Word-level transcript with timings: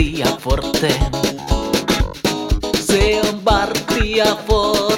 Martti 0.00 0.18
ja 0.18 0.36
Forte. 0.40 0.88
Se 2.80 3.20
on 3.20 3.42
Martti 3.44 4.16
ja 4.16 4.34
Forte. 4.46 4.89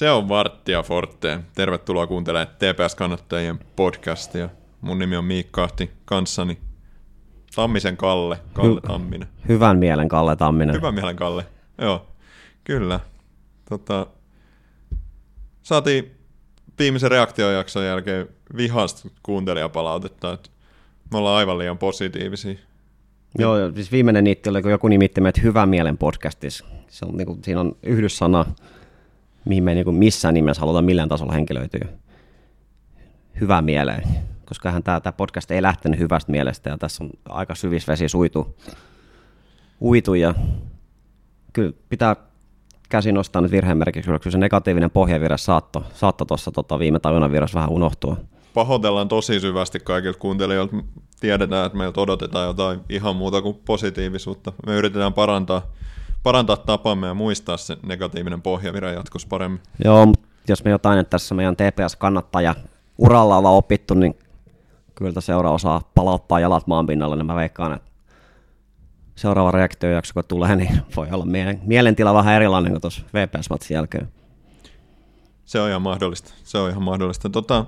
Se 0.00 0.10
on 0.10 0.28
Varttia 0.28 0.82
Forte. 0.82 1.40
Tervetuloa 1.54 2.06
kuuntelemaan 2.06 2.48
TPS-kannattajien 2.48 3.58
podcastia. 3.76 4.48
Mun 4.80 4.98
nimi 4.98 5.16
on 5.16 5.24
Miikka 5.24 5.64
Ahti, 5.64 5.90
kanssani 6.04 6.58
Tammisen 7.54 7.96
Kalle, 7.96 8.38
Kalle 8.52 8.80
Hy- 8.80 8.86
Tamminen. 8.86 9.28
Hyvän 9.48 9.78
mielen 9.78 10.08
Kalle 10.08 10.36
Tamminen. 10.36 10.74
Hyvä 10.74 10.92
mielen 10.92 11.16
Kalle. 11.16 11.46
Joo, 11.78 12.06
kyllä. 12.64 13.00
Tota, 13.68 14.06
saatiin 15.62 16.10
viimeisen 16.78 17.10
reaktiojakson 17.10 17.84
jälkeen 17.84 18.28
vihasta 18.56 19.08
kuuntelijapalautetta, 19.22 20.32
että 20.32 20.50
me 21.12 21.18
ollaan 21.18 21.36
aivan 21.36 21.58
liian 21.58 21.78
positiivisia. 21.78 22.54
Joo, 23.38 23.56
siis 23.74 23.92
viimeinen 23.92 24.24
niitti 24.24 24.50
oli, 24.50 24.62
kun 24.62 24.70
joku 24.70 24.88
nimitti 24.88 25.20
meitä 25.20 25.40
Hyvän 25.40 25.68
mielen 25.68 25.98
podcastissa. 25.98 26.64
Se 26.88 27.04
on, 27.04 27.16
niin 27.16 27.26
kuin, 27.26 27.44
siinä 27.44 27.60
on 27.60 27.76
yhdyssana, 27.82 28.44
mihin 29.44 29.64
me 29.64 29.72
ei 29.72 29.84
niin 29.84 29.94
missään 29.94 30.34
nimessä 30.34 30.60
haluta 30.60 30.82
millään 30.82 31.08
tasolla 31.08 31.32
henkilöityä. 31.32 31.88
Hyvä 33.40 33.62
mieleen, 33.62 34.02
koska 34.44 34.70
hän 34.70 34.82
tämä, 34.82 35.00
tämä 35.00 35.12
podcast 35.12 35.50
ei 35.50 35.62
lähtenyt 35.62 36.00
hyvästä 36.00 36.32
mielestä 36.32 36.70
ja 36.70 36.78
tässä 36.78 37.04
on 37.04 37.10
aika 37.28 37.54
syvissä 37.54 37.92
vesi 37.92 38.08
suitu, 38.08 38.56
uitu 39.82 40.14
ja 40.14 40.34
kyllä 41.52 41.72
pitää 41.88 42.16
käsi 42.88 43.12
nostaa 43.12 43.42
nyt 43.42 43.50
virhemerkiksi, 43.50 44.10
koska 44.10 44.30
se 44.30 44.38
negatiivinen 44.38 44.90
pohjavire 44.90 45.38
saatto, 45.38 45.84
saatto 45.94 46.24
tuossa 46.24 46.52
tota, 46.52 46.78
viime 46.78 46.98
tajunan 46.98 47.32
virrassa 47.32 47.58
vähän 47.58 47.70
unohtua. 47.70 48.16
Pahoitellaan 48.54 49.08
tosi 49.08 49.40
syvästi 49.40 49.80
kaikilta 49.80 50.18
kuuntelijoilta. 50.18 50.76
Tiedetään, 51.20 51.66
että 51.66 51.78
meiltä 51.78 52.00
odotetaan 52.00 52.46
jotain 52.46 52.80
ihan 52.88 53.16
muuta 53.16 53.42
kuin 53.42 53.60
positiivisuutta. 53.64 54.52
Me 54.66 54.76
yritetään 54.76 55.12
parantaa, 55.12 55.62
parantaa 56.22 56.56
tapamme 56.56 57.06
ja 57.06 57.14
muistaa 57.14 57.56
se 57.56 57.76
negatiivinen 57.82 58.42
pohjavire 58.42 58.92
jatkossa 58.92 59.28
paremmin. 59.28 59.60
Joo, 59.84 60.06
mutta 60.06 60.28
jos 60.48 60.64
me 60.64 60.70
jotain 60.70 60.96
nyt 60.96 61.10
tässä 61.10 61.34
meidän 61.34 61.56
TPS-kannattaja 61.56 62.54
uralla 62.98 63.36
ollaan 63.36 63.54
opittu, 63.54 63.94
niin 63.94 64.18
kyllä 64.94 65.20
seura 65.20 65.50
osaa 65.50 65.90
palauttaa 65.94 66.40
jalat 66.40 66.66
maan 66.66 66.86
pinnalle, 66.86 67.16
niin 67.16 67.26
mä 67.26 67.34
veikkaan, 67.34 67.72
että 67.72 67.90
seuraava 69.14 69.50
reaktiojakso 69.50 70.14
kun 70.14 70.24
tulee, 70.28 70.56
niin 70.56 70.82
voi 70.96 71.08
olla 71.10 71.24
mielen, 71.24 71.60
mielentila 71.64 72.14
vähän 72.14 72.34
erilainen 72.34 72.72
kuin 72.72 72.80
tuossa 72.80 73.02
VPS-matsin 73.14 73.74
jälkeen. 73.74 74.08
Se 75.44 75.60
on 75.60 75.68
ihan 75.68 75.82
mahdollista. 75.82 76.34
Se 76.44 76.58
on 76.58 76.70
ihan 76.70 76.82
mahdollista. 76.82 77.30
Tota, 77.30 77.66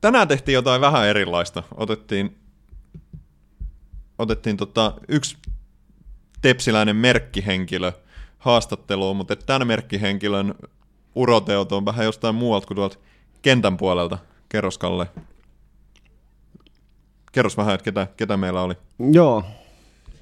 tänään 0.00 0.28
tehtiin 0.28 0.54
jotain 0.54 0.80
vähän 0.80 1.06
erilaista. 1.06 1.62
Otettiin, 1.76 2.38
otettiin 4.18 4.56
tota, 4.56 4.94
yksi 5.08 5.36
tepsiläinen 6.46 6.96
merkkihenkilö 6.96 7.92
haastatteluun, 8.38 9.16
mutta 9.16 9.36
tämän 9.36 9.66
merkkihenkilön 9.66 10.54
uroteot 11.14 11.72
on 11.72 11.84
vähän 11.84 12.04
jostain 12.04 12.34
muualta 12.34 12.66
kuin 12.66 12.76
tuolta 12.76 12.98
kentän 13.42 13.76
puolelta. 13.76 14.18
Kerros 14.48 14.78
Kalle. 14.78 15.06
Kerros 17.32 17.56
vähän, 17.56 17.74
että 17.74 17.84
ketä, 17.84 18.06
ketä 18.16 18.36
meillä 18.36 18.62
oli. 18.62 18.74
Joo, 19.12 19.44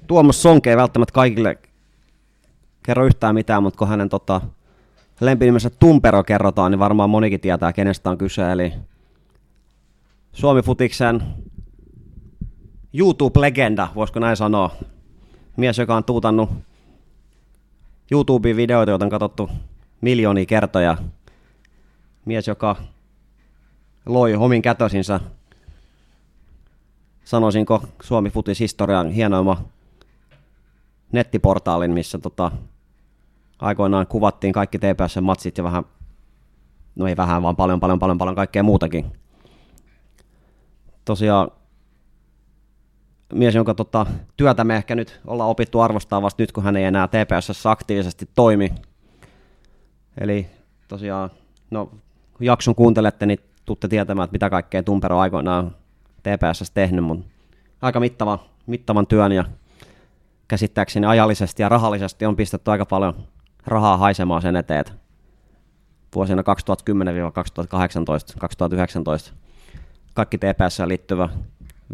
Tuomas 0.07 0.41
Sonke 0.41 0.69
ei 0.69 0.77
välttämättä 0.77 1.13
kaikille 1.13 1.57
kerro 2.83 3.05
yhtään 3.05 3.35
mitään, 3.35 3.63
mutta 3.63 3.77
kun 3.77 3.87
hänen 3.87 4.09
tota, 4.09 4.41
lempinimensä 5.19 5.69
Tumpero 5.69 6.23
kerrotaan, 6.23 6.71
niin 6.71 6.79
varmaan 6.79 7.09
monikin 7.09 7.39
tietää, 7.39 7.73
kenestä 7.73 8.09
on 8.09 8.17
kyse. 8.17 8.51
Eli 8.51 8.73
Suomi 10.33 10.61
Futiksen 10.61 11.23
YouTube-legenda, 12.93 13.87
voisiko 13.95 14.19
näin 14.19 14.37
sanoa. 14.37 14.75
Mies, 15.57 15.77
joka 15.77 15.95
on 15.95 16.03
tuutannut 16.03 16.49
YouTubeen 18.11 18.55
videoita, 18.55 18.91
joita 18.91 19.05
on 19.05 19.11
katsottu 19.11 19.49
miljoonia 20.01 20.45
kertoja. 20.45 20.97
Mies, 22.25 22.47
joka 22.47 22.75
loi 24.05 24.35
omin 24.35 24.61
kätösinsä 24.61 25.19
sanoisinko 27.23 27.83
Suomi 28.01 28.29
Futis 28.29 28.59
historian 28.59 29.09
hienoima 29.09 29.61
nettiportaalin, 31.11 31.91
missä 31.91 32.17
tota, 32.17 32.51
aikoinaan 33.59 34.07
kuvattiin 34.07 34.53
kaikki 34.53 34.79
TPSn 34.79 35.23
matsit 35.23 35.57
ja 35.57 35.63
vähän, 35.63 35.83
no 36.95 37.07
ei 37.07 37.17
vähän, 37.17 37.43
vaan 37.43 37.55
paljon, 37.55 37.79
paljon, 37.79 37.99
paljon, 37.99 38.17
paljon 38.17 38.35
kaikkea 38.35 38.63
muutakin. 38.63 39.05
Tosiaan 41.05 41.51
mies, 43.33 43.55
jonka 43.55 43.73
tota, 43.73 44.05
työtä 44.37 44.63
me 44.63 44.75
ehkä 44.75 44.95
nyt 44.95 45.21
ollaan 45.27 45.49
opittu 45.49 45.79
arvostaa 45.79 46.21
vasta 46.21 46.43
nyt, 46.43 46.51
kun 46.51 46.63
hän 46.63 46.75
ei 46.75 46.83
enää 46.83 47.07
TPSssä 47.07 47.71
aktiivisesti 47.71 48.29
toimi. 48.35 48.71
Eli 50.21 50.47
tosiaan, 50.87 51.29
no 51.71 51.85
kun 52.33 52.45
jakson 52.45 52.75
kuuntelette, 52.75 53.25
niin 53.25 53.39
tuutte 53.65 53.87
tietämään, 53.87 54.23
että 54.25 54.35
mitä 54.35 54.49
kaikkea 54.49 54.83
Tumpero 54.83 55.19
aikoinaan 55.19 55.75
TPSssä 56.23 56.73
tehnyt, 56.73 57.05
mutta 57.05 57.25
aika 57.81 57.99
mittava, 57.99 58.39
mittavan 58.65 59.07
työn 59.07 59.31
ja 59.31 59.45
käsittääkseni 60.47 61.05
ajallisesti 61.05 61.61
ja 61.61 61.69
rahallisesti 61.69 62.25
on 62.25 62.35
pistetty 62.35 62.71
aika 62.71 62.85
paljon 62.85 63.13
rahaa 63.65 63.97
haisemaan 63.97 64.41
sen 64.41 64.55
eteen, 64.55 64.79
että 64.79 64.93
vuosina 66.15 66.41
2010-2018, 66.41 66.45
2019 68.39 69.33
kaikki 70.13 70.37
TPS 70.37 70.79
liittyvä 70.85 71.29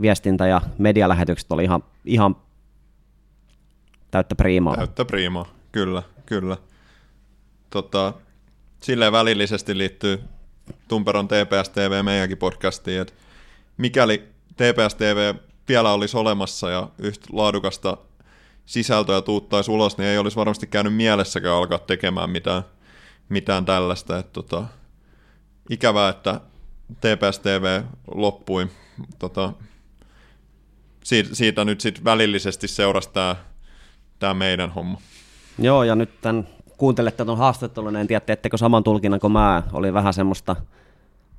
viestintä 0.02 0.48
ja 0.48 0.62
medialähetykset 0.78 1.52
oli 1.52 1.64
ihan, 1.64 1.84
ihan 2.06 2.36
täyttä 4.12 4.36
priimaa. 4.36 4.76
Täyttä 4.76 5.06
priimaa, 5.06 5.46
kyllä, 5.72 6.04
kyllä. 6.26 6.58
Tota, 7.70 8.14
silleen 8.82 9.12
välillisesti 9.12 9.78
liittyy 9.78 10.24
Tumperon 10.88 11.28
TPS 11.28 11.70
TV 11.70 12.04
meidänkin 12.04 12.38
podcastiin, 12.38 13.02
että 13.02 13.14
mikäli 13.78 14.18
TPS 14.54 14.96
TV 14.96 15.34
vielä 15.68 15.94
olisi 15.94 16.18
olemassa 16.18 16.70
ja 16.70 16.90
yhtä 17.00 17.28
laadukasta 17.32 17.98
sisältöä 18.66 19.22
tuuttaisi 19.22 19.72
ulos, 19.72 19.98
niin 19.98 20.08
ei 20.08 20.18
olisi 20.18 20.38
varmasti 20.38 20.68
käynyt 20.68 20.96
mielessäkään 20.96 21.56
alkaa 21.56 21.80
tekemään 21.80 22.30
mitään, 22.30 22.64
mitään 23.30 23.66
tällaista. 23.66 24.18
Et 24.18 24.34
tota, 24.34 24.64
ikävää, 25.70 26.10
että 26.10 26.42
TPS 26.96 27.40
TV 27.40 27.82
loppui. 28.16 28.68
Tota, 29.20 29.54
siitä, 31.04 31.36
siitä 31.36 31.66
nyt 31.66 31.82
sitten 31.82 32.04
välillisesti 32.04 32.68
seurasi 32.68 33.10
tämä 33.14 33.36
tää 34.20 34.34
meidän 34.34 34.70
homma. 34.70 35.02
Joo, 35.60 35.84
ja 35.84 35.96
nyt 35.96 36.22
tämän 36.22 36.48
kuuntelette 36.78 37.26
tuon 37.26 37.38
haastattelun, 37.38 37.96
en 37.96 38.08
tiedä, 38.08 38.20
teettekö 38.20 38.58
saman 38.58 38.84
tulkinnan 38.84 39.20
kuin 39.20 39.34
mä. 39.34 39.64
Oli 39.74 39.94
vähän 39.94 40.14
semmoista 40.14 40.56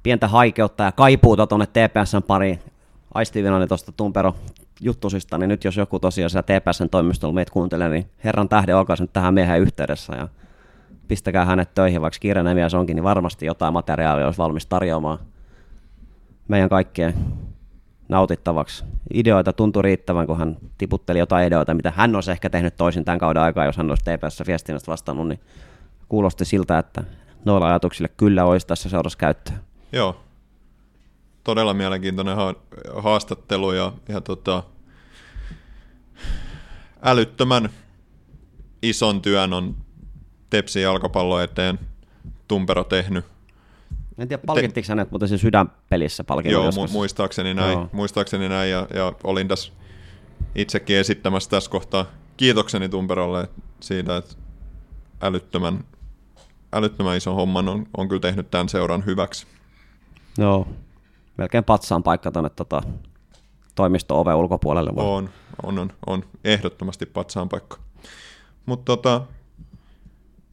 pientä 0.02 0.28
haikeutta 0.28 0.84
ja 0.84 0.92
kaipuuta 0.92 1.46
tuonne 1.46 1.66
TPSn 1.66 2.22
pariin 2.22 2.58
aistivinani 3.14 3.66
tuosta 3.66 3.92
Tumpero 3.92 4.34
juttusista, 4.80 5.38
niin 5.38 5.48
nyt 5.48 5.64
jos 5.64 5.76
joku 5.76 5.98
tosiaan 5.98 6.30
siellä 6.30 6.60
TPSn 6.60 6.90
toimistolla 6.90 7.34
meitä 7.34 7.52
kuuntelee, 7.52 7.88
niin 7.88 8.10
herran 8.24 8.48
tähden 8.48 8.76
olkaa 8.76 8.96
nyt 9.00 9.12
tähän 9.12 9.34
miehen 9.34 9.60
yhteydessä 9.60 10.16
ja 10.16 10.28
pistäkää 11.08 11.44
hänet 11.44 11.74
töihin, 11.74 12.00
vaikka 12.00 12.18
kiireinen 12.20 12.56
mies 12.56 12.74
onkin, 12.74 12.96
niin 12.96 13.04
varmasti 13.04 13.46
jotain 13.46 13.72
materiaalia 13.72 14.24
olisi 14.24 14.38
valmis 14.38 14.66
tarjoamaan 14.66 15.18
meidän 16.48 16.68
kaikkien 16.68 17.14
nautittavaksi. 18.12 18.84
Ideoita 19.14 19.52
tuntui 19.52 19.82
riittävän, 19.82 20.26
kun 20.26 20.38
hän 20.38 20.56
tiputteli 20.78 21.18
jotain 21.18 21.46
ideoita, 21.46 21.74
mitä 21.74 21.92
hän 21.96 22.14
olisi 22.14 22.30
ehkä 22.30 22.50
tehnyt 22.50 22.76
toisin 22.76 23.04
tämän 23.04 23.18
kauden 23.18 23.42
aikaa, 23.42 23.64
jos 23.64 23.76
hän 23.76 23.90
olisi 23.90 24.04
TPS 24.04 24.42
viestinnästä 24.46 24.90
vastannut, 24.90 25.28
niin 25.28 25.40
kuulosti 26.08 26.44
siltä, 26.44 26.78
että 26.78 27.04
noilla 27.44 27.68
ajatuksille 27.68 28.08
kyllä 28.08 28.44
olisi 28.44 28.66
tässä 28.66 28.88
seurassa 28.88 29.18
käyttöä. 29.18 29.56
Joo, 29.92 30.20
todella 31.44 31.74
mielenkiintoinen 31.74 32.36
ha- 32.36 32.54
haastattelu 32.96 33.72
ja, 33.72 33.92
ja 34.08 34.20
tota, 34.20 34.62
älyttömän 37.02 37.68
ison 38.82 39.22
työn 39.22 39.52
on 39.52 39.76
Tepsin 40.50 40.82
jalkapallo 40.82 41.40
eteen 41.40 41.78
Tumpero 42.48 42.84
tehnyt. 42.84 43.31
En 44.22 44.28
tiedä, 44.28 44.42
palkittiko 44.46 44.86
hänet, 44.88 45.10
mutta 45.10 45.26
se 45.26 45.38
sydänpelissä 45.38 46.24
palkinnon 46.24 46.62
Joo, 46.62 46.64
joskus. 46.64 46.92
muistaakseni 46.92 47.54
näin, 47.54 47.72
Joo. 47.72 47.88
muistaakseni 47.92 48.48
näin 48.48 48.70
ja, 48.70 48.86
ja 48.94 49.12
olin 49.24 49.48
tässä 49.48 49.72
itsekin 50.54 50.96
esittämässä 50.96 51.50
tässä 51.50 51.70
kohtaa 51.70 52.06
kiitokseni 52.36 52.88
Tumperolle 52.88 53.48
siitä, 53.80 54.16
että 54.16 54.34
älyttömän, 55.20 55.84
älyttömän 56.72 57.16
ison 57.16 57.34
homman 57.34 57.68
on, 57.68 57.86
on 57.96 58.08
kyllä 58.08 58.20
tehnyt 58.20 58.50
tämän 58.50 58.68
seuran 58.68 59.04
hyväksi. 59.06 59.46
Joo, 60.38 60.68
melkein 61.36 61.64
patsaan 61.64 62.02
paikka 62.02 62.32
tuonne 62.32 62.50
tota, 62.50 62.82
toimisto-oven 63.74 64.36
ulkopuolelle. 64.36 64.90
Vaan. 64.96 65.08
On, 65.08 65.30
on, 65.62 65.78
on, 65.78 65.92
on. 66.06 66.24
Ehdottomasti 66.44 67.06
patsaan 67.06 67.48
paikka. 67.48 67.78
Mutta 68.66 68.84
tota, 68.84 69.20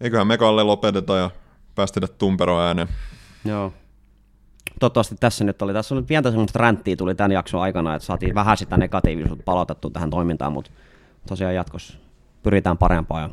eiköhän 0.01 0.27
me 0.27 0.37
Kalle 0.37 0.63
lopeteta 0.63 1.17
ja 1.17 1.31
päästetä 1.75 2.07
tumpero 2.07 2.59
ääneen. 2.59 2.87
Joo. 3.45 3.73
Toivottavasti 4.79 5.15
tässä 5.19 5.43
nyt 5.43 5.61
oli, 5.61 5.73
tässä 5.73 5.95
oli 5.95 6.03
pientä 6.03 6.29
semmoista 6.29 6.59
ränttiä 6.59 6.95
tuli 6.95 7.15
tämän 7.15 7.31
jakson 7.31 7.61
aikana, 7.61 7.95
että 7.95 8.05
saatiin 8.05 8.35
vähän 8.35 8.57
sitä 8.57 8.77
negatiivisuutta 8.77 9.43
palautettua 9.43 9.91
tähän 9.91 10.09
toimintaan, 10.09 10.53
mutta 10.53 10.71
tosiaan 11.27 11.55
jatkossa 11.55 11.97
pyritään 12.43 12.77
parempaan 12.77 13.21
ja 13.21 13.29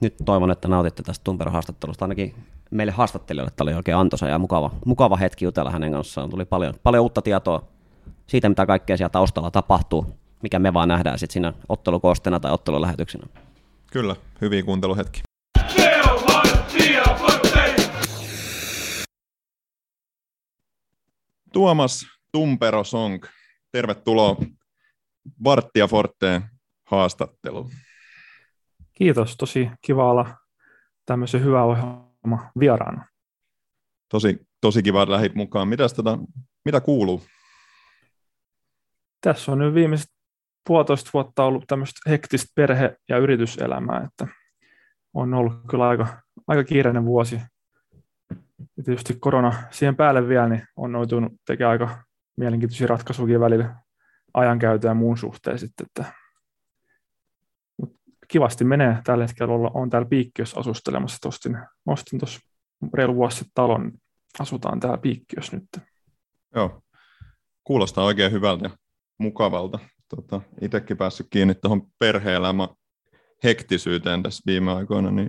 nyt 0.00 0.14
toivon, 0.24 0.50
että 0.50 0.68
nautitte 0.68 1.02
tästä 1.02 1.24
Tumperon 1.24 1.52
haastattelusta. 1.52 2.04
Ainakin 2.04 2.34
meille 2.70 2.92
haastattelijoille 2.92 3.52
tämä 3.56 3.64
oli 3.64 3.74
oikein 3.74 3.96
antoisa 3.96 4.28
ja 4.28 4.38
mukava, 4.38 4.70
mukava 4.86 5.16
hetki 5.16 5.44
jutella 5.44 5.70
hänen 5.70 5.92
kanssaan. 5.92 6.30
Tuli 6.30 6.44
paljon, 6.44 6.74
paljon 6.82 7.02
uutta 7.02 7.22
tietoa 7.22 7.62
siitä, 8.26 8.48
mitä 8.48 8.66
kaikkea 8.66 8.96
siellä 8.96 9.10
taustalla 9.10 9.50
tapahtuu, 9.50 10.06
mikä 10.42 10.58
me 10.58 10.74
vaan 10.74 10.88
nähdään 10.88 11.18
sitten 11.18 11.32
siinä 11.32 11.52
ottelukoosteena 11.68 12.40
tai 12.40 12.52
ottelulähetyksenä. 12.52 13.26
Kyllä, 13.92 14.16
hyviä 14.40 14.62
kuunteluhetki. 14.62 15.27
Tuomas 21.52 22.06
Tumpero 22.32 22.84
Song, 22.84 23.24
tervetuloa 23.72 24.36
Varttia 25.44 25.86
Forteen 25.86 26.42
haastatteluun. 26.86 27.70
Kiitos, 28.94 29.36
tosi 29.36 29.70
kiva 29.82 30.10
olla 30.10 30.36
tämmöisen 31.06 31.44
hyvä 31.44 31.64
ohjelma 31.64 32.50
vieraana. 32.58 33.06
Tosi, 34.08 34.46
tosi 34.60 34.82
kiva, 34.82 35.10
lähit 35.10 35.34
mukaan. 35.34 35.68
Mitäs 35.68 35.94
tota, 35.94 36.18
mitä 36.64 36.80
kuuluu? 36.80 37.22
Tässä 39.20 39.52
on 39.52 39.58
nyt 39.58 39.74
viimeiset 39.74 40.10
puolitoista 40.66 41.10
vuotta 41.14 41.44
ollut 41.44 41.64
tämmöistä 41.66 42.10
hektistä 42.10 42.52
perhe- 42.54 42.96
ja 43.08 43.18
yrityselämää, 43.18 44.04
että 44.04 44.34
on 45.14 45.34
ollut 45.34 45.60
kyllä 45.70 45.88
aika, 45.88 46.22
aika 46.46 46.64
kiireinen 46.64 47.04
vuosi. 47.04 47.40
Ja 48.76 48.82
tietysti 48.84 49.16
korona 49.20 49.52
siihen 49.70 49.96
päälle 49.96 50.28
vielä, 50.28 50.48
niin 50.48 50.62
on 50.76 50.92
noitunut 50.92 51.32
tekemään 51.46 51.70
aika 51.70 52.04
mielenkiintoisia 52.36 52.86
ratkaisuja 52.86 53.40
välillä 53.40 53.74
ajankäytön 54.34 54.88
ja 54.88 54.94
muun 54.94 55.18
suhteen 55.18 55.58
sitten, 55.58 55.86
että 55.86 56.12
Mut 57.76 57.96
kivasti 58.28 58.64
menee 58.64 58.98
tällä 59.04 59.24
hetkellä 59.24 59.54
olla, 59.54 59.70
on 59.74 59.90
täällä 59.90 60.08
Piikkiössä 60.08 60.60
asustelemassa, 60.60 61.28
ostin, 61.28 61.58
ostin 61.86 62.18
tuossa 62.18 62.40
reilu 62.94 63.14
vuosi 63.14 63.36
sitten 63.36 63.54
talon, 63.54 63.92
asutaan 64.38 64.80
täällä 64.80 64.98
Piikkiössä 64.98 65.56
nyt. 65.56 65.84
Joo, 66.54 66.82
kuulostaa 67.64 68.04
oikein 68.04 68.32
hyvältä 68.32 68.64
ja 68.68 68.76
mukavalta. 69.18 69.78
Tota, 70.08 70.40
itsekin 70.60 70.96
päässyt 70.96 71.26
kiinni 71.30 71.54
tuohon 71.54 71.82
perhe-elämä 71.98 72.68
hektisyyteen 73.44 74.22
tässä 74.22 74.42
viime 74.46 74.72
aikoina, 74.72 75.10
niin 75.10 75.28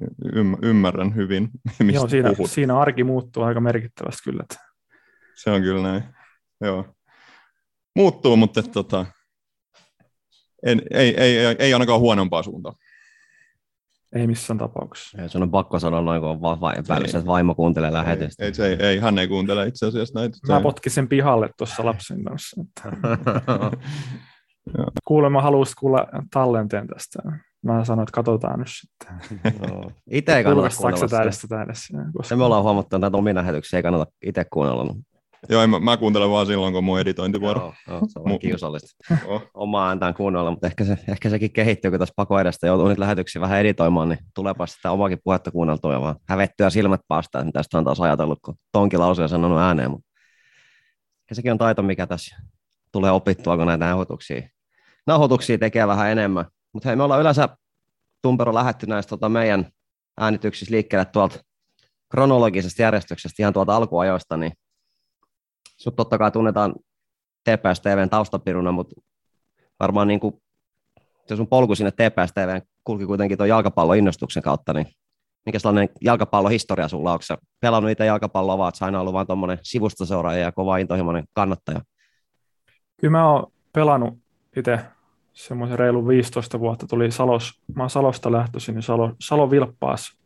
ymmärrän 0.61 1.15
hyvin, 1.15 1.49
mistä 1.79 1.93
Joo, 1.99 2.07
siinä, 2.07 2.33
puhut. 2.33 2.51
siinä 2.51 2.79
arki 2.79 3.03
muuttuu 3.03 3.43
aika 3.43 3.59
merkittävästi 3.59 4.21
kyllä. 4.23 4.43
Että 4.43 4.55
Se 5.35 5.51
on 5.51 5.61
kyllä 5.61 5.83
näin. 5.83 6.03
Joo. 6.61 6.85
Muuttuu, 7.95 8.37
mutta 8.37 8.63
tota, 8.63 9.05
en, 10.65 10.81
ei, 10.91 11.15
ei, 11.21 11.37
ei, 11.37 11.55
ei 11.59 11.73
ainakaan 11.73 11.99
huonompaa 11.99 12.43
suuntaan. 12.43 12.75
ei 14.15 14.27
missään 14.27 14.57
tapauksessa. 14.57 15.21
Ja 15.21 15.27
sun 15.29 15.43
on 15.43 15.51
pakko 15.51 15.79
sanoa 15.79 16.01
noin, 16.01 16.21
kun 16.21 16.29
on 16.29 16.41
va- 16.41 16.61
va- 16.61 16.73
välissä, 16.89 17.17
että 17.17 17.27
vaimo 17.27 17.55
kuuntelee 17.55 17.93
lähetystä. 17.93 18.43
Ei, 18.43 18.47
ei, 18.47 18.53
se 18.53 18.67
ei, 18.67 18.77
ei, 18.79 18.99
hän 18.99 19.19
ei 19.19 19.27
kuuntele 19.27 19.67
itse 19.67 19.85
asiassa 19.85 20.19
näitä. 20.19 20.37
Se, 20.47 20.53
Mä 20.53 20.61
potkin 20.61 20.91
sen 20.91 21.07
pihalle 21.07 21.49
tuossa 21.57 21.85
lapsen 21.85 22.23
kanssa. 22.23 22.61
Että 22.61 22.97
Joo. 24.77 24.91
kuulemma 25.05 25.41
haluaisit 25.41 25.75
kuulla 25.79 26.07
tallenteen 26.33 26.87
tästä. 26.87 27.19
Mä 27.61 27.85
sanoin, 27.85 28.03
että 28.03 28.15
katsotaan 28.15 28.59
nyt 28.59 28.67
sitten. 28.71 29.41
Itse 30.11 30.37
ei 30.37 30.43
kannata 30.43 30.75
kuunnella 30.77 31.31
sitä. 31.31 31.47
täydessä? 31.47 31.97
Se 32.23 32.35
me 32.35 32.43
ollaan 32.43 32.63
huomattu, 32.63 32.95
että 32.95 32.97
näitä 33.05 33.17
omia 33.17 33.35
lähetyksiä 33.35 33.77
ei 33.79 33.83
kannata 33.83 34.11
itse 34.25 34.45
kuunnella. 34.53 34.83
mutta- 34.85 35.09
Joo, 35.49 35.67
mä, 35.67 35.79
mä 35.79 35.97
kuuntelen 35.97 36.29
vaan 36.29 36.45
silloin, 36.45 36.73
kun 36.73 36.77
on 36.77 36.83
mun 36.83 36.99
editointivuoro. 36.99 37.59
Joo, 37.61 37.73
joo, 37.87 37.99
se 38.07 38.19
on 38.19 38.31
Mu- 38.31 38.39
kiusallista. 38.39 39.15
Oh. 39.25 39.43
Omaa 39.53 39.89
ääntään 39.89 40.13
kuunnella, 40.13 40.51
mutta 40.51 40.67
ehkä, 40.67 40.83
se, 40.83 40.97
ehkä 41.07 41.29
sekin 41.29 41.51
kehittyy, 41.53 41.91
kun 41.91 41.99
tässä 41.99 42.13
pako 42.15 42.39
edestä 42.39 42.67
joutuu 42.67 42.87
niitä 42.87 43.01
lähetyksiä 43.01 43.41
vähän 43.41 43.59
editoimaan, 43.59 44.09
niin 44.09 44.19
tuleepa 44.35 44.67
sitä 44.67 44.91
omakin 44.91 45.19
puhetta 45.23 45.51
kuunneltua 45.51 45.93
ja 45.93 46.01
vaan 46.01 46.15
hävettyä 46.29 46.69
silmät 46.69 47.01
paastaa, 47.07 47.43
mitä 47.43 47.59
tästä 47.59 47.77
on 47.77 47.83
taas 47.83 47.99
ajatellut, 48.01 48.39
kun 48.45 48.55
tonki 48.71 48.97
lause 48.97 49.21
on 49.23 49.29
sanonut 49.29 49.59
ääneen. 49.59 49.91
Mutta 49.91 50.07
ehkä 51.23 51.35
sekin 51.35 51.51
on 51.51 51.57
taito, 51.57 51.81
mikä 51.83 52.07
tässä 52.07 52.35
tulee 52.91 53.11
opittua, 53.11 53.57
kun 53.57 53.67
näitä 53.67 53.85
nauhoituksia, 53.85 54.41
nauhoituksia 55.07 55.57
tekee 55.57 55.87
vähän 55.87 56.09
enemmän. 56.11 56.45
Mutta 56.73 56.89
hei, 56.89 56.95
me 56.95 57.03
ollaan 57.03 57.21
yleensä 57.21 57.49
Tumpero 58.21 58.53
lähetty 58.53 58.87
näistä 58.87 59.09
tota, 59.09 59.29
meidän 59.29 59.71
äänityksissä 60.17 60.75
liikkeelle 60.75 61.05
tuolta 61.05 61.39
kronologisesta 62.09 62.81
järjestyksestä 62.81 63.43
ihan 63.43 63.53
tuolta 63.53 63.75
alkuajoista, 63.75 64.37
niin 64.37 64.51
sut 65.77 65.95
totta 65.95 66.17
kai 66.17 66.31
tunnetaan 66.31 66.75
TPS 67.43 67.81
TVn 67.81 68.09
taustapiruna, 68.09 68.71
mutta 68.71 69.01
varmaan 69.79 70.07
niin 70.07 70.19
kuin, 70.19 70.41
se 71.25 71.35
sun 71.35 71.47
polku 71.47 71.75
sinne 71.75 71.91
TPS 71.91 72.33
TVn 72.33 72.61
kulki 72.83 73.05
kuitenkin 73.05 73.37
tuon 73.37 73.49
jalkapallon 73.49 73.97
innostuksen 73.97 74.43
kautta, 74.43 74.73
niin 74.73 74.85
mikä 75.45 75.59
sellainen 75.59 75.89
jalkapallohistoria 76.01 76.87
sulla 76.87 77.09
on? 77.09 77.19
Onko 77.29 77.43
pelannut 77.59 77.91
itse 77.91 78.05
jalkapalloa, 78.05 78.65
oot 78.65 78.75
sä 78.75 78.85
aina 78.85 78.99
ollut 78.99 79.13
vaan 79.13 79.27
tuommoinen 79.27 79.57
sivustoseuraaja 79.61 80.39
ja 80.39 80.51
kova 80.51 80.77
intohimoinen 80.77 81.23
kannattaja? 81.33 81.81
Kyllä 83.01 83.11
mä 83.11 83.31
oon 83.31 83.51
pelannut 83.73 84.19
itse 84.55 84.79
semmoisen 85.33 85.79
reilu 85.79 86.07
15 86.07 86.59
vuotta. 86.59 86.87
Tuli 86.87 87.11
Salos, 87.11 87.61
mä 87.75 87.83
oon 87.83 87.89
Salosta 87.89 88.31
lähtöisin, 88.31 88.75
niin 88.75 88.83
Salo, 88.83 89.15
Salo 89.19 89.51
Vilppaas 89.51 90.19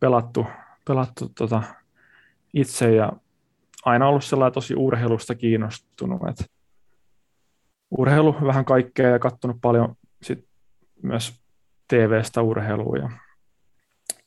pelattu, 0.00 0.46
pelattu 0.86 1.32
tota 1.38 1.62
itse 2.54 2.94
ja 2.94 3.12
aina 3.84 4.08
ollut 4.08 4.24
sellainen 4.24 4.54
tosi 4.54 4.74
urheilusta 4.74 5.34
kiinnostunut. 5.34 6.20
Et 6.28 6.50
urheilu 7.98 8.36
vähän 8.44 8.64
kaikkea 8.64 9.08
ja 9.08 9.18
kattonut 9.18 9.56
paljon 9.60 9.94
sit 10.22 10.44
myös 11.02 11.40
TV-stä 11.88 12.42
urheilua. 12.42 12.96
Ja 12.96 13.10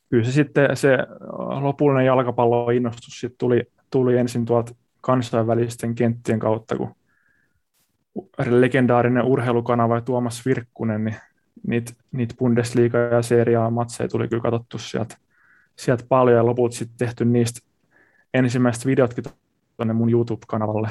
kyllä 0.10 0.24
se 0.24 0.32
sitten 0.32 0.78
se 0.78 0.98
lopullinen 1.62 2.06
jalkapallo-innostus 2.06 3.20
sit 3.20 3.38
tuli, 3.38 3.64
tuli 3.92 4.18
ensin 4.18 4.46
tuolta 4.46 4.76
kansainvälisten 5.02 5.96
kenttien 5.96 6.40
kautta, 6.40 6.78
kun 6.78 6.96
legendaarinen 8.46 9.24
urheilukanava 9.24 10.02
Tuomas 10.02 10.46
Virkkunen, 10.46 11.06
niin 11.06 11.16
niitä, 11.68 11.94
niitä 12.12 12.36
Bundesliga 12.40 12.98
ja 12.98 13.22
Serie 13.22 13.70
matseja 13.72 14.10
tuli 14.10 14.28
kyllä 14.28 14.42
katsottu 14.44 14.78
sieltä, 14.78 15.18
sieltä 15.76 16.04
paljon 16.10 16.38
ja 16.38 16.46
loput 16.46 16.74
sitten 16.74 16.98
tehty 16.98 17.26
niistä 17.26 17.60
ensimmäiset 18.34 18.86
videotkin 18.86 19.24
tuonne 19.78 19.94
mun 19.94 20.10
YouTube-kanavalle, 20.10 20.90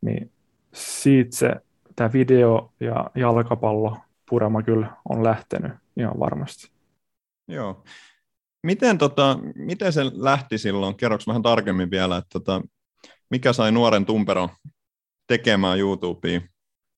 niin 0.00 0.32
siitä 0.74 1.36
se, 1.36 1.54
tämä 1.96 2.12
video 2.12 2.72
ja 2.80 3.10
jalkapallo 3.14 3.96
purema 4.30 4.62
kyllä 4.62 4.96
on 5.08 5.24
lähtenyt 5.24 5.72
ihan 5.96 6.20
varmasti. 6.20 6.70
Joo. 7.48 7.84
Miten, 8.62 8.98
tota, 8.98 9.38
miten 9.54 9.92
se 9.92 10.02
lähti 10.12 10.58
silloin? 10.58 10.96
Kerroks 10.96 11.26
vähän 11.26 11.42
tarkemmin 11.42 11.90
vielä, 11.90 12.16
että 12.16 12.28
tota, 12.32 12.62
mikä 13.30 13.52
sai 13.52 13.72
nuoren 13.72 14.06
Tumperon 14.06 14.48
tekemään 15.26 15.78
YouTubeen 15.78 16.48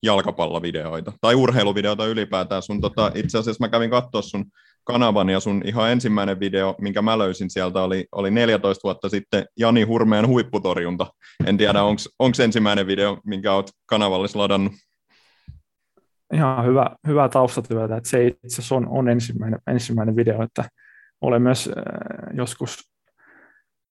jalkapallovideoita 0.03 1.13
tai 1.21 1.35
urheiluvideoita 1.35 2.05
ylipäätään. 2.05 2.61
Sun, 2.61 2.81
tota, 2.81 3.11
itse 3.15 3.37
asiassa 3.37 3.65
mä 3.65 3.69
kävin 3.69 3.89
katsoa 3.89 4.21
sun 4.21 4.45
kanavan 4.83 5.29
ja 5.29 5.39
sun 5.39 5.61
ihan 5.65 5.91
ensimmäinen 5.91 6.39
video, 6.39 6.75
minkä 6.81 7.01
mä 7.01 7.17
löysin 7.17 7.49
sieltä, 7.49 7.81
oli, 7.81 8.05
oli 8.11 8.31
14 8.31 8.83
vuotta 8.83 9.09
sitten 9.09 9.45
Jani 9.59 9.83
Hurmeen 9.83 10.27
huipputorjunta. 10.27 11.07
En 11.45 11.57
tiedä, 11.57 11.83
onko 11.83 12.43
ensimmäinen 12.43 12.87
video, 12.87 13.17
minkä 13.25 13.53
oot 13.53 13.69
kanavalle 13.85 14.27
ladannut. 14.35 14.73
Ihan 16.33 16.65
hyvä, 16.65 16.89
hyvä 17.07 17.29
taustatyötä, 17.29 17.97
että 17.97 18.09
se 18.09 18.27
itse 18.27 18.47
asiassa 18.47 18.75
on, 18.75 18.87
on 18.87 19.09
ensimmäinen, 19.09 19.59
ensimmäinen 19.67 20.15
video, 20.15 20.43
että 20.43 20.69
olen 21.21 21.41
myös 21.41 21.69
äh, 21.77 21.83
joskus, 22.37 22.77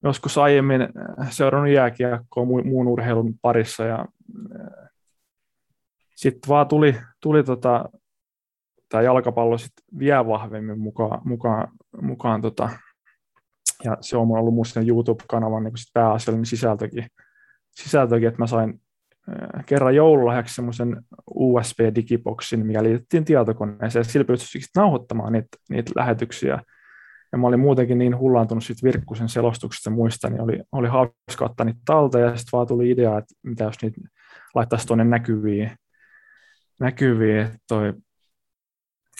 joskus 0.02 0.38
aiemmin 0.38 0.82
äh, 0.82 1.30
seurannut 1.30 1.72
jääkiekkoa 1.72 2.44
mu- 2.44 2.64
muun 2.64 2.88
urheilun 2.88 3.34
parissa 3.42 3.84
ja 3.84 4.06
äh, 4.60 4.88
sitten 6.16 6.48
vaan 6.48 6.68
tuli, 6.68 6.96
tuli 7.20 7.44
tota, 7.44 7.84
tämä 8.88 9.02
jalkapallo 9.02 9.58
sit 9.58 9.72
vielä 9.98 10.26
vahvemmin 10.26 10.78
mukaan, 10.78 11.20
mukaan, 11.24 11.68
mukaan 12.02 12.42
tota, 12.42 12.68
ja 13.84 13.96
se 14.00 14.16
on 14.16 14.30
ollut 14.30 14.54
musta 14.54 14.80
YouTube-kanavan 14.80 15.64
niin 15.64 15.76
sit 15.76 15.92
pääasiallinen 15.94 16.46
sisältökin, 16.46 17.06
sisältökin, 17.70 18.28
että 18.28 18.42
mä 18.42 18.46
sain 18.46 18.80
äh, 19.28 19.64
kerran 19.66 19.94
joululahjaksi 19.94 20.54
semmoisen 20.54 21.02
USB-digiboksin, 21.34 22.66
mikä 22.66 22.82
liitettiin 22.82 23.24
tietokoneeseen, 23.24 24.00
ja 24.00 24.04
sillä 24.04 24.24
pystyi 24.24 24.60
nauhoittamaan 24.76 25.32
niitä, 25.32 25.48
niitä 25.70 25.92
lähetyksiä 25.96 26.62
ja 27.32 27.38
mä 27.38 27.46
olin 27.46 27.60
muutenkin 27.60 27.98
niin 27.98 28.18
hullaantunut 28.18 28.64
siitä 28.64 28.84
Virkkusen 28.84 29.28
selostuksesta 29.28 29.90
muista, 29.90 30.30
niin 30.30 30.40
oli, 30.40 30.60
oli 30.72 30.88
hauska 30.88 31.44
ottaa 31.44 31.64
niitä 31.64 31.80
talta, 31.84 32.18
ja 32.18 32.36
sitten 32.36 32.52
vaan 32.52 32.66
tuli 32.66 32.90
idea, 32.90 33.18
että 33.18 33.34
mitä 33.42 33.64
jos 33.64 33.82
niitä 33.82 34.00
laittaisi 34.54 34.86
tuonne 34.86 35.04
näkyviin, 35.04 35.70
näkyviin 36.80 37.38
että 37.38 37.58
toi, 37.68 37.94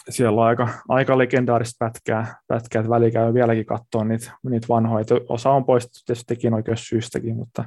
siellä 0.08 0.40
on 0.40 0.46
aika, 0.46 0.68
aika 0.88 1.18
legendaarista 1.18 1.84
pätkää, 1.84 2.36
pätkää 2.46 2.80
että 2.80 2.90
väliä 2.90 3.10
käy 3.10 3.34
vieläkin 3.34 3.66
katsoa 3.66 4.04
niitä, 4.04 4.32
niitä 4.48 4.68
vanhoja. 4.68 5.04
Osa 5.28 5.50
on 5.50 5.64
poistettu 5.64 5.98
tietysti 6.06 6.34
tekijänoikeussyystäkin, 6.34 7.36
mutta 7.36 7.64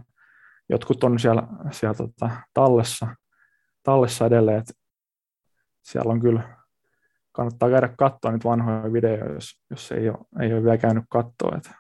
jotkut 0.70 1.04
on 1.04 1.20
siellä, 1.20 1.44
siellä 1.72 1.94
tota, 1.94 2.30
tallessa, 2.54 3.08
tallessa 3.84 4.26
edelleen, 4.26 4.58
että 4.58 4.74
siellä 5.82 6.12
on 6.12 6.20
kyllä, 6.20 6.59
kannattaa 7.32 7.70
käydä 7.70 7.90
katsoa 7.98 8.32
niitä 8.32 8.50
vanhoja 8.50 8.94
videoja, 8.94 9.34
jos, 9.34 9.62
jos 9.70 9.92
ei, 9.92 10.10
ole, 10.10 10.18
ei 10.42 10.54
ole 10.54 10.64
vielä 10.64 10.78
käynyt 10.78 11.04
katsoa. 11.10 11.58
Että 11.58 11.76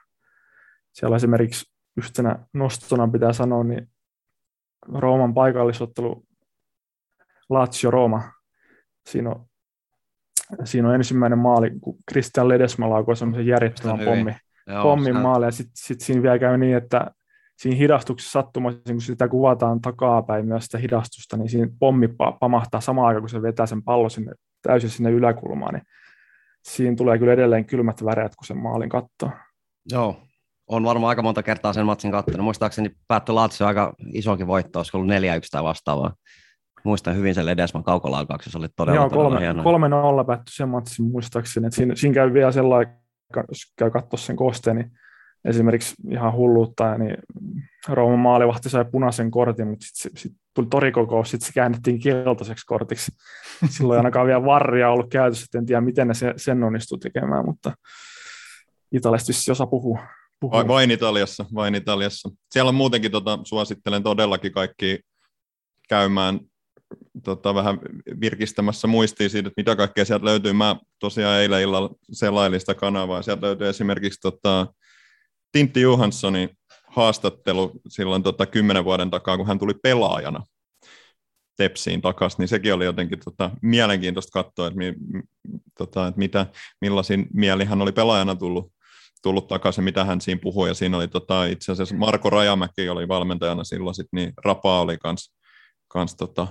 siellä 0.91 1.15
esimerkiksi 1.15 1.71
yhtenä 1.97 2.39
nostona 2.53 3.07
pitää 3.07 3.33
sanoa, 3.33 3.63
niin 3.63 3.89
Rooman 4.87 5.33
paikallisottelu 5.33 6.23
Lazio 7.49 7.91
Rooma, 7.91 8.31
siinä 9.05 9.29
on, 9.29 9.45
siinä 10.63 10.89
on 10.89 10.95
ensimmäinen 10.95 11.39
maali, 11.39 11.71
kun 11.81 11.97
Christian 12.11 12.49
Ledesma 12.49 12.89
laukoi 12.89 13.15
semmoisen 13.15 13.47
järjettömän 13.47 14.05
pommi, 14.05 14.35
Joo, 14.67 14.83
pommin 14.83 15.15
maali, 15.15 15.45
ja 15.45 15.51
sitten 15.51 15.71
sit 15.75 16.01
siinä 16.01 16.21
vielä 16.21 16.39
käy 16.39 16.57
niin, 16.57 16.77
että 16.77 17.11
siinä 17.57 17.77
hidastuksessa 17.77 18.31
sattumaisin, 18.31 18.81
kun 18.91 19.01
sitä 19.01 19.27
kuvataan 19.27 19.81
takapäin 19.81 20.45
myös 20.45 20.65
sitä 20.65 20.77
hidastusta, 20.77 21.37
niin 21.37 21.49
siinä 21.49 21.67
pommi 21.79 22.09
pamahtaa 22.39 22.81
samaan 22.81 23.07
aikaan, 23.07 23.21
kun 23.21 23.29
se 23.29 23.41
vetää 23.41 23.65
sen 23.65 23.83
pallon 23.83 24.11
sinne, 24.11 24.31
täysin 24.61 24.89
sinne 24.89 25.11
yläkulmaan, 25.11 25.73
niin 25.73 25.83
siinä 26.63 26.95
tulee 26.95 27.17
kyllä 27.17 27.33
edelleen 27.33 27.65
kylmät 27.65 28.05
väreet, 28.05 28.35
kun 28.35 28.47
sen 28.47 28.57
maalin 28.57 28.89
katsoo. 28.89 29.31
Joo, 29.91 30.21
on 30.67 30.83
varmaan 30.83 31.09
aika 31.09 31.21
monta 31.21 31.43
kertaa 31.43 31.73
sen 31.73 31.85
matsin 31.85 32.11
katsonut. 32.11 32.43
Muistaakseni 32.43 32.91
päättyi 33.07 33.35
Lazio 33.35 33.67
aika 33.67 33.93
isokin 34.13 34.47
voitto, 34.47 34.79
olisiko 34.79 34.97
ollut 34.97 35.11
4-1 35.11 35.13
tai 35.51 35.63
vastaavaa. 35.63 36.13
Muistan 36.83 37.15
hyvin 37.15 37.35
sen 37.35 37.45
Ledesman 37.45 37.83
kaukolaukauksen, 37.83 38.51
se 38.51 38.57
oli 38.57 38.67
todella, 38.75 38.99
Joo, 38.99 39.09
kolme, 39.09 39.39
hieno. 39.39 39.63
kolme 39.63 39.89
nolla 39.89 40.23
päättyi 40.23 40.53
sen 40.53 40.69
matsin 40.69 41.05
muistaakseni. 41.05 41.67
Että 41.67 41.75
siinä, 41.75 41.95
siinä 41.95 42.13
käy 42.13 42.33
vielä 42.33 42.51
sellainen, 42.51 42.95
jos 43.35 43.73
käy 43.77 43.91
katsoa 43.91 44.17
sen 44.17 44.35
kosteen, 44.35 44.75
niin 44.75 44.91
esimerkiksi 45.45 45.95
ihan 46.09 46.33
hulluutta, 46.33 46.97
niin 46.97 47.17
Rooman 47.87 48.19
maalivahti 48.19 48.69
sai 48.69 48.85
punaisen 48.85 49.31
kortin, 49.31 49.67
mutta 49.67 49.85
sitten 49.87 50.21
sit 50.21 50.31
tuli 50.59 50.69
torikokous, 50.69 51.31
sitten 51.31 51.47
se 51.47 51.53
käännettiin 51.53 51.99
keltaiseksi 51.99 52.65
kortiksi. 52.65 53.11
Silloin 53.69 53.99
ainakaan 53.99 54.27
vielä 54.27 54.45
varria 54.45 54.89
ollut 54.89 55.09
käytössä, 55.09 55.59
en 55.59 55.65
tiedä 55.65 55.81
miten 55.81 56.07
ne 56.07 56.13
sen 56.37 56.63
onnistuu 56.63 56.97
tekemään, 56.97 57.45
mutta 57.45 57.73
Italiasta 58.91 59.51
osaa 59.51 59.67
puhua. 59.67 59.99
puhua. 60.39 60.67
Vain 60.67 60.91
Italiassa, 60.91 61.45
vain 61.55 61.75
Italiassa. 61.75 62.29
Siellä 62.51 62.69
on 62.69 62.75
muutenkin, 62.75 63.11
tota, 63.11 63.39
suosittelen 63.43 64.03
todellakin 64.03 64.51
kaikki 64.51 64.99
käymään 65.89 66.39
tota, 67.23 67.55
vähän 67.55 67.79
virkistämässä 68.21 68.87
muistiin 68.87 69.29
siitä, 69.29 69.47
että 69.47 69.61
mitä 69.61 69.75
kaikkea 69.75 70.05
sieltä 70.05 70.25
löytyy. 70.25 70.53
Mä 70.53 70.75
tosiaan 70.99 71.39
eilen 71.39 71.61
illalla 71.61 71.89
selailin 72.11 72.59
sitä 72.59 72.73
kanavaa. 72.73 73.21
Sieltä 73.21 73.45
löytyy 73.45 73.69
esimerkiksi 73.69 74.19
tota, 74.21 74.67
Tintti 75.51 75.81
Johanssonin 75.81 76.58
haastattelu 76.99 77.71
silloin 77.87 78.23
tota, 78.23 78.45
kymmenen 78.45 78.85
vuoden 78.85 79.11
takaa, 79.11 79.37
kun 79.37 79.47
hän 79.47 79.59
tuli 79.59 79.73
pelaajana 79.83 80.43
Tepsiin 81.57 82.01
takaisin, 82.01 82.37
niin 82.39 82.47
sekin 82.47 82.73
oli 82.73 82.85
jotenkin 82.85 83.19
tota, 83.25 83.51
mielenkiintoista 83.61 84.43
katsoa, 84.43 84.67
että, 84.67 84.77
mi, 84.77 84.93
tota, 85.77 86.07
että 86.07 86.19
mitä, 86.19 86.45
millaisin 86.81 87.27
mieli 87.33 87.65
hän 87.65 87.81
oli 87.81 87.91
pelaajana 87.91 88.35
tullut, 88.35 88.73
tullut 89.23 89.47
takaisin, 89.47 89.83
mitä 89.83 90.05
hän 90.05 90.21
siinä 90.21 90.39
puhui, 90.43 90.67
ja 90.67 90.73
siinä 90.73 90.97
oli 90.97 91.07
tota, 91.07 91.45
itse 91.45 91.71
asiassa 91.71 91.95
Marko 91.95 92.29
Rajamäki 92.29 92.89
oli 92.89 93.07
valmentajana 93.07 93.63
silloin, 93.63 93.95
sit, 93.95 94.07
niin 94.11 94.33
Rapa 94.45 94.81
oli 94.81 94.97
kans, 94.97 95.33
kans 95.87 96.15
tota, 96.15 96.47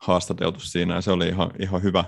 haastateltu 0.00 0.60
siinä, 0.60 0.94
ja 0.94 1.00
se 1.00 1.10
oli 1.10 1.28
ihan, 1.28 1.50
ihan 1.58 1.82
hyvä, 1.82 2.04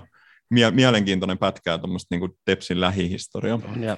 mie- 0.49 0.71
mielenkiintoinen 0.71 1.37
pätkää 1.37 1.77
tuommoista 1.77 2.15
niin 2.15 2.37
Tepsin 2.45 2.81
lähihistoriaa. 2.81 3.59
Ja 3.79 3.97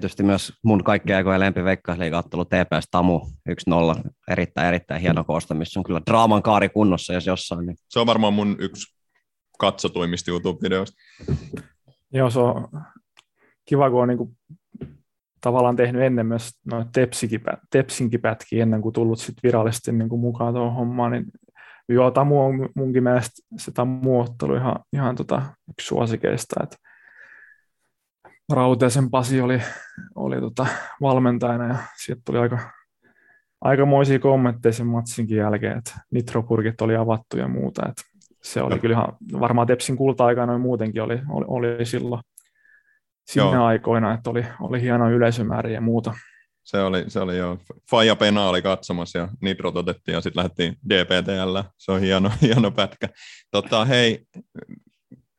tietysti 0.00 0.22
myös 0.22 0.52
mun 0.64 0.84
kaikkea 0.84 1.16
aikojen 1.16 1.40
lempiveikkausliiga-ottelu 1.40 2.44
TPS 2.44 2.88
Tamu 2.90 3.20
1-0. 3.50 4.10
Erittäin, 4.30 4.68
erittäin 4.68 5.00
hieno 5.00 5.24
koosta, 5.24 5.54
missä 5.54 5.80
on 5.80 5.84
kyllä 5.84 6.00
draaman 6.10 6.42
kaari 6.42 6.68
kunnossa, 6.68 7.12
jos 7.12 7.26
jossain. 7.26 7.66
Niin. 7.66 7.76
Se 7.88 8.00
on 8.00 8.06
varmaan 8.06 8.34
mun 8.34 8.56
yksi 8.58 8.96
katsotuimmista 9.58 10.30
YouTube-videoista. 10.30 10.96
Joo, 12.12 12.30
se 12.30 12.40
on 12.40 12.68
kiva, 13.64 13.90
kun 13.90 14.02
on 14.02 14.08
niin 14.08 14.18
kuin 14.18 14.36
tavallaan 15.40 15.76
tehnyt 15.76 16.02
ennen 16.02 16.26
myös 16.26 16.50
noin 16.64 16.86
Tepsinkin 17.70 18.20
pätkiä 18.20 18.62
ennen 18.62 18.82
kuin 18.82 18.92
tullut 18.92 19.18
sit 19.18 19.36
virallisesti 19.42 19.92
niin 19.92 20.08
kuin 20.08 20.20
mukaan 20.20 20.54
tuohon 20.54 20.74
hommaan, 20.74 21.12
niin 21.12 21.24
joo, 21.88 22.10
Tamu 22.10 22.46
on 22.46 22.68
munkin 22.76 23.02
mielestä 23.02 23.42
se 23.56 23.70
Tamu-ottelu 23.70 24.54
ihan, 24.56 24.76
ihan 24.92 25.16
tota, 25.16 25.42
yksi 25.68 25.86
suosikeista, 25.86 26.54
että 26.62 26.76
Rauteisen 28.52 29.10
Pasi 29.10 29.40
oli, 29.40 29.60
oli 30.14 30.40
tota 30.40 30.66
valmentajana 31.00 31.68
ja 31.68 31.76
sieltä 31.96 32.22
tuli 32.24 32.38
aika, 32.38 32.58
aikamoisia 33.60 34.18
kommentteja 34.18 34.72
sen 34.72 34.86
matsinkin 34.86 35.36
jälkeen, 35.36 35.78
että 35.78 36.00
nitropurkit 36.10 36.80
oli 36.80 36.96
avattu 36.96 37.36
ja 37.36 37.48
muuta. 37.48 37.88
Että 37.88 38.02
se 38.42 38.62
oli 38.62 38.78
kyllä 38.78 38.92
ihan, 38.92 39.16
varmaan 39.40 39.66
Tepsin 39.66 39.96
kulta-aikana 39.96 40.46
noin 40.46 40.60
muutenkin 40.60 41.02
oli, 41.02 41.18
oli, 41.28 41.44
oli 41.48 41.86
silloin 41.86 42.22
siinä 43.26 43.52
Joo. 43.52 43.64
aikoina, 43.64 44.14
että 44.14 44.30
oli, 44.30 44.46
oli 44.60 44.82
hieno 44.82 45.10
yleisömäärä 45.10 45.70
ja 45.70 45.80
muuta. 45.80 46.14
Se 46.64 46.82
oli, 46.82 47.04
se 47.08 47.20
oli 47.20 47.38
jo, 47.38 47.58
Faija 47.90 48.16
Pena 48.16 48.48
oli 48.48 48.62
katsomassa 48.62 49.18
ja 49.18 49.28
Nitrot 49.40 49.76
otettiin 49.76 50.14
ja 50.14 50.20
sitten 50.20 50.40
lähdettiin 50.40 50.76
DPTL. 50.88 51.58
Se 51.78 51.92
on 51.92 52.00
hieno, 52.00 52.30
hieno 52.42 52.70
pätkä. 52.70 53.08
Tota, 53.50 53.84
hei, 53.84 54.26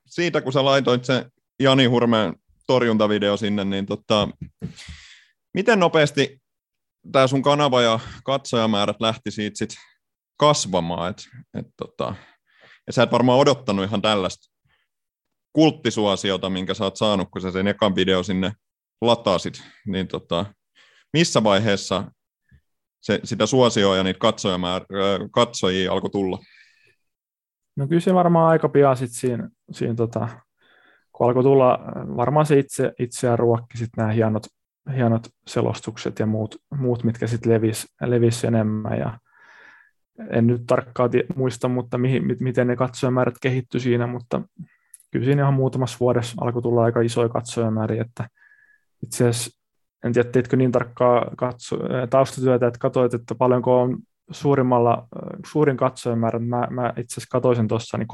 siitä 0.05 0.41
kun 0.41 0.53
sä 0.53 0.65
laitoit 0.65 1.05
se 1.05 1.25
Jani 1.59 1.85
Hurmeen 1.85 2.33
torjuntavideo 2.67 3.37
sinne, 3.37 3.65
niin 3.65 3.85
tota, 3.85 4.29
miten 5.53 5.79
nopeasti 5.79 6.41
tämä 7.11 7.27
sun 7.27 7.41
kanava 7.41 7.81
ja 7.81 7.99
katsojamäärät 8.23 9.01
lähti 9.01 9.31
siitä 9.31 9.57
sit 9.57 9.75
kasvamaan, 10.39 11.09
et, 11.09 11.23
et 11.59 11.67
tota, 11.77 12.15
ja 12.87 12.93
sä 12.93 13.03
et 13.03 13.11
varmaan 13.11 13.39
odottanut 13.39 13.85
ihan 13.85 14.01
tällaista 14.01 14.55
kulttisuosiota, 15.53 16.49
minkä 16.49 16.73
sä 16.73 16.83
oot 16.83 16.95
saanut, 16.95 17.27
kun 17.31 17.41
sä 17.41 17.51
sen 17.51 17.67
ekan 17.67 17.95
video 17.95 18.23
sinne 18.23 18.51
latasit, 19.01 19.63
niin 19.87 20.07
tota, 20.07 20.45
missä 21.13 21.43
vaiheessa 21.43 22.11
se, 23.01 23.19
sitä 23.23 23.45
suosioa 23.45 23.97
ja 23.97 24.03
niitä 24.03 24.19
katsojamäär, 24.19 24.85
katsojia 25.31 25.91
alkoi 25.91 26.09
tulla? 26.09 26.39
No 27.75 27.87
kyllä 27.87 28.01
se 28.01 28.13
varmaan 28.13 28.49
aika 28.49 28.69
pian 28.69 28.97
sitten 28.97 29.19
siinä, 29.19 29.49
siinä 29.71 29.95
tota, 29.95 30.29
kun 31.17 31.27
alkoi 31.27 31.43
tulla, 31.43 31.79
varmaan 32.17 32.45
se 32.45 32.59
itse, 32.59 32.93
itseään 32.99 33.39
ruokki 33.39 33.77
sitten 33.77 34.01
nämä 34.01 34.13
hienot, 34.13 34.43
hienot 34.95 35.27
selostukset 35.47 36.19
ja 36.19 36.25
muut, 36.25 36.55
muut 36.77 37.03
mitkä 37.03 37.27
sitten 37.27 37.51
levisi 37.51 37.87
levis 38.01 38.43
enemmän. 38.43 38.99
Ja 38.99 39.19
en 40.29 40.47
nyt 40.47 40.61
tarkkaan 40.67 41.09
muista, 41.35 41.67
mutta 41.67 41.97
mihin, 41.97 42.23
miten 42.39 42.67
ne 42.67 42.75
katsojamäärät 42.75 43.35
kehittyi 43.41 43.79
siinä, 43.79 44.07
mutta 44.07 44.41
kyllä 45.11 45.25
siinä 45.25 45.41
ihan 45.41 45.53
muutamassa 45.53 45.97
vuodessa 45.99 46.35
alkoi 46.41 46.61
tulla 46.61 46.83
aika 46.83 47.01
isoja 47.01 47.29
katsojamääriä, 47.29 48.01
että 48.01 48.29
itse 49.03 49.27
asiassa 49.27 49.61
en 50.03 50.13
tiedä, 50.13 50.29
teitkö 50.29 50.57
niin 50.57 50.71
tarkkaa 50.71 51.31
katso, 51.37 51.77
taustatyötä, 52.09 52.67
että 52.67 52.79
katsoit, 52.79 53.13
että 53.13 53.35
paljonko 53.35 53.81
on 53.81 53.97
suurimmalla, 54.31 55.07
suurin 55.51 55.77
katsojamäärä, 55.77 56.39
mä, 56.39 56.67
mä 56.69 56.89
itse 56.97 57.13
asiassa 57.13 57.31
katsoin 57.31 57.55
sen 57.55 57.67
tuossa, 57.67 57.97
niin 57.97 58.07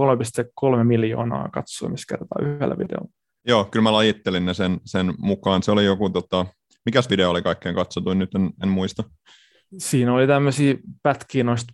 3,3 0.77 0.83
miljoonaa 0.83 1.49
katsomiskertaa 1.49 2.41
yhdellä 2.41 2.77
videolla. 2.77 3.09
Joo, 3.47 3.65
kyllä 3.65 3.83
mä 3.83 3.91
lajittelin 3.91 4.45
ne 4.45 4.53
sen, 4.53 4.79
sen 4.85 5.13
mukaan. 5.17 5.63
Se 5.63 5.71
oli 5.71 5.85
joku, 5.85 6.09
tota, 6.09 6.45
mikäs 6.85 7.09
video 7.09 7.29
oli 7.29 7.41
kaikkein 7.41 7.75
katsotuin, 7.75 8.19
nyt 8.19 8.35
en, 8.35 8.49
en 8.63 8.69
muista. 8.69 9.03
Siinä 9.77 10.13
oli 10.13 10.27
tämmöisiä 10.27 10.75
pätkiä 11.03 11.43
noista, 11.43 11.73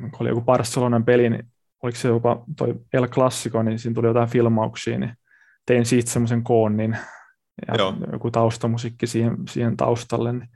kun 0.00 0.10
oli 0.20 0.28
joku 0.28 0.40
Barcelonan 0.40 1.04
peli, 1.04 1.30
niin 1.30 1.46
oliko 1.82 1.98
se 1.98 2.08
jopa 2.08 2.44
toi 2.56 2.74
El 2.92 3.08
Clasico, 3.08 3.62
niin 3.62 3.78
siinä 3.78 3.94
tuli 3.94 4.06
jotain 4.06 4.28
filmauksia, 4.28 4.98
niin 4.98 5.12
tein 5.66 5.86
siitä 5.86 6.10
semmoisen 6.10 6.42
koon, 6.42 6.76
niin 6.76 6.96
ja 7.68 7.74
Joo. 7.78 7.94
joku 8.12 8.30
taustamusiikki 8.30 9.06
siihen, 9.06 9.36
siihen 9.48 9.76
taustalle, 9.76 10.32
niin 10.32 10.48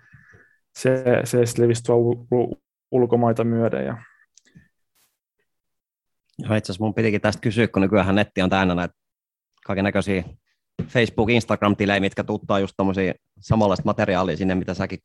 se, 0.79 1.05
se 1.25 1.39
levisi 1.59 1.83
ulkomaita 2.91 3.45
myöden. 3.45 3.87
Ja... 3.87 3.97
Joo, 6.39 6.55
itse 6.55 6.73
asiassa 6.73 6.85
mun 6.85 6.95
pitikin 6.95 7.21
tästä 7.21 7.41
kysyä, 7.41 7.69
kun 7.69 7.83
nykyään 7.83 8.15
netti 8.15 8.43
on 8.43 8.51
täynnä 8.51 8.75
näitä 8.75 8.95
kaiken 9.67 9.85
näköisiä 9.85 10.25
Facebook, 10.87 11.31
Instagram-tilejä, 11.31 12.01
mitkä 12.01 12.25
tuttaa 12.25 12.59
just 12.59 12.75
tommosia 12.77 13.15
samanlaista 13.41 13.85
materiaalia 13.85 14.37
sinne, 14.37 14.55
mitä 14.55 14.75
säkin 14.75 14.99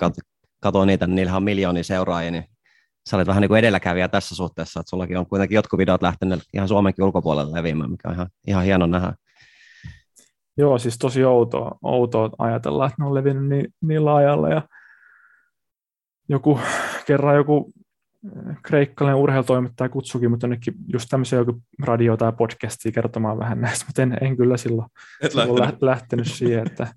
katsoin 0.62 0.88
niitä, 0.88 1.08
niin 1.08 1.16
niillähän 1.16 1.38
on 1.38 1.44
miljoonia 1.44 1.84
seuraajia, 1.84 2.32
niin 2.32 2.46
sä 3.10 3.18
olet 3.18 3.28
vähän 3.28 3.42
niin 3.42 3.50
kuin 3.50 3.60
edelläkävijä 3.60 4.08
tässä 4.08 4.36
suhteessa, 4.36 4.80
että 4.80 4.90
sullakin 4.90 5.18
on 5.18 5.28
kuitenkin 5.28 5.56
jotkut 5.56 5.78
videot 5.78 6.02
lähteneet 6.02 6.40
ihan 6.54 6.68
Suomenkin 6.68 7.06
ulkopuolelle 7.06 7.58
leviämään, 7.58 7.92
mikä 7.92 8.10
on 8.10 8.14
ihan, 8.14 8.28
ihan 8.48 8.64
hieno 8.64 8.86
nähdä. 8.86 9.14
Joo, 10.58 10.78
siis 10.78 10.98
tosi 10.98 11.24
outoa, 11.26 11.78
outoa 11.84 12.30
ajatella, 12.38 12.86
että 12.86 12.96
ne 13.00 13.06
on 13.06 13.14
levinnyt 13.14 13.50
niin, 13.50 13.74
niin 13.82 14.06
laajalle 14.06 14.50
ja 14.50 14.62
joku, 16.30 16.60
kerran 17.06 17.36
joku 17.36 17.74
kreikkalainen 18.64 19.22
urheilutoimittaja 19.22 19.90
kutsukin 19.90 20.30
mut 20.30 20.42
jonnekin 20.42 20.74
just 20.88 21.10
tämmöisen 21.10 21.38
joku 21.38 21.62
radio- 21.84 22.18
tai 22.18 22.34
podcastia 22.34 22.92
kertomaan 22.92 23.40
vähän 23.40 23.62
näistä, 23.62 23.86
mutta 23.86 24.02
en, 24.02 24.18
en 24.22 24.38
kyllä 24.38 24.58
silloin, 24.58 24.88
Et 25.22 25.32
silloin 25.32 25.60
lähtenyt. 25.60 25.82
lähtenyt. 25.82 26.28
siihen, 26.32 26.68
että 26.68 26.88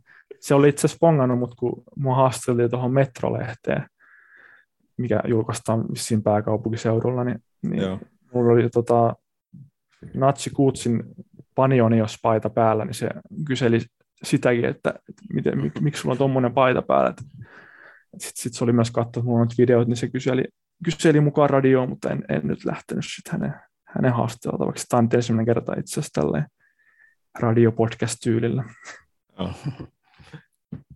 se 0.40 0.54
oli 0.54 0.68
itse 0.68 0.86
asiassa 0.86 0.98
pongannut 1.00 1.38
mut, 1.38 1.54
kun 1.54 1.82
mua 1.96 2.16
haasteltiin 2.16 2.70
tuohon 2.70 2.92
Metrolehteen, 2.92 3.86
mikä 4.96 5.20
julkaistaan 5.26 5.84
vissiin 5.94 6.22
pääkaupunkiseudulla, 6.22 7.24
niin, 7.24 7.38
niin 7.62 7.82
Joo. 7.82 7.98
mulla 8.34 8.52
oli 8.52 8.70
tota, 8.70 9.16
Natsi 10.14 10.50
Kuutsin 10.50 11.02
Panionios 11.54 12.18
paita 12.22 12.50
päällä, 12.50 12.84
niin 12.84 12.94
se 12.94 13.08
kyseli 13.46 13.80
sitäkin, 14.22 14.64
että, 14.64 14.90
että 14.90 15.22
miten, 15.32 15.62
mik, 15.62 15.80
miksi 15.80 16.00
sulla 16.02 16.12
on 16.12 16.18
tuommoinen 16.18 16.52
paita 16.54 16.82
päällä. 16.82 17.14
Sitten 18.18 18.42
sit 18.42 18.54
se 18.54 18.64
oli 18.64 18.72
myös 18.72 18.90
katsonut 18.90 19.26
mulla 19.26 19.38
noita 19.38 19.54
videoita, 19.58 19.88
niin 19.88 19.96
se 19.96 20.08
kyseli, 20.08 20.44
kyseli 20.84 21.20
mukaan 21.20 21.50
radioon, 21.50 21.88
mutta 21.88 22.10
en, 22.10 22.24
en 22.28 22.40
nyt 22.44 22.64
lähtenyt 22.64 23.04
sit 23.04 23.32
hänen, 23.32 23.54
hänen 23.86 24.12
haasteltavaksi. 24.12 24.86
Tämä 24.88 24.98
on 24.98 25.04
nyt 25.04 25.14
ensimmäinen 25.14 25.54
kerta 25.54 25.72
itse 25.72 26.00
asiassa 26.00 26.20
tälleen 26.20 26.46
radiopodcast-tyylillä. 27.38 28.64
Joo. 29.38 29.52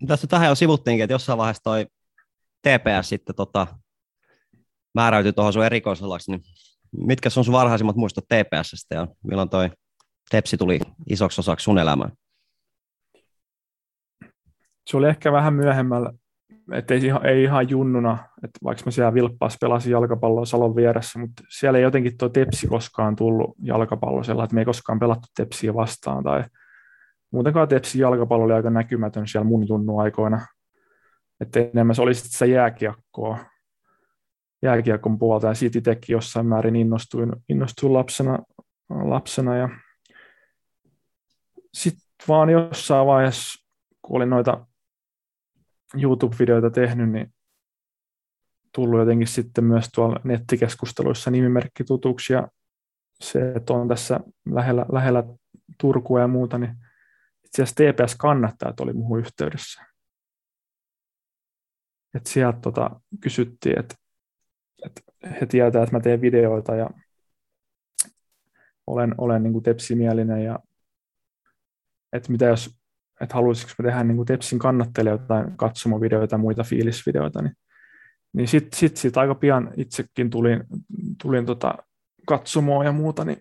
Tässä 0.07 0.27
tähän 0.27 0.49
jo 0.49 0.55
sivuttiinkin, 0.55 1.05
että 1.05 1.15
jossain 1.15 1.39
vaiheessa 1.39 1.63
toi 1.63 1.87
TPS 2.63 3.09
sitten 3.09 3.35
tota, 3.35 3.67
määräytyi 4.95 5.33
tuohon 5.33 5.53
sun 5.53 5.65
erikoisalaksi, 5.65 6.31
niin 6.31 6.43
mitkä 7.07 7.29
on 7.37 7.45
sun 7.45 7.53
varhaisimmat 7.53 7.97
muistot 7.97 8.25
TPSstä 8.25 8.95
ja 8.95 9.07
milloin 9.25 9.49
toi 9.49 9.71
Tepsi 10.31 10.57
tuli 10.57 10.81
isoksi 11.11 11.41
osaksi 11.41 11.65
sun 11.65 11.79
elämää? 11.79 12.09
Se 14.87 14.97
oli 14.97 15.09
ehkä 15.09 15.33
vähän 15.33 15.55
myöhemmällä, 15.55 16.13
että 16.73 16.95
ei, 16.95 17.07
ihan- 17.07 17.27
ei 17.27 17.43
ihan 17.43 17.71
junnuna, 17.71 18.19
että 18.45 18.59
vaikka 18.65 18.83
mä 18.85 18.91
siellä 18.91 19.15
Vilppaassa 19.15 19.59
pelasin 19.61 19.93
jalkapalloa 19.93 20.45
Salon 20.45 20.77
vieressä, 20.77 21.19
mutta 21.19 21.43
siellä 21.49 21.79
ei 21.79 21.83
jotenkin 21.83 22.19
tuo 22.19 22.29
Tepsi 22.29 22.67
koskaan 22.67 23.17
tullut 23.17 23.57
jalkapallo 23.63 24.23
sellainen, 24.23 24.45
että 24.45 24.55
me 24.55 24.61
ei 24.61 24.65
koskaan 24.65 24.99
pelattu 24.99 25.29
Tepsiä 25.37 25.75
vastaan 25.75 26.25
tai 26.25 26.45
muutenkaan 27.31 27.69
Tepsin 27.69 28.01
jalkapallo 28.01 28.45
oli 28.45 28.53
aika 28.53 28.71
näkymätön 28.71 29.27
siellä 29.27 29.49
mun 29.49 29.69
junnuaikoina. 29.69 30.47
Että 31.41 31.61
enemmän 31.61 31.95
se 31.95 32.03
oli 32.03 32.15
sitten 32.15 32.33
sitä 32.33 32.47
jääkiekkoa, 32.47 33.39
jääkiekon 34.63 35.19
puolta 35.19 35.47
ja 35.47 35.55
siitä 35.55 35.79
itsekin 35.79 36.13
jossain 36.13 36.47
määrin 36.47 36.77
innostuin, 36.77 37.33
innostuin 37.49 37.93
lapsena, 37.93 38.39
lapsena 38.91 39.57
ja 39.57 39.69
sitten 41.75 42.03
vaan 42.29 42.51
jossain 42.51 43.07
vaiheessa, 43.07 43.69
kun 44.03 44.17
olin 44.17 44.31
noita 44.31 44.67
YouTube-videoita 45.95 46.71
tehnyt, 46.71 47.11
niin 47.11 47.35
tullut 48.75 49.01
jotenkin 49.01 49.27
sitten 49.27 49.65
myös 49.65 49.89
tuolla 49.95 50.21
nettikeskusteluissa 50.25 51.31
nimimerkki 51.31 51.85
tutuksi 51.85 52.33
ja 52.33 52.49
se, 53.21 53.53
että 53.53 53.73
on 53.73 53.89
tässä 53.89 54.21
lähellä, 54.47 54.87
lähellä 54.93 55.25
Turkua 55.81 56.21
ja 56.21 56.29
muuta, 56.29 56.59
niin 56.59 56.77
itse 57.45 57.63
asiassa 57.63 57.85
TPS-kannattajat 57.85 58.81
oli 58.81 58.93
muuhun 58.93 59.19
yhteydessä. 59.19 59.83
Et 62.15 62.27
sieltä 62.27 62.59
tota, 62.61 63.01
kysyttiin, 63.21 63.79
että, 63.79 63.95
että 64.87 65.01
he 65.41 65.47
tietävät, 65.47 65.85
että 65.85 65.97
mä 65.97 66.01
teen 66.01 66.21
videoita 66.21 66.75
ja 66.75 66.91
olen, 68.87 69.15
olen 69.19 69.43
niin 69.43 69.53
kuin 69.53 69.63
tepsimielinen 69.63 70.45
ja 70.45 70.59
että 72.13 72.33
mitä 72.33 72.45
jos 72.45 72.82
että 73.23 73.35
haluaisinko 73.35 73.73
mä 73.79 73.89
tehdä 73.89 74.05
niin 74.05 74.17
kuin 74.17 74.27
Tepsin 74.27 74.59
kannattajille 74.59 75.11
jotain 75.11 75.57
katsomovideoita 75.57 76.35
ja 76.35 76.39
muita 76.39 76.63
fiilisvideoita, 76.63 77.43
niin, 77.43 77.57
niin 78.33 78.49
sitten 78.49 78.79
sit, 78.79 78.97
sit 78.97 79.17
aika 79.17 79.35
pian 79.35 79.71
itsekin 79.77 80.31
tulin, 80.31 80.65
tulin 81.23 81.47
tota 81.47 81.75
katsomoa 82.27 82.85
ja 82.85 82.93
muuta, 82.93 83.25
niin 83.25 83.39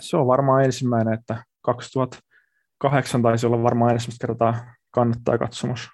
se 0.00 0.16
on 0.16 0.26
varmaan 0.26 0.64
ensimmäinen, 0.64 1.14
että 1.14 1.44
2008 1.62 3.22
taisi 3.22 3.46
olla 3.46 3.62
varmaan 3.62 3.92
ensimmäistä 3.92 4.26
kertaa 4.26 4.74
kannattaa 4.90 5.38
katsomus. 5.38 5.88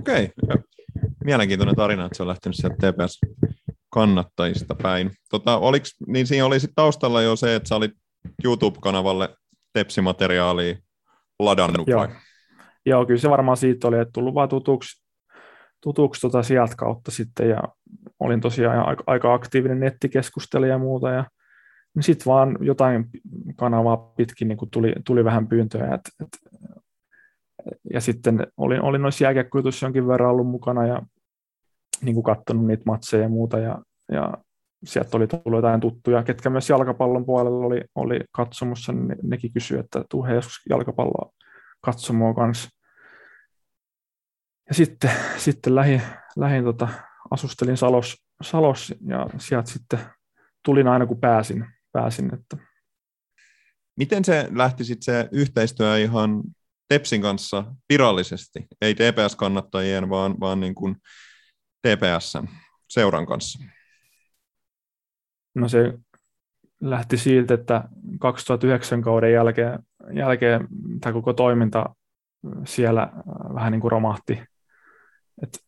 Okei. 0.00 0.32
Mielenkiintoinen 1.24 1.76
tarina, 1.76 2.06
että 2.06 2.16
se 2.16 2.22
on 2.22 2.28
lähtenyt 2.28 2.56
sieltä 2.56 2.76
TPS 2.76 3.18
kannattajista 3.90 4.74
päin. 4.74 5.10
Tota, 5.30 5.58
oliks, 5.58 5.96
niin 6.06 6.26
siinä 6.26 6.46
oli 6.46 6.60
sit 6.60 6.70
taustalla 6.74 7.22
jo 7.22 7.36
se, 7.36 7.54
että 7.54 7.68
sä 7.68 7.76
olit 7.76 7.92
YouTube-kanavalle 8.44 9.36
tepsimateriaalia 9.72 10.76
ladannut 11.38 11.88
Joo. 11.88 12.00
vai? 12.00 12.08
Joo, 12.86 13.06
kyllä 13.06 13.20
se 13.20 13.30
varmaan 13.30 13.56
siitä 13.56 13.88
oli, 13.88 13.98
että 13.98 14.12
tullut 14.12 14.34
vaan 14.34 14.48
tutuksi, 14.48 15.04
tutuksi 15.80 16.20
tota 16.20 16.42
sieltä 16.42 16.74
kautta 16.76 17.10
sitten 17.10 17.48
ja 17.48 17.62
olin 18.20 18.40
tosiaan 18.40 18.88
aika, 18.88 19.04
aika 19.06 19.34
aktiivinen 19.34 19.80
nettikeskustelija 19.80 20.72
ja 20.72 20.78
muuta 20.78 21.10
ja 21.10 21.24
niin 21.94 22.02
sitten 22.02 22.26
vaan 22.26 22.58
jotain 22.60 23.04
kanavaa 23.56 23.96
pitkin 23.96 24.48
niin 24.48 24.58
kuin 24.58 24.70
tuli, 24.70 24.92
tuli 25.06 25.24
vähän 25.24 25.48
pyyntöjä. 25.48 25.94
Et, 25.94 26.00
et, 26.22 26.28
ja 27.92 28.00
sitten 28.00 28.46
olin, 28.56 28.82
olin 28.82 29.02
noissa 29.02 29.24
jääkiekkojutuissa 29.24 29.86
jonkin 29.86 30.08
verran 30.08 30.30
ollut 30.30 30.46
mukana 30.46 30.86
ja 30.86 31.02
niin 32.02 32.14
kuin 32.14 32.24
katsonut 32.24 32.66
niitä 32.66 32.82
matseja 32.86 33.22
ja 33.22 33.28
muuta 33.28 33.58
ja, 33.58 33.78
ja 34.12 34.34
sieltä 34.84 35.16
oli 35.16 35.26
tullut 35.26 35.58
jotain 35.58 35.80
tuttuja, 35.80 36.22
ketkä 36.22 36.50
myös 36.50 36.70
jalkapallon 36.70 37.26
puolella 37.26 37.66
oli, 37.66 37.80
oli 37.94 38.20
katsomussa, 38.32 38.92
niin 38.92 39.08
ne, 39.08 39.16
nekin 39.22 39.52
kysyi, 39.52 39.78
että 39.78 40.04
tuu 40.10 40.24
he 40.24 40.34
joskus 40.34 40.60
jalkapalloa 40.70 41.32
katsomoa 41.80 42.34
kanssa. 42.34 42.68
Ja 44.68 44.74
sitten, 44.74 45.10
sitten 45.36 45.74
lähin, 45.74 46.02
lähin 46.36 46.64
tota, 46.64 46.88
asustelin 47.30 47.76
Salos, 47.76 48.16
Salos 48.42 48.94
ja 49.08 49.26
sieltä 49.38 49.70
sitten 49.70 49.98
tulin 50.64 50.88
aina 50.88 51.06
kun 51.06 51.20
pääsin. 51.20 51.66
pääsin 51.92 52.34
että 52.34 52.56
Miten 53.96 54.24
se 54.24 54.48
lähti 54.50 54.84
sit 54.84 55.02
se 55.02 55.28
yhteistyö 55.32 55.98
ihan 55.98 56.42
Tepsin 56.88 57.22
kanssa 57.22 57.64
virallisesti? 57.88 58.66
Ei 58.80 58.94
TPS-kannattajien, 58.94 60.08
vaan, 60.10 60.40
vaan 60.40 60.60
niin 60.60 60.74
kuin 60.74 60.96
TPSn 61.82 62.48
seuran 62.90 63.26
kanssa. 63.26 63.58
No 65.54 65.68
se 65.68 65.98
lähti 66.80 67.16
siitä, 67.16 67.54
että 67.54 67.88
2009 68.20 69.02
kauden 69.02 69.32
jälkeen, 69.32 69.78
jälkeen 70.12 70.68
tämä 71.00 71.12
koko 71.12 71.32
toiminta 71.32 71.94
siellä 72.64 73.12
vähän 73.54 73.72
niin 73.72 73.80
kuin 73.80 73.92
romahti. 73.92 74.42
Et, 75.42 75.64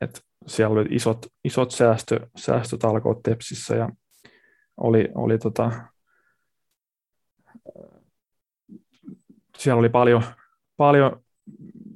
et 0.00 0.22
siellä 0.46 0.80
oli 0.80 0.88
isot, 0.90 1.26
isot 1.44 1.70
säästö, 1.70 2.28
säästötalkoot 2.36 3.22
Tepsissä 3.22 3.76
ja 3.76 3.88
oli, 4.76 5.08
oli 5.14 5.38
tota, 5.38 5.72
siellä 9.58 9.78
oli 9.78 9.88
paljon, 9.88 10.22
paljon 10.76 11.22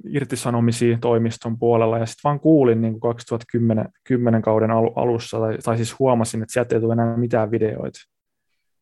irtisanomisia 0.09 0.97
toimiston 1.01 1.59
puolella 1.59 1.97
ja 1.97 2.05
sitten 2.05 2.21
vaan 2.23 2.39
kuulin 2.39 2.81
niin 2.81 2.91
kuin 2.91 3.01
2010 3.01 3.89
10 4.03 4.41
kauden 4.41 4.71
al- 4.71 4.93
alussa, 4.95 5.39
tai, 5.39 5.57
tai 5.57 5.77
siis 5.77 5.99
huomasin, 5.99 6.41
että 6.41 6.53
sieltä 6.53 6.75
ei 6.75 6.81
tule 6.81 6.93
enää 6.93 7.17
mitään 7.17 7.51
videoita. 7.51 7.99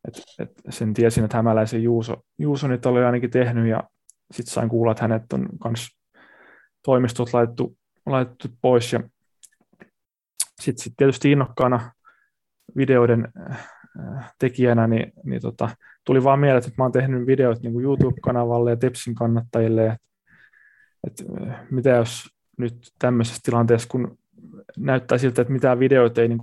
Et, 0.07 0.23
et 0.39 0.51
sen 0.69 0.93
tiesin, 0.93 1.23
että 1.23 1.37
hämäläisen 1.37 1.83
Juuso, 1.83 2.15
Juuso 2.37 2.67
nyt 2.67 2.85
oli 2.85 3.03
ainakin 3.03 3.29
tehnyt 3.29 3.67
ja 3.67 3.83
sitten 4.31 4.53
sain 4.53 4.69
kuulla, 4.69 4.91
että 4.91 5.03
hänet 5.03 5.33
on 5.33 5.49
myös 5.63 5.87
toimistot 6.85 7.33
laitettu, 7.33 7.77
laitettu 8.05 8.47
pois 8.61 8.93
ja 8.93 8.99
sitten 10.61 10.83
sit 10.83 10.93
tietysti 10.97 11.31
innokkaana 11.31 11.91
videoiden 12.77 13.27
äh, 13.51 14.33
tekijänä, 14.39 14.87
niin, 14.87 15.13
niin 15.23 15.41
tota, 15.41 15.69
tuli 16.05 16.23
vaan 16.23 16.39
mieleen, 16.39 16.57
että 16.57 16.71
mä 16.77 16.83
oon 16.83 16.91
tehnyt 16.91 17.27
videot 17.27 17.61
niin 17.61 17.73
kuin 17.73 17.83
YouTube-kanavalle 17.83 18.69
ja 18.69 18.77
Tepsin 18.77 19.15
kannattajille, 19.15 19.85
että 19.85 20.08
et, 21.07 21.23
äh, 21.41 21.67
mitä 21.71 21.89
jos 21.89 22.29
nyt 22.57 22.91
tämmöisessä 22.99 23.39
tilanteessa, 23.43 23.87
kun 23.91 24.17
näyttää 24.77 25.17
siltä, 25.17 25.41
että 25.41 25.53
mitään 25.53 25.79
videoita 25.79 26.21
ei 26.21 26.27
niin 26.27 26.41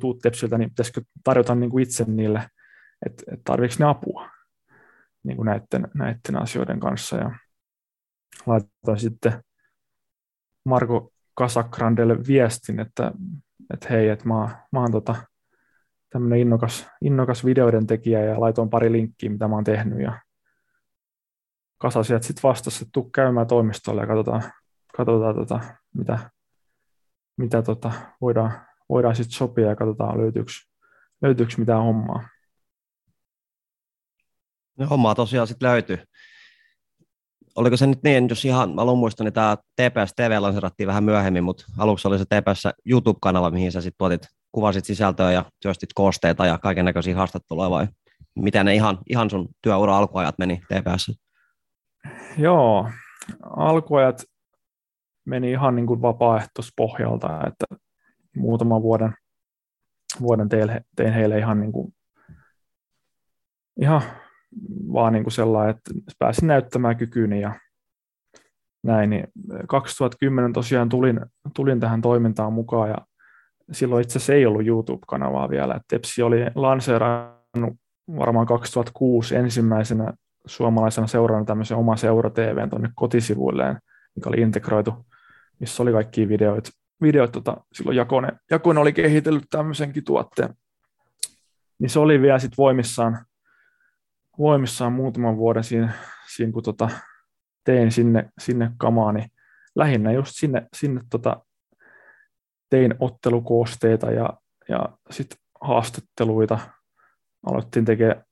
tuu 0.00 0.14
Tepsiltä, 0.14 0.58
niin 0.58 0.70
pitäisikö 0.70 1.00
tarjota 1.24 1.54
niin 1.54 1.70
kuin 1.70 1.82
itse 1.82 2.04
niille, 2.04 2.50
että 3.06 3.22
et 3.32 3.40
tarviiko 3.44 3.74
ne 3.78 3.86
apua 3.86 4.28
niin 5.22 5.36
kuin 5.36 5.46
näiden, 5.46 5.88
näiden 5.94 6.42
asioiden 6.42 6.80
kanssa. 6.80 7.16
Ja 7.16 7.30
laitoin 8.46 8.98
sitten 8.98 9.44
Marko 10.64 11.12
Kasakrandelle 11.34 12.16
viestin, 12.26 12.80
että, 12.80 13.12
että 13.74 13.88
hei, 13.90 14.08
että 14.08 14.28
mä, 14.28 14.66
mä 14.72 14.80
oon 14.80 14.92
tota, 14.92 15.16
tämmöinen 16.10 16.38
innokas, 16.38 16.86
innokas 17.00 17.44
videoiden 17.44 17.86
tekijä 17.86 18.24
ja 18.24 18.40
laitoin 18.40 18.70
pari 18.70 18.92
linkkiä, 18.92 19.30
mitä 19.30 19.48
mä 19.48 19.54
oon 19.54 19.64
tehnyt 19.64 20.00
ja 20.00 20.20
Kasa 21.80 22.02
sieltä 22.02 22.26
sitten 22.26 22.42
vastasi, 22.42 22.76
että 22.76 22.90
tuu 22.92 23.10
käymään 23.10 23.46
toimistolle 23.46 24.00
ja 24.00 24.06
katsotaan, 24.06 24.42
katsotaan 24.96 25.34
tota, 25.34 25.60
mitä, 25.94 26.30
mitä 27.36 27.62
tota, 27.62 27.92
voidaan, 28.20 28.52
voidaan 28.88 29.16
sitten 29.16 29.36
sopia 29.36 29.68
ja 29.68 29.76
katsotaan 29.76 30.18
löytyykö, 30.18 30.52
löytyykö 31.22 31.54
mitään 31.58 31.82
hommaa. 31.82 32.28
No, 34.78 34.86
hommaa 34.86 35.14
tosiaan 35.14 35.46
sitten 35.46 35.68
löytyy. 35.68 35.98
Oliko 37.56 37.76
se 37.76 37.86
nyt 37.86 38.02
niin, 38.02 38.28
jos 38.28 38.44
ihan, 38.44 38.74
mä 38.74 38.84
muistan, 38.84 39.24
niin 39.24 39.32
tämä 39.32 39.56
TPS 39.56 40.14
TV 40.16 40.36
lanserattiin 40.40 40.86
vähän 40.86 41.04
myöhemmin, 41.04 41.44
mutta 41.44 41.64
aluksi 41.78 42.08
oli 42.08 42.18
se 42.18 42.24
TPS 42.24 42.62
YouTube-kanava, 42.86 43.50
mihin 43.50 43.72
sä 43.72 43.80
sitten 43.80 43.98
tuotit, 43.98 44.22
kuvasit 44.52 44.84
sisältöä 44.84 45.32
ja 45.32 45.44
työstit 45.62 45.92
koosteita 45.94 46.46
ja 46.46 46.58
kaiken 46.58 46.84
näköisiä 46.84 47.16
haastatteluja 47.16 47.70
vai 47.70 47.88
miten 48.34 48.66
ne 48.66 48.74
ihan, 48.74 48.98
ihan 49.10 49.30
sun 49.30 49.48
työura 49.62 49.98
alkuajat 49.98 50.34
meni 50.38 50.56
TPS? 50.56 51.29
Joo, 52.38 52.90
alkuajat 53.42 54.24
meni 55.24 55.50
ihan 55.50 55.76
niin 55.76 55.86
kuin 55.86 56.02
vapaaehtoispohjalta, 56.02 57.46
että 57.46 57.66
muutaman 58.36 58.82
vuoden, 58.82 59.14
vuoden 60.20 60.48
tein, 60.48 60.70
tein 60.96 61.12
heille 61.12 61.38
ihan, 61.38 61.60
niin 61.60 61.72
kuin, 61.72 61.94
ihan 63.80 64.02
vaan 64.92 65.12
niin 65.12 65.24
kuin 65.24 65.32
sellainen, 65.32 65.76
että 65.76 66.14
pääsin 66.18 66.46
näyttämään 66.46 66.96
kykyni 66.96 67.40
ja 67.40 67.60
näin, 68.82 69.10
niin 69.10 69.28
2010 69.68 70.52
tosiaan 70.52 70.88
tulin, 70.88 71.20
tulin 71.54 71.80
tähän 71.80 72.00
toimintaan 72.00 72.52
mukaan 72.52 72.88
ja 72.88 72.96
silloin 73.72 74.02
itse 74.02 74.18
asiassa 74.18 74.32
ei 74.32 74.46
ollut 74.46 74.66
YouTube-kanavaa 74.66 75.50
vielä, 75.50 75.80
Tepsi 75.88 76.22
oli 76.22 76.38
lanseerannut 76.54 77.76
varmaan 78.16 78.46
2006 78.46 79.36
ensimmäisenä 79.36 80.12
suomalaisena 80.46 81.06
seurannut 81.06 81.46
tämmöisen 81.46 81.76
oma 81.76 81.96
seura 81.96 82.30
TVn 82.30 82.70
tuonne 82.70 82.90
kotisivuilleen, 82.94 83.78
mikä 84.16 84.28
oli 84.28 84.40
integroitu, 84.40 85.06
missä 85.60 85.82
oli 85.82 85.92
kaikki 85.92 86.28
videoit. 86.28 86.70
videoit 87.02 87.32
tota, 87.32 87.56
silloin 87.72 87.96
Jakone, 87.96 88.28
Jakone 88.50 88.80
oli 88.80 88.92
kehitellyt 88.92 89.44
tämmöisenkin 89.50 90.04
tuotteen. 90.04 90.54
Niin 91.78 91.90
se 91.90 91.98
oli 91.98 92.22
vielä 92.22 92.38
sitten 92.38 92.56
voimissaan, 92.58 93.24
voimissaan 94.38 94.92
muutaman 94.92 95.36
vuoden 95.36 95.64
siinä, 95.64 95.92
siinä 96.34 96.52
kun 96.52 96.62
tota, 96.62 96.90
tein 97.64 97.92
sinne, 97.92 98.28
sinne 98.38 98.70
kamaa, 98.78 99.12
niin 99.12 99.30
lähinnä 99.74 100.12
just 100.12 100.32
sinne, 100.34 100.66
sinne 100.76 101.00
tota, 101.10 101.44
tein 102.70 102.94
ottelukoosteita 102.98 104.10
ja, 104.10 104.32
ja 104.68 104.88
sitten 105.10 105.38
haastatteluita. 105.60 106.58
Aloittiin 107.46 107.84
tekemään 107.84 108.24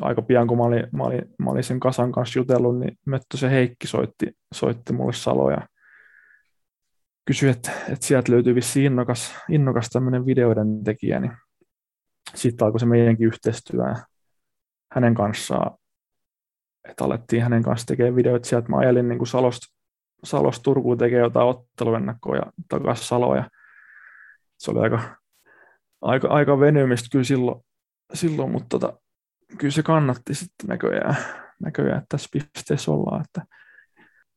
aika 0.00 0.22
pian, 0.22 0.46
kun 0.46 0.58
mä 0.58 0.64
olin, 0.64 0.86
mä 0.92 1.04
olin, 1.04 1.22
mä 1.38 1.50
olin 1.50 1.64
sen 1.64 1.80
kasan 1.80 2.12
kanssa 2.12 2.38
jutellut, 2.38 2.78
niin 2.78 2.98
se 3.34 3.50
Heikki 3.50 3.86
soitti, 3.86 4.26
soitti 4.54 4.92
mulle 4.92 5.12
Saloja. 5.12 5.68
Kysyi, 7.24 7.50
että, 7.50 7.70
että 7.70 8.06
sieltä 8.06 8.32
löytyy 8.32 8.54
vissi 8.54 8.84
innokas, 8.84 9.34
innokas 9.48 9.88
tämmöinen 9.90 10.26
videoiden 10.26 10.84
tekijä, 10.84 11.20
niin 11.20 11.32
sitten 12.34 12.66
alkoi 12.66 12.80
se 12.80 12.86
meidänkin 12.86 13.26
yhteistyö 13.26 13.82
hänen 14.92 15.14
kanssaan, 15.14 15.78
että 16.88 17.04
alettiin 17.04 17.42
hänen 17.42 17.62
kanssa 17.62 17.86
tekemään 17.86 18.16
videoita 18.16 18.48
sieltä. 18.48 18.68
Mä 18.68 18.76
ajelin 18.76 19.08
niin 19.08 19.26
Salosta, 19.26 19.74
Salosta 20.24 20.62
Turkuun 20.62 20.98
tekemään 20.98 21.24
jotain 21.24 21.48
otteluennakkoa 21.48 22.36
ja 22.36 22.42
takaisin 22.68 23.06
Saloja. 23.06 23.50
Se 24.58 24.70
oli 24.70 24.80
aika, 24.80 25.16
aika, 26.02 26.28
aika 26.28 26.60
venymistä 26.60 27.08
kyllä 27.12 27.24
silloin, 27.24 27.64
silloin 28.14 28.50
mutta 28.50 28.78
tota, 28.78 28.98
kyllä 29.58 29.72
se 29.72 29.82
kannatti 29.82 30.34
sitten 30.34 30.68
näköjään, 30.68 31.16
näköjään 31.60 31.98
että 31.98 32.06
tässä 32.08 32.28
pisteessä 32.32 32.90
ollaan. 32.90 33.24
Että. 33.24 33.42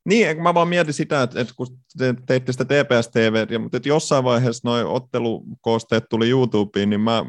Niin, 0.06 0.44
mä 0.44 0.54
vaan 0.54 0.68
mietin 0.68 0.94
sitä, 0.94 1.24
että, 1.24 1.42
että 1.42 1.54
kun 1.58 1.68
te 1.98 2.16
teitte 2.28 2.52
sitä 2.52 2.66
TPS 2.66 3.10
TV, 3.14 3.60
mutta 3.60 3.78
että 3.78 3.90
jossain 3.90 4.24
vaiheessa 4.24 4.70
noin 4.70 4.86
ottelukoosteet 4.86 6.04
tuli 6.10 6.30
YouTubeen, 6.30 6.90
niin 6.90 7.02
mä, 7.02 7.26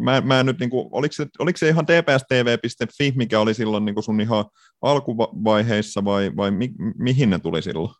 mä, 0.00 0.20
mä 0.20 0.42
nyt, 0.42 0.60
niin 0.60 0.70
kuin, 0.70 0.88
oliko, 0.90 1.12
se, 1.12 1.26
oliko 1.38 1.56
se 1.56 1.68
ihan 1.68 1.86
tpstv.fi, 1.86 3.12
mikä 3.16 3.40
oli 3.40 3.54
silloin 3.54 3.84
niin 3.84 3.94
kuin 3.94 4.04
sun 4.04 4.20
ihan 4.20 4.44
alkuvaiheissa 4.82 6.04
vai, 6.04 6.32
vai 6.36 6.50
mi, 6.50 6.70
mihin 6.98 7.30
ne 7.30 7.38
tuli 7.38 7.62
silloin? 7.62 7.94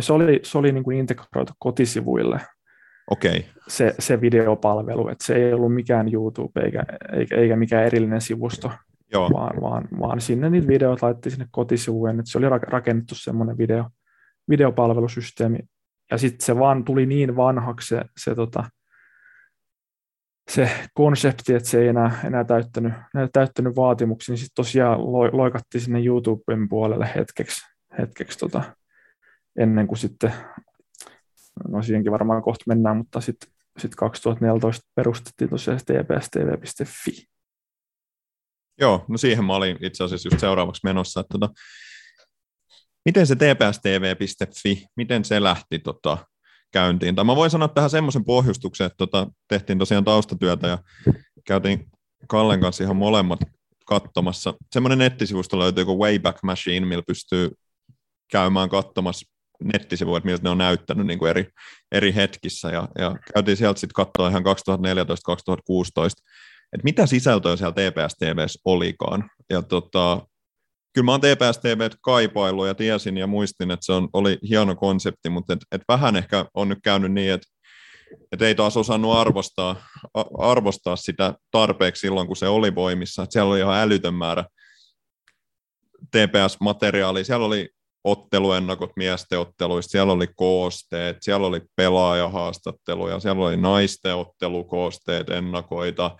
Se 0.00 0.12
oli, 0.12 0.40
se 0.42 0.58
oli 0.58 0.72
niin 0.72 0.84
kuin 0.84 0.98
integroitu 0.98 1.52
kotisivuille 1.58 2.40
okay. 3.10 3.42
se, 3.68 3.94
se 3.98 4.20
videopalvelu, 4.20 5.08
että 5.08 5.26
se 5.26 5.34
ei 5.34 5.52
ollut 5.52 5.74
mikään 5.74 6.14
YouTube 6.14 6.60
eikä, 6.60 6.82
eikä, 7.12 7.36
eikä 7.36 7.56
mikään 7.56 7.86
erillinen 7.86 8.20
sivusto, 8.20 8.70
Joo. 9.12 9.30
Vaan, 9.32 9.60
vaan, 9.60 9.88
vaan 10.00 10.20
sinne 10.20 10.50
niitä 10.50 10.68
videoita 10.68 11.06
laitettiin 11.06 11.30
sinne 11.30 11.46
kotisivujen, 11.50 12.20
että 12.20 12.30
se 12.30 12.38
oli 12.38 12.48
rakennettu 12.48 13.14
semmoinen 13.14 13.58
video, 13.58 13.84
videopalvelusysteemi, 14.48 15.58
ja 16.10 16.18
sitten 16.18 16.44
se 16.46 16.58
vaan 16.58 16.84
tuli 16.84 17.06
niin 17.06 17.36
vanhaksi 17.36 17.88
se, 17.88 18.02
se, 18.16 18.34
tota, 18.34 18.64
se 20.50 20.70
konsepti, 20.94 21.54
että 21.54 21.68
se 21.68 21.82
ei 21.82 21.88
enää, 21.88 22.20
enää 22.24 22.44
täyttänyt, 22.44 22.92
enää 23.14 23.28
täyttänyt 23.32 23.76
vaatimuksia, 23.76 24.32
niin 24.32 24.38
sitten 24.38 24.54
tosiaan 24.64 25.12
lo, 25.12 25.36
loikattiin 25.36 25.82
sinne 25.82 26.04
YouTuben 26.04 26.68
puolelle 26.68 27.10
hetkeksi, 27.14 27.66
hetkeksi 27.98 28.38
tota, 28.38 28.62
ennen 29.58 29.86
kuin 29.86 29.98
sitten 29.98 30.32
no 31.68 31.82
siihenkin 31.82 32.12
varmaan 32.12 32.42
kohta 32.42 32.64
mennään, 32.68 32.96
mutta 32.96 33.20
sitten 33.20 33.50
sit 33.78 33.94
2014 33.94 34.82
perustettiin 34.94 35.50
tosiaan 35.50 35.80
tpstv.fi. 35.80 37.26
Joo, 38.80 39.04
no 39.08 39.18
siihen 39.18 39.44
mä 39.44 39.54
olin 39.54 39.76
itse 39.80 40.04
asiassa 40.04 40.26
just 40.28 40.40
seuraavaksi 40.40 40.80
menossa, 40.84 41.20
että 41.20 41.38
tota, 41.38 41.52
miten 43.04 43.26
se 43.26 43.36
tpstv.fi, 43.36 44.86
miten 44.96 45.24
se 45.24 45.42
lähti 45.42 45.78
tota, 45.78 46.18
käyntiin? 46.72 47.14
Tai 47.14 47.24
mä 47.24 47.36
voin 47.36 47.50
sanoa 47.50 47.68
tähän 47.68 47.90
semmoisen 47.90 48.24
pohjustuksen, 48.24 48.86
että 48.86 48.96
tota, 48.96 49.26
tehtiin 49.48 49.78
tosiaan 49.78 50.04
taustatyötä 50.04 50.68
ja 50.68 50.78
käytiin 51.46 51.90
Kallen 52.28 52.60
kanssa 52.60 52.84
ihan 52.84 52.96
molemmat 52.96 53.40
katsomassa. 53.86 54.54
Semmoinen 54.72 54.98
nettisivusto 54.98 55.58
löytyy 55.58 55.84
kuin 55.84 55.98
Wayback 55.98 56.38
Machine, 56.42 56.86
millä 56.86 57.02
pystyy 57.06 57.50
käymään 58.30 58.68
katsomassa 58.68 59.30
nettisivuja, 59.64 60.18
että 60.18 60.26
miltä 60.26 60.42
ne 60.42 60.50
on 60.50 60.58
näyttänyt 60.58 61.06
niin 61.06 61.18
kuin 61.18 61.30
eri, 61.30 61.46
eri 61.92 62.14
hetkissä, 62.14 62.68
ja, 62.68 62.88
ja 62.98 63.16
käytiin 63.34 63.56
sieltä 63.56 63.80
sitten 63.80 64.04
katsoa 64.04 64.28
ihan 64.28 64.42
2014-2016, 64.42 64.46
että 66.72 66.84
mitä 66.84 67.06
sisältöä 67.06 67.56
siellä 67.56 67.72
TPS 67.72 68.14
TVssä 68.18 68.60
olikaan, 68.64 69.30
ja 69.50 69.62
tota, 69.62 70.26
kyllä 70.94 71.04
mä 71.04 71.12
oon 71.12 71.20
TPS 71.20 71.58
TV 71.62 71.90
kaipailu 72.00 72.66
ja 72.66 72.74
tiesin 72.74 73.16
ja 73.16 73.26
muistin, 73.26 73.70
että 73.70 73.86
se 73.86 73.92
on, 73.92 74.08
oli 74.12 74.38
hieno 74.48 74.76
konsepti, 74.76 75.30
mutta 75.30 75.52
et, 75.52 75.60
et 75.72 75.82
vähän 75.88 76.16
ehkä 76.16 76.46
on 76.54 76.68
nyt 76.68 76.78
käynyt 76.84 77.12
niin, 77.12 77.32
että 77.32 77.46
et 78.32 78.42
ei 78.42 78.54
taas 78.54 78.76
osannut 78.76 79.16
arvostaa, 79.16 79.76
arvostaa 80.38 80.96
sitä 80.96 81.34
tarpeeksi 81.50 82.00
silloin, 82.00 82.26
kun 82.26 82.36
se 82.36 82.48
oli 82.48 82.74
voimissa. 82.74 83.22
Et 83.22 83.32
siellä 83.32 83.50
oli 83.50 83.58
ihan 83.58 83.78
älytön 83.78 84.14
määrä 84.14 84.44
TPS-materiaalia. 86.16 87.24
Siellä 87.24 87.46
oli 87.46 87.68
otteluennakot 88.04 88.90
miestenotteluista, 88.96 89.90
siellä 89.90 90.12
oli 90.12 90.26
koosteet, 90.36 91.16
siellä 91.20 91.46
oli 91.46 91.60
pelaajahaastatteluja, 91.76 93.20
siellä 93.20 93.46
oli 93.46 93.56
naisten 93.56 94.16
ottelukoosteet, 94.16 95.30
ennakoita, 95.30 96.16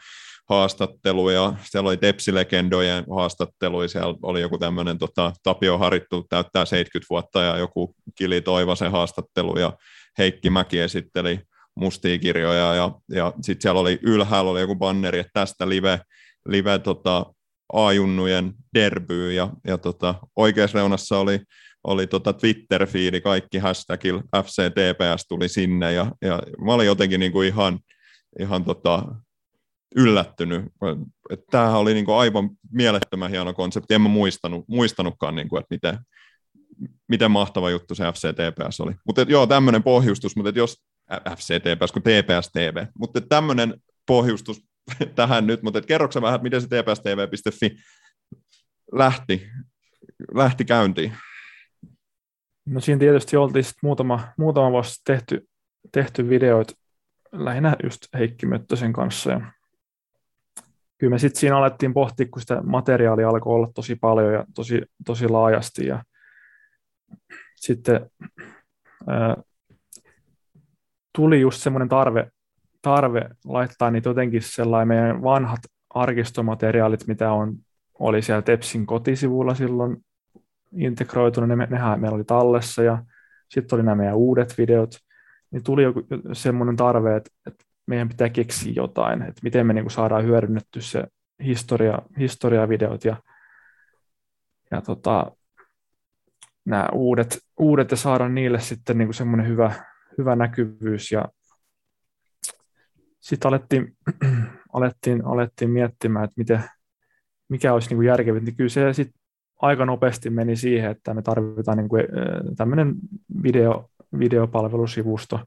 haastatteluja, 0.50 1.54
siellä 1.62 1.88
oli 1.88 1.96
tepsilegendojen 1.96 3.04
haastatteluja, 3.16 3.88
siellä 3.88 4.14
oli 4.22 4.40
joku 4.40 4.58
tämmöinen 4.58 4.98
tota, 4.98 5.32
Tapio 5.42 5.78
Harittu 5.78 6.26
täyttää 6.28 6.64
70 6.64 7.06
vuotta 7.10 7.42
ja 7.42 7.56
joku 7.56 7.94
Kili 8.18 8.40
Toivasen 8.40 8.90
haastattelu 8.90 9.58
ja 9.58 9.72
Heikki 10.18 10.50
Mäki 10.50 10.80
esitteli 10.80 11.40
mustia 11.74 12.18
kirjoja 12.18 12.74
ja, 12.74 12.90
ja 13.08 13.32
sitten 13.42 13.62
siellä 13.62 13.80
oli 13.80 13.98
ylhäällä 14.02 14.50
oli 14.50 14.60
joku 14.60 14.76
banneri, 14.76 15.18
että 15.18 15.30
tästä 15.34 15.68
live, 15.68 16.00
live 16.48 16.78
tota, 16.78 17.26
A-junnujen 17.72 18.52
derbyy 18.74 19.32
ja, 19.32 19.50
ja 19.66 19.78
tota, 19.78 20.14
oikeassa 20.36 20.78
reunassa 20.78 21.18
oli 21.18 21.40
oli 21.84 22.06
tota 22.06 22.32
Twitter-fiidi, 22.32 23.20
kaikki 23.20 23.58
hashtagilla 23.58 24.22
FCTPS 24.22 25.26
tuli 25.28 25.48
sinne, 25.48 25.92
ja, 25.92 26.12
ja 26.22 26.42
mä 26.64 26.72
olin 26.72 26.86
jotenkin 26.86 27.20
niin 27.20 27.32
kuin 27.32 27.48
ihan, 27.48 27.78
ihan 28.40 28.64
tota, 28.64 29.04
yllättynyt. 29.96 30.64
Tämähän 31.50 31.78
oli 31.78 31.94
niin 31.94 32.04
kuin 32.04 32.16
aivan 32.16 32.50
mielettömän 32.72 33.30
hieno 33.30 33.54
konsepti, 33.54 33.94
en 33.94 34.00
mä 34.00 34.08
muistanut, 34.08 34.68
muistanutkaan, 34.68 35.34
niin 35.34 35.48
kuin, 35.48 35.60
että 35.60 35.74
miten, 35.74 35.98
miten 37.08 37.30
mahtava 37.30 37.70
juttu 37.70 37.94
se 37.94 38.04
FCTPS 38.04 38.80
oli. 38.80 38.92
Mutta 39.06 39.22
joo, 39.22 39.46
tämmöinen 39.46 39.82
pohjustus, 39.82 40.36
mutta 40.36 40.58
jos 40.58 40.76
FCTPS 41.36 41.92
kuin 41.92 42.02
TPS 42.02 42.50
TV, 42.52 42.86
mutta 42.98 43.20
tämmöinen 43.20 43.74
pohjustus 44.06 44.60
tähän 45.14 45.46
nyt, 45.46 45.62
mutta 45.62 45.80
kerroksä 45.80 46.22
vähän, 46.22 46.42
miten 46.42 46.60
se 46.60 46.66
tpstv.fi 46.66 47.76
lähti, 48.92 49.48
lähti 50.34 50.64
käyntiin? 50.64 51.12
No 52.70 52.80
siinä 52.80 52.98
tietysti 52.98 53.36
oltiin 53.36 53.64
sit 53.64 53.76
muutama, 53.82 54.20
muutama 54.38 54.70
vuosi 54.70 55.00
tehty, 55.04 55.48
tehty 55.92 56.28
videoita 56.28 56.74
lähinnä 57.32 57.76
just 57.82 58.02
Heikki 58.14 58.46
Möttösen 58.46 58.92
kanssa. 58.92 59.30
Ja 59.30 59.40
kyllä 60.98 61.10
me 61.10 61.18
sitten 61.18 61.40
siinä 61.40 61.56
alettiin 61.56 61.94
pohtia, 61.94 62.26
kun 62.30 62.40
sitä 62.40 62.62
materiaalia 62.62 63.28
alkoi 63.28 63.54
olla 63.54 63.68
tosi 63.74 63.96
paljon 63.96 64.32
ja 64.32 64.44
tosi, 64.54 64.82
tosi 65.06 65.28
laajasti. 65.28 65.86
Ja 65.86 66.04
sitten 67.56 68.10
ää, 69.06 69.36
tuli 71.14 71.40
just 71.40 71.62
semmoinen 71.62 71.88
tarve, 71.88 72.30
tarve 72.82 73.28
laittaa 73.44 73.90
niitä 73.90 74.08
jotenkin 74.08 74.42
sellainen 74.42 74.88
meidän 74.88 75.22
vanhat, 75.22 75.60
arkistomateriaalit, 75.94 77.06
mitä 77.06 77.32
on, 77.32 77.56
oli 77.98 78.22
siellä 78.22 78.42
Tepsin 78.42 78.86
kotisivulla 78.86 79.54
silloin 79.54 80.04
integroituna, 80.72 81.56
ne, 81.56 81.66
nehän 81.70 82.00
meillä 82.00 82.14
oli 82.14 82.24
tallessa 82.24 82.82
ja 82.82 83.04
sitten 83.48 83.76
oli 83.76 83.82
nämä 83.82 83.94
meidän 83.94 84.16
uudet 84.16 84.58
videot, 84.58 84.94
niin 85.50 85.64
tuli 85.64 85.82
joku 85.82 86.06
semmoinen 86.32 86.76
tarve, 86.76 87.16
että, 87.16 87.30
että 87.46 87.64
meidän 87.86 88.08
pitää 88.08 88.28
keksiä 88.28 88.72
jotain, 88.76 89.22
että 89.22 89.40
miten 89.42 89.66
me 89.66 89.72
niin 89.72 89.84
kuin 89.84 89.92
saadaan 89.92 90.24
hyödynnetty 90.24 90.80
se 90.80 91.04
historia, 91.44 91.98
historiavideot 92.18 93.04
ja, 93.04 93.16
ja 94.70 94.80
tota, 94.80 95.32
nämä 96.64 96.88
uudet, 96.92 97.38
uudet 97.58 97.90
ja 97.90 97.96
saada 97.96 98.28
niille 98.28 98.60
sitten 98.60 98.98
niin 98.98 99.08
kuin 99.08 99.14
semmoinen 99.14 99.48
hyvä, 99.48 99.74
hyvä 100.18 100.36
näkyvyys. 100.36 101.12
Ja 101.12 101.28
sitten 103.20 103.48
alettiin, 103.48 103.96
alettiin, 104.72 105.24
alettiin 105.24 105.70
miettimään, 105.70 106.24
että 106.24 106.34
miten, 106.36 106.64
mikä 107.48 107.74
olisi 107.74 107.88
niin 107.88 107.96
kuin 107.96 108.06
järkevintä, 108.06 108.44
niin 108.44 108.56
kyllä 108.56 108.70
se 108.70 108.92
sitten 108.92 109.19
aika 109.62 109.84
nopeasti 109.84 110.30
meni 110.30 110.56
siihen, 110.56 110.90
että 110.90 111.14
me 111.14 111.22
tarvitaan 111.22 111.78
niin 111.78 111.88
kuin 111.88 112.04
tämmöinen 112.56 112.94
video, 113.42 113.90
videopalvelusivusto, 114.18 115.40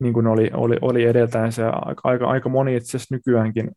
niin 0.00 0.14
kuin 0.14 0.26
oli, 0.26 0.50
oli, 0.54 0.76
oli 0.80 1.04
edeltäen 1.04 1.52
se 1.52 1.64
aika, 1.64 2.00
aika, 2.04 2.26
aika 2.26 2.48
moni 2.48 2.76
itse 2.76 2.96
asiassa 2.96 3.14
nykyäänkin 3.14 3.70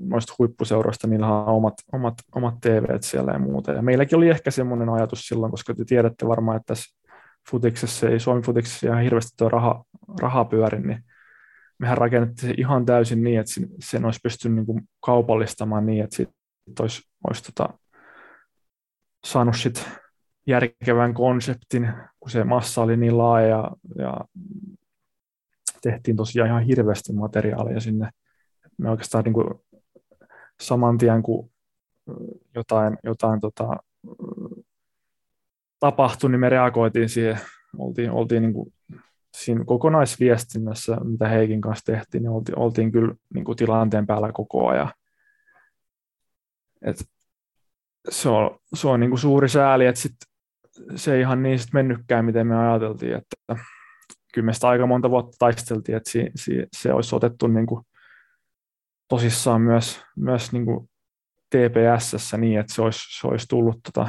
noista 0.00 0.34
huippuseuroista, 0.38 1.06
niillä 1.06 1.28
on 1.28 1.54
omat, 1.54 1.74
omat, 1.92 2.14
omat 2.34 2.54
TVt 2.60 3.02
siellä 3.02 3.32
ja 3.32 3.38
muuta. 3.38 3.72
Ja 3.72 3.82
meilläkin 3.82 4.16
oli 4.16 4.28
ehkä 4.28 4.50
semmoinen 4.50 4.88
ajatus 4.88 5.20
silloin, 5.20 5.50
koska 5.50 5.74
te 5.74 5.84
tiedätte 5.84 6.26
varmaan, 6.28 6.56
että 6.56 6.66
tässä 6.66 6.98
futiksessa 7.50 8.08
ei 8.08 8.20
Suomi 8.20 8.42
futiksessa 8.42 8.86
ihan 8.86 9.02
hirveästi 9.02 9.32
tuo 9.36 9.48
raha, 9.48 9.84
raha 10.20 10.44
pyöri, 10.44 10.80
niin 10.80 11.04
mehän 11.78 11.98
rakennettiin 11.98 12.48
se 12.48 12.54
ihan 12.58 12.86
täysin 12.86 13.24
niin, 13.24 13.40
että 13.40 13.52
sen 13.80 14.04
olisi 14.04 14.20
pystynyt 14.22 14.56
niin 14.56 14.66
kuin 14.66 14.82
kaupallistamaan 15.00 15.86
niin, 15.86 16.04
että 16.04 16.16
siitä 16.16 16.32
olisi, 16.80 17.02
olisi 17.28 17.42
tota, 17.44 17.78
saanut 19.24 19.56
sit 19.56 19.88
järkevän 20.46 21.14
konseptin, 21.14 21.92
kun 22.20 22.30
se 22.30 22.44
massa 22.44 22.82
oli 22.82 22.96
niin 22.96 23.18
laaja 23.18 23.48
ja, 23.48 23.70
ja 23.98 24.20
tehtiin 25.82 26.16
tosiaan 26.16 26.48
ihan 26.48 26.62
hirveästi 26.62 27.12
materiaalia 27.12 27.80
sinne. 27.80 28.10
Me 28.78 28.90
oikeastaan 28.90 29.24
niin 29.24 29.32
kuin 29.32 29.54
saman 30.60 30.98
tien, 30.98 31.22
kun 31.22 31.50
jotain, 32.54 32.98
jotain 33.04 33.40
tota, 33.40 33.76
tapahtui, 35.80 36.30
niin 36.30 36.40
me 36.40 36.48
reagoitiin 36.48 37.08
siihen, 37.08 37.40
oltiin, 37.78 38.10
oltiin 38.10 38.42
niin 38.42 38.52
kuin 38.52 38.72
siinä 39.36 39.64
kokonaisviestinnässä, 39.64 40.96
mitä 41.04 41.28
Heikin 41.28 41.60
kanssa 41.60 41.92
tehtiin, 41.92 42.22
niin 42.22 42.30
oltiin, 42.30 42.58
oltiin 42.58 42.92
kyllä 42.92 43.14
niin 43.34 43.44
kuin 43.44 43.56
tilanteen 43.56 44.06
päällä 44.06 44.32
koko 44.32 44.68
ajan. 44.68 44.92
Et 46.82 47.08
se 48.08 48.28
on, 48.28 48.58
se 48.74 48.88
on 48.88 49.00
niin 49.00 49.10
kuin 49.10 49.20
suuri 49.20 49.48
sääli, 49.48 49.86
että 49.86 50.00
sit 50.00 50.16
se 50.96 51.14
ei 51.14 51.20
ihan 51.20 51.42
niin 51.42 51.58
sit 51.58 51.72
mennytkään, 51.72 52.24
miten 52.24 52.46
me 52.46 52.68
ajateltiin, 52.68 53.14
että 53.14 53.64
kyllä 54.34 54.46
me 54.46 54.52
sitä 54.52 54.68
aika 54.68 54.86
monta 54.86 55.10
vuotta 55.10 55.36
taisteltiin, 55.38 55.96
että 55.96 56.10
si, 56.10 56.30
si, 56.36 56.66
se 56.72 56.92
olisi 56.92 57.14
otettu 57.14 57.46
niin 57.46 57.66
kuin 57.66 57.84
tosissaan 59.08 59.60
myös, 59.60 60.02
myös 60.16 60.52
niin 60.52 60.64
kuin 60.64 60.90
TPSssä 61.50 62.36
niin, 62.36 62.60
että 62.60 62.74
se 62.74 62.82
olisi, 62.82 63.20
se 63.20 63.26
olisi 63.26 63.48
tullut 63.48 63.80
tota, 63.82 64.08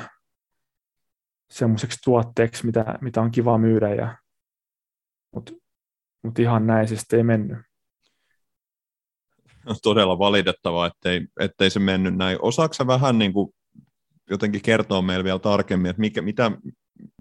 semmoiseksi 1.49 1.99
tuotteeksi, 2.03 2.65
mitä, 2.65 2.86
mitä 3.01 3.21
on 3.21 3.32
kiva 3.32 3.58
myydä, 3.58 3.95
ja, 3.95 4.17
mutta 5.32 5.53
mut 6.23 6.39
ihan 6.39 6.67
näin 6.67 6.88
se 6.88 7.17
ei 7.17 7.23
mennyt. 7.23 7.58
Todella 9.84 10.19
valitettavaa, 10.19 10.88
ettei, 10.88 11.27
ettei 11.39 11.69
se 11.69 11.79
mennyt 11.79 12.15
näin. 12.15 12.38
Osaatko 12.41 12.88
vähän 12.88 13.19
niin 13.19 13.34
kuin 13.34 13.53
jotenkin 14.29 14.62
kertoa 14.62 15.01
meille 15.01 15.23
vielä 15.23 15.39
tarkemmin, 15.39 15.89
että 15.89 15.99
mikä, 15.99 16.21
mitä, 16.21 16.51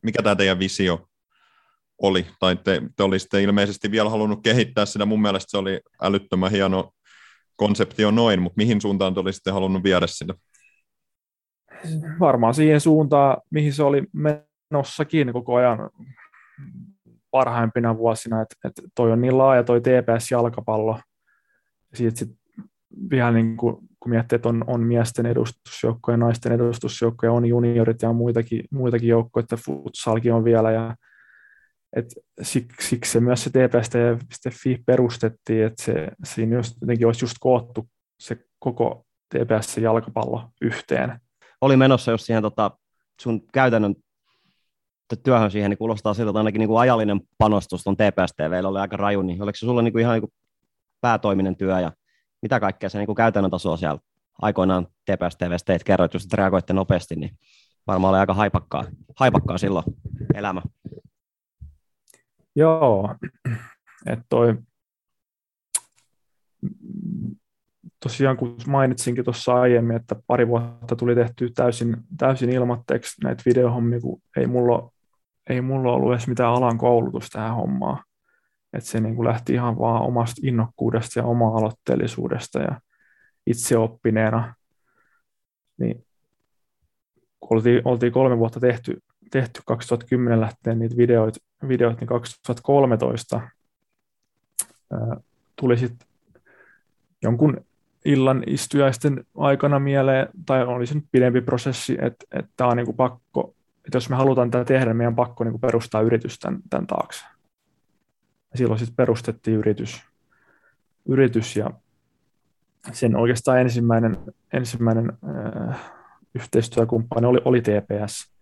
mikä 0.03 0.23
tämä 0.23 0.37
teidän 0.37 0.59
visio 0.59 1.07
oli, 2.03 2.27
tai 2.39 2.57
te, 2.57 2.83
te 2.97 3.03
olisitte 3.03 3.43
ilmeisesti 3.43 3.91
vielä 3.91 4.11
halunnut 4.11 4.43
kehittää 4.43 4.87
sitä, 4.87 5.07
mun 5.07 5.23
mielestä 5.23 5.51
se 5.51 5.59
oli 5.59 5.81
älyttömän 6.03 6.51
hieno 6.51 6.93
konsepti 7.57 8.05
on 8.05 8.15
noin, 8.15 8.43
mutta 8.43 8.57
mihin 8.57 8.81
suuntaan 8.81 9.15
te 9.15 9.21
olisitte 9.21 9.51
halunnut 9.51 9.83
viedä 9.83 10.07
sitä? 10.07 10.35
Varmaan 12.21 12.55
siihen 12.55 12.81
suuntaan, 12.81 13.37
mihin 13.51 13.73
se 13.73 13.83
oli 13.83 14.03
menossakin 14.13 15.33
koko 15.33 15.55
ajan 15.55 15.91
parhaimpina 17.31 17.99
vuosina, 17.99 18.43
että, 18.43 18.55
että 18.65 18.83
toi 18.95 19.13
on 19.13 19.21
niin 19.21 19.39
laaja 19.39 19.65
toi 19.65 19.81
TPS-jalkapallo, 19.81 21.01
siitä 21.95 22.27
vielä 23.11 23.33
niin 23.33 23.57
kuin, 23.57 23.77
kun 24.03 24.11
miettii, 24.11 24.37
että 24.37 24.49
on, 24.49 24.65
on 24.67 24.81
miesten 24.81 25.27
edustusjoukkoja, 25.27 26.17
naisten 26.17 26.53
edustusjoukkoja, 26.53 27.33
on 27.33 27.47
juniorit 27.47 28.03
ja 28.03 28.13
muitakin, 28.13 28.65
muitakin 28.71 29.09
joukkoja, 29.09 29.43
että 29.43 29.57
futsalkin 29.57 30.35
on 30.35 30.45
vielä 30.45 30.71
ja 30.71 30.97
et 31.97 32.07
siksi, 32.43 32.89
siksi 32.89 33.13
se 33.13 33.21
myös 33.21 33.45
se 33.45 33.51
tps.fi 33.51 34.83
perustettiin, 34.87 35.65
että 35.67 35.83
se, 35.83 36.09
siinä 36.25 36.57
just, 36.57 36.77
jotenkin 36.81 37.07
olisi 37.07 37.25
just 37.25 37.37
koottu 37.41 37.89
se 38.21 38.37
koko 38.59 39.05
TPS-jalkapallo 39.35 40.49
yhteen. 40.63 41.21
Oli 41.61 41.77
menossa 41.77 42.11
just 42.11 42.25
siihen 42.25 42.43
tota, 42.43 42.71
sun 43.21 43.43
käytännön 43.53 43.95
työhön 45.23 45.51
siihen, 45.51 45.71
niin 45.71 45.79
kuulostaa 45.79 46.15
siltä, 46.15 46.31
että 46.31 46.39
ainakin 46.39 46.59
niin 46.59 46.69
kuin 46.69 46.81
ajallinen 46.81 47.21
panostus 47.39 47.85
tuon 47.85 47.97
TPS-TVllä 47.97 48.69
oli 48.69 48.79
aika 48.79 48.97
raju, 48.97 49.23
niin 49.23 49.43
oliko 49.43 49.57
se 49.57 49.67
sulla 49.67 49.83
niin 49.83 49.93
kuin 49.93 50.03
ihan 50.03 50.13
niin 50.13 50.23
kuin 50.23 50.33
päätoiminen 51.01 51.57
työ 51.57 51.81
ja 51.81 51.93
mitä 52.43 52.61
kaikkea 52.61 52.89
se 52.89 52.99
niin 52.99 53.15
käytännön 53.17 53.51
tasoa 53.51 53.77
siellä 53.77 53.99
aikoinaan 54.43 54.87
TPS 54.87 55.37
TVstä 55.37 55.67
teit, 55.67 55.85
kerroit 55.85 56.15
että 56.15 56.37
reagoitte 56.37 56.73
nopeasti, 56.73 57.17
niin 57.17 57.39
varmaan 57.87 58.11
oli 58.11 58.19
aika 58.19 58.35
haipakkaa, 58.35 58.85
haipakkaa 59.17 59.59
silloin 59.59 59.85
elämä. 60.35 60.63
Joo, 62.57 63.15
että 64.07 64.25
toi, 64.29 64.59
tosiaan 68.03 68.37
kun 68.37 68.57
mainitsinkin 68.67 69.25
tuossa 69.25 69.55
aiemmin, 69.55 69.97
että 69.97 70.17
pari 70.27 70.49
vuotta 70.49 70.97
tuli 70.97 71.15
tehty 71.15 71.51
täysin, 71.51 71.97
täysin 72.19 72.51
ilmatteeksi 72.51 73.25
näitä 73.25 73.43
videohommia, 73.47 74.01
kun 74.01 74.23
ei 74.37 74.47
mulla, 74.47 74.91
ei 75.49 75.61
mulla 75.61 75.93
ollut 75.93 76.13
edes 76.13 76.29
mitään 76.29 76.53
alan 76.53 76.79
koulutus 76.79 77.31
tähän 77.31 77.55
hommaan. 77.55 78.05
Että 78.73 78.91
se 78.91 79.01
niin 79.01 79.17
kuin 79.17 79.29
lähti 79.29 79.53
ihan 79.53 79.79
vaan 79.79 80.03
omasta 80.03 80.41
innokkuudesta 80.45 81.19
ja 81.19 81.25
oma-aloitteellisuudesta 81.25 82.59
ja 82.59 82.81
itseoppineena. 83.47 84.55
Niin 85.79 86.05
oltiin, 87.41 87.83
oltiin 87.85 88.13
kolme 88.13 88.39
vuotta 88.39 88.61
tehty, 88.61 89.03
tehty 89.31 89.61
2010 89.67 90.41
lähtien 90.41 90.79
niitä 90.79 90.97
videoita, 90.97 91.41
videoita 91.69 92.01
niin 92.01 92.09
2013 92.09 93.41
ää, 94.93 95.17
tuli 95.57 95.79
sitten 95.79 96.09
jonkun 97.23 97.65
illan 98.05 98.43
istujaisten 98.47 99.25
aikana 99.37 99.79
mieleen, 99.79 100.29
tai 100.47 100.65
oli 100.65 100.87
se 100.87 100.95
nyt 100.95 101.05
pidempi 101.13 101.41
prosessi, 101.41 101.93
että, 102.01 102.27
että 102.33 102.51
tämä 102.57 102.71
on 102.71 102.77
niin 102.77 102.87
kuin 102.87 102.97
pakko, 102.97 103.55
että 103.87 103.97
jos 103.97 104.11
me 104.11 104.17
halutaan 104.17 104.51
tätä 104.51 104.65
tehdä, 104.65 104.87
niin 104.87 104.97
meidän 104.97 105.13
on 105.13 105.17
pakko 105.17 105.45
niin 105.45 105.53
kuin 105.53 105.61
perustaa 105.61 106.01
yritys 106.01 106.39
tämän, 106.39 106.61
tämän 106.71 106.87
taakse. 106.87 107.25
Ja 108.53 108.59
silloin 108.59 108.79
sitten 108.79 108.97
perustettiin 108.97 109.57
yritys, 109.57 110.03
yritys 111.07 111.57
ja 111.57 111.71
sen 112.93 113.17
oikeastaan 113.17 113.61
ensimmäinen, 113.61 114.17
ensimmäinen 114.53 115.13
äh, 115.69 115.81
yhteistyökumppani 116.35 117.27
oli, 117.27 117.41
oli 117.45 117.61
TPS 117.61 118.33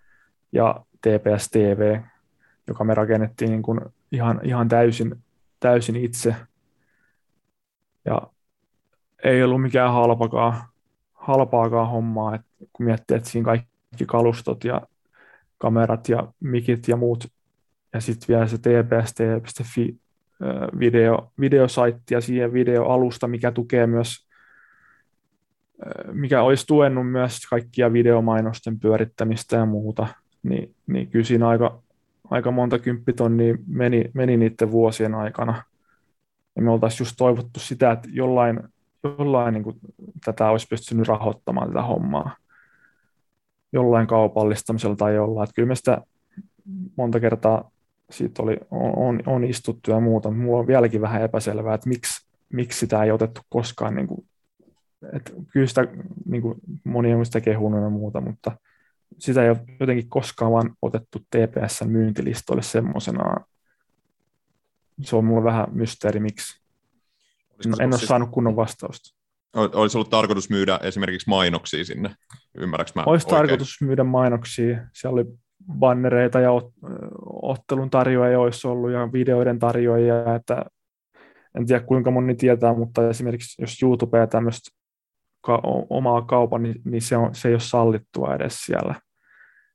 ja 0.52 0.84
TPS 1.00 1.50
TV, 1.50 2.00
joka 2.66 2.84
me 2.84 2.94
rakennettiin 2.94 3.50
niin 3.50 3.62
kuin 3.62 3.80
ihan, 4.12 4.40
ihan 4.42 4.68
täysin, 4.68 5.22
täysin 5.60 5.96
itse. 5.96 6.36
Ja 8.04 8.22
ei 9.24 9.42
ollut 9.42 9.62
mikään 9.62 9.92
halpakaan, 9.92 10.62
halpaakaan 11.14 11.90
hommaa, 11.90 12.34
että 12.34 12.48
kun 12.72 12.86
miettii, 12.86 13.16
että 13.16 13.28
siinä 13.28 13.44
kaikki 13.44 14.06
kalustot 14.06 14.64
ja 14.64 14.80
kamerat 15.58 16.08
ja 16.08 16.32
mikit 16.40 16.88
ja 16.88 16.96
muut 16.96 17.26
ja 17.94 18.00
sitten 18.00 18.28
vielä 18.28 18.46
se 18.46 18.58
tpst.fi 18.58 19.96
video, 20.78 21.32
videosaitti 21.40 22.14
ja 22.14 22.20
siihen 22.20 22.52
videoalusta, 22.52 23.28
mikä 23.28 23.52
tukee 23.52 23.86
myös, 23.86 24.26
mikä 26.12 26.42
olisi 26.42 26.66
tuennut 26.66 27.10
myös 27.10 27.38
kaikkia 27.50 27.92
videomainosten 27.92 28.80
pyörittämistä 28.80 29.56
ja 29.56 29.66
muuta, 29.66 30.06
niin, 30.42 30.74
niin 30.86 31.10
kyllä 31.10 31.24
siinä 31.24 31.48
aika, 31.48 31.82
aika 32.30 32.50
monta 32.50 32.78
kymppitonnia 32.78 33.54
meni, 33.66 34.10
meni 34.14 34.36
niiden 34.36 34.70
vuosien 34.70 35.14
aikana. 35.14 35.62
Ja 36.56 36.62
me 36.62 36.70
oltaisiin 36.70 37.00
just 37.00 37.14
toivottu 37.18 37.60
sitä, 37.60 37.90
että 37.92 38.08
jollain, 38.12 38.60
jollain 39.18 39.54
niin 39.54 39.64
kuin 39.64 39.76
tätä 40.24 40.50
olisi 40.50 40.66
pystynyt 40.70 41.08
rahoittamaan 41.08 41.68
tätä 41.68 41.82
hommaa 41.82 42.36
jollain 43.72 44.06
kaupallistamisella 44.06 44.96
tai 44.96 45.14
jollain. 45.14 45.44
Että 45.44 45.54
kyllä 45.54 45.68
me 45.68 45.74
sitä 45.74 46.02
monta 46.96 47.20
kertaa 47.20 47.70
siitä 48.10 48.42
oli, 48.42 48.56
on, 48.70 49.22
on 49.26 49.44
istuttu 49.44 49.90
ja 49.90 50.00
muuta. 50.00 50.30
Mulla 50.30 50.58
on 50.60 50.66
vieläkin 50.66 51.00
vähän 51.00 51.22
epäselvää, 51.22 51.74
että 51.74 51.88
miksi, 51.88 52.26
miksi 52.52 52.78
sitä 52.78 53.04
ei 53.04 53.10
otettu 53.10 53.40
koskaan 53.48 53.94
niin 53.94 54.06
kuin 54.06 54.26
et 55.12 55.34
kyllä 55.52 55.66
sitä 55.66 55.86
niin 56.26 56.42
kuin 56.42 56.54
moni 56.84 57.14
on 57.14 57.26
sitä 57.26 57.40
kehunut 57.40 57.82
ja 57.82 57.90
muuta, 57.90 58.20
mutta 58.20 58.52
sitä 59.18 59.42
ei 59.44 59.50
ole 59.50 59.58
jotenkin 59.80 60.08
koskaan 60.08 60.52
vaan 60.52 60.70
otettu 60.82 61.18
TPSn 61.18 61.88
myyntilistoille 61.88 62.62
semmoisenaan. 62.62 63.44
Se 65.02 65.16
on 65.16 65.24
mulle 65.24 65.44
vähän 65.44 65.66
mysteeri, 65.72 66.20
miksi. 66.20 66.60
Olisiko 67.54 67.76
En, 67.78 67.82
en 67.84 67.88
ole 67.92 67.98
siis- 67.98 68.08
saanut 68.08 68.30
kunnon 68.30 68.56
vastausta. 68.56 69.16
Ol- 69.56 69.68
Olisi 69.72 69.98
ollut 69.98 70.10
tarkoitus 70.10 70.50
myydä 70.50 70.80
esimerkiksi 70.82 71.28
mainoksia 71.28 71.84
sinne, 71.84 72.14
ymmärräks 72.54 72.94
mä 72.94 73.02
Olisi 73.06 73.26
oikein? 73.26 73.36
tarkoitus 73.38 73.76
myydä 73.80 74.04
mainoksia. 74.04 74.78
Siellä 74.92 75.14
oli 75.14 75.24
bannereita 75.78 76.40
ja 76.40 76.50
ot- 76.50 76.72
ottelun 77.42 77.90
tarjoajia 77.90 78.40
olisi 78.40 78.68
ollut 78.68 78.90
ja 78.90 79.12
videoiden 79.12 79.58
tarjoajia, 79.58 80.34
että 80.34 80.64
en 81.54 81.66
tiedä 81.66 81.84
kuinka 81.84 82.10
moni 82.10 82.34
tietää, 82.34 82.74
mutta 82.74 83.08
esimerkiksi 83.08 83.62
jos 83.62 83.82
YouTube 83.82 84.18
ja 84.18 84.26
tämmöistä 84.26 84.70
ka- 85.40 85.62
omaa 85.90 86.22
kaupan, 86.22 86.62
niin, 86.62 86.74
niin 86.84 87.02
se, 87.02 87.16
on, 87.16 87.34
se 87.34 87.48
ei 87.48 87.54
ole 87.54 87.60
sallittua 87.60 88.34
edes 88.34 88.64
siellä. 88.64 88.94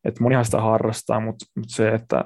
Et 0.05 0.19
monihan 0.19 0.45
sitä 0.45 0.61
harrastaa, 0.61 1.19
mutta, 1.19 1.45
mutta 1.55 1.75
se, 1.75 1.89
että 1.89 2.25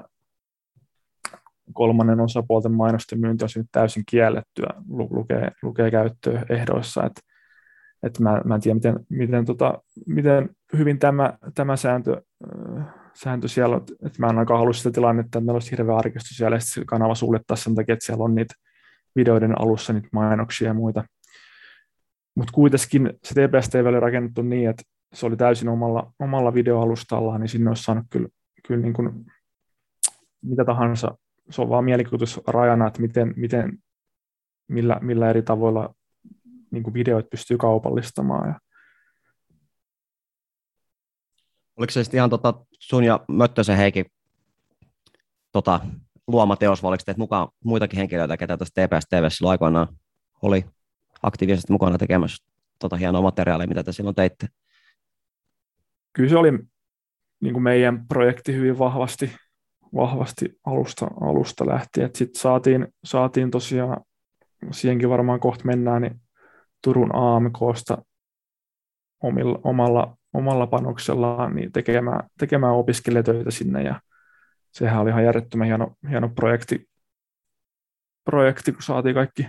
kolmannen 1.72 2.20
osapuolten 2.20 2.72
mainosten 2.72 3.20
myynti 3.20 3.44
on 3.44 3.64
täysin 3.72 4.02
kiellettyä, 4.10 4.74
lu- 4.88 5.08
lukee, 5.10 5.50
lukee 5.62 5.90
käyttöehdoissa, 5.90 7.06
että 7.06 7.20
että 8.02 8.22
mä, 8.22 8.40
mä 8.44 8.54
en 8.54 8.60
tiedä, 8.60 8.74
miten, 8.74 9.06
miten, 9.08 9.44
tota, 9.44 9.82
miten 10.06 10.50
hyvin 10.78 10.98
tämä, 10.98 11.38
tämä 11.54 11.76
sääntö, 11.76 12.22
äh, 12.78 12.99
sääntö 13.14 13.48
siellä 13.48 13.76
että 13.76 14.18
mä 14.18 14.26
en 14.26 14.30
ainakaan 14.30 14.58
halua 14.58 14.72
sitä 14.72 14.90
tilannetta, 14.90 15.26
että 15.26 15.40
meillä 15.40 15.52
olisi 15.52 15.70
hirveä 15.70 15.96
arkistus 15.96 16.36
siellä, 16.36 16.56
ja 16.56 16.60
sitten 16.60 16.86
kanava 16.86 17.14
suljettaisiin 17.14 17.64
sen 17.64 17.74
takia, 17.74 17.92
että 17.92 18.06
siellä 18.06 18.24
on 18.24 18.34
niitä 18.34 18.54
videoiden 19.16 19.60
alussa 19.60 19.92
niitä 19.92 20.08
mainoksia 20.12 20.68
ja 20.68 20.74
muita. 20.74 21.04
Mutta 22.34 22.52
kuitenkin 22.52 23.12
se 23.24 23.34
TPS 23.34 23.68
TV 23.68 23.86
oli 23.86 24.00
rakennettu 24.00 24.42
niin, 24.42 24.70
että 24.70 24.82
se 25.14 25.26
oli 25.26 25.36
täysin 25.36 25.68
omalla, 25.68 26.12
omalla 26.18 26.54
videoalustallaan, 26.54 27.40
niin 27.40 27.48
sinne 27.48 27.70
olisi 27.70 27.82
saanut 27.82 28.06
kyllä, 28.10 28.28
kyllä 28.68 28.82
niin 28.82 28.92
kuin 28.92 29.24
mitä 30.42 30.64
tahansa. 30.64 31.18
Se 31.50 31.62
on 31.62 31.68
vaan 31.68 31.84
mielikuvitusrajana, 31.84 32.86
että 32.86 33.00
miten, 33.00 33.34
miten 33.36 33.78
millä, 34.68 34.98
millä 35.02 35.30
eri 35.30 35.42
tavoilla 35.42 35.94
niin 36.70 36.82
kuin 36.82 36.94
videoit 36.94 37.30
pystyy 37.30 37.58
kaupallistamaan. 37.58 38.48
Ja 38.48 38.60
Oliko 41.80 41.90
se 41.90 42.04
sitten 42.04 42.18
ihan 42.18 42.30
tota 42.30 42.54
sun 42.78 43.04
ja 43.04 43.20
Möttösen 43.28 43.76
Heikin 43.76 44.04
tota, 45.52 45.80
luoma 46.26 46.56
teos, 46.56 46.82
vai 46.82 46.88
oliko 46.88 47.02
teet 47.06 47.18
mukaan 47.18 47.48
muitakin 47.64 47.98
henkilöitä, 47.98 48.36
ketä 48.36 48.56
tässä 48.56 48.74
TPS 48.74 49.06
TV 49.10 49.28
silloin 49.28 49.50
aikoinaan 49.50 49.88
oli 50.42 50.64
aktiivisesti 51.22 51.72
mukana 51.72 51.98
tekemässä 51.98 52.46
tota 52.78 52.96
hienoa 52.96 53.22
materiaalia, 53.22 53.66
mitä 53.66 53.82
te 53.82 53.92
silloin 53.92 54.16
teitte? 54.16 54.46
kyllä 56.12 56.28
se 56.28 56.36
oli 56.36 56.52
niin 57.40 57.52
kuin 57.52 57.62
meidän 57.62 58.06
projekti 58.08 58.54
hyvin 58.54 58.78
vahvasti, 58.78 59.36
vahvasti 59.94 60.58
alusta, 60.66 61.06
alusta 61.20 61.66
lähtien. 61.66 62.10
Sitten 62.14 62.40
saatiin, 62.40 62.88
saatiin 63.04 63.50
tosiaan, 63.50 64.00
siihenkin 64.70 65.10
varmaan 65.10 65.40
kohta 65.40 65.64
mennään, 65.64 66.02
niin 66.02 66.20
Turun 66.84 67.14
AMKsta 67.14 68.02
omilla, 69.22 69.60
omalla, 69.64 70.16
omalla 70.32 70.66
panoksellaan 70.66 71.54
niin 71.54 71.72
tekemään, 71.72 72.30
tekemään 72.38 72.74
opiskelijatöitä 72.74 73.50
sinne 73.50 73.82
ja 73.82 74.00
sehän 74.70 75.00
oli 75.00 75.10
ihan 75.10 75.24
järjettömän 75.24 75.66
hieno, 75.66 75.94
hieno 76.10 76.28
projekti, 76.28 76.88
projekti, 78.24 78.72
kun 78.72 78.82
saatiin 78.82 79.14
kaikki 79.14 79.46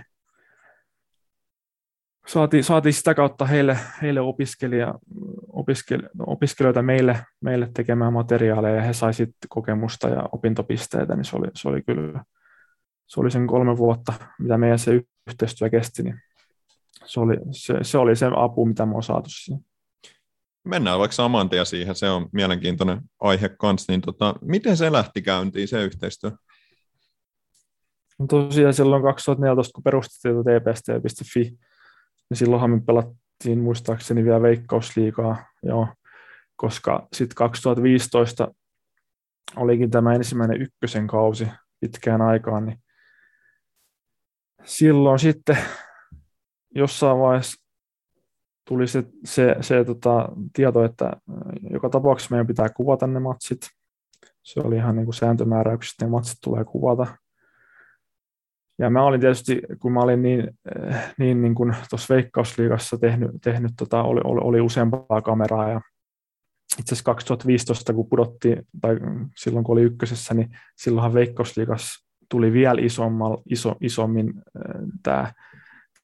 saatiin, 2.26 2.64
saatiin 2.64 2.92
sitä 2.92 3.14
kautta 3.14 3.46
heille, 3.46 3.78
heille 4.02 4.20
opiskelija, 4.20 4.94
opiskel, 5.48 6.02
opiskelijoita 6.26 6.82
meille, 6.82 7.26
meille 7.40 7.70
tekemään 7.74 8.12
materiaaleja 8.12 8.76
ja 8.76 8.82
he 8.82 8.92
sai 8.92 9.12
kokemusta 9.48 10.08
ja 10.08 10.28
opintopisteitä, 10.32 11.16
niin 11.16 11.24
se 11.24 11.36
oli, 11.36 11.48
se 11.54 11.68
oli 11.68 11.82
kyllä 11.82 12.24
se 13.06 13.20
oli 13.20 13.30
sen 13.30 13.46
kolme 13.46 13.76
vuotta, 13.76 14.12
mitä 14.38 14.58
meidän 14.58 14.78
se 14.78 15.02
yhteistyö 15.26 15.70
kesti, 15.70 16.02
niin 16.02 16.20
se 17.04 17.20
oli 17.20 17.36
se, 17.50 17.74
se, 17.82 17.98
oli 17.98 18.16
se 18.16 18.26
apu, 18.36 18.66
mitä 18.66 18.86
me 18.86 18.94
on 18.94 19.02
saatu 19.02 19.30
siihen. 19.30 19.64
Mennään 20.64 20.98
vaikka 20.98 21.14
saman 21.14 21.48
tien 21.48 21.66
siihen, 21.66 21.94
se 21.94 22.10
on 22.10 22.28
mielenkiintoinen 22.32 23.00
aihe 23.20 23.48
kanssa, 23.48 23.92
niin 23.92 24.00
tota, 24.00 24.34
miten 24.40 24.76
se 24.76 24.92
lähti 24.92 25.22
käyntiin, 25.22 25.68
se 25.68 25.82
yhteistyö? 25.82 26.30
No 28.18 28.26
tosiaan 28.26 28.74
silloin 28.74 29.02
2014, 29.02 29.72
kun 29.74 29.84
perustettiin 29.84 30.34
tuota 30.34 30.50
tpst.fi, 30.50 31.40
niin 32.30 32.38
silloinhan 32.38 32.70
me 32.70 32.80
pelattiin 32.86 33.58
muistaakseni 33.58 34.24
vielä 34.24 34.42
veikkausliigaa, 34.42 35.46
joo, 35.62 35.88
koska 36.56 37.08
sitten 37.12 37.34
2015 37.34 38.48
olikin 39.56 39.90
tämä 39.90 40.14
ensimmäinen 40.14 40.62
ykkösen 40.62 41.06
kausi 41.06 41.48
pitkään 41.80 42.22
aikaan, 42.22 42.66
niin 42.66 42.78
silloin 44.64 45.18
sitten 45.18 45.58
jossain 46.74 47.18
vaiheessa 47.18 47.61
tuli 48.64 48.88
se, 48.88 49.04
se, 49.24 49.56
se 49.60 49.84
tota, 49.84 50.28
tieto, 50.52 50.84
että 50.84 51.12
joka 51.70 51.88
tapauksessa 51.88 52.32
meidän 52.34 52.46
pitää 52.46 52.68
kuvata 52.68 53.06
ne 53.06 53.20
matsit. 53.20 53.60
Se 54.42 54.60
oli 54.64 54.76
ihan 54.76 54.96
niin 54.96 55.04
kuin 55.04 55.14
sääntömääräyksistä, 55.14 56.04
ne 56.04 56.10
matsit 56.10 56.38
tulee 56.44 56.64
kuvata. 56.64 57.06
Ja 58.78 58.90
mä 58.90 59.04
olin 59.04 59.20
tietysti, 59.20 59.62
kun 59.78 59.92
mä 59.92 60.00
olin 60.00 60.22
niin, 60.22 60.58
niin, 61.18 61.42
niin 61.42 61.54
kuin 61.54 61.76
tuossa 61.90 62.14
Veikkausliigassa 62.14 62.98
tehnyt, 62.98 63.30
tehnyt 63.42 63.72
tota, 63.78 64.02
oli, 64.02 64.20
oli, 64.24 64.40
oli 64.44 64.60
useampaa 64.60 65.22
kameraa 65.22 65.68
ja 65.68 65.80
itse 66.78 66.94
asiassa 66.94 67.04
2015, 67.04 67.92
kun 67.92 68.08
pudottiin, 68.08 68.62
tai 68.80 68.96
silloin 69.36 69.64
kun 69.64 69.72
oli 69.72 69.82
ykkösessä, 69.82 70.34
niin 70.34 70.50
silloinhan 70.76 71.14
Veikkausliigassa 71.14 72.08
tuli 72.28 72.52
vielä 72.52 72.80
isommal, 72.80 73.36
iso, 73.46 73.76
isommin 73.80 74.32
äh, 74.36 74.62
tämä 75.02 75.32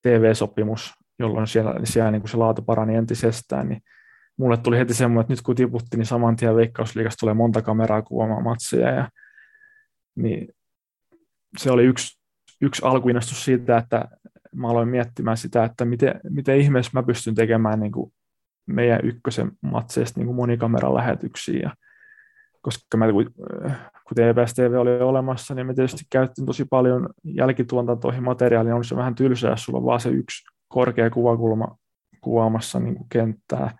TV-sopimus, 0.02 0.94
jolloin 1.18 1.46
siellä, 1.46 1.74
siellä 1.84 2.10
niin 2.10 2.22
kuin 2.22 2.30
se 2.30 2.36
laatu 2.36 2.62
parani 2.62 2.94
entisestään, 2.94 3.68
niin 3.68 3.82
mulle 4.36 4.56
tuli 4.56 4.78
heti 4.78 4.94
semmoinen, 4.94 5.20
että 5.20 5.32
nyt 5.32 5.42
kun 5.42 5.54
tiputti, 5.54 5.96
niin 5.96 6.06
saman 6.06 6.36
tien 6.36 6.56
Veikkausliigassa 6.56 7.18
tulee 7.18 7.34
monta 7.34 7.62
kameraa 7.62 8.02
kuvaamaan 8.02 8.44
matseja, 8.44 8.90
ja 8.90 9.08
niin 10.16 10.48
se 11.58 11.70
oli 11.70 11.84
yksi, 11.84 12.20
yksi 12.60 12.82
alkuinnostus 12.84 13.44
siitä, 13.44 13.76
että 13.76 14.04
mä 14.54 14.68
aloin 14.68 14.88
miettimään 14.88 15.36
sitä, 15.36 15.64
että 15.64 15.84
miten, 15.84 16.20
miten 16.30 16.58
ihmeessä 16.58 16.90
mä 16.94 17.02
pystyn 17.02 17.34
tekemään 17.34 17.80
niin 17.80 17.92
kuin 17.92 18.12
meidän 18.66 19.00
ykkösen 19.02 19.52
matseista 19.60 20.20
niin 20.20 20.34
monikameran 20.34 20.94
lähetyksiä. 20.94 21.60
Ja 21.62 21.74
koska 22.60 22.96
mä, 22.96 23.06
kun 24.04 24.14
TPS 24.14 24.54
TV 24.54 24.72
oli 24.78 25.00
olemassa, 25.00 25.54
niin 25.54 25.66
me 25.66 25.74
tietysti 25.74 26.04
käyttiin 26.10 26.46
tosi 26.46 26.64
paljon 26.64 27.08
jälkituotantoihin 27.24 28.22
materiaalia, 28.22 28.76
on 28.76 28.84
se 28.84 28.96
vähän 28.96 29.14
tylsää, 29.14 29.50
jos 29.50 29.64
sulla 29.64 29.78
on 29.78 29.84
vaan 29.84 30.00
se 30.00 30.08
yksi 30.08 30.57
korkea 30.68 31.10
kuvakulma 31.10 31.76
kuvaamassa 32.20 32.80
niin 32.80 32.94
kuin 32.94 33.08
kenttää, 33.08 33.78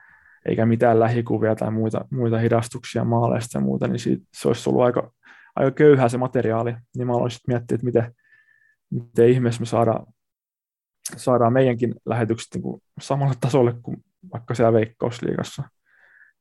eikä 0.49 0.67
mitään 0.67 1.01
lähikuvia 1.01 1.57
tai 1.57 1.71
muita, 1.71 2.05
muita 2.11 2.39
hidastuksia 2.39 3.05
maaleista 3.05 3.59
ja 3.59 3.63
muuta, 3.63 3.89
niin 3.89 3.99
siitä, 3.99 4.25
se 4.35 4.49
olisi 4.49 4.71
ollut 4.71 4.83
aika, 4.83 5.13
aika 5.57 5.71
köyhää 5.71 6.09
se 6.09 6.19
materiaali. 6.19 6.75
Niin 6.97 7.07
mä 7.07 7.13
aloin 7.13 7.31
sitten 7.31 7.55
miettiä, 7.55 7.75
että 7.75 7.85
miten, 7.85 8.15
miten 8.91 9.29
ihmeessä 9.29 9.61
me 9.61 9.67
saadaan, 9.67 10.07
saadaan 11.17 11.53
meidänkin 11.53 11.95
lähetykset 12.07 12.49
niin 12.55 12.63
kuin 12.63 12.83
samalle 13.01 13.35
tasolle 13.41 13.75
kuin 13.83 13.97
vaikka 14.33 14.55
siellä 14.55 14.73
Veikkausliigassa. 14.73 15.63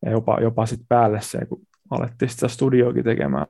Ja 0.06 0.12
jopa, 0.12 0.38
jopa 0.42 0.66
sitten 0.66 0.88
päälle 0.90 1.22
se, 1.22 1.46
kun 1.46 1.62
alettiin 1.90 2.30
sitä 2.30 2.48
studioakin 2.48 3.04
tekemään 3.04 3.46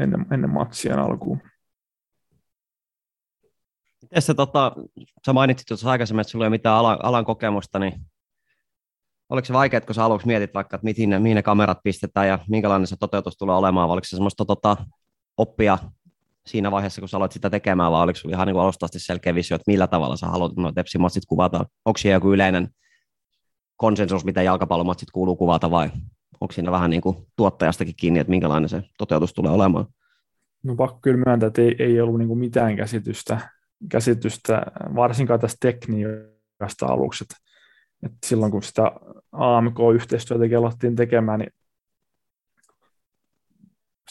ennen, 0.00 0.26
ennen 0.32 0.50
matsien 0.50 0.98
alkuun. 0.98 1.40
Se, 4.18 4.34
tota, 4.34 4.72
sä 5.26 5.32
mainitsit 5.32 5.66
tuossa 5.66 5.90
aikaisemmin, 5.90 6.20
että 6.20 6.30
sulla 6.30 6.44
ei 6.44 6.46
ole 6.46 6.54
mitään 6.54 6.76
alan, 6.76 6.98
alan 7.02 7.24
kokemusta, 7.24 7.78
niin 7.78 7.92
oliko 9.28 9.44
se 9.44 9.52
vaikeaa, 9.52 9.80
kun 9.80 9.94
sä 9.94 10.04
aluksi 10.04 10.26
mietit 10.26 10.54
vaikka, 10.54 10.76
että 10.76 10.84
mihin 10.84 11.10
ne, 11.10 11.18
mihin 11.18 11.34
ne 11.34 11.42
kamerat 11.42 11.78
pistetään 11.84 12.28
ja 12.28 12.38
minkälainen 12.48 12.86
se 12.86 12.96
toteutus 13.00 13.36
tulee 13.36 13.56
olemaan, 13.56 13.88
vai 13.88 13.92
oliko 13.92 14.04
se 14.04 14.16
semmoista 14.16 14.44
tota, 14.44 14.76
oppia 15.36 15.78
siinä 16.46 16.70
vaiheessa, 16.70 17.00
kun 17.00 17.08
sä 17.08 17.16
aloit 17.16 17.32
sitä 17.32 17.50
tekemään, 17.50 17.92
vai 17.92 18.02
oliko 18.02 18.16
sulla 18.16 18.34
ihan 18.34 18.46
niin 18.46 18.60
alusta 18.60 18.86
asti 18.86 18.98
selkeä 18.98 19.34
visio, 19.34 19.54
että 19.54 19.70
millä 19.70 19.86
tavalla 19.86 20.16
sä 20.16 20.26
haluat, 20.26 20.52
että 20.52 20.62
no 20.62 20.72
tepsimatsit 20.72 21.22
kuvataan? 21.28 21.66
Onko 21.84 21.98
siellä 21.98 22.16
joku 22.16 22.32
yleinen 22.32 22.68
konsensus, 23.76 24.24
mitä 24.24 24.42
jalkapallomatsit 24.42 25.10
kuuluu 25.10 25.36
kuvata, 25.36 25.70
vai 25.70 25.90
onko 26.40 26.52
siinä 26.52 26.70
vähän 26.70 26.90
niin 26.90 27.02
kuin 27.02 27.16
tuottajastakin 27.36 27.94
kiinni, 27.96 28.20
että 28.20 28.30
minkälainen 28.30 28.68
se 28.68 28.82
toteutus 28.98 29.32
tulee 29.32 29.52
olemaan? 29.52 29.86
No 30.62 30.76
pakko 30.76 30.98
kyllä 31.02 31.24
myöntää, 31.26 31.46
että 31.46 31.62
ei, 31.62 31.76
ei 31.78 32.00
ollut 32.00 32.18
niin 32.18 32.38
mitään 32.38 32.76
käsitystä, 32.76 33.40
käsitystä, 33.90 34.62
varsinkaan 34.94 35.40
tästä 35.40 35.56
tekniikasta 35.60 36.86
aluksi. 36.86 37.24
Että, 37.24 37.36
että 38.02 38.18
silloin 38.26 38.52
kun 38.52 38.62
sitä 38.62 38.92
AMK-yhteistyötä 39.32 40.58
alettiin 40.58 40.96
tekemään, 40.96 41.38
niin 41.38 41.52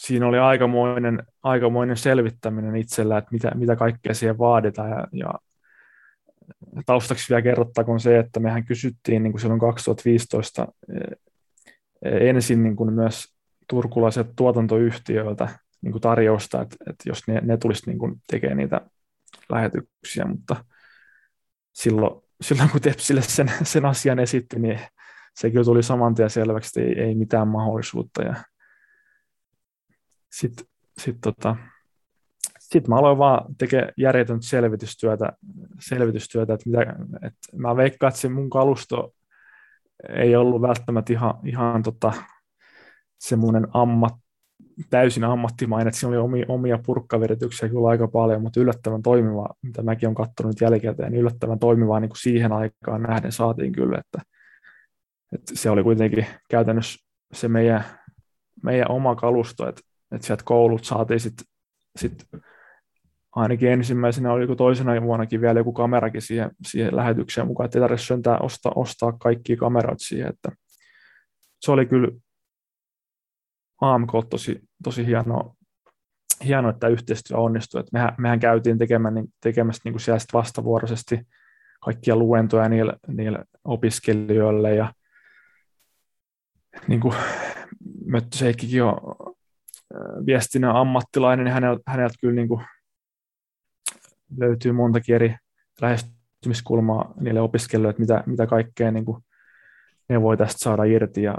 siinä 0.00 0.26
oli 0.26 0.38
aikamoinen, 0.38 1.22
aikamoinen 1.42 1.96
selvittäminen 1.96 2.76
itsellä, 2.76 3.18
että 3.18 3.32
mitä, 3.32 3.52
mitä 3.54 3.76
kaikkea 3.76 4.14
siihen 4.14 4.38
vaaditaan 4.38 4.90
ja, 4.90 5.06
ja 5.12 5.32
taustaksi 6.86 7.28
vielä 7.28 7.42
kerrottakoon 7.42 8.00
se, 8.00 8.18
että 8.18 8.40
mehän 8.40 8.64
kysyttiin 8.64 9.22
niin 9.22 9.32
kuin 9.32 9.40
silloin 9.40 9.60
2015 9.60 10.66
ensin 12.02 12.62
niin 12.62 12.76
kuin 12.76 12.92
myös 12.92 13.34
turkulaiset 13.68 14.26
tuotantoyhtiöiltä 14.36 15.48
niin 15.82 15.92
kuin 15.92 16.02
tarjousta, 16.02 16.62
että, 16.62 16.76
että 16.90 17.08
jos 17.08 17.22
ne, 17.28 17.40
ne 17.40 17.56
tulisi 17.56 17.90
niin 17.90 17.98
kuin 17.98 18.14
tekemään 18.30 18.56
niitä 18.56 18.80
lähetyksiä, 19.52 20.24
mutta 20.24 20.64
silloin, 21.72 22.22
silloin 22.40 22.70
kun 22.70 22.80
Tepsille 22.80 23.22
sen, 23.22 23.52
sen 23.62 23.86
asian 23.86 24.18
esitti, 24.18 24.58
niin 24.58 24.80
se 25.34 25.50
kyllä 25.50 25.64
tuli 25.64 25.82
saman 25.82 26.14
tien 26.14 26.30
selväksi, 26.30 26.80
että 26.80 27.00
ei, 27.00 27.06
ei 27.06 27.14
mitään 27.14 27.48
mahdollisuutta. 27.48 28.22
Ja 28.22 28.34
sitten 30.32 30.66
sit 30.98 31.16
tota, 31.22 31.56
sit 32.58 32.88
mä 32.88 32.96
aloin 32.96 33.18
vaan 33.18 33.56
tekemään 33.56 33.92
järjetöntä 33.96 34.46
selvitystyötä, 34.46 35.32
selvitystyötä 35.80 36.54
että, 36.54 36.70
mitä, 36.70 36.80
että 37.26 37.56
mä 37.56 37.76
veikkaan, 37.76 38.08
että 38.08 38.20
se 38.20 38.28
mun 38.28 38.50
kalusto 38.50 39.14
ei 40.08 40.36
ollut 40.36 40.62
välttämättä 40.62 41.12
ihan, 41.12 41.34
ihan 41.44 41.82
tota, 41.82 42.12
semmoinen 43.18 43.66
ammat, 43.72 44.14
täysin 44.90 45.24
ammattimainen, 45.24 45.88
että 45.88 46.00
siinä 46.00 46.10
oli 46.10 46.16
omia, 46.16 46.44
omia 46.48 46.78
purkkavirityksiä 46.86 47.68
kyllä 47.68 47.88
aika 47.88 48.08
paljon, 48.08 48.42
mutta 48.42 48.60
yllättävän 48.60 49.02
toimiva, 49.02 49.48
mitä 49.62 49.82
mäkin 49.82 50.06
olen 50.06 50.14
katsonut 50.14 50.60
jälkikäteen, 50.60 51.12
niin 51.12 51.20
yllättävän 51.20 51.58
toimivaa 51.58 52.00
niin 52.00 52.08
kuin 52.08 52.18
siihen 52.18 52.52
aikaan 52.52 53.02
nähden 53.02 53.32
saatiin 53.32 53.72
kyllä, 53.72 53.98
että, 53.98 54.22
että 55.32 55.52
se 55.56 55.70
oli 55.70 55.82
kuitenkin 55.82 56.26
käytännössä 56.50 57.08
se 57.32 57.48
meidän, 57.48 57.84
meidän 58.62 58.90
oma 58.90 59.14
kalusto, 59.14 59.68
että, 59.68 59.80
että 60.12 60.26
sieltä 60.26 60.42
koulut 60.44 60.84
saatiin 60.84 61.20
sitten 61.20 61.46
sit 61.96 62.26
ainakin 63.32 63.68
ensimmäisenä 63.68 64.32
oli 64.32 64.56
toisena 64.56 65.02
vuonnakin 65.02 65.40
vielä 65.40 65.60
joku 65.60 65.72
kamerakin 65.72 66.22
siihen, 66.22 66.50
siihen 66.66 66.96
lähetykseen 66.96 67.46
mukaan, 67.46 67.64
että 67.64 67.78
ei 67.78 67.80
tarvitse 67.80 68.14
ostaa, 68.40 68.72
ostaa 68.74 69.12
kaikki 69.12 69.56
kamerat 69.56 69.98
siihen, 70.00 70.28
että 70.28 70.52
se 71.60 71.72
oli 71.72 71.86
kyllä 71.86 72.08
AMK 73.80 74.10
tosi, 74.30 74.60
tosi 74.84 75.06
hienoa, 75.06 75.54
hienoa, 76.44 76.70
että 76.70 76.88
yhteistyö 76.88 77.36
onnistui. 77.36 77.80
Että 77.80 77.90
mehän, 77.92 78.14
mehän 78.18 78.40
käytiin 78.40 78.78
tekemään, 78.78 79.14
niin, 79.14 79.26
tekemässä 79.40 79.80
niin 79.84 79.92
kuin 79.92 80.00
siellä 80.00 80.20
vastavuoroisesti 80.32 81.20
kaikkia 81.80 82.16
luentoja 82.16 82.68
niille, 82.68 82.96
niille 83.08 83.44
opiskelijoille 83.64 84.74
ja 84.74 84.92
niin 86.86 87.00
kuin 87.00 87.14
Möttö 88.04 88.36
Seikkikin 88.36 88.82
on 88.82 88.96
viestinnän 90.26 90.76
ammattilainen, 90.76 91.44
niin 91.44 91.54
häneltä, 91.54 91.82
häneltä 91.86 92.14
kyllä 92.20 92.34
niin 92.34 92.48
kuin 92.48 92.64
löytyy 94.38 94.72
montakin 94.72 95.14
eri 95.14 95.36
lähestymiskulmaa 95.80 97.14
niille 97.20 97.40
opiskelijoille, 97.40 97.90
että 97.90 98.00
mitä, 98.00 98.22
mitä 98.26 98.46
kaikkea 98.46 98.90
niin 98.90 99.04
kuin 99.04 99.24
ne 100.08 100.22
voi 100.22 100.36
tästä 100.36 100.58
saada 100.58 100.84
irti. 100.84 101.22
Ja 101.22 101.38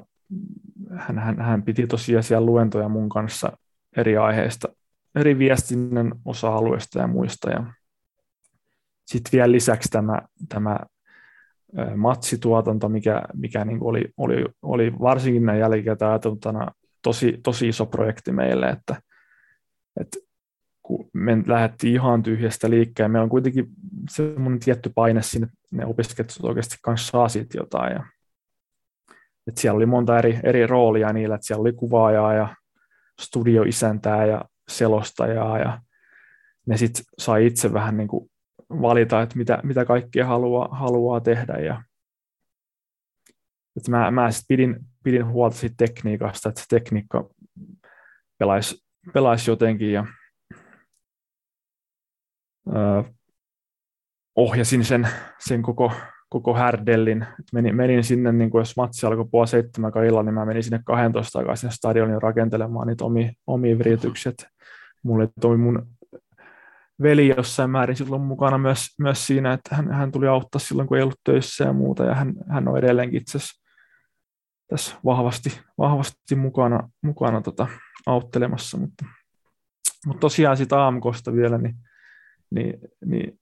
hän, 0.97 1.19
hän, 1.19 1.41
hän 1.41 1.63
piti 1.63 1.87
tosiaan 1.87 2.23
siellä 2.23 2.45
luentoja 2.45 2.89
mun 2.89 3.09
kanssa 3.09 3.57
eri 3.97 4.17
aiheista, 4.17 4.67
eri 5.15 5.39
viestinnän 5.39 6.11
osa-alueista 6.25 6.99
ja 6.99 7.07
muista. 7.07 7.49
Ja 7.49 7.73
sitten 9.05 9.31
vielä 9.31 9.51
lisäksi 9.51 9.89
tämä, 9.89 10.21
tämä 10.49 10.79
matsituotanto, 11.95 12.89
mikä, 12.89 13.21
mikä 13.33 13.65
niin 13.65 13.77
oli, 13.81 14.05
oli, 14.17 14.45
oli 14.61 14.93
varsinkin 14.99 15.45
näin 15.45 15.59
jälkikäteen 15.59 16.11
tosi, 17.01 17.39
tosi 17.43 17.67
iso 17.67 17.85
projekti 17.85 18.31
meille, 18.31 18.69
että, 18.69 19.01
että 19.99 20.17
kun 20.81 21.09
me 21.13 21.43
lähdettiin 21.47 21.93
ihan 21.93 22.23
tyhjästä 22.23 22.69
liikkeen, 22.69 23.11
meillä 23.11 23.23
on 23.23 23.29
kuitenkin 23.29 23.67
semmoinen 24.09 24.59
tietty 24.59 24.91
paine 24.95 25.21
sinne, 25.21 25.47
ne 25.71 25.85
opiskelijat 25.85 26.37
oikeasti 26.43 26.75
kanssa 26.81 27.11
saa 27.11 27.29
siitä 27.29 27.57
jotain. 27.57 27.93
Ja, 27.93 28.03
että 29.47 29.61
siellä 29.61 29.77
oli 29.77 29.85
monta 29.85 30.19
eri, 30.19 30.39
eri 30.43 30.67
roolia 30.67 31.13
niillä, 31.13 31.35
että 31.35 31.47
siellä 31.47 31.61
oli 31.61 31.73
kuvaajaa 31.73 32.33
ja 32.33 32.55
studioisäntää 33.21 34.25
ja 34.25 34.45
selostajaa 34.67 35.59
ja 35.59 35.81
ne 36.67 36.77
sitten 36.77 37.03
sai 37.17 37.45
itse 37.45 37.73
vähän 37.73 37.97
niin 37.97 38.07
kuin 38.07 38.31
valita, 38.69 39.21
että 39.21 39.37
mitä, 39.37 39.59
mitä 39.63 39.85
kaikkea 39.85 40.25
haluaa, 40.25 40.67
haluaa 40.71 41.19
tehdä 41.19 41.53
ja 41.53 41.83
että 43.77 43.91
mä, 43.91 44.11
mä 44.11 44.31
sit 44.31 44.45
pidin, 44.47 44.75
pidin 45.03 45.27
huolta 45.27 45.57
siitä 45.57 45.75
tekniikasta, 45.77 46.49
että 46.49 46.61
se 46.61 46.67
tekniikka 46.69 47.29
pelaisi, 48.37 48.85
pelaisi 49.13 49.51
jotenkin 49.51 49.91
ja 49.91 50.05
ohjasin 54.35 54.85
sen, 54.85 55.07
sen 55.39 55.61
koko, 55.61 55.91
koko 56.29 56.53
härdellin. 56.53 57.25
menin, 57.53 57.75
menin 57.75 58.03
sinne, 58.03 58.31
niin 58.31 58.49
kuin 58.49 58.61
jos 58.61 58.77
matsi 58.77 59.05
alkoi 59.05 59.27
puoli 59.31 59.47
seitsemän 59.47 59.91
illalla, 60.07 60.23
niin 60.23 60.33
mä 60.33 60.45
menin 60.45 60.63
sinne 60.63 60.79
12 60.85 61.39
aikaa 61.39 61.55
sinne 61.55 61.71
stadionin 61.71 62.21
rakentelemaan 62.21 62.87
niitä 62.87 63.05
omia, 63.05 63.31
omia 63.47 63.77
virityksiä. 63.77 64.31
Mulle 65.03 65.27
toi 65.41 65.57
mun 65.57 65.87
veli 67.01 67.27
jossain 67.27 67.69
määrin 67.69 67.95
silloin 67.95 68.21
mukana 68.21 68.57
myös, 68.57 68.87
myös 68.99 69.27
siinä, 69.27 69.53
että 69.53 69.75
hän, 69.75 69.91
hän 69.91 70.11
tuli 70.11 70.27
auttaa 70.27 70.59
silloin, 70.59 70.87
kun 70.87 70.97
ei 70.97 71.03
ollut 71.03 71.19
töissä 71.23 71.63
ja 71.63 71.73
muuta, 71.73 72.03
ja 72.03 72.15
hän, 72.15 72.33
hän 72.49 72.67
on 72.67 72.77
edelleenkin 72.77 73.21
itse 73.21 73.39
tässä 74.67 74.95
vahvasti, 75.05 75.59
vahvasti 75.77 76.35
mukana, 76.35 76.89
mukana 77.01 77.41
tota, 77.41 77.67
auttelemassa, 78.05 78.77
mutta, 78.77 79.05
mutta 80.05 80.19
tosiaan 80.19 80.57
sitä 80.57 80.79
aamukosta 80.79 81.33
vielä, 81.33 81.57
niin 81.57 81.75
niin, 82.51 82.79
niin 83.05 83.39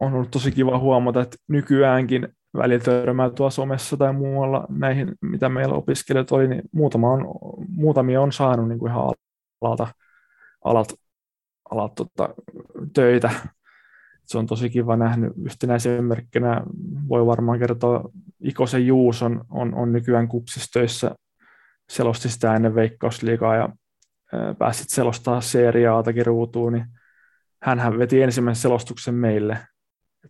on 0.00 0.14
ollut 0.14 0.30
tosi 0.30 0.52
kiva 0.52 0.78
huomata, 0.78 1.20
että 1.20 1.36
nykyäänkin 1.48 2.28
välillä 2.56 2.84
törmää 2.84 3.30
tuossa 3.30 3.56
somessa 3.56 3.96
tai 3.96 4.12
muualla 4.12 4.66
näihin, 4.68 5.14
mitä 5.22 5.48
meillä 5.48 5.74
opiskelijat 5.74 6.32
oli, 6.32 6.48
niin 6.48 6.62
muutama 6.72 7.12
on, 7.12 7.24
muutamia 7.68 8.20
on 8.20 8.32
saanut 8.32 8.68
niin 8.68 8.78
kuin 8.78 8.90
ihan 8.90 9.12
alalta, 9.60 9.88
alat, 10.64 10.88
alat 11.70 11.94
tota, 11.94 12.28
töitä. 12.94 13.30
Se 14.24 14.38
on 14.38 14.46
tosi 14.46 14.70
kiva 14.70 14.96
nähnyt. 14.96 15.32
Yhtenä 15.44 15.74
esimerkkinä 15.74 16.62
voi 17.08 17.26
varmaan 17.26 17.58
kertoa, 17.58 18.10
Ikosen 18.40 18.86
Juus 18.86 19.22
on, 19.22 19.44
on, 19.50 19.74
on 19.74 19.92
nykyään 19.92 20.28
kupsistöissä, 20.28 21.14
selosti 21.90 22.28
sitä 22.28 22.54
ennen 22.54 22.74
Veikkausliigaa 22.74 23.56
ja 23.56 23.68
pääsit 24.58 24.88
selostaa 24.88 25.40
seriaatakin 25.40 26.26
ruutuun, 26.26 26.72
niin 26.72 26.86
hän 27.62 27.98
veti 27.98 28.22
ensimmäisen 28.22 28.62
selostuksen 28.62 29.14
meille. 29.14 29.58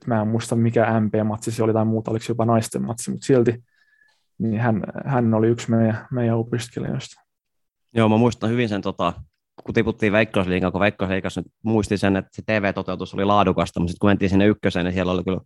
Et 0.02 0.06
mä 0.06 0.20
en 0.20 0.28
muista 0.28 0.56
mikä 0.56 1.00
MP-matsi 1.00 1.50
se 1.50 1.62
oli 1.62 1.72
tai 1.72 1.84
muuta, 1.84 2.10
oliko 2.10 2.24
se 2.24 2.30
jopa 2.30 2.44
naisten 2.44 2.82
matsi, 2.82 3.10
mutta 3.10 3.26
silti 3.26 3.64
niin 4.38 4.60
hän, 4.60 4.82
hän 5.04 5.34
oli 5.34 5.48
yksi 5.48 5.70
meidän, 5.70 6.06
meidän 6.10 6.36
opiskelijoista. 6.36 7.22
Joo, 7.94 8.08
mä 8.08 8.16
muistan 8.16 8.50
hyvin 8.50 8.68
sen, 8.68 8.82
tota, 8.82 9.12
kun 9.64 9.74
tiputtiin 9.74 10.12
Veikkausliigaan, 10.12 10.72
kun 10.72 10.80
Veikkausliigassa 10.80 11.40
nyt 11.40 11.52
muisti 11.64 11.98
sen, 11.98 12.16
että 12.16 12.30
se 12.32 12.42
TV-toteutus 12.46 13.14
oli 13.14 13.24
laadukasta, 13.24 13.80
mutta 13.80 13.90
sitten 13.90 14.00
kun 14.00 14.10
mentiin 14.10 14.30
sinne 14.30 14.46
ykköseen, 14.46 14.84
niin 14.84 14.94
siellä 14.94 15.12
oli 15.12 15.24
kyllä 15.24 15.40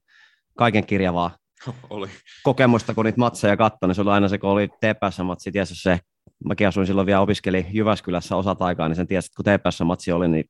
kaiken 0.58 0.86
kirjavaa 0.86 1.30
oli. 1.90 2.08
kokemusta, 2.42 2.94
kun 2.94 3.04
niitä 3.04 3.18
matseja 3.18 3.56
katsoi, 3.56 3.88
niin 3.88 3.94
se 3.94 4.02
oli 4.02 4.10
aina 4.10 4.28
se, 4.28 4.38
kun 4.38 4.50
oli 4.50 4.68
TPS-matsi, 4.68 5.52
tiesi 5.52 5.74
se, 5.74 5.98
mäkin 6.44 6.68
asuin 6.68 6.86
silloin 6.86 7.06
vielä 7.06 7.20
opiskeli 7.20 7.66
Jyväskylässä 7.70 8.36
osat 8.36 8.62
aikaa, 8.62 8.88
niin 8.88 8.96
sen 8.96 9.06
tiesi, 9.06 9.26
että 9.26 9.36
kun 9.36 9.44
TPS-matsi 9.44 10.12
oli, 10.12 10.28
niin 10.28 10.44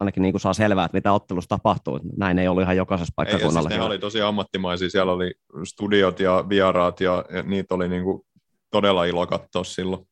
ainakin 0.00 0.22
niin 0.22 0.32
kuin 0.32 0.40
saa 0.40 0.54
selvää, 0.54 0.84
että 0.84 0.96
mitä 0.96 1.12
ottelussa 1.12 1.48
tapahtuu. 1.48 2.00
Näin 2.16 2.38
ei 2.38 2.48
ollut 2.48 2.62
ihan 2.62 2.76
jokaisessa 2.76 3.12
paikkakunnalla. 3.16 3.68
Ei, 3.68 3.72
siis 3.72 3.78
ne 3.78 3.84
oli 3.86 3.98
tosi 3.98 4.20
ammattimaisia, 4.20 4.90
siellä 4.90 5.12
oli 5.12 5.34
studiot 5.64 6.20
ja 6.20 6.44
vieraat 6.48 7.00
ja, 7.00 7.24
ja 7.30 7.42
niitä 7.42 7.74
oli 7.74 7.88
niin 7.88 8.04
kuin 8.04 8.22
todella 8.70 9.04
ilo 9.04 9.26
katsoa 9.26 9.64
silloin. 9.64 10.08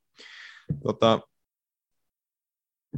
Tota, 0.82 1.20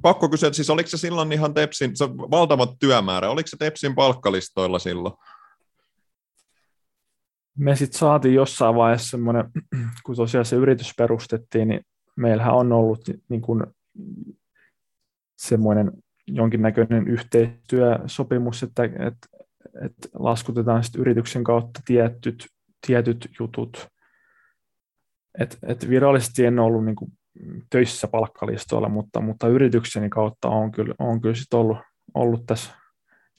pakko 0.02 0.28
kysyä, 0.28 0.52
siis 0.52 0.70
oliko 0.70 0.88
se 0.88 0.96
silloin 0.96 1.32
ihan 1.32 1.54
Tepsin, 1.54 1.96
se 1.96 2.08
valtava 2.08 2.74
työmäärä, 2.80 3.30
oliko 3.30 3.46
se 3.46 3.56
Tepsin 3.56 3.94
palkkalistoilla 3.94 4.78
silloin? 4.78 5.14
Me 7.58 7.76
sitten 7.76 7.98
saatiin 7.98 8.34
jossain 8.34 8.74
vaiheessa 8.74 9.10
semmoinen, 9.10 9.44
kun 10.06 10.16
tosiaan 10.16 10.44
se 10.44 10.56
yritys 10.56 10.92
perustettiin, 10.96 11.68
niin 11.68 11.80
meillähän 12.16 12.54
on 12.54 12.72
ollut 12.72 13.00
niin 13.28 13.40
kuin 13.40 13.66
semmoinen 15.38 15.92
jonkinnäköinen 16.26 17.08
yhteistyösopimus, 17.08 18.62
että, 18.62 18.84
että, 18.84 19.28
että 19.84 20.08
laskutetaan 20.14 20.84
sitten 20.84 21.00
yrityksen 21.00 21.44
kautta 21.44 21.80
tietyt, 21.84 22.46
tietyt 22.86 23.28
jutut. 23.40 23.88
Et, 25.38 25.58
et 25.62 25.88
virallisesti 25.88 26.44
en 26.44 26.58
ollut 26.58 26.84
niin 26.84 26.96
kuin 26.96 27.12
töissä 27.70 28.08
palkkalistoilla, 28.08 28.88
mutta, 28.88 29.20
mutta 29.20 29.48
yritykseni 29.48 30.08
kautta 30.08 30.48
on 30.48 30.72
kyllä, 30.72 30.94
on 30.98 31.20
kyllä 31.20 31.34
sit 31.34 31.54
ollut, 31.54 31.78
ollut 32.14 32.46
tässä 32.46 32.72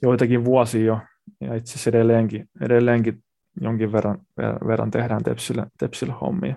joitakin 0.02 0.46
vuosia 0.46 0.86
jo, 0.86 1.00
ja 1.42 1.56
itse 1.56 1.72
asiassa 1.72 1.90
edelleenkin, 1.90 2.50
edelleenkin 2.62 3.24
jonkin 3.62 3.92
verran, 3.92 4.20
verran 4.68 4.92
tehdään 4.92 5.24
Tepsille, 5.24 5.68
Tepsille 5.80 6.14
hommia. 6.22 6.56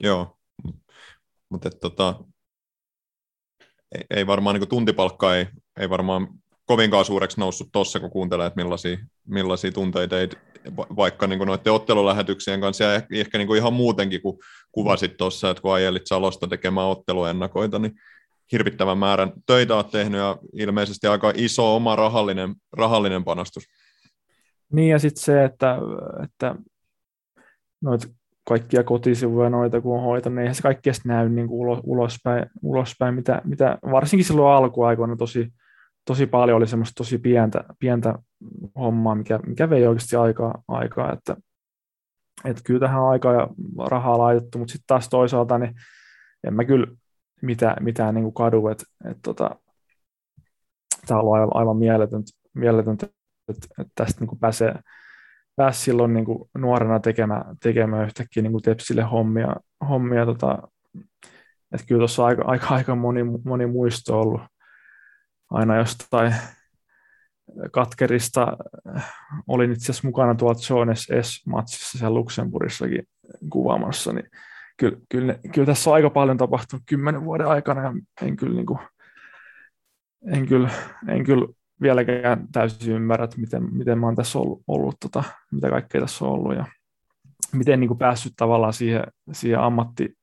Joo, 0.00 0.36
mutta 1.48 1.70
tota, 1.70 2.24
ei, 3.94 4.04
ei 4.10 4.26
varmaan 4.26 4.60
niin 4.60 4.68
tuntipalkka 4.68 5.36
ei, 5.36 5.46
ei 5.80 5.90
varmaan 5.90 6.28
kovinkaan 6.64 7.04
suureksi 7.04 7.40
noussut 7.40 7.68
tuossa, 7.72 8.00
kun 8.00 8.10
kuuntelee, 8.10 8.46
että 8.46 8.62
millaisia, 8.62 8.98
millaisia 9.26 9.72
tunteita 9.72 10.16
teit 10.16 10.38
vaikka 10.76 11.26
niin 11.26 11.38
noiden 11.38 11.72
ottelulähetyksien 11.72 12.60
kanssa 12.60 12.84
ja 12.84 13.02
ehkä 13.12 13.38
niin 13.38 13.56
ihan 13.56 13.72
muutenkin, 13.72 14.22
kun 14.22 14.38
kuvasit 14.72 15.16
tuossa, 15.16 15.50
että 15.50 15.62
kun 15.62 15.72
ajelit 15.72 16.06
Salosta 16.06 16.46
tekemään 16.46 16.86
otteluennakoita, 16.86 17.78
niin 17.78 17.94
hirvittävän 18.52 18.98
määrän 18.98 19.32
töitä 19.46 19.76
olet 19.76 19.90
tehnyt 19.90 20.18
ja 20.18 20.38
ilmeisesti 20.52 21.06
aika 21.06 21.32
iso 21.36 21.76
oma 21.76 21.96
rahallinen, 21.96 22.54
rahallinen 22.72 23.24
panostus. 23.24 23.64
Niin 24.72 24.88
ja 24.88 24.98
sitten 24.98 25.22
se, 25.22 25.44
että, 25.44 25.78
että 26.24 26.54
noit 27.80 28.17
kaikkia 28.48 28.84
kotisivuja 28.84 29.50
noita 29.50 29.80
kun 29.80 29.98
on 29.98 30.04
hoitanut, 30.04 30.34
niin 30.34 30.42
eihän 30.42 30.54
se 30.54 30.62
kaikki 30.62 30.90
näy 31.04 31.28
niin 31.28 31.48
kuin 31.48 31.58
ulos, 31.60 31.80
ulospäin, 31.82 32.46
ulospäin 32.62 33.14
mitä, 33.14 33.42
mitä, 33.44 33.78
varsinkin 33.90 34.24
silloin 34.24 34.56
alkuaikoina 34.56 35.16
tosi, 35.16 35.52
tosi 36.04 36.26
paljon 36.26 36.56
oli 36.56 36.66
semmoista 36.66 36.94
tosi 36.94 37.18
pientä, 37.18 37.64
pientä 37.78 38.14
hommaa, 38.78 39.14
mikä, 39.14 39.38
mikä 39.46 39.70
vei 39.70 39.86
oikeasti 39.86 40.16
aikaa, 40.16 40.62
aikaa 40.68 41.12
että, 41.12 41.36
että 42.44 42.62
kyllä 42.64 42.80
tähän 42.80 43.02
aikaa 43.02 43.34
ja 43.34 43.48
rahaa 43.90 44.18
laitettu, 44.18 44.58
mutta 44.58 44.72
sitten 44.72 44.86
taas 44.86 45.08
toisaalta 45.08 45.58
niin 45.58 45.74
en 46.46 46.54
mä 46.54 46.64
kyllä 46.64 46.86
mitään, 47.42 47.84
mitään 47.84 48.14
niin 48.14 48.24
kuin 48.24 48.34
kadu, 48.34 48.68
että, 48.68 48.84
että 49.04 49.20
tota, 49.22 49.50
tämä 51.06 51.20
on 51.20 51.26
ollut 51.26 51.34
aivan, 51.34 51.50
aivan 51.54 51.76
mieletöntä, 51.76 52.30
mieletöntä 52.54 53.06
että, 53.48 53.66
että 53.78 53.92
tästä 53.94 54.20
niin 54.20 54.28
kuin 54.28 54.38
pääsee, 54.38 54.74
pääsi 55.58 55.80
silloin 55.80 56.14
niin 56.14 56.24
kuin 56.24 56.50
nuorena 56.58 57.00
tekemään, 57.00 57.56
tekemään 57.62 58.04
yhtäkkiä 58.04 58.42
niin 58.42 58.52
kuin 58.52 58.62
Tepsille 58.62 59.02
hommia, 59.02 59.56
hommia 59.88 60.26
tota, 60.26 60.58
että 61.72 61.86
kyllä 61.86 61.98
tuossa 61.98 62.24
aika, 62.26 62.42
aika, 62.46 62.66
aika 62.74 62.94
moni, 62.94 63.20
moni 63.44 63.66
muisto 63.66 64.20
ollut 64.20 64.40
aina 65.50 65.76
jostain 65.76 66.34
katkerista. 67.72 68.56
Olin 69.46 69.72
itse 69.72 69.84
asiassa 69.84 70.08
mukana 70.08 70.34
tuolla 70.34 70.60
Jones 70.70 71.08
S-matsissa 71.22 71.98
siellä 71.98 72.14
Luxemburgissakin 72.14 73.02
kuvaamassa, 73.50 74.12
niin 74.12 74.30
kyllä, 74.76 74.98
kyllä, 75.08 75.38
kyllä 75.54 75.66
tässä 75.66 75.90
on 75.90 75.94
aika 75.94 76.10
paljon 76.10 76.36
tapahtunut 76.36 76.82
kymmenen 76.86 77.24
vuoden 77.24 77.46
aikana 77.46 77.82
ja 77.82 77.92
en 78.22 78.36
kyllä, 78.36 78.54
niin 78.54 78.66
kuin, 78.66 78.78
en 80.26 80.46
kyllä, 80.46 80.70
en 81.08 81.24
kyllä 81.24 81.46
vieläkään 81.82 82.48
täysin 82.52 82.94
ymmärrä, 82.94 83.24
että 83.24 83.40
miten, 83.40 83.74
miten 83.74 83.98
mä 83.98 84.06
oon 84.06 84.16
tässä 84.16 84.38
ollut, 84.38 84.62
ollut 84.68 84.96
tota, 85.00 85.24
mitä 85.52 85.70
kaikkea 85.70 86.00
tässä 86.00 86.24
on 86.24 86.30
ollut 86.30 86.56
ja 86.56 86.64
miten 87.52 87.80
niin 87.80 87.88
kuin 87.88 87.98
päässyt 87.98 88.32
tavallaan 88.36 88.72
siihen, 88.72 89.04
siihen 89.32 89.60
ammatti, 89.60 90.18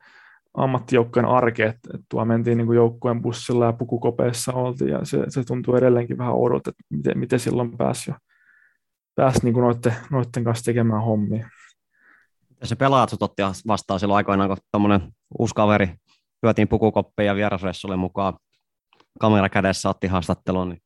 ammattijoukkojen 0.53 1.29
arkeen, 1.29 1.69
että, 1.69 1.89
että 1.93 2.05
tuo 2.09 2.25
mentiin 2.25 2.57
niin 2.57 2.65
kuin 2.65 2.75
joukkueen 2.75 3.21
bussilla 3.21 3.65
ja 3.65 3.73
pukukopeissa 3.73 4.53
oltiin 4.53 4.91
ja 4.91 4.99
se, 5.05 5.23
se 5.27 5.43
tuntuu 5.43 5.75
edelleenkin 5.75 6.17
vähän 6.17 6.33
oudolta, 6.33 6.69
että 6.69 6.83
miten, 6.89 7.19
miten 7.19 7.39
silloin 7.39 7.77
pääsi 7.77 8.11
jo 8.11 8.15
pääsi 9.15 9.39
niin 9.43 9.53
kuin 9.53 9.63
noiden, 9.63 9.95
noiden 10.11 10.43
kanssa 10.43 10.65
tekemään 10.65 11.03
hommia. 11.03 11.49
Ja 12.61 12.67
se 12.67 12.75
pelaajat 12.75 13.09
sut 13.09 13.23
otti 13.23 13.43
vastaan 13.67 13.99
silloin 13.99 14.17
aikoinaan, 14.17 14.49
kun 14.49 14.57
tuommoinen 14.71 15.11
uusi 15.39 15.55
kaveri 15.55 15.95
lyötiin 16.43 16.67
pukukoppiin 16.67 17.27
ja 17.27 17.35
vierasreissulle 17.35 17.95
mukaan 17.95 18.33
kamera 19.19 19.49
kädessä 19.49 19.89
otti 19.89 20.07
haastattelun, 20.07 20.69
niin 20.69 20.81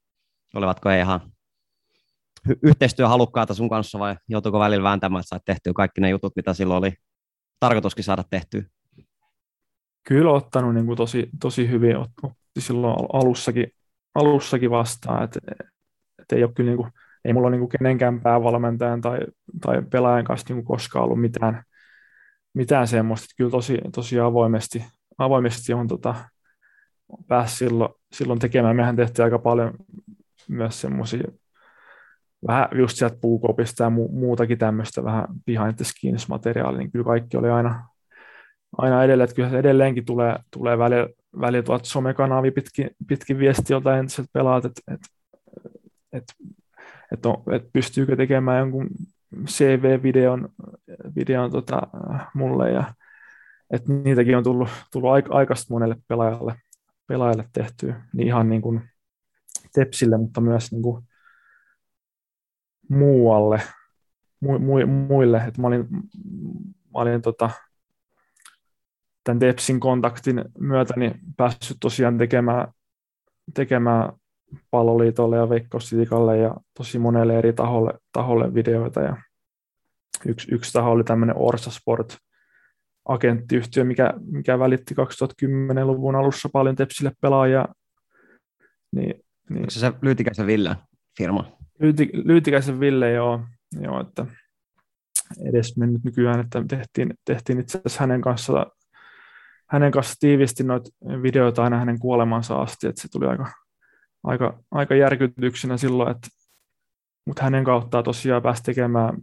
olivatko 0.55 0.89
he 0.89 0.99
ihan 0.99 1.31
yhteistyöhalukkaita 2.63 3.53
sun 3.53 3.69
kanssa 3.69 3.99
vai 3.99 4.15
joutuiko 4.27 4.59
välillä 4.59 4.83
vääntämään, 4.83 5.19
että 5.19 5.29
sait 5.29 5.45
tehtyä 5.45 5.73
kaikki 5.75 6.01
ne 6.01 6.09
jutut, 6.09 6.35
mitä 6.35 6.53
silloin 6.53 6.77
oli 6.77 6.93
tarkoituskin 7.59 8.03
saada 8.03 8.23
tehtyä? 8.29 8.63
Kyllä 10.03 10.31
ottanut 10.31 10.73
niin 10.73 10.85
kuin 10.85 10.97
tosi, 10.97 11.29
tosi 11.41 11.69
hyvin, 11.69 11.97
otti 11.97 12.61
silloin 12.61 12.95
alussakin, 13.13 13.67
alussakin 14.15 14.71
vastaan, 14.71 15.23
että, 15.23 15.39
että 16.19 16.35
ei 16.35 16.43
ole 16.43 16.53
kyllä 16.53 16.69
niin 16.69 16.77
kuin, 16.77 16.91
ei 17.25 17.33
mulla 17.33 17.47
ole 17.47 17.55
niin 17.55 17.69
kuin 17.69 17.79
kenenkään 17.79 18.21
päävalmentajan 18.21 19.01
tai, 19.01 19.19
tai 19.61 19.81
pelaajan 19.81 20.25
kanssa 20.25 20.45
niin 20.49 20.65
kuin 20.65 20.77
koskaan 20.77 21.05
ollut 21.05 21.21
mitään, 21.21 21.63
mitään 22.53 22.87
semmoista, 22.87 23.25
että 23.25 23.33
kyllä 23.37 23.51
tosi, 23.51 23.77
tosi 23.95 24.19
avoimesti, 24.19 24.85
avoimesti 25.17 25.73
on 25.73 25.87
tota, 25.87 26.15
pääsi 27.27 27.55
silloin, 27.55 27.93
silloin 28.13 28.39
tekemään. 28.39 28.75
Mehän 28.75 28.95
tehtiin 28.95 29.23
aika 29.23 29.39
paljon 29.39 29.73
myös 30.49 30.81
semmoisia 30.81 31.23
vähän 32.47 32.67
just 32.75 32.97
sieltä 32.97 33.17
puukopista 33.21 33.83
ja 33.83 33.89
mu- 33.89 34.11
muutakin 34.11 34.57
tämmöistä 34.57 35.03
vähän 35.03 35.25
behind 35.45 35.73
the 35.73 35.85
skins 35.85 36.29
materiaalia, 36.29 36.79
niin 36.79 36.91
kyllä 36.91 37.05
kaikki 37.05 37.37
oli 37.37 37.49
aina, 37.49 37.87
aina 38.77 39.03
edelleen, 39.03 39.23
että 39.23 39.35
kyllä 39.35 39.49
se 39.49 39.59
edelleenkin 39.59 40.05
tulee, 40.05 40.35
tulee 40.51 40.77
välillä, 40.77 41.07
välillä 41.41 41.63
tuolta 41.63 41.85
somekanavi 41.85 42.51
pitkin, 42.51 42.89
pitkin 43.07 43.39
viesti 43.39 43.73
joltain 43.73 43.99
entiseltä 43.99 44.29
pelaat, 44.33 44.65
että, 44.65 44.81
että, 44.91 46.33
että, 47.11 47.29
on, 47.29 47.43
että 47.53 47.69
pystyykö 47.73 48.15
tekemään 48.15 48.59
jonkun 48.59 48.89
CV-videon 49.47 50.49
videon 51.15 51.51
tota, 51.51 51.81
mulle 52.33 52.71
ja 52.71 52.93
että 53.71 53.93
niitäkin 53.93 54.37
on 54.37 54.43
tullut, 54.43 54.69
tullut 54.91 55.11
aikaista 55.29 55.73
monelle 55.73 55.95
pelaajalle, 56.07 56.55
pelaajalle 57.07 57.45
tehtyä, 57.53 58.01
niin 58.13 58.27
ihan 58.27 58.49
niin 58.49 58.61
kuin 58.61 58.88
Tepsille, 59.73 60.17
mutta 60.17 60.41
myös 60.41 60.71
niin 60.71 60.81
kuin 60.81 61.03
muualle, 62.89 63.61
mu, 64.41 64.59
mu, 64.59 64.85
muille. 64.85 65.37
Et 65.47 65.57
mä 65.57 65.67
olin, 65.67 65.87
mä 66.93 67.01
olin 67.01 67.21
tota, 67.21 67.49
tämän 69.23 69.39
Tepsin 69.39 69.79
kontaktin 69.79 70.45
myötä 70.59 70.93
niin 70.97 71.19
päässyt 71.37 71.77
tosiaan 71.81 72.17
tekemään, 72.17 72.67
tekemään 73.53 74.13
Palloliitolle 74.71 75.37
ja 75.37 75.49
Veikkositikalle 75.49 76.37
ja 76.37 76.55
tosi 76.77 76.99
monelle 76.99 77.37
eri 77.37 77.53
taholle, 77.53 77.93
taholle 78.11 78.53
videoita. 78.53 79.01
Ja 79.01 79.17
yksi, 80.25 80.55
yksi 80.55 80.73
taho 80.73 80.91
oli 80.91 81.03
tämmöinen 81.03 81.35
Orsa 81.37 81.71
Sport, 81.71 82.17
agenttiyhtiö, 83.07 83.83
mikä, 83.83 84.13
mikä 84.31 84.59
välitti 84.59 84.95
2010-luvun 84.95 86.15
alussa 86.15 86.49
paljon 86.53 86.75
Tepsille 86.75 87.11
pelaajia, 87.21 87.67
niin 88.91 89.23
niin. 89.49 89.59
Onko 89.59 89.69
se 89.69 89.79
se 89.79 89.93
Lyytikäisen 90.01 90.47
Ville 90.47 90.75
firma? 91.17 91.57
Lyyti, 91.79 92.09
Lyytikäisen 92.13 92.79
Ville, 92.79 93.11
joo, 93.11 93.45
joo 93.81 94.01
että 94.01 94.25
edes 95.45 95.77
mennyt 95.77 96.03
nykyään, 96.03 96.39
että 96.39 96.63
tehtiin, 96.67 97.13
tehtiin 97.25 97.59
itse 97.59 97.77
asiassa 97.77 97.99
hänen 97.99 98.21
kanssa, 98.21 98.65
hänen 99.69 99.91
kanssa 99.91 100.15
tiivisti 100.19 100.63
noita 100.63 100.89
videoita 101.21 101.63
aina 101.63 101.77
hänen 101.77 101.99
kuolemansa 101.99 102.61
asti, 102.61 102.87
että 102.87 103.01
se 103.01 103.07
tuli 103.11 103.27
aika, 103.27 103.51
aika, 104.23 104.63
aika 104.71 104.95
järkytyksenä 104.95 105.77
silloin, 105.77 106.11
että, 106.11 106.27
mutta 107.25 107.43
hänen 107.43 107.63
kauttaan 107.63 108.03
tosiaan 108.03 108.41
pääsi 108.41 108.63
tekemään, 108.63 109.17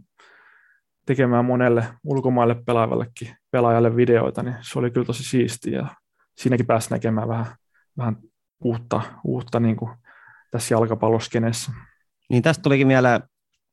tekemään 1.05 1.45
monelle 1.45 1.87
ulkomaille 2.03 2.55
pelaavallekin 2.65 3.35
pelaajalle 3.51 3.95
videoita, 3.95 4.43
niin 4.43 4.55
se 4.61 4.79
oli 4.79 4.91
kyllä 4.91 5.05
tosi 5.05 5.23
siistiä 5.23 5.77
ja 5.77 5.87
siinäkin 6.37 6.65
pääsi 6.65 6.89
näkemään 6.89 7.27
vähän, 7.27 7.45
vähän 7.97 8.17
uutta, 8.63 9.01
uutta 9.23 9.59
niin 9.59 9.77
kuin 9.77 9.91
tässä 10.51 10.73
jalkapalloskenessä. 10.73 11.71
Niin 12.29 12.43
tästä 12.43 12.61
tulikin 12.61 12.87
mieleen 12.87 13.21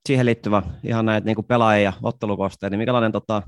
siihen 0.07 0.27
liittyvä 0.27 0.63
ihan 0.85 1.07
näitä 1.07 1.25
niin 1.25 1.45
pelaajia 1.49 1.85
ja 1.85 1.93
ottelukosteita, 2.03 2.71
niin 2.71 2.79
mikälainen 2.79 3.13
tota, 3.13 3.43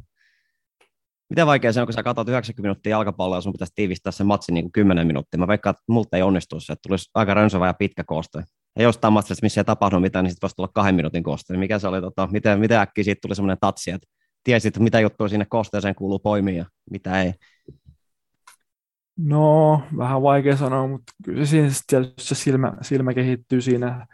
miten 1.31 1.47
vaikea 1.47 1.73
se 1.73 1.81
on, 1.81 1.87
kun 1.87 1.95
sä 1.95 2.03
katsot 2.03 2.29
90 2.29 2.63
minuuttia 2.63 2.91
jalkapalloa 2.91 3.37
ja 3.37 3.41
sun 3.41 3.53
pitäisi 3.53 3.73
tiivistää 3.75 4.13
se 4.13 4.25
matsi 4.25 4.53
niin 4.53 4.65
kuin 4.65 4.73
10 4.73 5.07
minuuttia. 5.07 5.39
Mä 5.39 5.49
veikkaan, 5.49 5.75
että 5.75 5.85
multa 5.89 6.17
ei 6.17 6.23
onnistu 6.23 6.61
se, 6.61 6.73
että 6.73 6.89
tulisi 6.89 7.11
aika 7.15 7.35
rönsövä 7.35 7.67
ja 7.67 7.75
pitkä 7.75 8.05
kooste. 8.05 8.43
Ja 8.77 8.83
jostain 8.83 9.13
matsissa, 9.13 9.45
missä 9.45 9.61
ei 9.61 9.65
tapahdu 9.65 10.01
mitään, 10.01 10.25
niin 10.25 10.31
sitten 10.31 10.47
voisi 10.47 10.57
tulla 10.57 10.69
kahden 10.75 10.95
minuutin 10.95 11.23
kooste. 11.23 11.53
Niin 11.53 11.61
mikä 11.61 11.79
se 11.79 11.89
oli, 11.89 12.01
tota, 12.01 12.29
miten, 12.33 12.61
miten 12.61 12.79
äkkiä 12.79 13.05
siitä 13.05 13.19
tuli 13.23 13.35
semmoinen 13.35 13.59
tatsi, 13.61 13.91
että 13.91 14.07
tiesit, 14.45 14.79
mitä 14.79 15.01
juttuja 15.01 15.29
sinne 15.29 15.47
koosteeseen 15.49 15.95
kuuluu 15.95 16.19
poimia 16.19 16.57
ja 16.57 16.65
mitä 16.91 17.23
ei. 17.23 17.33
No, 19.17 19.83
vähän 19.97 20.23
vaikea 20.23 20.57
sanoa, 20.57 20.87
mutta 20.87 21.13
kyllä 21.25 21.47
se, 21.47 21.57
tietysti 21.87 22.25
se 22.25 22.35
silmä, 22.35 22.73
silmä 22.83 23.15
kehittyy 23.15 23.61
siinä. 23.61 24.07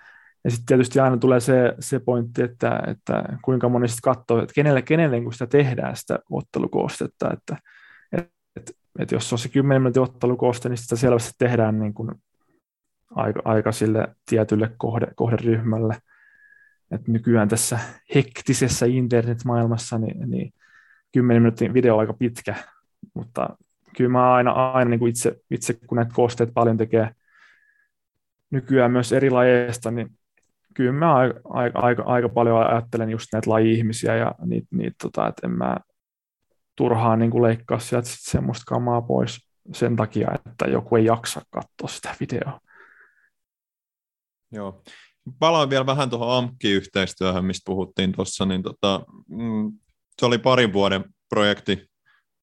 Ja 0.44 0.50
sitten 0.50 0.66
tietysti 0.66 1.00
aina 1.00 1.16
tulee 1.16 1.40
se, 1.40 1.74
se 1.80 1.98
pointti, 1.98 2.42
että, 2.42 2.82
että 2.86 3.38
kuinka 3.44 3.68
moni 3.68 3.88
sitten 3.88 4.14
katsoo, 4.14 4.42
että 4.42 4.54
kenelle, 4.54 4.82
kenelle 4.82 5.20
kun 5.20 5.32
sitä 5.32 5.46
tehdään, 5.46 5.96
sitä 5.96 6.18
ottelukoostetta. 6.30 7.30
Että, 7.32 7.56
et, 8.12 8.32
et, 8.56 8.76
et 8.98 9.12
jos 9.12 9.32
on 9.32 9.38
se 9.38 9.48
10 9.48 9.82
minuutin 9.82 10.02
ottelukooste, 10.02 10.68
niin 10.68 10.76
sitä 10.76 10.96
selvästi 10.96 11.32
tehdään 11.38 11.78
niin 11.78 11.94
kuin 11.94 12.10
aika, 13.10 13.42
aika 13.44 13.72
sille 13.72 14.16
tietylle 14.28 14.70
kohde, 14.76 15.06
kohderyhmälle. 15.14 15.98
Et 16.90 17.08
nykyään 17.08 17.48
tässä 17.48 17.78
hektisessä 18.14 18.86
internetmaailmassa 18.86 19.98
niin, 19.98 20.30
niin 20.30 20.52
10 21.12 21.42
minuutin 21.42 21.74
video 21.74 21.94
on 21.94 22.00
aika 22.00 22.12
pitkä, 22.12 22.54
mutta 23.14 23.56
kyllä 23.96 24.10
mä 24.10 24.32
aina, 24.32 24.50
aina 24.50 24.90
niin 24.90 25.00
kuin 25.00 25.10
itse, 25.10 25.36
itse, 25.50 25.74
kun 25.74 25.96
näitä 25.96 26.14
koosteet 26.14 26.50
paljon 26.54 26.76
tekee 26.76 27.10
nykyään 28.50 28.90
myös 28.90 29.12
eri 29.12 29.30
lajeista, 29.30 29.90
niin 29.90 30.18
kyllä 30.74 30.92
mä 30.92 31.14
aika, 31.44 31.78
aika, 31.78 32.02
aika 32.02 32.28
paljon 32.28 32.66
ajattelen 32.66 33.10
just 33.10 33.26
näitä 33.32 33.50
laji-ihmisiä 33.50 34.16
ja 34.16 34.34
niitä, 34.44 34.66
niitä 34.70 34.96
tota, 35.02 35.28
että 35.28 35.46
en 35.46 35.52
mä 35.52 35.76
turhaan 36.76 37.18
niin 37.18 37.30
kuin 37.30 37.42
leikkaa 37.42 37.78
sieltä 37.78 38.08
semmoista 38.10 38.64
kamaa 38.66 39.02
pois 39.02 39.48
sen 39.72 39.96
takia, 39.96 40.28
että 40.34 40.64
joku 40.66 40.96
ei 40.96 41.04
jaksa 41.04 41.42
katsoa 41.50 41.88
sitä 41.88 42.14
videoa. 42.20 42.60
Joo. 44.52 44.82
Palaan 45.38 45.70
vielä 45.70 45.86
vähän 45.86 46.10
tuohon 46.10 46.36
AMKI-yhteistyöhön, 46.36 47.44
mistä 47.44 47.62
puhuttiin 47.66 48.12
tuossa, 48.12 48.46
niin 48.46 48.62
tota, 48.62 49.04
mm, 49.28 49.72
se 50.18 50.26
oli 50.26 50.38
parin 50.38 50.72
vuoden 50.72 51.04
projekti. 51.28 51.90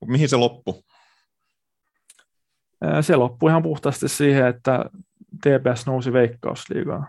Mihin 0.06 0.30
se 0.30 0.36
loppui? 0.36 0.74
Se 3.02 3.16
loppui 3.16 3.50
ihan 3.50 3.64
puhtaasti 3.64 4.08
siihen, 4.08 4.48
että 4.48 4.86
TPS 5.42 5.86
nousi 5.86 6.14
Veikkausliigaan. 6.14 7.08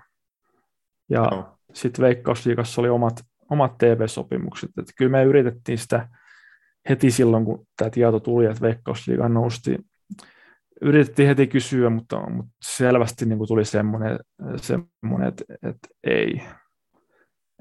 Ja 1.11 1.23
no. 1.23 1.59
sitten 1.73 2.03
Veikkausliigassa 2.03 2.81
oli 2.81 2.89
omat, 2.89 3.25
omat 3.51 3.79
TV-sopimukset. 3.79 4.71
Että 4.79 4.93
kyllä 4.97 5.11
me 5.11 5.25
yritettiin 5.25 5.79
sitä 5.79 6.09
heti 6.89 7.11
silloin, 7.11 7.45
kun 7.45 7.67
tämä 7.77 7.91
tieto 7.91 8.21
tuli, 8.21 8.47
että 8.47 8.61
Veikkausliigaan 8.61 9.35
nousti. 9.35 9.79
Yritettiin 10.83 11.29
heti 11.29 11.47
kysyä, 11.47 11.91
mutta, 11.91 12.31
mutta 12.31 12.53
selvästi 12.63 13.27
niin 13.27 13.39
kuin 13.39 13.49
tuli 13.49 13.65
semmoinen, 13.65 14.19
semmoinen 14.57 15.29
että, 15.29 15.45
että 15.63 15.89
ei. 16.05 16.43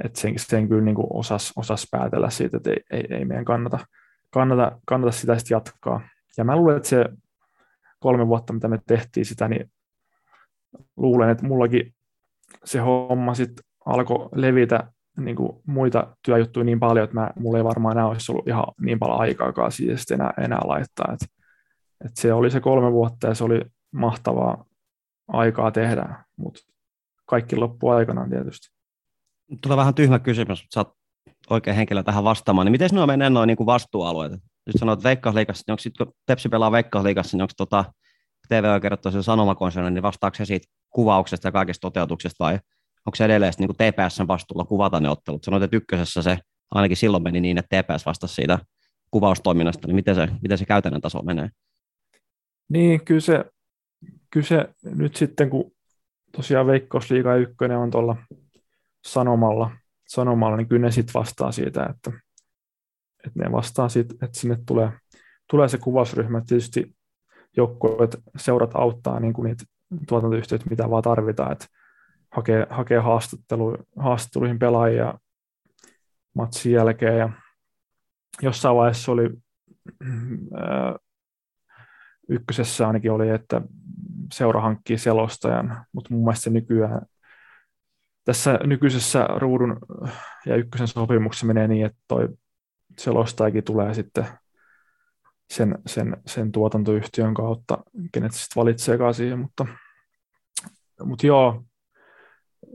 Että 0.03 0.19
sen, 0.19 0.33
sen 0.37 0.69
kyllä 0.69 0.81
niin 0.81 0.95
kuin 0.95 1.07
osas, 1.09 1.53
osas 1.55 1.87
päätellä 1.91 2.29
siitä, 2.29 2.57
että 2.57 2.69
ei, 2.69 2.83
ei, 2.91 3.07
ei 3.09 3.25
meidän 3.25 3.45
kannata, 3.45 3.79
kannata, 4.33 4.79
kannata 4.85 5.11
sitä 5.11 5.37
sitten 5.37 5.55
jatkaa. 5.55 6.01
Ja 6.37 6.43
mä 6.43 6.55
luulen, 6.55 6.77
että 6.77 6.89
se 6.89 7.05
kolme 7.99 8.27
vuotta, 8.27 8.53
mitä 8.53 8.67
me 8.67 8.79
tehtiin 8.87 9.25
sitä, 9.25 9.47
niin 9.47 9.71
luulen, 10.97 11.29
että 11.29 11.45
mullakin 11.45 11.95
se 12.65 12.79
homma 12.79 13.33
sitten 13.33 13.65
alkoi 13.85 14.29
levitä 14.35 14.91
niin 15.17 15.35
kuin 15.35 15.61
muita 15.67 16.17
työjuttuja 16.25 16.63
niin 16.63 16.79
paljon, 16.79 17.03
että 17.03 17.19
mä, 17.19 17.29
mulla 17.35 17.57
ei 17.57 17.63
varmaan 17.63 17.97
enää 17.97 18.07
olisi 18.07 18.31
ollut 18.31 18.47
ihan 18.47 18.63
niin 18.81 18.99
paljon 18.99 19.21
aikaakaan 19.21 19.71
siihen 19.71 19.97
enää, 20.13 20.33
enää 20.37 20.59
laittaa. 20.63 21.13
Et, 21.13 21.29
et 22.05 22.11
se 22.15 22.33
oli 22.33 22.51
se 22.51 22.59
kolme 22.59 22.91
vuotta 22.91 23.27
ja 23.27 23.35
se 23.35 23.43
oli 23.43 23.61
mahtavaa 23.91 24.65
aikaa 25.27 25.71
tehdä, 25.71 26.23
mutta 26.37 26.59
kaikki 27.25 27.55
loppu 27.55 27.89
aikanaan 27.89 28.29
tietysti. 28.29 28.67
Tulee 29.61 29.77
vähän 29.77 29.95
tyhmä 29.95 30.19
kysymys, 30.19 30.67
sä 30.73 30.79
oot 30.79 30.93
oikein 31.49 31.75
henkilö 31.75 32.03
tähän 32.03 32.23
vastaamaan, 32.23 32.65
niin 32.65 32.71
miten 32.71 32.89
nuo 32.93 33.07
menee 33.07 33.29
noin 33.29 33.47
niin 33.47 33.65
vastuualueet? 33.65 34.31
Nyt 34.69 34.79
sanoit 34.79 35.03
Veikkausliikassa, 35.03 35.63
niin 35.67 35.73
onko 35.73 35.79
sitten 35.79 36.07
kun 36.07 36.15
Tepsi 36.25 36.49
pelaa 36.49 36.71
Veikkausliikassa, 36.71 37.37
niin 37.37 37.41
onko 37.41 37.53
tota 37.57 37.85
TV-oikeudet 38.47 39.01
tosiaan 39.01 39.23
sanomakonserni, 39.23 39.91
niin 39.91 40.03
vastaako 40.03 40.35
se 40.35 40.45
siitä 40.45 40.67
kuvauksesta 40.89 41.47
ja 41.47 41.51
kaikesta 41.51 41.81
toteutuksesta 41.81 42.43
vai 42.43 42.59
onko 43.05 43.15
se 43.15 43.25
edelleen 43.25 43.53
niin 43.59 43.69
TPSn 43.69 44.27
vastuulla 44.27 44.65
kuvata 44.65 44.99
ne 44.99 45.09
ottelut? 45.09 45.43
Sanoit, 45.43 45.63
että 45.63 45.77
ykkösessä 45.77 46.21
se 46.21 46.37
ainakin 46.71 46.97
silloin 46.97 47.23
meni 47.23 47.41
niin, 47.41 47.57
että 47.57 47.83
TPS 47.83 48.05
vastasi 48.05 48.33
siitä 48.33 48.59
kuvaustoiminnasta, 49.11 49.87
niin 49.87 49.95
miten 49.95 50.15
se, 50.15 50.27
miten 50.41 50.57
se 50.57 50.65
käytännön 50.65 51.01
taso 51.01 51.21
menee? 51.21 51.49
Niin, 52.69 53.05
kyllä 53.05 53.21
se, 53.21 53.45
kyllä 54.29 54.45
se 54.45 54.69
nyt 54.83 55.15
sitten, 55.15 55.49
kun 55.49 55.71
tosiaan 56.31 56.67
Veikkausliiga 56.67 57.35
ykkönen 57.35 57.77
on 57.77 57.91
tuolla 57.91 58.15
sanomalla, 59.07 59.71
sanomalla, 60.07 60.57
niin 60.57 60.67
kyllä 60.67 60.85
ne 60.85 60.91
sitten 60.91 61.13
vastaa 61.13 61.51
siitä, 61.51 61.85
että, 61.85 62.11
että 63.25 63.39
ne 63.39 63.51
vastaa 63.51 63.89
siitä, 63.89 64.13
että 64.13 64.39
sinne 64.39 64.57
tulee, 64.65 64.91
tulee 65.49 65.67
se 65.67 65.77
kuvausryhmä. 65.77 66.41
Tietysti 66.47 66.95
joukkueet, 67.57 68.17
seurat 68.37 68.71
auttaa 68.73 69.19
niin 69.19 69.33
kuin 69.33 69.45
niitä 69.45 69.63
tuotantoyhtiöitä, 70.07 70.69
mitä 70.69 70.89
vaan 70.89 71.03
tarvitaan, 71.03 71.51
että 71.51 71.65
hakee, 72.31 72.67
hakee 72.69 72.99
haastattelu, 72.99 73.77
haastatteluihin 73.97 74.59
pelaajia 74.59 75.13
matsin 76.33 76.71
jälkeen 76.71 77.17
ja 77.17 77.29
jossain 78.41 78.75
vaiheessa 78.75 79.11
oli 79.11 79.29
ää, 80.53 80.95
ykkösessä 82.29 82.87
ainakin 82.87 83.11
oli, 83.11 83.29
että 83.29 83.61
seura 84.33 84.61
hankkii 84.61 84.97
selostajan, 84.97 85.85
mutta 85.93 86.13
mun 86.13 86.23
mielestä 86.23 86.49
nykyään 86.49 87.01
tässä 88.25 88.59
nykyisessä 88.63 89.27
ruudun 89.35 89.77
ja 90.45 90.55
ykkösen 90.55 90.87
sopimuksessa 90.87 91.45
menee 91.45 91.67
niin, 91.67 91.85
että 91.85 91.99
toi 92.07 92.29
selostajakin 92.99 93.63
tulee 93.63 93.93
sitten 93.93 94.25
sen, 95.49 95.77
sen, 95.85 96.17
sen 96.25 96.51
tuotantoyhtiön 96.51 97.33
kautta, 97.33 97.77
kenet 98.11 98.31
sitten 98.31 98.61
valitseekaan 98.61 99.13
siihen, 99.13 99.39
mutta, 99.39 99.65
mutta 101.03 101.27
joo, 101.27 101.63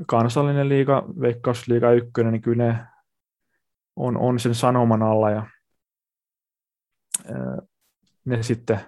kansallinen 0.07 0.69
liiga, 0.69 1.05
veikkausliiga 1.21 1.93
ykkönen, 1.93 2.33
niin 2.33 2.43
kyllä 2.43 2.65
ne 2.65 2.87
on, 3.97 4.17
on 4.17 4.39
sen 4.39 4.55
sanoman 4.55 5.03
alla 5.03 5.31
ja 5.31 5.47
ne 8.25 8.43
sitten 8.43 8.81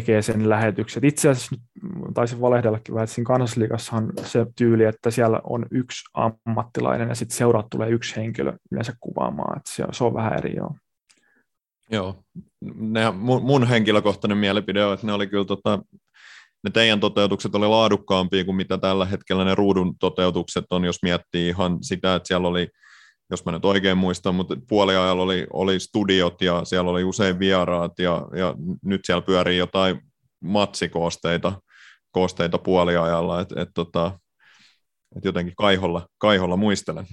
tekee 0.00 0.22
sen 0.22 0.48
lähetykset. 0.48 1.04
Itse 1.04 1.28
asiassa 1.28 1.54
nyt 1.54 2.14
taisin 2.14 2.40
valehdellakin 2.40 2.94
vähän, 2.94 3.04
että 3.04 3.14
siinä 3.14 3.26
kansallisliigassa 3.26 3.96
on 3.96 4.12
se 4.24 4.46
tyyli, 4.56 4.84
että 4.84 5.10
siellä 5.10 5.40
on 5.44 5.66
yksi 5.70 6.04
ammattilainen 6.14 7.08
ja 7.08 7.14
sitten 7.14 7.36
seuraat 7.36 7.66
tulee 7.70 7.88
yksi 7.88 8.16
henkilö 8.16 8.52
yleensä 8.72 8.92
kuvaamaan, 9.00 9.58
että 9.58 9.70
se, 9.72 9.84
se 9.92 10.04
on 10.04 10.14
vähän 10.14 10.38
eri 10.38 10.56
joo. 10.56 10.74
Joo, 11.90 12.22
ne, 12.74 13.10
mun, 13.10 13.42
mun 13.42 13.66
henkilökohtainen 13.66 14.38
mielipide 14.38 14.84
on, 14.84 14.94
että 14.94 15.06
ne 15.06 15.12
oli 15.12 15.26
kyllä 15.26 15.44
tota, 15.44 15.78
ne 16.64 16.70
teidän 16.70 17.00
toteutukset 17.00 17.54
oli 17.54 17.66
laadukkaampia 17.66 18.44
kuin 18.44 18.56
mitä 18.56 18.78
tällä 18.78 19.04
hetkellä 19.06 19.44
ne 19.44 19.54
ruudun 19.54 19.98
toteutukset 19.98 20.64
on, 20.70 20.84
jos 20.84 21.02
miettii 21.02 21.48
ihan 21.48 21.78
sitä, 21.82 22.14
että 22.14 22.26
siellä 22.26 22.48
oli, 22.48 22.68
jos 23.30 23.44
mä 23.44 23.52
nyt 23.52 23.64
oikein 23.64 23.98
muistan, 23.98 24.34
mutta 24.34 24.56
puoliajalla 24.68 25.22
oli, 25.22 25.46
oli 25.52 25.80
studiot 25.80 26.42
ja 26.42 26.64
siellä 26.64 26.90
oli 26.90 27.04
usein 27.04 27.38
vieraat 27.38 27.98
ja, 27.98 28.28
ja 28.36 28.54
nyt 28.84 29.00
siellä 29.04 29.22
pyörii 29.22 29.58
jotain 29.58 30.00
matsikoosteita 30.40 31.52
koosteita 32.16 32.58
puoliajalla, 32.58 33.40
että 33.40 33.62
et, 33.62 33.68
tota, 33.74 34.18
et 35.16 35.24
jotenkin 35.24 35.54
kaiholla, 35.56 36.06
kaiholla 36.18 36.56
muistelen. 36.56 37.06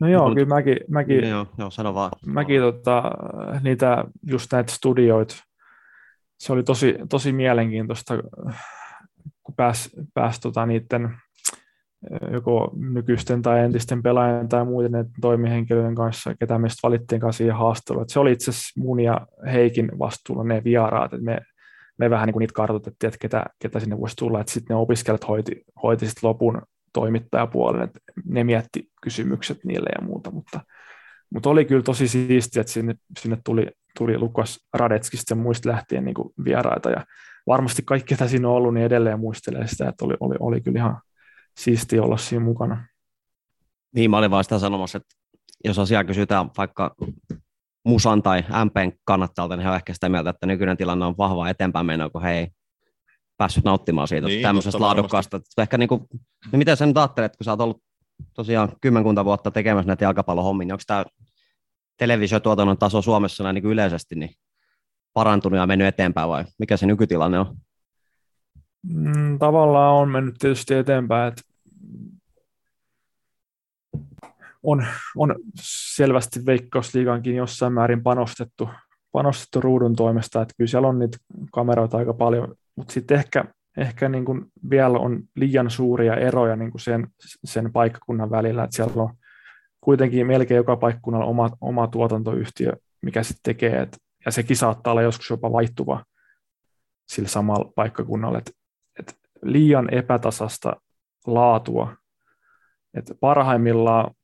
No 0.00 0.08
joo, 0.08 0.34
kyllä 0.34 0.46
mäkin, 0.46 0.76
mäkin, 0.88 1.20
Niin 1.20 1.30
joo, 1.30 1.46
joo, 1.58 1.70
sano 1.70 1.94
vaan. 1.94 2.10
mäkin 2.26 2.60
tota, 2.60 3.02
niitä, 3.62 4.04
just 4.26 4.52
näitä 4.52 4.72
studioita, 4.72 5.36
se 6.38 6.52
oli 6.52 6.62
tosi, 6.62 6.94
tosi 7.10 7.32
mielenkiintoista, 7.32 8.14
kun 9.42 9.54
pääsi 9.54 9.90
pääs 10.14 10.40
tota, 10.40 10.66
niiden 10.66 11.16
joko 12.32 12.72
nykyisten 12.76 13.42
tai 13.42 13.60
entisten 13.60 14.02
pelaajien 14.02 14.48
tai 14.48 14.64
muiden 14.64 15.06
toimihenkilöiden 15.20 15.94
kanssa, 15.94 16.34
ketä 16.40 16.58
meistä 16.58 16.80
valittiin 16.82 17.20
kanssa 17.20 17.38
siihen 17.38 17.56
haastatteluun. 17.56 18.08
Se 18.08 18.20
oli 18.20 18.32
itse 18.32 18.50
asiassa 18.50 18.80
mun 18.80 19.00
ja 19.00 19.26
Heikin 19.52 19.90
vastuulla 19.98 20.44
ne 20.44 20.64
vieraat, 20.64 21.12
että 21.12 21.24
me, 21.24 21.38
me 21.98 22.10
vähän 22.10 22.26
niin 22.26 22.38
niitä 22.38 22.54
kartoitettiin, 22.54 23.08
että 23.08 23.18
ketä, 23.20 23.44
ketä 23.62 23.80
sinne 23.80 24.00
voisi 24.00 24.16
tulla, 24.16 24.40
että 24.40 24.52
sitten 24.52 24.74
ne 24.74 24.80
opiskelijat 24.80 25.28
hoiti, 25.28 25.62
hoiti 25.82 26.06
sit 26.06 26.22
lopun 26.22 26.62
toimittajapuolen, 26.92 27.82
että 27.82 28.00
ne 28.24 28.44
mietti 28.44 28.88
kysymykset 29.02 29.58
niille 29.64 29.88
ja 30.00 30.06
muuta, 30.06 30.30
mutta, 30.30 30.60
mutta 31.30 31.50
oli 31.50 31.64
kyllä 31.64 31.82
tosi 31.82 32.08
siistiä, 32.08 32.60
että 32.60 32.72
sinne, 32.72 32.94
sinne 33.18 33.38
tuli, 33.44 33.66
tuli 33.98 34.18
Lukas 34.18 34.66
Radetskista 34.74 35.32
ja 35.32 35.36
muista 35.36 35.68
lähtien 35.68 36.04
niin 36.04 36.14
vieraita 36.44 36.90
ja 36.90 37.04
varmasti 37.46 37.82
kaikki, 37.86 38.14
ketä 38.14 38.28
siinä 38.28 38.48
on 38.48 38.54
ollut, 38.54 38.74
niin 38.74 38.86
edelleen 38.86 39.20
muistelee 39.20 39.66
sitä, 39.66 39.88
että 39.88 40.04
oli, 40.04 40.14
oli, 40.20 40.36
oli 40.40 40.60
kyllä 40.60 40.78
ihan 40.78 41.00
siistiä 41.56 42.02
olla 42.02 42.16
siinä 42.16 42.44
mukana. 42.44 42.86
Niin, 43.94 44.10
mä 44.10 44.18
olin 44.18 44.30
vaan 44.30 44.44
sitä 44.44 44.58
sanomassa, 44.58 44.96
että 44.98 45.14
jos 45.64 45.78
asiaa 45.78 46.04
kysytään 46.04 46.50
vaikka 46.58 46.94
Musan 47.84 48.22
tai 48.22 48.44
MPn 48.64 48.92
kannattajalta, 49.04 49.56
niin 49.56 49.64
he 49.64 49.70
on 49.70 49.76
ehkä 49.76 49.94
sitä 49.94 50.08
mieltä, 50.08 50.30
että 50.30 50.46
nykyinen 50.46 50.76
tilanne 50.76 51.04
on 51.04 51.16
vahva 51.18 51.48
eteenpäin 51.48 51.86
mennä, 51.86 52.10
kun 52.10 52.22
he 52.22 52.32
ei 52.32 52.48
päässyt 53.36 53.64
nauttimaan 53.64 54.08
siitä 54.08 54.26
niin, 54.26 54.42
tämmöisestä 54.42 54.80
laadukkaasta. 54.80 55.40
Ehkä 55.58 55.78
niin 55.78 55.88
kuin, 55.88 56.06
niin 56.52 56.58
miten 56.58 56.76
sä 56.76 56.86
nyt 56.86 56.96
ajattelet, 56.96 57.36
kun 57.36 57.44
sä 57.44 57.52
oot 57.52 57.60
ollut 57.60 57.82
tosiaan 58.34 58.72
kymmenkunta 58.80 59.24
vuotta 59.24 59.50
tekemässä 59.50 59.86
näitä 59.86 60.04
jalkapallohommia, 60.04 60.64
niin 60.64 60.72
onko 60.72 60.82
tämä 60.86 61.04
televisiotuotannon 61.98 62.78
taso 62.78 63.02
Suomessa 63.02 63.44
näin 63.44 63.54
niin 63.54 63.62
kuin 63.62 63.72
yleisesti 63.72 64.14
niin 64.14 64.30
parantunut 65.12 65.58
ja 65.58 65.66
mennyt 65.66 65.88
eteenpäin 65.88 66.28
vai 66.28 66.44
mikä 66.58 66.76
se 66.76 66.86
nykytilanne 66.86 67.38
on? 67.38 67.56
Mm, 68.88 69.38
tavallaan 69.38 69.94
on 69.94 70.08
mennyt 70.08 70.34
tietysti 70.38 70.74
eteenpäin, 70.74 71.28
että 71.28 71.42
on, 74.62 74.86
on 75.16 75.34
selvästi 75.94 76.46
Veikkausliigankin 76.46 77.36
jossain 77.36 77.72
määrin 77.72 78.02
panostettu, 78.02 78.68
panostettu 79.12 79.60
ruudun 79.60 79.96
toimesta, 79.96 80.42
että 80.42 80.54
kyllä 80.56 80.68
siellä 80.68 80.88
on 80.88 80.98
niitä 80.98 81.18
kameroita 81.52 81.96
aika 81.96 82.14
paljon, 82.14 82.54
mutta 82.76 82.92
sitten 82.92 83.18
ehkä, 83.18 83.44
ehkä 83.76 84.08
niin 84.08 84.24
kuin 84.24 84.46
vielä 84.70 84.98
on 84.98 85.22
liian 85.36 85.70
suuria 85.70 86.16
eroja 86.16 86.56
niin 86.56 86.70
kuin 86.70 86.80
sen, 86.80 87.06
sen 87.44 87.72
paikkakunnan 87.72 88.30
välillä, 88.30 88.64
että 88.64 88.76
siellä 88.76 89.02
on 89.02 89.14
kuitenkin 89.80 90.26
melkein 90.26 90.56
joka 90.56 90.76
paikkakunnalla 90.76 91.26
oma, 91.26 91.50
oma 91.60 91.86
tuotantoyhtiö, 91.86 92.72
mikä 93.02 93.22
sitten 93.22 93.42
tekee, 93.42 93.82
että, 93.82 93.96
ja 94.24 94.32
sekin 94.32 94.56
saattaa 94.56 94.90
olla 94.90 95.02
joskus 95.02 95.30
jopa 95.30 95.52
vaihtuva 95.52 96.04
sillä 97.08 97.28
samalla 97.28 97.72
paikkakunnalla, 97.74 98.38
että, 98.38 98.50
liian 99.44 99.94
epätasasta 99.94 100.76
laatua, 101.26 101.96
että 102.94 103.14
parhaimmillaan 103.20 104.14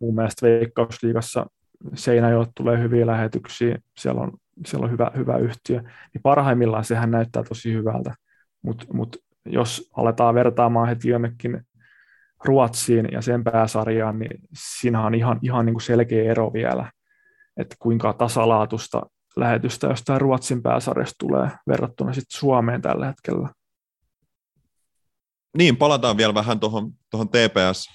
mun 0.00 0.14
mielestä 0.14 0.46
Veikkausliigassa 0.46 1.46
Seinäjoelle 1.94 2.52
tulee 2.56 2.78
hyviä 2.78 3.06
lähetyksiä, 3.06 3.78
siellä 3.98 4.20
on, 4.20 4.32
siellä 4.66 4.84
on 4.84 4.90
hyvä, 4.90 5.10
hyvä 5.16 5.36
yhtiö, 5.36 5.80
niin 5.80 6.22
parhaimmillaan 6.22 6.84
sehän 6.84 7.10
näyttää 7.10 7.42
tosi 7.42 7.72
hyvältä, 7.72 8.14
mutta 8.62 8.84
mut 8.92 9.16
jos 9.46 9.90
aletaan 9.96 10.34
vertaamaan 10.34 10.88
heti 10.88 11.08
jonnekin 11.08 11.60
Ruotsiin 12.44 13.08
ja 13.12 13.22
sen 13.22 13.44
pääsarjaan, 13.44 14.18
niin 14.18 14.40
siinä 14.54 15.06
on 15.06 15.14
ihan, 15.14 15.38
ihan 15.42 15.66
niin 15.66 15.74
kuin 15.74 15.82
selkeä 15.82 16.30
ero 16.30 16.52
vielä, 16.52 16.92
että 17.56 17.76
kuinka 17.78 18.12
tasalaatusta 18.12 19.02
lähetystä 19.36 19.86
jostain 19.86 20.20
Ruotsin 20.20 20.62
pääsarjasta 20.62 21.14
tulee 21.18 21.50
verrattuna 21.68 22.12
sitten 22.12 22.38
Suomeen 22.38 22.82
tällä 22.82 23.06
hetkellä. 23.06 23.48
Niin, 25.56 25.76
palataan 25.76 26.16
vielä 26.16 26.34
vähän 26.34 26.60
tuohon 26.60 26.92
TPS 27.30 27.88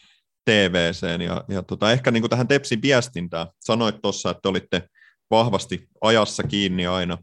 TVCen 0.45 1.21
ja, 1.21 1.43
ja 1.47 1.63
tota, 1.63 1.91
ehkä 1.91 2.11
niin 2.11 2.21
kuin 2.21 2.29
tähän 2.29 2.47
Tepsin 2.47 2.81
viestintään. 2.81 3.47
Sanoit 3.59 4.01
tuossa, 4.01 4.29
että 4.29 4.49
olitte 4.49 4.89
vahvasti 5.31 5.87
ajassa 6.01 6.43
kiinni 6.43 6.87
aina. 6.87 7.17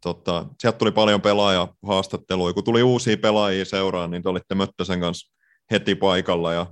Tota, 0.00 0.46
sieltä 0.60 0.78
tuli 0.78 0.92
paljon 0.92 1.20
pelaajahaastatteluja. 1.20 2.54
Kun 2.54 2.64
tuli 2.64 2.82
uusia 2.82 3.16
pelaajia 3.16 3.64
seuraan, 3.64 4.10
niin 4.10 4.22
te 4.22 4.28
olitte 4.28 4.54
Möttösen 4.54 5.00
kanssa 5.00 5.34
heti 5.70 5.94
paikalla 5.94 6.52
ja, 6.52 6.66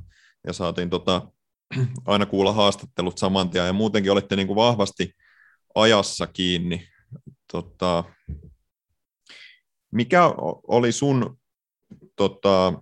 ja 0.46 0.52
saatiin 0.52 0.90
tota, 0.90 1.22
aina 2.06 2.26
kuulla 2.26 2.52
haastattelut 2.52 3.18
saman 3.18 3.50
tien. 3.50 3.66
Ja 3.66 3.72
muutenkin 3.72 4.12
olitte 4.12 4.36
niin 4.36 4.46
kuin 4.46 4.56
vahvasti 4.56 5.12
ajassa 5.74 6.26
kiinni. 6.26 6.88
Tota, 7.52 8.04
mikä 9.92 10.22
oli 10.68 10.92
sun, 10.92 11.38
tota, 12.16 12.72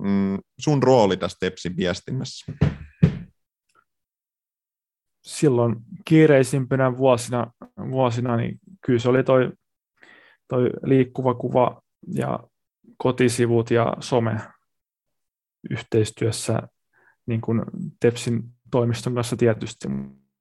mm, 0.00 0.38
sun 0.60 0.82
rooli 0.82 1.16
tässä 1.16 1.38
Tepsin 1.40 1.76
viestinnässä? 1.76 2.52
Silloin 5.22 5.76
kiireisimpänä 6.04 6.96
vuosina, 6.96 7.52
vuosina 7.90 8.36
niin 8.36 8.58
kyllä 8.86 8.98
se 8.98 9.08
oli 9.08 9.24
toi, 9.24 9.52
toi 10.48 10.70
liikkuva 10.82 11.34
kuva 11.34 11.82
ja 12.14 12.38
kotisivut 12.96 13.70
ja 13.70 13.96
some 14.00 14.40
yhteistyössä 15.70 16.62
niin 17.26 17.40
kuin 17.40 17.62
Tepsin 18.00 18.42
toimiston 18.70 19.14
kanssa 19.14 19.36
tietysti, 19.36 19.88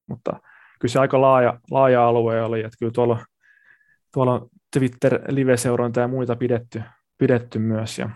mutta 0.07 0.31
kyllä 0.79 0.91
se 0.91 0.99
aika 0.99 1.21
laaja, 1.21 1.59
laaja 1.71 2.07
alue 2.07 2.43
oli, 2.43 2.59
että 2.59 2.77
kyllä 2.79 2.91
tuolla, 2.91 3.25
tuolla 4.13 4.47
Twitter-live-seurointa 4.73 5.99
ja 5.99 6.07
muita 6.07 6.35
pidetty, 6.35 6.81
pidetty 7.21 7.59
myös, 7.59 7.99
ja 7.99 8.09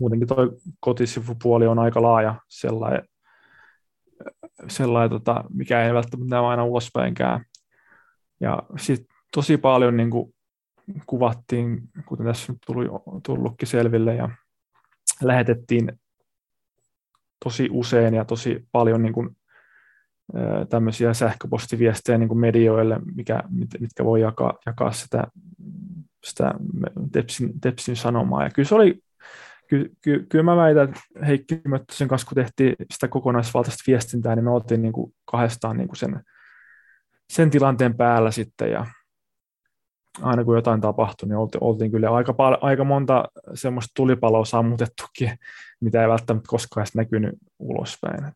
muutenkin 0.00 0.28
tuo 0.28 0.36
kotisivupuoli 0.80 1.66
on 1.66 1.78
aika 1.78 2.02
laaja 2.02 2.34
sellainen, 2.48 3.08
sellainen 4.68 5.10
tota, 5.10 5.44
mikä 5.54 5.86
ei 5.86 5.94
välttämättä 5.94 6.48
aina 6.48 6.64
ulospäinkään. 6.64 7.44
Ja 8.40 8.62
sitten 8.76 9.16
tosi 9.34 9.56
paljon 9.56 9.96
niin 9.96 10.10
kuin, 10.10 10.34
kuvattiin, 11.06 11.82
kuten 12.06 12.26
tässä 12.26 12.52
nyt 12.52 12.58
tuli, 12.66 12.86
tullutkin 13.26 13.68
selville, 13.68 14.14
ja 14.14 14.28
lähetettiin 15.22 15.92
tosi 17.44 17.68
usein 17.72 18.14
ja 18.14 18.24
tosi 18.24 18.68
paljon 18.72 19.02
niin 19.02 19.12
kuin, 19.14 19.36
tämmöisiä 20.68 21.14
sähköpostiviestejä 21.14 22.18
niin 22.18 22.28
kuin 22.28 22.38
medioille, 22.38 23.00
mikä, 23.14 23.42
mitkä 23.80 24.04
voi 24.04 24.20
jakaa, 24.20 24.58
jakaa 24.66 24.92
sitä, 24.92 25.26
sitä 26.24 26.54
Tepsin, 27.12 27.60
Tepsin 27.60 27.96
sanomaa. 27.96 28.42
Ja 28.42 28.50
kyllä 28.50 28.68
se 28.68 28.74
oli, 28.74 29.00
ky, 29.68 29.92
ky, 30.00 30.26
kyllä 30.28 30.44
mä 30.44 30.56
väitän, 30.56 30.88
että 30.88 31.00
Heikki 31.26 31.60
Möttösen 31.68 32.08
kanssa, 32.08 32.28
kun 32.28 32.34
tehtiin 32.34 32.76
sitä 32.92 33.08
kokonaisvaltaista 33.08 33.84
viestintää, 33.86 34.36
niin 34.36 34.44
me 34.44 34.50
oltiin 34.50 34.82
niin 34.82 34.92
kuin 34.92 35.14
kahdestaan 35.24 35.76
niin 35.76 35.88
kuin 35.88 35.96
sen, 35.96 36.20
sen 37.32 37.50
tilanteen 37.50 37.96
päällä 37.96 38.30
sitten, 38.30 38.70
ja 38.70 38.86
aina 40.22 40.44
kun 40.44 40.56
jotain 40.56 40.80
tapahtui, 40.80 41.28
niin 41.28 41.36
oltiin, 41.36 41.64
oltiin 41.64 41.90
kyllä 41.90 42.10
aika, 42.10 42.34
pal- 42.34 42.58
aika 42.60 42.84
monta 42.84 43.24
semmoista 43.54 43.92
tulipaloa 43.96 44.44
sammutettukin, 44.44 45.38
mitä 45.80 46.02
ei 46.02 46.08
välttämättä 46.08 46.48
koskaan 46.48 46.82
edes 46.82 46.94
näkynyt 46.94 47.34
ulospäin. 47.58 48.32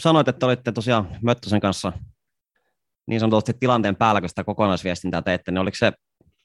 Sanoit, 0.00 0.28
että 0.28 0.46
olitte 0.46 0.72
tosiaan 0.72 1.08
Möttösen 1.22 1.60
kanssa 1.60 1.92
niin 3.06 3.20
sanotusti 3.20 3.52
tilanteen 3.60 3.96
päällä, 3.96 4.20
kun 4.20 4.28
sitä 4.28 4.44
kokonaisviestintää 4.44 5.22
teitte, 5.22 5.50
niin 5.50 5.58
oliko, 5.58 5.76
se, 5.76 5.92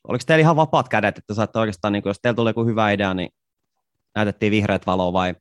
oliko 0.08 0.24
teillä 0.28 0.42
ihan 0.42 0.56
vapaat 0.56 0.90
kädet, 0.90 1.18
että 1.18 1.34
saatte 1.34 1.60
oikeastaan, 1.60 1.94
niin 1.94 2.04
kuin, 2.04 2.10
jos 2.10 2.20
teillä 2.22 2.36
tuli 2.36 2.50
joku 2.50 2.66
hyvä 2.66 2.92
idea, 2.92 3.14
niin 3.14 3.30
näytettiin 4.16 4.52
vihreät 4.52 4.88
valoa 4.88 5.14
vai 5.14 5.36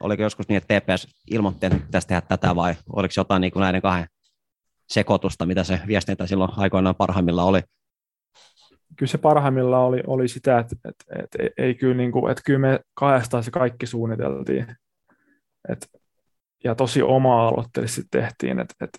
oliko 0.00 0.22
joskus 0.22 0.48
niin, 0.48 0.56
että 0.56 0.80
TPS 0.80 1.08
ilmoitti, 1.30 1.66
että 1.66 1.78
pitäisi 1.78 2.08
tehdä 2.08 2.20
tätä 2.20 2.56
vai 2.56 2.74
oliko 2.92 3.12
jotain 3.16 3.40
niin 3.40 3.52
kuin 3.52 3.60
näiden 3.60 3.82
kahden 3.82 4.06
sekoitusta, 4.88 5.46
mitä 5.46 5.64
se 5.64 5.80
viestintä 5.86 6.26
silloin 6.26 6.50
aikoinaan 6.56 6.94
parhaimmilla 6.94 7.44
oli? 7.44 7.60
Kyllä 8.96 9.10
se 9.10 9.18
parhaimmillaan 9.18 9.84
oli, 9.84 10.02
oli 10.06 10.28
sitä, 10.28 10.58
että, 10.58 10.76
että, 10.88 11.04
että, 11.22 11.38
ei 11.58 11.74
kyllä, 11.74 11.96
niin 11.96 12.12
kuin, 12.12 12.30
että 12.30 12.42
kyllä 12.46 12.58
me 12.58 12.80
kahdestaan 12.94 13.44
se 13.44 13.50
kaikki 13.50 13.86
suunniteltiin. 13.86 14.76
Että 15.68 15.86
ja 16.64 16.74
tosi 16.74 17.02
oma-aloitteellisesti 17.02 18.08
tehtiin, 18.10 18.60
että, 18.60 18.74
että 18.80 18.98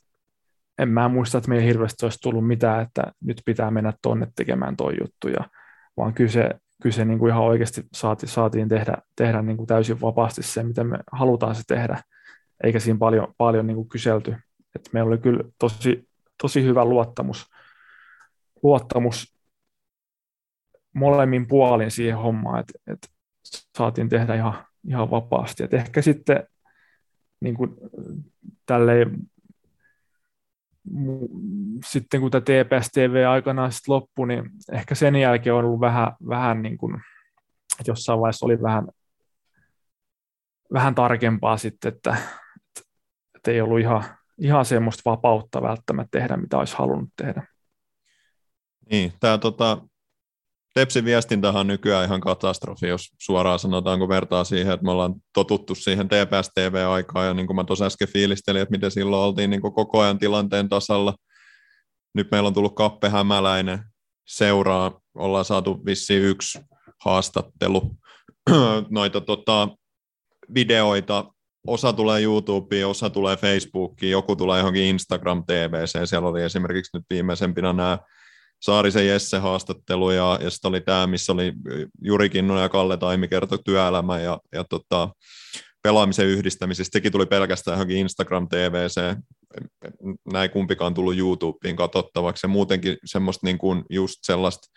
en 0.82 0.90
mä 0.90 1.10
muista, 1.10 1.38
että 1.38 1.50
meillä 1.50 1.66
hirveästi 1.66 2.06
olisi 2.06 2.20
tullut 2.22 2.48
mitään, 2.48 2.82
että 2.82 3.04
nyt 3.24 3.42
pitää 3.46 3.72
mennä 3.72 3.94
tonne 4.02 4.28
tekemään 4.36 4.78
toi 4.78 4.94
juttu, 5.02 5.28
ja, 5.28 5.50
vaan 5.98 6.14
kyllä 6.14 6.32
se, 6.32 6.50
kyllä 6.82 6.96
se 6.96 7.06
niin 7.06 7.20
kuin 7.20 7.30
ihan 7.30 7.44
oikeasti 7.44 7.84
saati, 7.94 8.28
saatiin 8.28 8.70
tehdä, 8.70 8.98
tehdä 9.16 9.42
niin 9.42 9.58
kuin 9.58 9.68
täysin 9.68 10.02
vapaasti 10.02 10.44
se, 10.44 10.64
mitä 10.64 10.84
me 10.84 11.00
halutaan 11.12 11.56
se 11.56 11.64
tehdä, 11.68 12.04
eikä 12.64 12.80
siinä 12.80 13.00
paljon, 13.00 13.34
paljon 13.38 13.68
niin 13.68 13.76
kuin 13.76 13.90
kyselty. 13.90 14.36
että 14.76 14.90
meillä 14.94 15.08
oli 15.08 15.18
kyllä 15.18 15.44
tosi, 15.60 16.10
tosi 16.42 16.64
hyvä 16.64 16.86
luottamus, 16.86 17.46
luottamus 18.64 19.36
molemmin 20.94 21.48
puolin 21.48 21.92
siihen 21.92 22.18
hommaan, 22.18 22.60
että, 22.60 22.74
että 22.88 23.08
saatiin 23.78 24.10
tehdä 24.10 24.36
ihan, 24.36 24.66
ihan 24.88 25.12
vapaasti. 25.12 25.64
Et 25.64 25.74
ehkä 25.74 26.02
sitten 26.02 26.48
niin 27.42 27.56
kuin, 27.56 27.76
tälleen, 28.66 29.12
sitten 31.86 32.22
kun 32.22 32.32
tämä 32.32 32.42
TPS 32.42 32.90
TV 32.92 33.26
aikanaan 33.30 33.72
sitten 33.72 33.94
loppui, 33.94 34.28
niin 34.28 34.50
ehkä 34.72 34.96
sen 34.96 35.16
jälkeen 35.16 35.54
on 35.54 35.66
ollut 35.66 35.80
vähän, 35.80 36.14
vähän 36.30 36.62
niin 36.62 36.78
kuin, 36.78 36.96
että 37.80 37.92
jossain 37.92 38.20
vaiheessa 38.20 38.46
oli 38.46 38.62
vähän, 38.62 38.88
vähän 40.74 40.96
tarkempaa 40.96 41.58
sitten, 41.58 41.94
että, 41.94 42.10
että, 42.10 42.90
että 43.36 43.52
ei 43.52 43.62
ollut 43.62 43.80
ihan, 43.80 44.04
ihan 44.38 44.66
semmoista 44.66 45.10
vapautta 45.10 45.62
välttämättä 45.62 46.20
tehdä, 46.20 46.38
mitä 46.38 46.58
olisi 46.58 46.76
halunnut 46.78 47.10
tehdä. 47.16 47.48
Niin, 48.92 49.14
tämä 49.20 49.38
tota, 49.38 49.82
Tepsin 50.74 51.06
viestintähän 51.06 51.60
on 51.60 51.68
nykyään 51.68 52.06
ihan 52.06 52.22
katastrofi, 52.22 52.88
jos 52.88 53.10
suoraan 53.22 53.60
sanotaan, 53.60 54.00
kun 54.00 54.10
vertaa 54.10 54.44
siihen, 54.44 54.74
että 54.74 54.84
me 54.84 54.92
ollaan 54.92 55.16
totuttu 55.34 55.76
siihen 55.76 56.08
TPS-TV-aikaan, 56.08 57.28
ja 57.28 57.34
niin 57.34 57.48
kuin 57.48 57.56
mä 57.56 57.64
tuossa 57.64 57.86
äsken 57.86 58.08
fiilistelin, 58.08 58.62
että 58.62 58.72
miten 58.72 58.92
silloin 58.92 59.24
oltiin 59.24 59.50
niin 59.50 59.62
kuin 59.62 59.74
koko 59.74 60.00
ajan 60.00 60.20
tilanteen 60.20 60.70
tasalla. 60.70 61.16
Nyt 62.14 62.32
meillä 62.32 62.48
on 62.48 62.54
tullut 62.54 62.76
Kappe 62.76 63.10
Hämäläinen 63.10 63.80
seuraa, 64.28 65.02
ollaan 65.16 65.46
saatu 65.46 65.86
vissi 65.86 66.16
yksi 66.16 66.60
haastattelu, 67.06 67.92
noita 68.90 69.22
tota, 69.22 69.68
videoita, 70.54 71.26
osa 71.68 71.94
tulee 71.94 72.22
YouTubeen, 72.22 72.88
osa 72.88 73.10
tulee 73.10 73.38
Facebookiin, 73.38 74.12
joku 74.12 74.36
tulee 74.36 74.60
johonkin 74.60 74.84
Instagram 74.84 75.44
TVC, 75.44 76.10
siellä 76.10 76.30
oli 76.30 76.44
esimerkiksi 76.44 76.98
nyt 76.98 77.06
viimeisempinä 77.10 77.74
nämä 77.74 77.98
Saarisen 78.62 79.08
Jesse 79.08 79.38
haastattelu 79.38 80.12
ja, 80.12 80.40
ja 80.42 80.50
sitten 80.50 80.70
oli 80.70 80.82
tämä, 80.82 81.08
missä 81.08 81.34
oli 81.34 81.54
Juri 82.02 82.30
Kinnunen 82.30 82.62
ja 82.62 82.70
Kalle 82.70 82.98
Taimi 82.98 83.28
kertoi 83.28 83.60
työelämä 83.66 84.20
ja, 84.20 84.40
ja 84.52 84.64
tota, 84.64 85.10
pelaamisen 85.84 86.28
yhdistämisestä. 86.28 86.94
Sekin 86.94 87.12
tuli 87.12 87.26
pelkästään 87.26 87.76
johonkin 87.76 87.98
Instagram 87.98 88.48
TVC. 88.48 89.18
Näin 90.34 90.50
kumpikaan 90.50 90.94
tullut 90.94 91.18
YouTubeen 91.18 91.76
katsottavaksi 91.76 92.46
ja 92.46 92.50
muutenkin 92.50 92.98
semmoista 93.06 93.46
niin 93.48 93.58
kuin 93.58 93.84
just 93.90 94.16
sellaista 94.24 94.68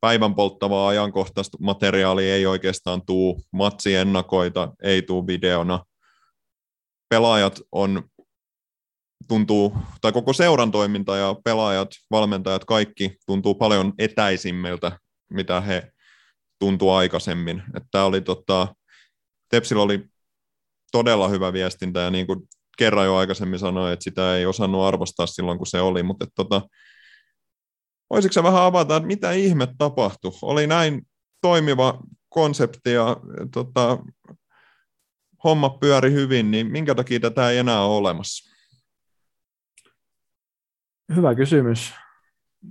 päivän 0.00 0.34
polttavaa 0.34 0.88
ajankohtaista 0.88 1.58
materiaalia 1.60 2.34
ei 2.34 2.46
oikeastaan 2.46 3.02
tuu, 3.06 3.42
ennakoita 3.98 4.72
ei 4.82 5.02
tuu 5.02 5.26
videona. 5.26 5.84
Pelaajat 7.08 7.60
on 7.72 8.02
tuntuu, 9.30 9.76
tai 10.00 10.12
koko 10.12 10.32
seuran 10.32 10.70
toiminta 10.70 11.16
ja 11.16 11.36
pelaajat, 11.44 11.88
valmentajat, 12.10 12.64
kaikki 12.64 13.16
tuntuu 13.26 13.54
paljon 13.54 13.92
etäisimmiltä, 13.98 14.98
mitä 15.32 15.60
he 15.60 15.92
tuntuu 16.58 16.90
aikaisemmin. 16.90 17.62
Että 17.76 18.04
oli 18.04 18.20
tota, 18.20 18.74
Tepsillä 19.48 19.82
oli 19.82 20.04
todella 20.92 21.28
hyvä 21.28 21.52
viestintä 21.52 22.00
ja 22.00 22.10
niin 22.10 22.26
kuin 22.26 22.40
kerran 22.78 23.06
jo 23.06 23.16
aikaisemmin 23.16 23.58
sanoin, 23.58 23.92
että 23.92 24.04
sitä 24.04 24.36
ei 24.36 24.46
osannut 24.46 24.82
arvostaa 24.82 25.26
silloin, 25.26 25.58
kun 25.58 25.66
se 25.66 25.80
oli, 25.80 26.02
mutta 26.02 26.26
tota, 26.34 26.62
voisitko 28.10 28.32
sä 28.32 28.42
vähän 28.42 28.62
avata, 28.62 28.96
että 28.96 29.06
mitä 29.06 29.32
ihme 29.32 29.68
tapahtui? 29.78 30.32
Oli 30.42 30.66
näin 30.66 31.06
toimiva 31.40 32.00
konsepti 32.28 32.92
ja 32.92 33.16
tota, 33.52 33.98
homma 35.44 35.68
pyöri 35.68 36.12
hyvin, 36.12 36.50
niin 36.50 36.66
minkä 36.72 36.94
takia 36.94 37.20
tätä 37.20 37.50
ei 37.50 37.58
enää 37.58 37.82
ole 37.84 37.96
olemassa? 37.96 38.49
Hyvä 41.16 41.34
kysymys. 41.34 41.94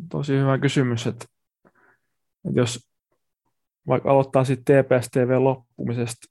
Tosi 0.10 0.38
hyvä 0.38 0.58
kysymys, 0.58 1.08
että, 1.08 1.26
että 2.48 2.60
jos 2.60 2.90
vaikka 3.88 4.12
aloittaa 4.12 4.44
sitten 4.44 4.86
TPS 4.86 5.10
TV 5.12 5.38
loppumisesta, 5.40 6.28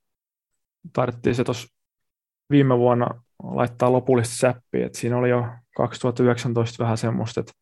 tarvittiin 0.93 1.35
se 1.35 1.43
tuossa 1.43 1.67
viime 2.49 2.77
vuonna 2.77 3.21
laittaa 3.43 3.91
lopullisesti 3.91 4.37
säppiä, 4.37 4.85
että 4.85 4.97
siinä 4.97 5.17
oli 5.17 5.29
jo 5.29 5.45
2019 5.77 6.83
vähän 6.83 6.97
semmoista, 6.97 7.39
että, 7.39 7.53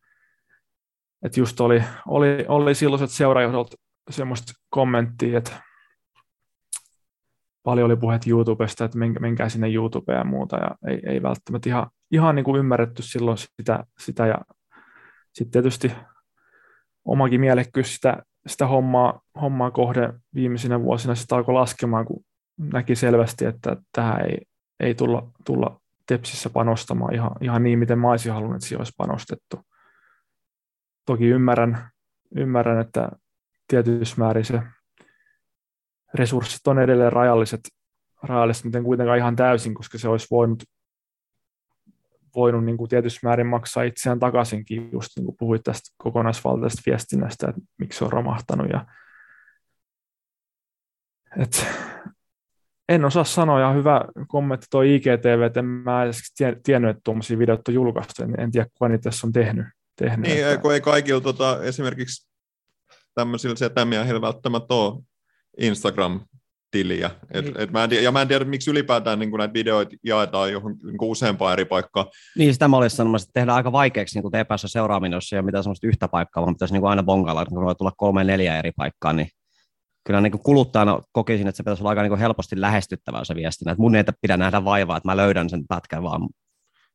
että 1.25 1.39
just 1.39 1.61
oli, 1.61 1.83
oli, 2.07 2.45
oli 2.47 2.75
silloiset 2.75 3.11
seuraajohdolta 3.11 3.77
semmoista 4.09 4.53
kommenttia, 4.69 5.37
että 5.37 5.63
paljon 7.63 7.85
oli 7.85 7.95
puheet 7.95 8.27
YouTubesta, 8.27 8.85
että 8.85 8.97
menkää 9.19 9.49
sinne 9.49 9.73
YouTubeen 9.73 10.17
ja 10.17 10.23
muuta, 10.23 10.57
ja 10.57 10.75
ei, 10.87 11.01
ei 11.05 11.21
välttämättä 11.21 11.69
ihan, 11.69 11.87
ihan 12.11 12.35
niin 12.35 12.43
kuin 12.43 12.59
ymmärretty 12.59 13.01
silloin 13.01 13.37
sitä, 13.37 13.83
sitä 13.99 14.27
ja 14.27 14.37
sitten 15.33 15.51
tietysti 15.51 15.91
omakin 17.05 17.39
mielekkyys 17.39 17.95
sitä, 17.95 18.23
sitä 18.47 18.67
hommaa, 18.67 19.21
hommaa 19.41 19.71
kohde 19.71 20.13
viimeisinä 20.35 20.81
vuosina 20.81 21.15
sitä 21.15 21.35
alkoi 21.35 21.53
laskemaan, 21.53 22.05
kun 22.05 22.25
näki 22.57 22.95
selvästi, 22.95 23.45
että 23.45 23.77
tähän 23.91 24.21
ei, 24.21 24.37
ei 24.79 24.95
tulla, 24.95 25.31
tulla 25.45 25.81
Tepsissä 26.07 26.49
panostamaan 26.49 27.13
ihan, 27.13 27.31
ihan 27.41 27.63
niin, 27.63 27.79
miten 27.79 27.99
mä 27.99 28.09
olisin 28.11 28.33
halunnut, 28.33 28.55
että 28.55 28.67
siihen 28.67 28.81
olisi 28.81 28.93
panostettu. 28.97 29.59
Toki 31.05 31.25
ymmärrän, 31.25 31.89
ymmärrän 32.35 32.81
että 32.81 33.09
tietyssä 33.67 34.15
määrin 34.17 34.45
se 34.45 34.61
resurssit 36.13 36.67
on 36.67 36.79
edelleen 36.79 37.13
rajalliset, 37.13 37.59
rajalliset 38.23 38.63
mutta 38.63 38.81
kuitenkaan 38.81 39.17
ihan 39.17 39.35
täysin, 39.35 39.73
koska 39.73 39.97
se 39.97 40.09
olisi 40.09 40.27
voinut, 40.31 40.63
voinut 42.37 42.65
niin 42.65 42.77
kuin 42.77 42.89
tietyssä 42.89 43.19
määrin 43.23 43.47
maksaa 43.47 43.83
itseään 43.83 44.19
takaisinkin, 44.19 44.89
just 44.91 45.09
niin 45.15 45.25
kuin 45.25 45.35
puhuit 45.39 45.63
tästä 45.63 45.95
kokonaisvaltaisesta 45.97 46.81
viestinnästä, 46.85 47.47
että 47.47 47.61
miksi 47.77 47.99
se 47.99 48.05
on 48.05 48.11
romahtanut. 48.11 48.69
Ja, 48.69 48.85
et, 51.39 51.65
en 52.89 53.05
osaa 53.05 53.23
sanoa, 53.23 53.59
ja 53.59 53.71
hyvä 53.71 54.05
kommentti 54.27 54.67
tuo 54.69 54.81
IGTV, 54.81 55.41
että 55.41 55.59
en 55.59 55.65
mä 55.65 56.03
edes 56.03 56.19
tiennyt, 56.63 56.89
että 56.89 57.01
tuommoisia 57.03 57.39
videoita 57.39 57.71
on 57.71 57.75
julkaistu, 57.75 58.23
en, 58.23 58.39
en 58.39 58.51
tiedä, 58.51 58.67
kuka 58.73 58.87
niitä 58.87 59.01
tässä 59.01 59.27
on 59.27 59.33
tehnyt. 59.33 59.65
tehnyt 59.95 60.19
niin, 60.19 60.45
että... 60.47 60.61
kun 60.61 60.73
ei 60.73 60.81
kaikilla 60.81 61.21
tota, 61.21 61.63
esimerkiksi 61.63 62.27
tämmöisillä 63.15 63.55
setämiehillä 63.55 64.21
välttämättä 64.21 64.73
ole 64.73 65.03
Instagram-tiliä. 66.77 67.11
Et, 67.31 67.45
niin. 67.45 67.61
et 67.61 67.71
mä 67.71 67.83
en 67.83 67.89
tiedä, 67.89 68.03
ja 68.03 68.11
mä 68.11 68.21
en 68.21 68.27
tiedä, 68.27 68.45
miksi 68.45 68.71
ylipäätään 68.71 69.19
niin 69.19 69.31
näitä 69.31 69.53
videoita 69.53 69.95
jaetaan 70.03 70.51
johon 70.51 70.75
niin 70.83 70.97
useampaan 71.01 71.53
eri 71.53 71.65
paikkaan. 71.65 72.05
Niin, 72.37 72.53
sitä 72.53 72.67
mä 72.67 72.77
olisin 72.77 72.97
sanomassa, 72.97 73.25
että 73.25 73.39
tehdään 73.39 73.55
aika 73.55 73.71
vaikeaksi 73.71 74.19
niin 74.19 74.31
TPS 74.31 74.71
seuraaminen, 74.71 75.17
jos 75.17 75.33
ei 75.33 75.39
ole 75.39 75.45
mitään 75.45 75.63
sellaista 75.63 75.87
yhtä 75.87 76.07
paikkaa, 76.07 76.43
vaan 76.43 76.55
pitäisi 76.55 76.73
niin 76.73 76.81
kuin 76.81 76.89
aina 76.89 77.03
bongalla, 77.03 77.45
kun 77.45 77.65
voi 77.65 77.75
tulla 77.75 77.91
kolme 77.97 78.23
neljä 78.23 78.59
eri 78.59 78.71
paikkaa, 78.71 79.13
niin 79.13 79.27
kyllä 80.05 80.21
niin 80.21 80.31
kuin 80.31 80.43
kuluttajana 80.43 81.01
kokisin, 81.11 81.47
että 81.47 81.57
se 81.57 81.63
pitäisi 81.63 81.81
olla 81.81 81.89
aika 81.89 82.01
niin 82.01 82.11
kuin 82.11 82.19
helposti 82.19 82.61
lähestyttävää 82.61 83.23
se 83.23 83.35
viestinä. 83.35 83.71
Että 83.71 83.81
mun 83.81 83.95
ei 83.95 84.03
pidä 84.21 84.37
nähdä 84.37 84.65
vaivaa, 84.65 84.97
että 84.97 85.09
mä 85.09 85.17
löydän 85.17 85.49
sen 85.49 85.67
pätkän, 85.67 86.03
vaan 86.03 86.29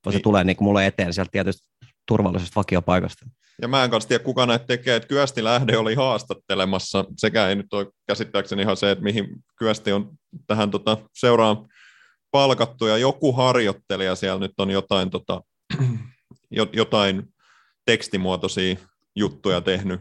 se 0.05 0.11
niin. 0.11 0.22
tulee 0.22 0.45
niin 0.45 0.57
kuin 0.57 0.66
mulle 0.66 0.87
eteen 0.87 1.12
sieltä 1.12 1.30
tietysti 1.33 1.66
turvallisesta 2.07 2.61
vakiopaikasta. 2.61 3.26
Ja 3.62 3.68
mä 3.68 3.84
en 3.84 3.90
kanssa 3.90 4.09
tiedä, 4.09 4.24
kuka 4.24 4.46
näitä 4.46 4.64
tekee, 4.64 4.96
että 4.96 5.09
Kyösti 5.09 5.44
Lähde 5.44 5.78
oli 5.78 5.94
haastattelemassa. 5.94 7.05
Sekä 7.16 7.48
ei 7.48 7.57
nyt 7.57 7.72
ole 7.72 7.86
käsittääkseni 8.07 8.62
ihan 8.62 8.76
se, 8.76 8.90
että 8.90 9.05
mihin 9.05 9.26
Kyösti 9.59 9.92
on 9.92 10.11
tähän 10.46 10.70
tota, 10.70 10.98
seuraan 11.14 11.68
palkattu, 12.30 12.86
ja 12.86 12.98
joku 12.98 13.32
harjoittelija 13.32 14.14
siellä 14.14 14.38
nyt 14.38 14.53
on 14.59 14.70
jotain, 14.70 15.11
tota, 15.11 15.40
jotain 16.72 17.22
tekstimuotoisia 17.86 18.76
juttuja 19.16 19.61
tehnyt 19.61 20.00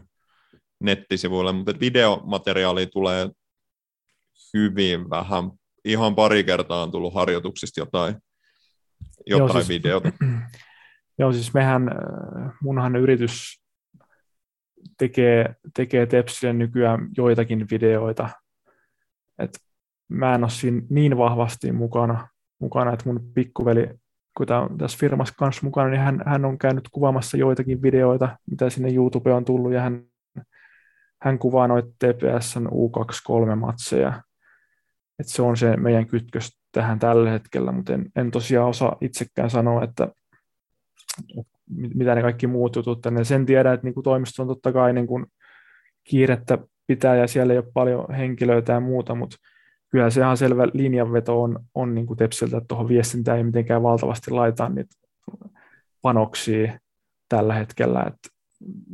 nettisivuille, 0.80 1.52
mutta 1.52 1.80
videomateriaalia 1.80 2.86
tulee 2.86 3.30
hyvin 4.54 5.10
vähän. 5.10 5.50
Ihan 5.84 6.14
pari 6.14 6.44
kertaa 6.44 6.82
on 6.82 6.90
tullut 6.90 7.14
harjoituksista 7.14 7.80
jotain, 7.80 8.14
jotain 9.26 9.48
Joo, 9.48 9.52
siis, 9.52 9.68
videota. 9.68 10.12
Joo, 11.18 11.32
siis 11.32 11.54
mehän, 11.54 11.88
äh, 11.88 12.52
munhan 12.62 12.96
yritys 12.96 13.62
tekee, 14.98 15.54
tekee 15.76 16.06
Tepsille 16.06 16.52
nykyään 16.52 17.08
joitakin 17.16 17.66
videoita. 17.70 18.28
Et 19.38 19.50
mä 20.08 20.34
en 20.34 20.44
ole 20.44 20.50
siinä 20.50 20.82
niin 20.90 21.18
vahvasti 21.18 21.72
mukana, 21.72 22.28
mukana 22.58 22.92
että 22.92 23.06
mun 23.06 23.32
pikkuveli, 23.34 23.88
kun 24.36 24.46
tämä 24.46 24.60
on 24.60 24.78
tässä 24.78 24.98
firmassa 24.98 25.34
kanssa 25.38 25.66
mukana, 25.66 25.90
niin 25.90 26.00
hän, 26.00 26.22
hän 26.26 26.44
on 26.44 26.58
käynyt 26.58 26.88
kuvaamassa 26.92 27.36
joitakin 27.36 27.82
videoita, 27.82 28.38
mitä 28.50 28.70
sinne 28.70 28.94
YouTube 28.94 29.32
on 29.32 29.44
tullut, 29.44 29.72
ja 29.72 29.80
hän, 29.80 30.02
hän 31.22 31.38
kuvaa 31.38 31.68
noita 31.68 31.88
TPSn 31.88 32.66
U23-matseja. 32.66 34.22
Et 35.18 35.28
se 35.28 35.42
on 35.42 35.56
se 35.56 35.76
meidän 35.76 36.06
kytkös 36.06 36.58
tähän 36.72 36.98
tällä 36.98 37.30
hetkellä, 37.30 37.72
mutta 37.72 37.94
en, 37.94 38.10
en 38.16 38.30
tosiaan 38.30 38.68
osaa 38.68 38.96
itsekään 39.00 39.50
sanoa, 39.50 39.84
että 39.84 40.08
mitä 41.94 42.14
ne 42.14 42.22
kaikki 42.22 42.46
muut 42.46 42.76
jutut 42.76 43.00
tänne. 43.00 43.24
Sen 43.24 43.46
tiedän, 43.46 43.74
että 43.74 43.86
niin 43.86 43.94
kuin 43.94 44.04
toimisto 44.04 44.42
on 44.42 44.48
totta 44.48 44.72
kai 44.72 44.92
niin 44.92 45.06
kuin 45.06 45.26
kiirettä 46.04 46.58
pitää 46.86 47.16
ja 47.16 47.26
siellä 47.26 47.52
ei 47.52 47.58
ole 47.58 47.72
paljon 47.74 48.14
henkilöitä 48.14 48.72
ja 48.72 48.80
muuta, 48.80 49.14
mutta 49.14 49.36
kyllä 49.90 50.10
se 50.10 50.20
ihan 50.20 50.36
selvä 50.36 50.68
linjanveto 50.72 51.42
on, 51.42 51.58
on 51.74 51.94
niin 51.94 52.06
kuin 52.06 52.16
Tepsiltä, 52.16 52.56
että 52.56 52.68
tuohon 52.68 52.88
viestintään 52.88 53.38
ei 53.38 53.44
mitenkään 53.44 53.82
valtavasti 53.82 54.30
laita 54.30 54.68
niitä 54.68 54.96
panoksia 56.02 56.78
tällä 57.28 57.54
hetkellä, 57.54 58.04
että, 58.06 58.28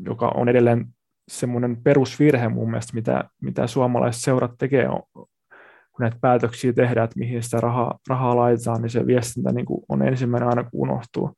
joka 0.05 0.33
on 0.35 0.49
edelleen 0.49 0.87
semmoinen 1.29 1.83
perusvirhe 1.83 2.49
mun 2.49 2.71
mielestä, 2.71 2.95
mitä, 2.95 3.25
mitä 3.43 3.67
suomalaiset 3.67 4.23
seurat 4.23 4.53
tekee, 4.59 4.89
on, 4.89 5.03
kun 5.13 6.01
näitä 6.01 6.17
päätöksiä 6.21 6.73
tehdään, 6.73 7.05
että 7.05 7.19
mihin 7.19 7.43
sitä 7.43 7.61
rahaa, 7.61 7.99
rahaa 8.09 8.37
laitetaan, 8.37 8.83
niin 8.83 8.91
se 8.91 9.07
viestintä 9.07 9.53
niin 9.53 9.67
kuin 9.67 9.85
on 9.89 10.03
ensimmäinen 10.03 10.49
aina, 10.49 10.65
kun 10.65 10.91
unohtuu 10.91 11.37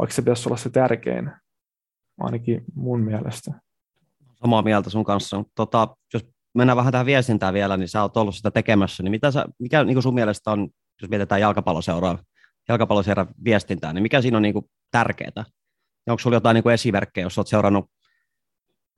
vaikka 0.00 0.14
se 0.14 0.22
pitäisi 0.22 0.48
olla 0.48 0.56
se 0.56 0.70
tärkein, 0.70 1.30
ainakin 2.20 2.64
mun 2.74 3.00
mielestä. 3.00 3.52
Samaa 4.34 4.62
mieltä 4.62 4.90
sun 4.90 5.04
kanssa. 5.04 5.44
Tota, 5.54 5.88
jos 6.14 6.26
mennään 6.54 6.76
vähän 6.76 6.92
tähän 6.92 7.06
viestintään 7.06 7.54
vielä, 7.54 7.76
niin 7.76 7.88
sä 7.88 8.02
oot 8.02 8.16
ollut 8.16 8.34
sitä 8.34 8.50
tekemässä, 8.50 9.02
niin 9.02 9.10
mitä 9.10 9.30
sä, 9.30 9.44
mikä 9.58 9.84
niin 9.84 10.02
sun 10.02 10.14
mielestä 10.14 10.50
on, 10.50 10.68
jos 11.02 11.10
mietitään 11.10 11.40
jalkapalloseuraa, 11.40 12.18
jalkapalloseuran 12.68 13.28
viestintää, 13.44 13.92
niin 13.92 14.02
mikä 14.02 14.22
siinä 14.22 14.36
on 14.36 14.42
niin 14.42 14.52
kuin 14.52 14.64
tärkeää? 14.90 15.44
Onko 16.08 16.18
sulla 16.18 16.36
jotain 16.36 16.54
niin 16.54 16.62
kuin 16.62 16.74
esimerkkejä, 16.74 17.24
jos 17.24 17.38
olet 17.38 17.48
seurannut 17.48 17.90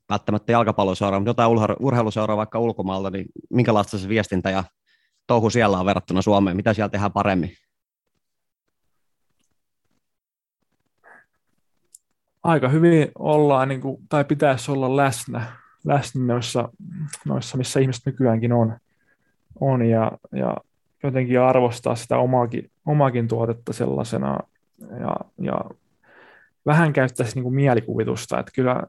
välttämättä 0.09 0.53
jalkapalloseuraa, 0.53 1.21
mutta 1.21 1.31
jotain 1.31 1.51
urheiluseuraa 1.81 2.37
vaikka 2.37 2.59
ulkomailta, 2.59 3.11
niin 3.11 3.27
minkälaista 3.51 3.99
se 3.99 4.09
viestintä 4.09 4.51
ja 4.51 4.65
touhu 5.27 5.51
siellä 5.51 5.79
on 5.79 5.87
verrattuna 5.87 6.23
Suomeen? 6.23 6.57
Mitä 6.57 6.75
siellä 6.75 6.89
tehdään 6.89 7.13
paremmin? 7.13 7.57
Aika 12.43 12.69
hyvin 12.69 13.09
ollaan, 13.19 13.69
niin 13.69 13.81
kuin, 13.81 14.03
tai 14.09 14.25
pitäisi 14.25 14.71
olla 14.71 14.97
läsnä, 14.97 15.47
läsnä 15.85 16.25
noissa, 16.25 16.69
noissa, 17.25 17.57
missä 17.57 17.81
ihmiset 17.81 18.07
nykyäänkin 18.07 18.53
on, 18.53 18.77
on 19.61 19.85
ja, 19.85 20.13
ja 20.33 20.57
jotenkin 21.03 21.41
arvostaa 21.41 21.95
sitä 21.95 22.17
omaakin, 22.17 22.71
omaakin 22.87 23.29
tuotetta 23.29 23.73
sellaisena 23.73 24.39
ja, 25.01 25.17
ja 25.39 25.61
vähän 26.67 26.93
käyttäisi 26.93 27.35
niin 27.35 27.43
kuin 27.43 27.55
mielikuvitusta, 27.55 28.39
että 28.39 28.53
kyllä, 28.55 28.83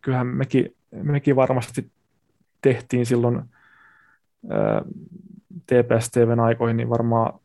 kyllähän 0.00 0.26
mekin, 0.26 0.74
mekin 0.90 1.36
varmasti 1.36 1.90
tehtiin 2.62 3.06
silloin 3.06 3.42
TPS-TVn 5.66 6.40
aikoihin, 6.40 6.76
niin 6.76 6.90
varmaan 6.90 7.40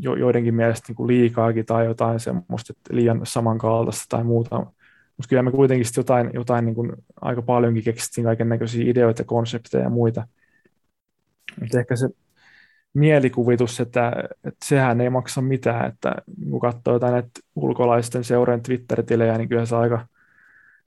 jo, 0.00 0.14
joidenkin 0.14 0.54
mielestä 0.54 0.84
niin 0.88 0.96
kuin 0.96 1.06
liikaakin 1.06 1.66
tai 1.66 1.84
jotain 1.84 2.20
semmoista, 2.20 2.72
että 2.76 2.96
liian 2.96 3.20
samankaltaista 3.24 4.04
tai 4.08 4.24
muuta, 4.24 4.66
mutta 5.16 5.28
kyllä 5.28 5.42
me 5.42 5.50
kuitenkin 5.50 5.86
jotain, 5.96 6.30
jotain 6.34 6.64
niin 6.64 6.74
kuin 6.74 6.92
aika 7.20 7.42
paljonkin 7.42 7.84
keksittiin 7.84 8.24
kaiken 8.24 8.48
näköisiä 8.48 8.90
ideoita, 8.90 9.24
konsepteja 9.24 9.84
ja 9.84 9.90
muita. 9.90 10.26
Mutta 11.60 11.78
ehkä 11.78 11.96
se 11.96 12.08
mielikuvitus, 12.94 13.80
että, 13.80 14.12
että 14.44 14.66
sehän 14.66 15.00
ei 15.00 15.10
maksa 15.10 15.42
mitään, 15.42 15.92
että 15.92 16.14
kun 16.50 16.60
katsoo 16.60 16.94
jotain 16.94 17.12
näitä 17.12 17.30
ulkolaisten 17.54 18.24
seurojen 18.24 18.62
Twitter-tilejä, 18.62 19.38
niin 19.38 19.48
kyllä 19.48 19.66
se 19.66 19.76
aika, 19.76 20.06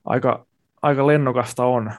aika, 0.06 0.46
aika 0.82 1.08
lennokasta 1.08 1.66
on. 1.66 1.92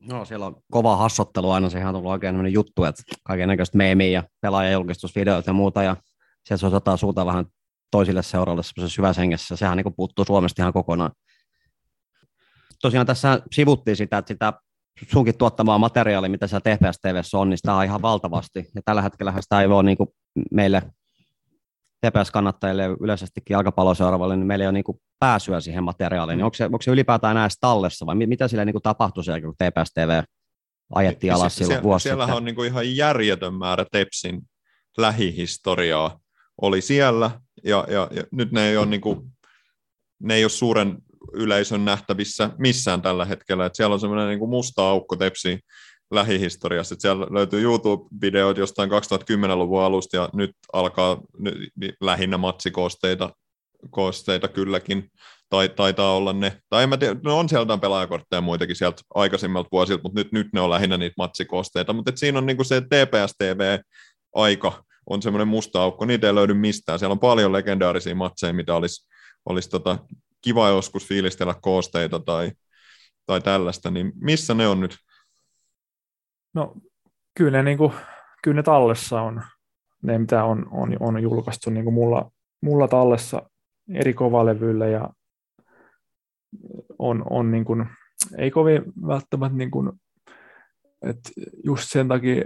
No 0.00 0.24
siellä 0.24 0.46
on 0.46 0.56
kova 0.70 0.96
hassottelu 0.96 1.50
aina, 1.50 1.70
sehän 1.70 1.88
on 1.88 1.94
tullut 1.94 2.12
oikein 2.12 2.52
juttu, 2.52 2.84
että 2.84 3.02
kaiken 3.24 3.48
näköistä 3.48 3.78
meemiä 3.78 4.08
ja 4.08 4.22
pelaajajulkistusvideoita 4.40 5.50
ja 5.50 5.54
muuta, 5.54 5.82
ja 5.82 5.96
se 6.44 6.54
osataan 6.54 6.98
suuta 6.98 7.26
vähän 7.26 7.46
toisille 7.92 8.22
seuralle 8.22 8.62
semmoisessa 8.62 8.94
syvässä 8.94 9.20
hengessä. 9.20 9.56
Sehän 9.56 9.76
niin 9.76 9.94
puuttuu 9.96 10.24
Suomesta 10.24 10.62
ihan 10.62 10.72
kokonaan. 10.72 11.10
Tosiaan 12.82 13.06
tässä 13.06 13.42
sivuttiin 13.52 13.96
sitä, 13.96 14.18
että 14.18 14.34
sitä 14.34 14.52
sunkin 15.12 15.38
tuottamaa 15.38 15.78
materiaalia, 15.78 16.30
mitä 16.30 16.46
siellä 16.46 16.76
TPS 16.76 16.98
TVssä 17.00 17.38
on, 17.38 17.50
niin 17.50 17.58
sitä 17.58 17.74
on 17.74 17.84
ihan 17.84 18.02
valtavasti. 18.02 18.70
Ja 18.74 18.82
tällä 18.84 19.02
hetkellä 19.02 19.34
sitä 19.40 19.60
ei 19.60 19.68
voi 19.68 19.84
niin 19.84 19.96
kuin 19.96 20.08
meille 20.50 20.82
TPS-kannattajille 22.06 22.96
yleisestikin 23.00 23.54
jalkapalloseuraavalle, 23.54 24.36
niin 24.36 24.46
meillä 24.46 24.62
ei 24.62 24.66
ole 24.66 24.72
niin 24.72 24.84
kuin 24.84 24.98
pääsyä 25.20 25.60
siihen 25.60 25.84
materiaaliin. 25.84 26.36
Niin 26.36 26.44
onko, 26.44 26.54
se, 26.54 26.64
onko 26.64 26.82
se 26.82 26.90
ylipäätään 26.90 27.36
enää 27.36 27.48
tallessa 27.60 28.06
vai 28.06 28.14
mitä 28.14 28.48
sille 28.48 28.64
niin 28.64 28.74
kuin 28.74 28.82
tapahtui 28.82 29.24
siellä, 29.24 29.40
kun 29.40 29.54
TPS 29.54 29.92
TV 29.94 30.22
ajettiin 30.94 31.32
alas 31.32 31.56
silloin 31.56 31.78
sie- 31.78 31.82
vuosi 31.82 32.02
Siellähän 32.02 32.28
sitten. 32.28 32.36
on 32.36 32.44
niin 32.44 32.54
kuin 32.54 32.68
ihan 32.68 32.96
järjetön 32.96 33.54
määrä 33.54 33.86
Tepsin 33.92 34.42
lähihistoriaa 34.98 36.20
oli 36.62 36.80
siellä, 36.80 37.30
ja, 37.64 37.86
ja, 37.88 38.08
ja 38.10 38.22
nyt 38.32 38.52
ne 38.52 38.68
ei 38.68 38.76
ole, 38.76 38.86
niin 38.86 39.00
kuin, 39.00 39.20
ne 40.22 40.34
ei 40.34 40.44
ole 40.44 40.50
suuren 40.50 40.98
yleisön 41.32 41.84
nähtävissä 41.84 42.50
missään 42.58 43.02
tällä 43.02 43.24
hetkellä. 43.24 43.66
Et 43.66 43.74
siellä 43.74 43.94
on 43.94 44.00
semmoinen 44.00 44.28
niin 44.28 44.48
musta 44.48 44.88
aukko 44.88 45.16
Tepsin 45.16 45.60
lähihistoriassa. 46.10 46.94
Et 46.94 47.00
siellä 47.00 47.26
löytyy 47.30 47.62
YouTube-videot 47.62 48.56
jostain 48.58 48.90
2010-luvun 48.90 49.82
alusta, 49.82 50.16
ja 50.16 50.28
nyt 50.32 50.50
alkaa 50.72 51.20
nyt, 51.38 51.56
lähinnä 52.00 52.38
matsikoosteita 52.38 53.30
koosteita 53.90 54.48
kylläkin, 54.48 55.10
tai 55.48 55.68
taitaa 55.68 56.16
olla 56.16 56.32
ne, 56.32 56.58
tai 56.68 56.82
en 56.82 56.88
mä 56.88 56.96
tiedä, 56.96 57.20
no 57.24 57.38
on 57.38 57.48
sieltä 57.48 57.78
pelaajakortteja 57.78 58.40
muitakin 58.40 58.76
sieltä 58.76 59.02
aikaisemmalta 59.14 59.68
vuosilta, 59.72 60.02
mutta 60.02 60.20
nyt, 60.20 60.32
nyt 60.32 60.46
ne 60.52 60.60
on 60.60 60.70
lähinnä 60.70 60.96
niitä 60.96 61.14
matsikoosteita, 61.16 61.92
mutta 61.92 62.12
siinä 62.14 62.38
on 62.38 62.46
niinku 62.46 62.64
se 62.64 62.80
TPS-TV-aika, 62.80 63.52
on 65.10 65.22
semmoinen 65.22 65.48
musta 65.48 65.82
aukko, 65.82 66.04
niitä 66.04 66.26
ei 66.26 66.34
löydy 66.34 66.54
mistään, 66.54 66.98
siellä 66.98 67.12
on 67.12 67.18
paljon 67.18 67.52
legendaarisia 67.52 68.14
matseja, 68.14 68.52
mitä 68.52 68.74
olisi, 68.74 69.08
olisi 69.46 69.70
tota, 69.70 69.98
kiva 70.40 70.68
joskus 70.68 71.08
fiilistellä 71.08 71.54
koosteita 71.62 72.20
tai, 72.20 72.52
tai 73.26 73.40
tällaista, 73.40 73.90
niin 73.90 74.12
missä 74.14 74.54
ne 74.54 74.68
on 74.68 74.80
nyt? 74.80 74.96
No 76.54 76.74
kyllä 77.34 77.50
ne, 77.50 77.62
niin 77.62 77.78
kuin, 77.78 77.92
kyllä 78.42 78.54
ne 78.54 78.62
tallessa 78.62 79.22
on, 79.22 79.42
ne 80.02 80.18
mitä 80.18 80.44
on, 80.44 80.66
on, 80.70 80.96
on 81.00 81.22
julkaistu 81.22 81.70
niin 81.70 81.84
kuin 81.84 81.94
mulla, 81.94 82.30
mulla 82.60 82.88
tallessa 82.88 83.50
eri 83.94 84.14
kovalevyillä 84.14 84.86
ja 84.86 85.08
on, 86.98 87.24
on 87.30 87.50
niin 87.50 87.64
kuin, 87.64 87.86
ei 88.38 88.50
kovin 88.50 88.82
välttämättä 89.06 89.58
niin 89.58 89.70
kuin, 89.70 89.92
että 91.02 91.30
just 91.64 91.90
sen 91.90 92.08
takia, 92.08 92.44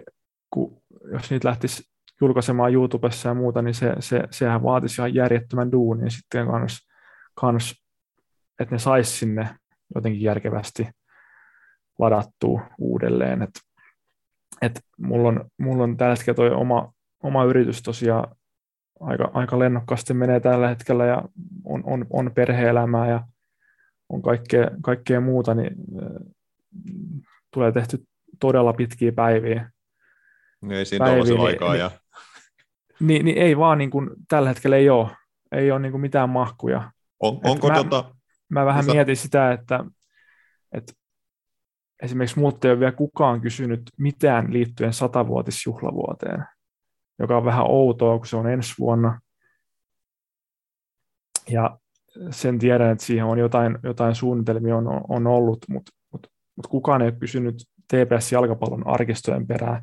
kun 0.51 0.83
jos 1.13 1.31
niitä 1.31 1.49
lähtisi 1.49 1.83
julkaisemaan 2.21 2.73
YouTubessa 2.73 3.29
ja 3.29 3.35
muuta, 3.35 3.63
niin 3.63 3.75
se, 3.75 3.95
se, 4.01 4.23
sehän 4.31 4.63
vaatisi 4.63 5.01
ihan 5.01 5.15
järjettömän 5.15 5.73
duunin 5.73 6.11
sitten 6.11 6.47
kans, 6.47 6.89
kans 7.35 7.87
että 8.61 8.75
ne 8.75 8.79
sais 8.79 9.19
sinne 9.19 9.49
jotenkin 9.95 10.23
järkevästi 10.23 10.89
ladattua 11.99 12.61
uudelleen. 12.79 13.43
Et, 13.43 13.51
et 14.63 14.81
mulla, 14.99 15.29
on, 15.29 15.51
mulla 15.59 15.85
on 15.85 15.97
tällä 15.97 16.15
hetkellä 16.15 16.37
toi 16.37 16.51
oma, 16.51 16.93
oma 17.23 17.45
yritys 17.45 17.83
tosiaan 17.83 18.37
aika, 19.01 19.31
aika 19.35 19.59
lennokkaasti 19.59 20.15
menee 20.15 20.41
tällä 20.41 20.69
hetkellä 20.69 21.07
ja 21.07 21.23
on, 21.65 21.83
on, 21.87 22.07
on 22.11 22.31
perhe-elämää 22.35 23.09
ja 23.09 23.27
on 24.09 24.23
kaikkea, 24.23 24.71
kaikkea 24.83 25.21
muuta, 25.21 25.55
niin 25.55 25.73
äh, 26.03 26.33
tulee 27.55 27.73
tehty 27.73 28.07
todella 28.41 28.73
pitkiä 28.73 29.13
päiviä. 29.13 29.71
Ei 30.71 30.85
siinä 30.85 31.05
Päiviä, 31.05 31.25
niin- 31.25 31.41
aikaa. 31.41 31.77
Ja, 31.77 31.91
Niin, 33.01 33.25
niin 33.25 33.39
ei 33.39 33.57
vaan 33.59 33.79
niin 33.79 33.91
kuin, 33.91 34.11
tällä 34.29 34.49
hetkellä 34.49 34.77
ei 34.77 34.91
ole, 34.91 35.09
ei 35.53 35.71
ole 35.71 35.81
niin 35.81 35.93
kuin 35.93 36.01
mitään 36.01 36.31
mahkuja. 36.31 36.91
on, 37.21 37.41
onko 37.45 37.69
mä- 37.69 37.75
tota, 37.75 38.17
Mä 38.49 38.65
vähän 38.67 38.85
Sä- 38.85 38.93
mietin 38.93 39.17
sitä, 39.17 39.53
että, 39.53 39.85
että 40.73 40.93
esimerkiksi 42.03 42.39
multa 42.39 42.69
ei 42.69 42.73
ole 42.73 42.81
vielä 42.81 42.93
kukaan 42.93 43.41
kysynyt 43.41 43.83
mitään 43.99 44.53
liittyen 44.53 44.93
satavuotisjuhlavuoteen, 44.93 46.45
joka 47.19 47.37
on 47.37 47.45
vähän 47.45 47.67
outoa, 47.69 48.19
kun 48.19 48.27
se 48.27 48.37
on 48.37 48.51
ensi 48.51 48.75
vuonna. 48.79 49.21
Ja 51.51 51.79
sen 52.31 52.59
tiedän, 52.59 52.91
että 52.91 53.05
siihen 53.05 53.25
on 53.25 53.39
jotain, 53.39 53.79
jotain 53.83 54.15
suunnitelmia 54.15 54.77
on, 54.77 55.01
on 55.09 55.27
ollut, 55.27 55.59
mutta, 55.69 55.93
mutta, 56.13 56.29
mutta 56.57 56.69
kukaan 56.69 57.03
ei 57.03 57.09
ole 57.09 57.17
kysynyt 57.21 57.57
TPS-jalkapallon 57.93 58.87
arkistojen 58.87 59.47
perään. 59.47 59.83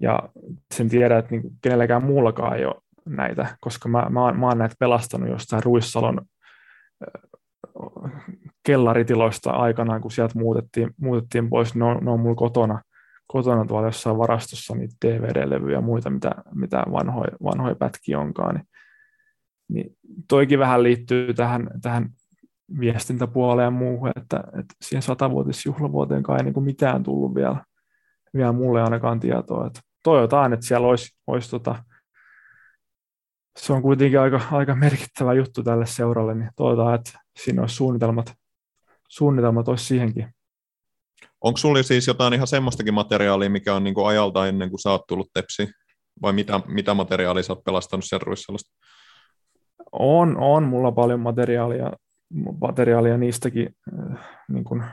Ja 0.00 0.28
sen 0.74 0.88
tiedän, 0.88 1.18
että 1.18 1.30
niin 1.30 1.42
kenelläkään 1.62 2.04
muullakaan 2.04 2.56
ei 2.56 2.64
ole 2.64 2.82
näitä, 3.08 3.56
koska 3.60 3.88
mä, 3.88 4.06
mä, 4.10 4.24
oon, 4.24 4.38
mä 4.38 4.46
oon 4.46 4.58
näitä 4.58 4.74
pelastanut 4.78 5.28
jostain 5.28 5.62
Ruissalon 5.62 6.20
kellaritiloista 8.66 9.50
aikanaan, 9.50 10.00
kun 10.00 10.10
sieltä 10.10 10.38
muutettiin, 10.38 10.90
muutettiin 11.00 11.48
pois, 11.48 11.74
ne 11.74 11.84
on, 11.84 12.04
ne 12.04 12.10
on 12.10 12.20
mulla 12.20 12.34
kotona, 12.34 12.82
kotona 13.26 13.64
tuolla 13.64 13.88
jossain 13.88 14.18
varastossa 14.18 14.74
niitä 14.74 14.94
DVD-levyjä 15.06 15.76
ja 15.76 15.80
muita, 15.80 16.10
mitä, 16.10 16.30
mitä 16.54 16.82
vanhoja, 16.92 17.30
vanhoja 17.42 17.74
pätkiä 17.74 18.18
onkaan. 18.18 18.54
Niin, 18.54 18.66
niin 19.68 19.96
toikin 20.28 20.58
vähän 20.58 20.82
liittyy 20.82 21.34
tähän, 21.34 21.70
tähän 21.82 22.08
viestintäpuoleen 22.80 23.66
ja 23.66 23.70
muuhun, 23.70 24.12
että, 24.16 24.44
että 24.46 24.74
siihen 24.82 25.02
satavuotisjuhlavuoteen 25.02 26.22
kai 26.22 26.36
ei 26.36 26.44
niin 26.44 26.64
mitään 26.64 27.02
tullut 27.02 27.34
vielä, 27.34 27.64
vielä 28.34 28.52
mulle 28.52 28.82
ainakaan 28.82 29.20
tietoa. 29.20 29.66
Että 29.66 29.80
toivotaan, 30.02 30.52
että 30.52 30.66
siellä 30.66 30.86
olisi, 30.86 31.16
olisi 31.26 31.50
tota, 31.50 31.84
se 33.58 33.72
on 33.72 33.82
kuitenkin 33.82 34.20
aika, 34.20 34.40
aika 34.52 34.74
merkittävä 34.74 35.34
juttu 35.34 35.62
tälle 35.62 35.86
seuralle, 35.86 36.34
niin 36.34 36.50
toivotaan, 36.56 36.94
että 36.94 37.20
siinä 37.42 37.62
olisi 37.62 37.74
suunnitelmat, 37.74 38.34
suunnitelmat 39.08 39.68
olisi 39.68 39.84
siihenkin. 39.84 40.28
onko 41.40 41.56
sulla 41.56 41.82
siis 41.82 42.06
jotain 42.06 42.34
ihan 42.34 42.46
semmoistakin 42.46 42.94
materiaalia, 42.94 43.50
mikä 43.50 43.74
on 43.74 43.84
niinku 43.84 44.04
ajalta 44.04 44.48
ennen 44.48 44.70
kuin 44.70 44.80
sä 44.80 44.90
oot 44.90 45.06
tullut 45.06 45.30
tepsi? 45.34 45.68
Vai 46.22 46.32
mitä, 46.32 46.60
mitä 46.66 46.94
materiaalia 46.94 47.42
sä 47.42 47.52
oot 47.52 47.64
pelastanut 47.64 48.04
sen 48.04 48.22
Ruissalosta? 48.22 48.70
On, 49.92 50.36
on 50.36 50.64
mulla 50.64 50.92
paljon 50.92 51.20
materiaalia, 51.20 51.92
materiaalia 52.60 53.18
niistäkin, 53.18 53.68
äh, 54.10 54.18
niin 54.48 54.64
kuin 54.64 54.84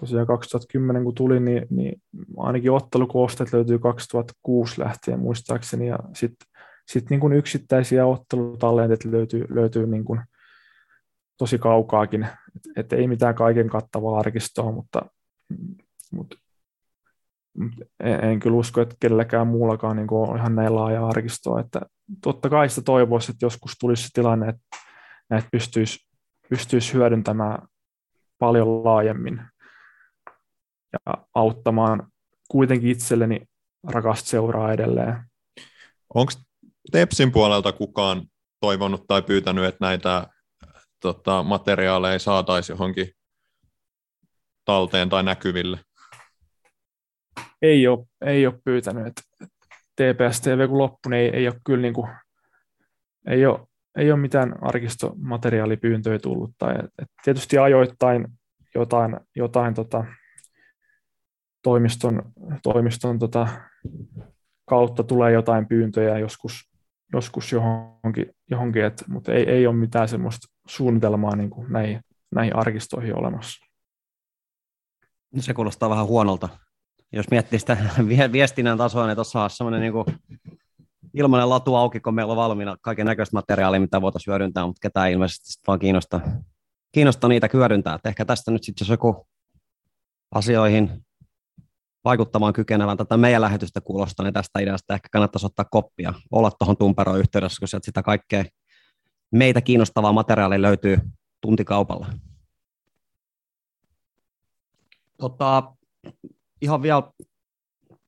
tosiaan 0.00 0.26
2010 0.26 1.04
kun 1.04 1.14
tuli, 1.14 1.40
niin, 1.40 1.66
niin 1.70 2.02
ainakin 2.36 2.72
ottelukoosteet 2.72 3.52
löytyy 3.52 3.78
2006 3.78 4.80
lähtien 4.80 5.20
muistaakseni, 5.20 5.86
ja 5.86 5.98
sitten 6.14 6.48
sit 6.88 7.10
niin 7.10 7.32
yksittäisiä 7.32 8.06
ottelutallenteita 8.06 9.10
löytyy, 9.10 9.46
löytyy 9.48 9.86
niin 9.86 10.04
kuin 10.04 10.20
tosi 11.38 11.58
kaukaakin, 11.58 12.22
että 12.56 12.70
et 12.76 12.92
ei 12.92 13.08
mitään 13.08 13.34
kaiken 13.34 13.68
kattavaa 13.68 14.18
arkistoa, 14.18 14.72
mutta, 14.72 15.02
mutta 16.12 16.36
en, 18.00 18.24
en 18.24 18.40
kyllä 18.40 18.56
usko, 18.56 18.80
että 18.80 18.96
kenelläkään 19.00 19.46
muullakaan 19.46 19.96
niin 19.96 20.06
on 20.10 20.38
ihan 20.38 20.54
näin 20.54 20.74
laaja 20.74 21.06
arkistoa, 21.06 21.60
että 21.60 21.80
totta 22.22 22.48
kai 22.48 22.68
sitä 22.68 22.82
toivoisi, 22.82 23.32
että 23.32 23.46
joskus 23.46 23.72
tulisi 23.80 24.02
se 24.02 24.08
tilanne, 24.12 24.48
että 24.48 24.62
näitä 25.30 25.48
pystyisi, 25.52 25.98
pystyisi 26.48 26.94
hyödyntämään 26.94 27.68
paljon 28.38 28.84
laajemmin 28.84 29.42
ja 31.06 31.26
auttamaan 31.34 32.08
kuitenkin 32.48 32.90
itselleni 32.90 33.40
rakasta 33.88 34.28
seuraa 34.28 34.72
edelleen. 34.72 35.16
Onko 36.14 36.32
Tepsin 36.92 37.32
puolelta 37.32 37.72
kukaan 37.72 38.22
toivonut 38.60 39.04
tai 39.08 39.22
pyytänyt, 39.22 39.64
että 39.64 39.84
näitä 39.84 40.26
tota, 41.00 41.42
materiaaleja 41.42 42.18
saataisiin 42.18 42.74
johonkin 42.74 43.10
talteen 44.64 45.08
tai 45.08 45.22
näkyville? 45.22 45.78
Ei 47.62 47.86
ole, 47.86 48.06
ei 48.24 48.46
ole 48.46 48.60
pyytänyt, 48.64 49.06
että 49.06 49.22
TPS 49.96 50.40
TV 50.40 50.68
kun 50.68 50.78
loppu, 50.78 51.08
niin 51.08 51.20
ei, 51.20 51.28
ei 51.28 51.48
ole 51.48 51.60
kyllä 51.64 51.82
niin 51.82 51.94
kuin, 51.94 52.10
ei 53.26 53.46
ole, 53.46 53.60
ei 53.96 54.12
ole 54.12 54.20
mitään 54.20 54.54
arkistomateriaalipyyntöjä 54.62 56.18
tullut. 56.18 56.50
Tai, 56.58 56.74
et, 56.74 56.90
et 57.02 57.08
tietysti 57.24 57.58
ajoittain 57.58 58.26
jotain, 58.74 59.16
jotain 59.36 59.74
tota, 59.74 60.04
toimiston, 61.66 62.22
toimiston 62.62 63.18
tota, 63.18 63.48
kautta 64.68 65.02
tulee 65.02 65.32
jotain 65.32 65.66
pyyntöjä 65.66 66.18
joskus, 66.18 66.70
joskus 67.12 67.52
johonkin, 67.52 68.26
johonkin 68.50 68.84
et, 68.84 69.04
mutta 69.08 69.32
ei, 69.32 69.50
ei 69.50 69.66
ole 69.66 69.76
mitään 69.76 70.08
semmoista 70.08 70.46
suunnitelmaa 70.68 71.36
niin 71.36 71.50
kuin 71.50 71.72
näihin, 71.72 72.00
näihin 72.34 72.56
arkistoihin 72.56 73.18
olemassa. 73.18 73.66
Se 75.38 75.54
kuulostaa 75.54 75.90
vähän 75.90 76.06
huonolta. 76.06 76.48
Jos 77.12 77.30
miettii 77.30 77.58
sitä 77.58 77.76
vie- 78.08 78.32
viestinnän 78.32 78.78
tasoa, 78.78 79.06
niin 79.06 79.16
tuossa 79.16 79.42
on 79.42 79.50
semmoinen 79.50 79.80
niin 79.80 80.16
ilmainen 81.14 81.50
latu 81.50 81.74
auki, 81.74 82.00
kun 82.00 82.14
meillä 82.14 82.30
on 82.30 82.36
valmiina 82.36 82.76
kaiken 82.80 83.06
näköistä 83.06 83.36
materiaalia, 83.36 83.80
mitä 83.80 84.00
voitaisiin 84.00 84.32
hyödyntää, 84.32 84.66
mutta 84.66 84.80
ketään 84.88 85.10
ilmeisesti 85.10 85.52
sit 85.52 85.62
vaan 85.66 85.78
kiinnostaa, 85.78 86.20
kiinnostaa 86.92 87.28
niitä 87.28 87.48
hyödyntää. 87.52 87.94
Et 87.94 88.06
ehkä 88.06 88.24
tästä 88.24 88.50
nyt 88.50 88.64
sitten, 88.64 88.84
jos 88.84 88.90
joku 88.90 89.26
asioihin 90.34 91.06
vaikuttamaan 92.06 92.52
kykenevän 92.52 92.96
tätä 92.96 93.16
meidän 93.16 93.40
lähetystä 93.40 93.80
kuulostaa, 93.80 94.24
niin 94.24 94.34
tästä 94.34 94.60
ideasta 94.60 94.94
ehkä 94.94 95.08
kannattaisi 95.12 95.46
ottaa 95.46 95.64
koppia, 95.70 96.12
olla 96.30 96.50
tuohon 96.50 96.76
Tumperoon 96.76 97.18
yhteydessä, 97.18 97.58
kun 97.58 97.80
sitä 97.82 98.02
kaikkea 98.02 98.44
meitä 99.30 99.60
kiinnostavaa 99.60 100.12
materiaalia 100.12 100.62
löytyy 100.62 100.98
tuntikaupalla. 101.40 102.06
Tota, 105.18 105.72
ihan 106.62 106.82
vielä 106.82 107.02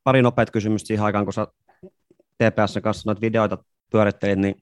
pari 0.05 0.23
nopeat 0.23 0.51
kysymystä 0.51 0.87
siihen 0.87 1.05
aikaan, 1.05 1.25
kun 1.25 1.33
sä 1.33 1.47
TPSn 2.39 2.83
kanssa 2.83 3.03
noita 3.07 3.21
videoita 3.21 3.59
pyörittelit, 3.91 4.39
niin 4.39 4.55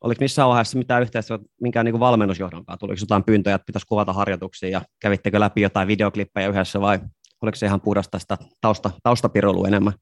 oliko 0.00 0.18
missään 0.20 0.48
vaiheessa 0.48 0.78
mitään 0.78 1.02
yhteistyötä 1.02 1.44
minkään 1.60 1.84
niin 1.84 2.00
valmennusjohdon 2.00 2.64
kanssa? 2.64 2.80
Tuliko 2.80 3.00
jotain 3.00 3.24
pyyntöjä, 3.24 3.54
että 3.54 3.66
pitäisi 3.66 3.86
kuvata 3.86 4.12
harjoituksia 4.12 4.68
ja 4.68 4.82
kävittekö 5.00 5.40
läpi 5.40 5.60
jotain 5.60 5.88
videoklippejä 5.88 6.48
yhdessä 6.48 6.80
vai 6.80 6.98
oliko 7.42 7.56
se 7.56 7.66
ihan 7.66 7.80
puhdasta 7.80 8.18
sitä 8.18 8.38
tausta, 8.60 8.90
taustapiruilua 9.02 9.68
enemmän. 9.68 9.92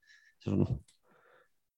Se 0.40 0.50
on 0.50 0.66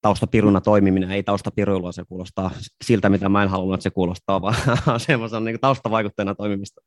taustapiruna 0.02 0.60
toimiminen, 0.60 1.10
ei 1.10 1.22
taustapiruilua, 1.22 1.92
se 1.92 2.04
kuulostaa 2.04 2.50
siltä, 2.84 3.08
mitä 3.08 3.28
mä 3.28 3.42
en 3.42 3.48
halunnut, 3.48 3.74
että 3.74 3.82
se 3.82 3.90
kuulostaa, 3.90 4.42
vaan 4.42 4.54
semmoisen 5.06 5.44
niin 5.44 5.60
taustavaikutteena 5.60 6.34
toimimista. 6.34 6.80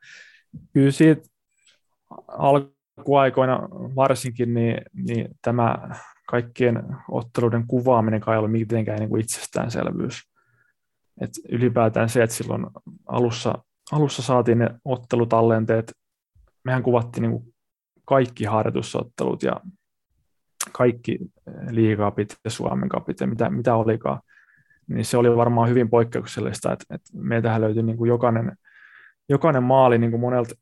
Kyllä 0.74 0.92
siitä 0.92 1.22
alkuaikoina 2.28 3.60
varsinkin, 3.72 4.54
niin, 4.54 4.82
niin 4.94 5.28
tämä 5.42 5.78
kaikkien 6.28 6.84
otteluiden 7.12 7.68
kuvaaminen 7.68 8.22
kai 8.22 8.36
ei 8.36 8.38
ollut 8.38 8.52
mitenkään 8.52 9.00
niin 9.00 9.10
kuin 9.10 9.22
itsestäänselvyys. 9.22 10.22
Et 11.22 11.30
ylipäätään 11.50 12.10
se, 12.10 12.24
että 12.24 12.36
silloin 12.36 12.68
alussa, 13.08 13.64
alussa 13.92 14.22
saatiin 14.22 14.58
ne 14.58 14.70
ottelutallenteet, 14.86 15.94
mehän 16.64 16.84
kuvattiin 16.84 17.22
niin 17.22 17.32
kuin 17.32 17.51
kaikki 18.06 18.46
harjoitusottelut 18.46 19.44
ja 19.44 19.62
kaikki 20.72 21.20
liigapit 21.70 22.38
ja 22.44 22.50
Suomen 22.50 22.90
kapit 22.90 23.20
ja 23.20 23.28
mitä, 23.28 23.50
mitä 23.50 23.76
olikaan, 23.76 24.22
niin 24.88 25.06
se 25.06 25.18
oli 25.18 25.36
varmaan 25.36 25.70
hyvin 25.70 25.90
poikkeuksellista, 25.90 26.74
että, 26.74 26.96
että 26.96 27.10
meiltähän 27.14 27.62
löytyi 27.62 27.84
niin 27.84 27.98
kuin 27.98 28.10
jokainen, 28.10 28.52
jokainen 29.30 29.64
maali 29.64 29.98
niin 29.98 30.12
kuin 30.12 30.22
monelta, 30.22 30.56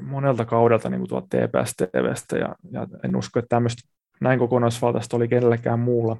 monelta 0.00 0.44
kaudelta 0.44 0.90
niin 0.90 1.00
kuin 1.00 1.08
tuolta 1.08 1.26
TPS 1.26 1.76
TVstä 1.76 2.38
ja, 2.38 2.54
ja 2.70 2.86
en 3.04 3.16
usko, 3.16 3.38
että 3.38 3.48
tämmöistä 3.48 3.88
näin 4.20 4.38
kokonaisvaltaista 4.38 5.16
oli 5.16 5.28
kenelläkään 5.28 5.80
muulla. 5.80 6.16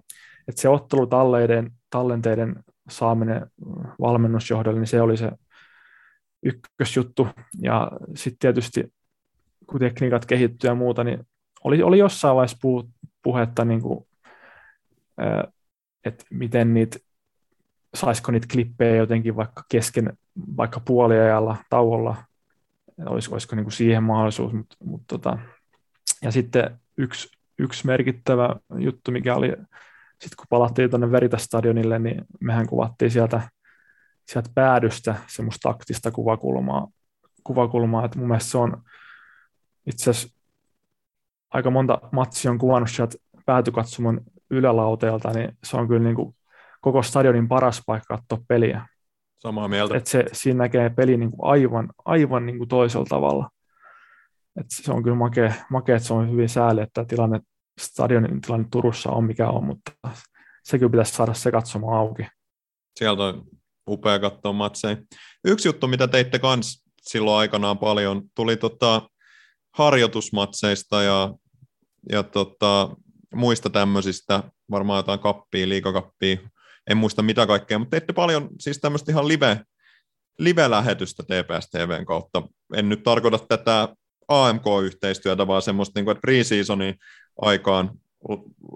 Että 0.48 0.60
se 0.60 0.68
ottelutalleiden, 0.68 1.70
tallenteiden 1.90 2.56
saaminen 2.90 3.46
valmennusjohdolle, 4.00 4.80
niin 4.80 4.86
se 4.86 5.00
oli 5.00 5.16
se 5.16 5.30
ykkösjuttu. 6.42 7.28
Ja 7.62 7.92
sitten 8.14 8.38
tietysti, 8.38 8.92
kun 9.70 9.80
tekniikat 9.80 10.26
kehittyy 10.26 10.70
ja 10.70 10.74
muuta, 10.74 11.04
niin 11.04 11.26
oli, 11.64 11.82
oli 11.82 11.98
jossain 11.98 12.36
vaiheessa 12.36 12.58
puhu, 12.62 12.90
puhetta, 13.22 13.64
niin 13.64 13.82
kuin, 13.82 14.06
että 16.04 16.24
miten 16.30 16.74
niitä, 16.74 16.98
saisiko 17.94 18.32
niitä 18.32 18.46
klippejä 18.52 18.96
jotenkin 18.96 19.36
vaikka 19.36 19.64
kesken, 19.68 20.18
vaikka 20.56 20.80
puoliajalla, 20.80 21.56
tauolla, 21.70 22.16
olisiko, 23.06 23.34
olisiko 23.34 23.56
niin 23.56 23.64
kuin 23.64 23.72
siihen 23.72 24.02
mahdollisuus, 24.02 24.52
mutta, 24.52 24.76
mutta 24.84 25.04
tota, 25.08 25.38
ja 26.22 26.30
sitten 26.30 26.80
yksi, 26.98 27.28
yksi 27.58 27.86
merkittävä 27.86 28.56
juttu, 28.78 29.10
mikä 29.10 29.34
oli, 29.34 29.48
sitten 30.10 30.36
kun 30.36 30.46
palattiin 30.48 30.90
tuonne 30.90 31.12
Veritas-stadionille, 31.12 31.98
niin 31.98 32.24
mehän 32.40 32.66
kuvattiin 32.66 33.10
sieltä, 33.10 33.40
sieltä 34.26 34.50
päädystä 34.54 35.14
semmoista 35.26 35.68
taktista 35.68 36.10
kuvakulmaa, 36.10 36.88
kuvakulmaa, 37.44 38.04
että 38.04 38.18
mun 38.18 38.28
mielestä 38.28 38.50
se 38.50 38.58
on 38.58 38.82
itse 39.86 40.10
asiassa 40.10 40.40
aika 41.50 41.70
monta 41.70 41.98
matsia 42.12 42.50
on 42.50 42.58
kuvannut 42.58 42.90
sieltä 42.90 43.16
päätykatsomon 43.46 44.20
ylälauteelta, 44.50 45.30
niin 45.30 45.58
se 45.64 45.76
on 45.76 45.88
kyllä 45.88 46.04
niin 46.04 46.16
kuin 46.16 46.36
koko 46.80 47.02
stadionin 47.02 47.48
paras 47.48 47.82
paikka 47.86 48.16
katsoa 48.16 48.44
peliä. 48.48 48.86
Samaa 49.38 49.68
mieltä. 49.68 49.96
Et 49.96 50.06
se, 50.06 50.24
siinä 50.32 50.58
näkee 50.58 50.90
peli 50.90 51.16
niin 51.16 51.30
kuin 51.30 51.50
aivan, 51.50 51.90
aivan 52.04 52.46
niin 52.46 52.58
kuin 52.58 52.68
toisella 52.68 53.06
tavalla. 53.08 53.50
Et 54.60 54.66
se 54.68 54.92
on 54.92 55.02
kyllä 55.02 55.16
makea, 55.16 55.52
makea, 55.70 55.96
että 55.96 56.06
se 56.06 56.14
on 56.14 56.30
hyvin 56.30 56.48
sääli, 56.48 56.80
että 56.80 57.04
tilanne, 57.04 57.40
stadionin 57.80 58.40
tilanne 58.40 58.68
Turussa 58.72 59.10
on 59.10 59.24
mikä 59.24 59.48
on, 59.48 59.64
mutta 59.64 59.92
se 60.64 60.78
kyllä 60.78 60.90
pitäisi 60.90 61.12
saada 61.12 61.34
se 61.34 61.50
katsomaan 61.50 61.98
auki. 61.98 62.26
Sieltä 62.98 63.22
on 63.22 63.44
upea 63.88 64.18
katsoa 64.18 64.52
matseja. 64.52 64.96
Yksi 65.44 65.68
juttu, 65.68 65.86
mitä 65.86 66.08
teitte 66.08 66.38
kans 66.38 66.84
silloin 67.02 67.38
aikanaan 67.38 67.78
paljon, 67.78 68.22
tuli 68.34 68.56
tota, 68.56 69.09
harjoitusmatseista 69.70 71.02
ja, 71.02 71.34
ja 72.12 72.22
tota, 72.22 72.90
muista 73.34 73.70
tämmöisistä, 73.70 74.42
varmaan 74.70 74.98
jotain 74.98 75.20
kappia, 75.20 75.68
liikakappia, 75.68 76.38
en 76.90 76.96
muista 76.96 77.22
mitä 77.22 77.46
kaikkea, 77.46 77.78
mutta 77.78 77.90
teitte 77.90 78.12
paljon 78.12 78.48
siis 78.60 78.78
tämmöistä 78.78 79.12
ihan 79.12 79.28
live, 79.28 79.60
live-lähetystä 80.38 81.22
TPS 81.22 81.70
TVn 81.70 82.06
kautta. 82.06 82.42
En 82.74 82.88
nyt 82.88 83.02
tarkoita 83.02 83.38
tätä 83.38 83.88
AMK-yhteistyötä, 84.28 85.46
vaan 85.46 85.62
semmoista, 85.62 85.98
niin 85.98 86.04
kuin, 86.04 86.16
että 86.16 86.26
pre-seasonin 86.26 86.94
aikaan 87.40 87.90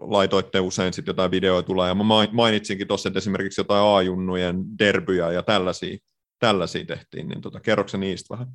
laitoitte 0.01 0.61
usein 0.61 0.93
sitten 0.93 1.13
jotain 1.13 1.31
videoita 1.31 1.67
tulee, 1.67 1.89
ja 1.89 1.95
mä 1.95 2.05
mainitsinkin 2.33 2.89
tuossa, 2.89 3.09
että 3.09 3.19
esimerkiksi 3.19 3.61
jotain 3.61 3.97
A-junnujen 3.97 4.57
derbyjä 4.79 5.33
ja 5.33 5.43
tällaisia, 5.43 5.99
tällaisia 6.39 6.85
tehtiin, 6.85 7.29
niin 7.29 7.41
tota, 7.41 7.61
kerroksä 7.61 7.99
niistä 7.99 8.35
vähän? 8.35 8.49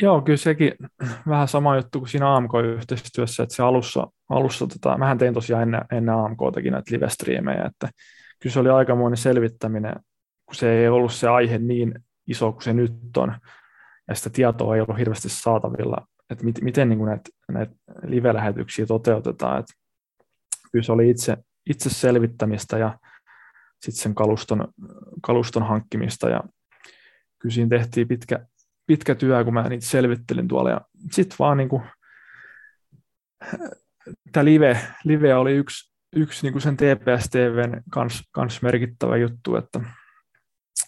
Joo, 0.00 0.22
kyllä 0.22 0.36
sekin 0.36 0.72
vähän 1.28 1.48
sama 1.48 1.76
juttu 1.76 1.98
kuin 1.98 2.08
siinä 2.08 2.36
AMK-yhteistyössä, 2.36 3.42
että 3.42 3.54
se 3.54 3.62
alussa, 3.62 4.06
alussa 4.28 4.66
tota, 4.66 4.98
mähän 4.98 5.18
tein 5.18 5.34
tosiaan 5.34 5.62
ennen, 5.62 5.84
ennen 5.92 6.14
AMK-takin 6.14 6.72
näitä 6.72 6.96
live 6.96 7.06
että 7.66 7.88
kyllä 8.42 8.52
se 8.52 8.60
oli 8.60 8.68
aikamoinen 8.68 9.16
selvittäminen, 9.16 9.94
kun 10.46 10.54
se 10.54 10.72
ei 10.72 10.88
ollut 10.88 11.12
se 11.12 11.28
aihe 11.28 11.58
niin 11.58 11.94
iso 12.26 12.52
kuin 12.52 12.62
se 12.62 12.72
nyt 12.72 13.16
on, 13.16 13.34
ja 14.08 14.14
sitä 14.14 14.30
tietoa 14.30 14.74
ei 14.74 14.80
ollut 14.80 14.98
hirveästi 14.98 15.28
saatavilla, 15.28 16.06
että 16.30 16.44
mit, 16.44 16.60
miten 16.60 16.88
niin 16.88 17.04
näitä, 17.04 17.30
näitä 17.48 17.74
live-lähetyksiä 18.02 18.86
toteutetaan, 18.86 19.60
että 19.60 19.72
kyllä 20.72 20.84
se 20.84 20.92
oli 20.92 21.10
itse, 21.10 21.36
itse 21.70 21.90
selvittämistä 21.90 22.78
ja 22.78 22.98
sitten 23.80 24.02
sen 24.02 24.14
kaluston, 24.14 24.68
kaluston 25.22 25.62
hankkimista, 25.62 26.28
ja 26.28 26.42
kyllä 27.38 27.54
siinä 27.54 27.68
tehtiin 27.68 28.08
pitkä, 28.08 28.46
pitkä 28.86 29.14
työ, 29.14 29.44
kun 29.44 29.54
mä 29.54 29.68
niitä 29.68 29.86
selvittelin 29.86 30.48
tuolla. 30.48 30.70
Ja 30.70 30.80
sitten 31.12 31.36
vaan 31.38 31.56
niin 31.56 31.68
kuin, 31.68 31.82
tämä 34.32 34.44
live, 34.44 34.80
live 35.04 35.34
oli 35.34 35.52
yksi, 35.52 35.92
yksi 36.16 36.42
niin 36.42 36.52
kuin 36.52 36.62
sen 36.62 36.76
TPS-TVn 36.76 37.82
kans, 37.90 38.22
kans 38.32 38.62
merkittävä 38.62 39.16
juttu, 39.16 39.56
että 39.56 39.80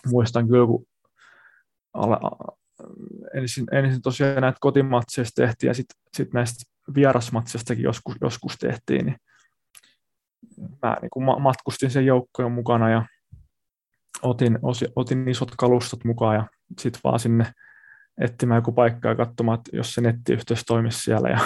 muistan 0.07 0.49
kyllä, 0.49 0.66
kun 0.66 0.86
ala, 1.95 2.20
ensin, 3.34 3.66
ensin 3.72 4.03
tosiaan 4.03 4.42
näitä 4.42 4.59
kotimatseista 4.61 5.42
tehtiin 5.42 5.68
ja 5.68 5.74
sitten 5.74 5.97
sit 6.16 6.32
näistä 6.32 6.64
vierasmatseistakin 6.95 7.84
joskus, 7.84 8.16
joskus 8.20 8.57
tehtiin, 8.57 9.07
niin 9.07 9.16
mä 10.82 10.97
niin 11.03 11.11
kuin 11.11 11.24
matkustin 11.42 11.90
sen 11.90 12.07
joukkojen 12.07 12.53
mukana 12.53 12.90
ja 12.90 13.07
otin, 14.22 14.59
otin 14.97 15.28
isot 15.28 15.51
kalustot 15.59 16.05
mukaan 16.05 16.34
ja 16.34 16.47
sitten 16.78 17.01
vaan 17.05 17.20
sinne 17.20 17.53
etsimään 18.20 18.58
joku 18.58 18.72
paikka 18.72 19.08
ja 19.08 19.14
katsomaan, 19.14 19.58
että 19.58 19.76
jos 19.76 19.94
se 19.94 20.00
nettiyhteys 20.00 20.64
toimisi 20.64 21.00
siellä. 21.00 21.28
Ja, 21.28 21.38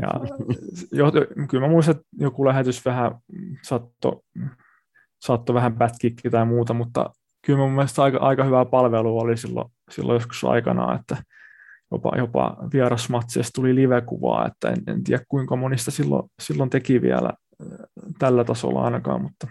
ja 0.00 0.08
jo, 0.98 1.12
kyllä 1.48 1.66
mä 1.66 1.70
muistan, 1.70 1.96
että 1.96 2.06
joku 2.18 2.44
lähetys 2.44 2.84
vähän 2.84 3.12
saattoi 3.62 4.20
saatto 5.20 5.54
vähän 5.54 5.76
pätkikki 5.76 6.30
tai 6.30 6.46
muuta, 6.46 6.74
mutta 6.74 7.10
kyllä 7.46 7.58
mun 7.58 7.72
mielestä 7.72 8.02
aika, 8.02 8.18
aika 8.18 8.44
hyvää 8.44 8.64
palvelua 8.64 9.22
oli 9.22 9.36
silloin, 9.36 9.68
silloin 9.90 10.16
joskus 10.16 10.44
aikanaan, 10.44 11.00
että 11.00 11.16
jopa, 11.92 12.12
jopa 12.16 12.56
vierasmatseista 12.72 13.52
tuli 13.54 13.74
live-kuvaa, 13.74 14.46
että 14.46 14.70
en, 14.70 14.82
en 14.86 15.04
tiedä 15.04 15.24
kuinka 15.28 15.56
monista 15.56 15.90
silloin, 15.90 16.30
silloin 16.42 16.70
teki 16.70 17.02
vielä 17.02 17.32
tällä 18.18 18.44
tasolla 18.44 18.84
ainakaan, 18.84 19.22
mutta 19.22 19.46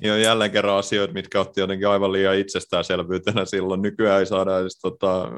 Joo, 0.00 0.16
jälleen 0.16 0.50
kerran 0.50 0.76
asioita, 0.76 1.14
mitkä 1.14 1.40
otti 1.40 1.60
jotenkin 1.60 1.88
aivan 1.88 2.12
liian 2.12 2.38
itsestäänselvyytenä 2.38 3.44
silloin. 3.44 3.82
Nykyään 3.82 4.20
ei 4.20 4.26
saada 4.26 4.60
edes 4.60 4.78
tota, 4.80 5.28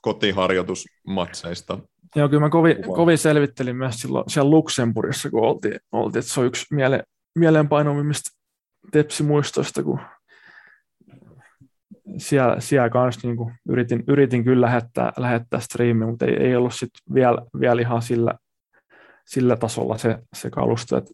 kotiharjoitusmatseista. 0.00 1.78
Joo, 2.16 2.28
kyllä 2.28 2.40
mä 2.40 2.50
kovin, 2.50 2.76
kovin 2.82 3.18
selvittelin 3.18 3.76
myös 3.76 3.94
silloin 3.94 4.30
siellä 4.30 4.50
Luxemburgissa, 4.50 5.30
kun 5.30 5.42
oltiin, 5.42 5.80
oltiin 5.92 6.20
että 6.20 6.32
se 6.32 6.40
on 6.40 6.46
yksi 6.46 6.66
miele, 6.74 7.02
mieleenpainovimmista 7.38 8.30
tepsimuistoista, 8.92 9.82
kun 9.82 10.00
siellä, 12.18 12.60
siellä 12.60 12.90
kanssa 12.90 13.28
niin 13.28 13.36
kuin 13.36 13.54
yritin, 13.68 14.04
yritin 14.08 14.44
kyllä 14.44 14.66
lähettää, 14.66 15.12
lähettää 15.16 15.60
striimi, 15.60 16.06
mutta 16.06 16.26
ei, 16.26 16.36
ei 16.36 16.56
ollut 16.56 16.74
sit 16.74 16.90
vielä, 17.14 17.38
vielä 17.60 17.80
ihan 17.80 18.02
sillä, 18.02 18.34
sillä 19.24 19.56
tasolla 19.56 19.98
se, 19.98 20.18
se 20.34 20.50
kalusto, 20.50 20.96
että 20.96 21.12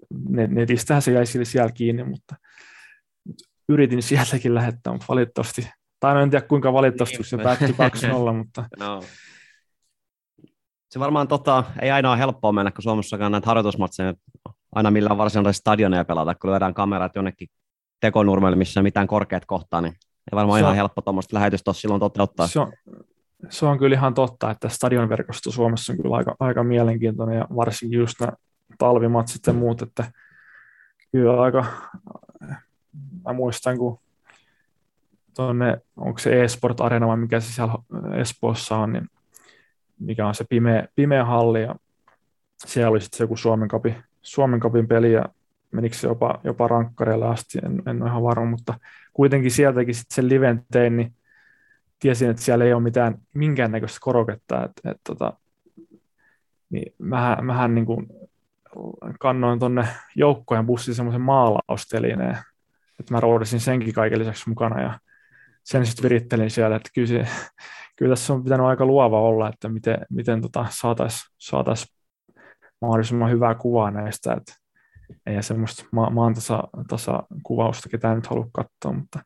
netistähän 0.48 1.02
se 1.02 1.12
jäi 1.12 1.26
sille 1.26 1.44
siellä 1.44 1.72
kiinni, 1.72 2.04
mutta 2.04 2.36
yritin 3.68 4.02
sieltäkin 4.02 4.54
lähettää, 4.54 4.92
mutta 4.92 5.06
valitettavasti, 5.08 5.70
tai 6.00 6.22
en 6.22 6.30
tiedä 6.30 6.46
kuinka 6.46 6.72
valitettavasti 6.72 7.24
se 7.24 7.38
päättyi 7.38 7.68
2-0, 7.68 8.36
mutta... 8.36 8.64
No. 8.78 9.02
Se 10.90 11.00
varmaan 11.00 11.28
tota, 11.28 11.64
ei 11.82 11.90
aina 11.90 12.10
ole 12.10 12.18
helppoa 12.18 12.52
mennä, 12.52 12.70
kun 12.70 12.82
Suomessakaan 12.82 13.32
näitä 13.32 13.46
harjoitusmatseja 13.46 14.14
aina 14.74 14.90
millään 14.90 15.18
varsinaisella 15.18 15.52
stadioneja 15.52 16.04
pelata, 16.04 16.34
kun 16.34 16.50
lyödään 16.50 16.74
kamerat 16.74 17.12
jonnekin 17.14 17.48
tekonurmelle, 18.00 18.56
missä 18.56 18.82
mitään 18.82 19.06
korkeat 19.06 19.46
kohtaa, 19.46 19.80
niin 19.80 19.92
ei 19.92 20.36
varmaan 20.36 20.56
se 20.56 20.60
ihan 20.60 20.70
on, 20.70 20.76
helppo 20.76 21.02
tuommoista 21.02 21.36
lähetystä 21.36 21.72
silloin 21.72 22.00
toteuttaa. 22.00 22.46
Se 22.46 22.60
on, 22.60 22.72
se 23.48 23.66
on 23.66 23.78
kyllä 23.78 23.96
ihan 23.96 24.14
totta, 24.14 24.50
että 24.50 24.68
stadionverkosto 24.68 25.50
Suomessa 25.50 25.92
on 25.92 25.98
kyllä 26.02 26.16
aika, 26.16 26.36
aika 26.40 26.64
mielenkiintoinen 26.64 27.38
ja 27.38 27.46
varsinkin 27.56 27.98
just 27.98 28.20
nämä 28.20 28.32
talvimatsit 28.78 29.46
ja 29.46 29.52
muut, 29.52 29.82
että 29.82 30.12
kyllä 31.12 31.42
aika, 31.42 31.64
mä 33.24 33.32
muistan, 33.32 33.78
kun 33.78 33.98
tuonne, 35.36 35.80
onko 35.96 36.18
se 36.18 36.44
e-sport 36.44 36.80
arena 36.80 37.06
vai 37.06 37.16
mikä 37.16 37.40
se 37.40 37.52
siellä 37.52 37.74
Espoossa 38.20 38.76
on, 38.76 38.92
niin 38.92 39.08
mikä 39.98 40.26
on 40.26 40.34
se 40.34 40.44
pimeä, 40.48 40.88
pimeä 40.94 41.24
halli, 41.24 41.62
ja 41.62 41.74
siellä 42.66 42.90
oli 42.90 43.00
sitten 43.00 43.18
se 43.18 43.24
joku 43.24 43.36
Suomen, 43.36 43.68
kapi, 43.68 43.96
Suomen 44.22 44.60
kapin 44.60 44.88
peli, 44.88 45.12
ja 45.12 45.24
menikö 45.70 45.96
se 45.96 46.08
jopa, 46.08 46.40
jopa 46.44 46.68
rankkareille 46.68 47.26
asti, 47.26 47.58
en, 47.64 47.82
en 47.86 48.02
ole 48.02 48.10
ihan 48.10 48.22
varma, 48.22 48.46
mutta 48.50 48.74
kuitenkin 49.12 49.50
sieltäkin 49.50 49.94
sitten 49.94 50.14
sen 50.14 50.28
liven 50.28 50.64
tein, 50.72 50.96
niin 50.96 51.14
tiesin, 52.00 52.30
että 52.30 52.42
siellä 52.42 52.64
ei 52.64 52.72
ole 52.72 52.82
mitään 52.82 53.18
minkäännäköistä 53.34 53.98
koroketta, 54.00 54.64
että, 54.64 54.90
että 54.90 55.00
tota, 55.06 55.32
niin 56.70 56.94
mähän, 56.98 57.44
mähän 57.44 57.74
niin 57.74 57.86
kuin 57.86 58.06
kannoin 59.20 59.58
tuonne 59.58 59.88
joukkojen 60.16 60.66
bussiin 60.66 60.94
semmoisen 60.94 61.20
maalaustelineen, 61.20 62.38
että 63.00 63.14
mä 63.14 63.20
roudasin 63.20 63.60
senkin 63.60 63.94
kaiken 63.94 64.18
lisäksi 64.18 64.48
mukana 64.48 64.82
ja 64.82 64.98
sen 65.64 65.86
sitten 65.86 66.02
virittelin 66.02 66.50
siellä, 66.50 66.76
että 66.76 66.90
kyllä, 66.94 67.08
se, 67.08 67.26
kyllä 67.96 68.12
tässä 68.12 68.32
on 68.32 68.44
pitänyt 68.44 68.66
aika 68.66 68.86
luova 68.86 69.20
olla, 69.20 69.48
että 69.48 69.68
miten, 69.68 70.06
miten 70.10 70.42
tota 70.42 70.66
saataisiin 70.70 71.34
saatais 71.38 71.94
mahdollisimman 72.80 73.30
hyvää 73.30 73.54
kuvaa 73.54 73.90
näistä, 73.90 74.32
että 74.32 74.52
ei 75.26 75.42
semmoista 75.42 75.84
ma- 75.92 76.12
tasa 76.88 77.22
kuvausta 77.42 77.88
ketään 77.88 78.16
nyt 78.16 78.26
halua 78.26 78.48
katsoa, 78.52 78.92
mutta 78.92 79.22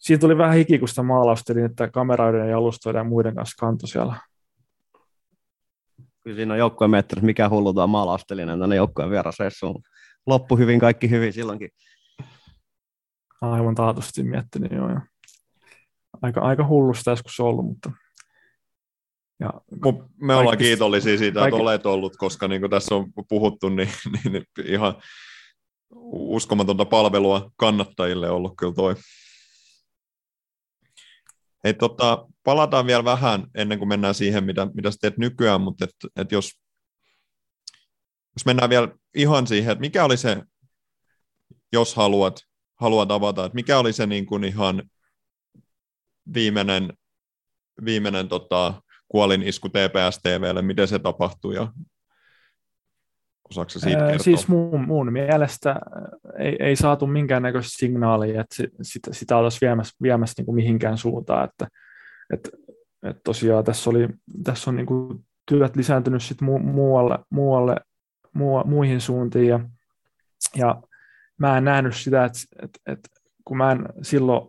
siitä 0.00 0.20
tuli 0.20 0.38
vähän 0.38 0.56
hiki, 0.56 0.78
kun 0.78 0.88
sitä 0.88 1.02
maalaustelin, 1.02 1.64
että 1.64 1.88
kameroiden 1.88 2.48
ja 2.48 2.58
alustoiden 2.58 3.00
ja 3.00 3.04
muiden 3.04 3.34
kanssa 3.34 3.66
kanto 3.66 3.86
siellä. 3.86 4.16
Kyllä 6.20 6.36
siinä 6.36 6.54
on 6.54 6.58
joukkojen 6.58 6.90
miettinyt, 6.90 7.24
mikä 7.24 7.48
hullu 7.48 7.74
tuo 7.74 7.86
maalaustelinen 7.86 8.60
tänne 8.60 8.76
joukkojen 8.76 9.10
vierasreissuun. 9.10 9.82
Loppu 10.26 10.56
hyvin, 10.56 10.80
kaikki 10.80 11.10
hyvin 11.10 11.32
silloinkin. 11.32 11.70
Aivan 13.40 13.74
taatusti 13.74 14.22
miettinyt, 14.22 14.72
joo. 14.72 14.88
Ja 14.88 15.00
aika, 16.22 16.40
aika 16.40 16.66
hullusta 16.66 17.10
joskus 17.10 17.40
ollut, 17.40 17.64
mutta 17.64 17.90
ja 19.40 19.52
me 20.20 20.34
ollaan 20.34 20.58
kiitollisia 20.58 21.18
siitä, 21.18 21.44
että 21.44 21.56
olet 21.56 21.86
ollut, 21.86 22.16
koska 22.16 22.48
niin 22.48 22.60
kuin 22.60 22.70
tässä 22.70 22.94
on 22.94 23.12
puhuttu, 23.28 23.68
niin, 23.68 23.88
niin, 24.12 24.32
niin 24.32 24.66
ihan 24.66 24.94
uskomatonta 26.12 26.84
palvelua 26.84 27.50
kannattajille 27.56 28.30
ollut 28.30 28.54
kyllä 28.58 28.72
toi. 28.72 28.94
Hei, 31.64 31.74
tota, 31.74 32.26
palataan 32.44 32.86
vielä 32.86 33.04
vähän 33.04 33.46
ennen 33.54 33.78
kuin 33.78 33.88
mennään 33.88 34.14
siihen, 34.14 34.44
mitä, 34.44 34.68
mitä 34.74 34.90
sä 34.90 34.96
teet 35.00 35.18
nykyään, 35.18 35.60
mutta 35.60 35.84
et, 35.84 35.90
et 36.16 36.32
jos, 36.32 36.60
jos 38.36 38.46
mennään 38.46 38.70
vielä 38.70 38.88
ihan 39.14 39.46
siihen, 39.46 39.72
että 39.72 39.80
mikä 39.80 40.04
oli 40.04 40.16
se, 40.16 40.42
jos 41.72 41.94
haluat, 41.94 42.40
haluat 42.80 43.10
avata, 43.10 43.44
että 43.44 43.54
mikä 43.54 43.78
oli 43.78 43.92
se 43.92 44.06
niin 44.06 44.26
kuin 44.26 44.44
ihan 44.44 44.90
viimeinen, 46.34 46.92
viimeinen 47.84 48.28
tota, 48.28 48.82
kuolin 49.08 49.42
isku 49.42 49.68
TPS 49.68 50.18
TVlle, 50.22 50.62
miten 50.62 50.88
se 50.88 50.98
tapahtui 50.98 51.54
ja 51.54 51.72
Osaatko 53.50 53.78
siitä 53.78 53.98
kertoa? 53.98 54.18
Siis 54.18 54.48
mun, 54.48 54.80
mun 54.86 55.12
mielestä 55.12 55.76
ei, 56.38 56.56
ei 56.60 56.76
saatu 56.76 57.06
minkäännäköistä 57.06 57.78
signaalia, 57.78 58.40
että 58.40 58.54
sit, 58.56 58.70
sitä, 58.82 59.14
sitä 59.14 59.36
oltaisiin 59.36 59.60
viemässä, 59.60 59.96
viemässä 60.02 60.34
niin 60.38 60.46
kuin 60.46 60.56
mihinkään 60.56 60.98
suuntaan. 60.98 61.44
Että, 61.44 61.68
että, 62.32 62.50
että 63.02 63.20
tosiaan 63.24 63.64
tässä, 63.64 63.90
oli, 63.90 64.08
tässä 64.44 64.70
on 64.70 64.76
niin 64.76 64.86
kuin 64.86 65.24
työt 65.46 65.76
lisääntynyt 65.76 66.22
sit 66.22 66.40
mu, 66.40 66.58
muualle, 66.58 67.18
muualle 67.30 67.76
muu, 68.32 68.64
muihin 68.64 69.00
suuntiin 69.00 69.48
ja, 69.48 69.60
ja 70.56 70.82
mä 71.38 71.58
en 71.58 71.64
nähnyt 71.64 71.96
sitä, 71.96 72.24
että, 72.24 72.38
että, 72.62 72.78
että 72.86 73.08
kun 73.44 73.56
mä 73.56 73.72
en 73.72 73.84
silloin 74.02 74.48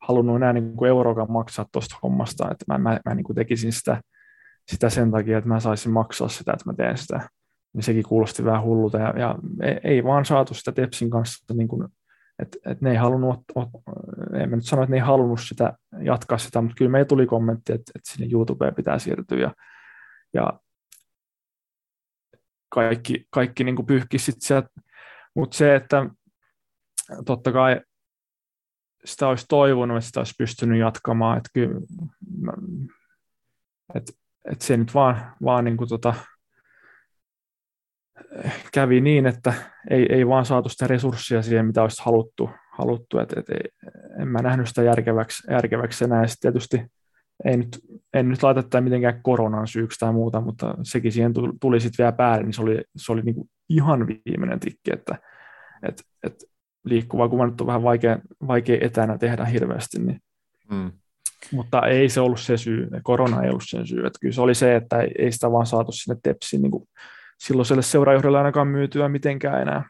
halunnut 0.00 0.36
enää 0.36 0.52
niin 0.52 0.76
kuin 0.76 0.88
euroakaan 0.88 1.32
maksaa 1.32 1.66
tuosta 1.72 1.96
hommasta, 2.02 2.50
että 2.50 2.64
mä, 2.68 2.78
mä, 2.78 3.00
mä 3.04 3.14
niin 3.14 3.24
kuin 3.24 3.36
tekisin 3.36 3.72
sitä, 3.72 4.02
sitä 4.70 4.90
sen 4.90 5.10
takia, 5.10 5.38
että 5.38 5.48
mä 5.48 5.60
saisin 5.60 5.92
maksaa 5.92 6.28
sitä, 6.28 6.52
että 6.52 6.64
mä 6.66 6.74
teen 6.74 6.98
sitä 6.98 7.28
niin 7.72 7.82
sekin 7.82 8.02
kuulosti 8.02 8.44
vähän 8.44 8.62
hullulta. 8.62 8.98
Ja, 8.98 9.18
ja 9.18 9.34
ei 9.84 10.04
vaan 10.04 10.24
saatu 10.24 10.54
sitä 10.54 10.72
Tepsin 10.72 11.10
kanssa, 11.10 11.54
niin 11.54 11.68
kuin, 11.68 11.88
että, 12.38 12.58
että 12.64 12.84
ne 12.84 12.90
ei 12.90 12.96
halunnut, 12.96 13.44
en 14.34 14.50
mä 14.50 14.56
nyt 14.56 14.66
sano, 14.66 14.82
että 14.82 14.90
ne 14.90 14.96
ei 14.96 15.02
halunnut 15.02 15.40
sitä 15.42 15.72
jatkaa 16.02 16.38
sitä, 16.38 16.60
mutta 16.60 16.74
kyllä 16.78 16.90
meillä 16.90 17.08
tuli 17.08 17.26
kommentti, 17.26 17.72
että, 17.72 17.92
että 17.94 18.12
sinne 18.12 18.28
YouTubeen 18.32 18.74
pitää 18.74 18.98
siirtyä. 18.98 19.38
Ja, 19.38 19.54
ja 20.34 20.52
kaikki, 22.68 23.26
kaikki 23.30 23.64
niin 23.64 23.86
pyyhki 23.86 24.18
sitten 24.18 24.46
sieltä, 24.46 24.68
mutta 25.34 25.56
se, 25.56 25.74
että 25.74 26.06
totta 27.26 27.52
kai 27.52 27.80
sitä 29.04 29.28
olisi 29.28 29.46
toivonut, 29.48 29.96
että 29.96 30.06
sitä 30.06 30.20
olisi 30.20 30.34
pystynyt 30.38 30.80
jatkamaan, 30.80 31.38
että 31.38 31.50
kyllä, 31.54 31.80
että, 33.94 34.12
että 34.44 34.64
se 34.64 34.76
nyt 34.76 34.94
vaan, 34.94 35.36
vaan 35.44 35.64
niin 35.64 35.76
kuin 35.76 35.88
tota, 35.88 36.14
kävi 38.72 39.00
niin, 39.00 39.26
että 39.26 39.52
ei, 39.90 40.06
ei 40.10 40.26
vaan 40.28 40.44
saatu 40.44 40.68
sitä 40.68 40.86
resurssia 40.86 41.42
siihen, 41.42 41.66
mitä 41.66 41.82
olisi 41.82 42.02
haluttu. 42.04 42.50
haluttu. 42.72 43.18
Et, 43.18 43.32
et, 43.32 43.46
en 44.20 44.28
mä 44.28 44.42
nähnyt 44.42 44.68
sitä 44.68 44.82
järkeväksi, 44.82 45.52
järkeväksi 45.52 46.04
enää. 46.04 46.26
Sitten 46.26 46.52
tietysti 46.52 46.86
ei 47.44 47.56
nyt, 47.56 47.78
en 48.14 48.28
nyt 48.28 48.42
laita 48.42 48.62
tätä 48.62 48.80
mitenkään 48.80 49.22
koronan 49.22 49.66
syyksi 49.66 49.98
tai 49.98 50.12
muuta, 50.12 50.40
mutta 50.40 50.74
sekin 50.82 51.12
siihen 51.12 51.32
tuli 51.60 51.80
sitten 51.80 52.04
vielä 52.04 52.12
päälle, 52.12 52.44
niin 52.44 52.52
se 52.52 52.62
oli, 52.62 52.82
se 52.96 53.12
oli 53.12 53.22
niinku 53.22 53.48
ihan 53.68 54.06
viimeinen 54.06 54.60
tikki, 54.60 54.92
että 54.92 55.18
et, 55.88 56.02
et 56.22 56.34
liikkuvaa 56.84 57.28
kuva 57.28 57.46
nyt 57.46 57.60
on 57.60 57.66
vähän 57.66 57.82
vaikea, 57.82 58.18
vaikea 58.46 58.78
etänä 58.80 59.18
tehdä 59.18 59.44
hirveästi, 59.44 59.98
niin 59.98 60.20
mm. 60.70 60.92
Mutta 61.52 61.86
ei 61.86 62.08
se 62.08 62.20
ollut 62.20 62.40
se 62.40 62.56
syy, 62.56 62.88
korona 63.02 63.42
ei 63.42 63.48
ollut 63.48 63.62
sen 63.66 63.86
syy. 63.86 64.06
Että 64.06 64.18
kyllä 64.20 64.34
se 64.34 64.40
oli 64.40 64.54
se, 64.54 64.76
että 64.76 65.00
ei, 65.18 65.32
sitä 65.32 65.52
vaan 65.52 65.66
saatu 65.66 65.92
sinne 65.92 66.20
tepsiin 66.22 66.62
niin 66.62 66.88
silloiselle 67.40 67.82
seurajohdolle 67.82 68.38
ainakaan 68.38 68.68
myytyä 68.68 69.08
mitenkään 69.08 69.62
enää. 69.62 69.88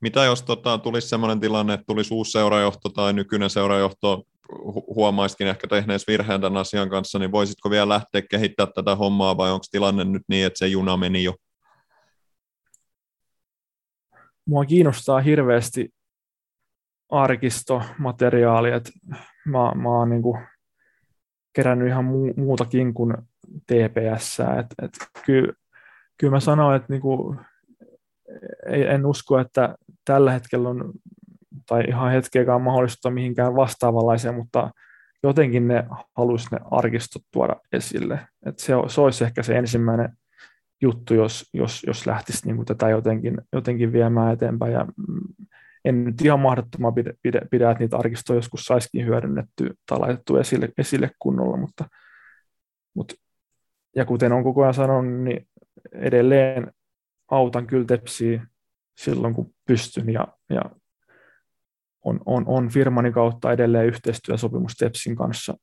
Mitä 0.00 0.24
jos 0.24 0.42
tota, 0.42 0.78
tulisi 0.78 1.08
sellainen 1.08 1.40
tilanne, 1.40 1.74
että 1.74 1.84
tulisi 1.86 2.14
uusi 2.14 2.30
seurajohto 2.30 2.88
tai 2.88 3.12
nykyinen 3.12 3.50
seurajohto 3.50 4.22
hu- 4.52 4.94
huomaisikin 4.94 5.46
ehkä 5.46 5.66
tehneessä 5.66 6.12
virheen 6.12 6.40
tämän 6.40 6.60
asian 6.60 6.90
kanssa, 6.90 7.18
niin 7.18 7.32
voisitko 7.32 7.70
vielä 7.70 7.88
lähteä 7.88 8.22
kehittämään 8.30 8.72
tätä 8.74 8.96
hommaa 8.96 9.36
vai 9.36 9.50
onko 9.50 9.64
tilanne 9.70 10.04
nyt 10.04 10.22
niin, 10.28 10.46
että 10.46 10.58
se 10.58 10.66
juna 10.66 10.96
meni 10.96 11.24
jo? 11.24 11.34
Mua 14.46 14.64
kiinnostaa 14.64 15.20
hirveästi 15.20 15.88
arkistomateriaali, 17.08 18.70
että 18.70 18.90
mä, 19.46 19.72
mä 19.74 19.88
oon 19.88 20.10
niin 20.10 20.22
kuin 20.22 20.46
kerännyt 21.52 21.88
ihan 21.88 22.04
muutakin 22.36 22.94
kuin 22.94 23.14
TPS, 23.66 24.40
että 24.40 24.74
et 24.82 24.92
kyllä 25.26 25.52
kyllä 26.18 26.30
mä 26.30 26.40
sanoin, 26.40 26.76
että 26.76 26.92
niin 26.92 27.00
kuin, 27.00 27.38
en 28.66 29.06
usko, 29.06 29.38
että 29.38 29.74
tällä 30.04 30.32
hetkellä 30.32 30.68
on, 30.68 30.92
tai 31.66 31.84
ihan 31.88 32.12
hetkeäkään 32.12 32.62
mahdollista 32.62 33.10
mihinkään 33.10 33.56
vastaavanlaiseen, 33.56 34.34
mutta 34.34 34.70
jotenkin 35.22 35.68
ne 35.68 35.84
haluaisi 36.16 36.48
ne 36.52 36.58
arkistot 36.70 37.22
tuoda 37.30 37.56
esille. 37.72 38.20
Et 38.46 38.58
se, 38.58 38.72
se 38.86 39.00
olisi 39.00 39.24
ehkä 39.24 39.42
se 39.42 39.58
ensimmäinen 39.58 40.12
juttu, 40.82 41.14
jos, 41.14 41.50
jos, 41.54 41.82
jos 41.86 42.06
lähtisi 42.06 42.46
niin 42.46 42.56
kuin 42.56 42.66
tätä 42.66 42.88
jotenkin, 42.88 43.38
jotenkin 43.52 43.92
viemään 43.92 44.32
eteenpäin. 44.32 44.72
Ja 44.72 44.84
mm, 44.84 45.46
en 45.84 46.04
nyt 46.04 46.20
ihan 46.20 46.40
mahdottoman 46.40 46.94
pidä, 46.94 47.12
pidä, 47.22 47.40
pidä 47.50 47.70
että 47.70 47.84
niitä 47.84 47.96
arkistoja 47.96 48.38
joskus 48.38 48.64
saisikin 48.64 49.06
hyödynnetty 49.06 49.74
tai 49.86 49.98
laitettu 49.98 50.36
esille, 50.36 50.68
esille 50.78 51.10
kunnolla, 51.18 51.56
mutta, 51.56 51.84
mutta 52.94 53.14
ja 53.96 54.04
kuten 54.04 54.32
on 54.32 54.44
koko 54.44 54.62
ajan 54.62 54.74
sanonut, 54.74 55.22
niin 55.22 55.46
edelleen 55.92 56.72
autan 57.30 57.66
kyllä 57.66 57.84
tepsiä 57.84 58.46
silloin, 58.98 59.34
kun 59.34 59.54
pystyn 59.66 60.08
ja, 60.08 60.28
ja 60.50 60.62
on, 62.04 62.20
on, 62.26 62.44
on 62.46 62.68
firmani 62.68 63.12
kautta 63.12 63.52
edelleen 63.52 63.86
yhteistyösopimus 63.86 64.74
Tepsin 64.74 65.16
kanssa. 65.16 65.54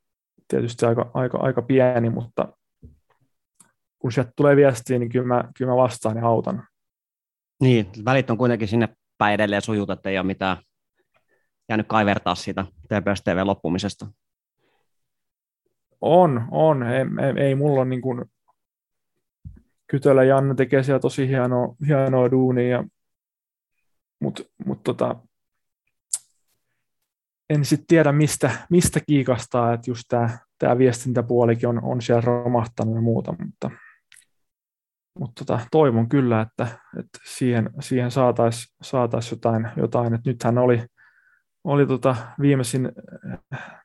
Tietysti 0.47 0.85
aika, 0.85 1.11
aika, 1.13 1.37
aika 1.37 1.61
pieni, 1.61 2.09
mutta 2.09 2.53
kun 3.99 4.11
sieltä 4.11 4.31
tulee 4.35 4.55
viestiä, 4.55 4.99
niin 4.99 5.09
kyllä 5.09 5.27
mä, 5.27 5.43
kyllä 5.57 5.71
mä 5.71 5.77
vastaan 5.77 6.17
ja 6.17 6.25
autan. 6.25 6.67
Niin, 7.61 7.87
välit 8.05 8.29
on 8.29 8.37
kuitenkin 8.37 8.67
sinne 8.67 8.89
päin 9.17 9.33
edelleen 9.33 9.61
sujut, 9.61 9.89
että 9.89 10.09
ei 10.09 10.17
ole 10.17 10.25
mitään 10.25 10.57
jäänyt 11.69 11.87
kaivertaa 11.87 12.35
siitä 12.35 12.65
TPS 12.87 13.23
TV 13.23 13.41
loppumisesta. 13.43 14.07
On, 16.01 16.47
on. 16.51 16.83
Ei, 16.83 16.99
ei, 16.99 17.45
ei 17.45 17.55
mulla 17.55 17.81
ole 17.81 17.89
niin 17.89 18.01
kuin 18.01 18.25
Kytölä 19.87 20.23
Janne 20.23 20.55
tekee 20.55 20.83
siellä 20.83 20.99
tosi 20.99 21.27
hienoa, 21.27 21.75
hienoa 21.87 22.31
duunia, 22.31 22.83
mutta 24.19 24.43
mut 24.65 24.83
tota, 24.83 25.15
en 27.49 27.65
sitten 27.65 27.87
tiedä, 27.87 28.11
mistä, 28.11 28.51
mistä 28.69 28.99
kiikastaa, 29.07 29.73
että 29.73 29.91
just 29.91 30.03
tämä 30.59 30.77
viestintäpuolikin 30.77 31.69
on, 31.69 31.83
on 31.83 32.01
siellä 32.01 32.21
romahtanut 32.21 32.95
ja 32.95 33.01
muuta, 33.01 33.35
mutta, 33.45 33.71
mutta 35.19 35.45
tota, 35.45 35.59
toivon 35.71 36.09
kyllä, 36.09 36.41
että, 36.41 36.67
että 36.99 37.19
siihen, 37.25 37.69
siihen 37.79 38.11
saataisiin 38.11 38.75
saatais 38.81 39.31
jotain, 39.31 39.69
jotain. 39.77 40.13
Et 40.13 40.25
nythän 40.25 40.57
oli, 40.57 40.85
oli 41.63 41.87
tota 41.87 42.15
viimeisin 42.41 42.91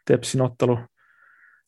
Tepsin 0.04 0.42
ottelu 0.42 0.78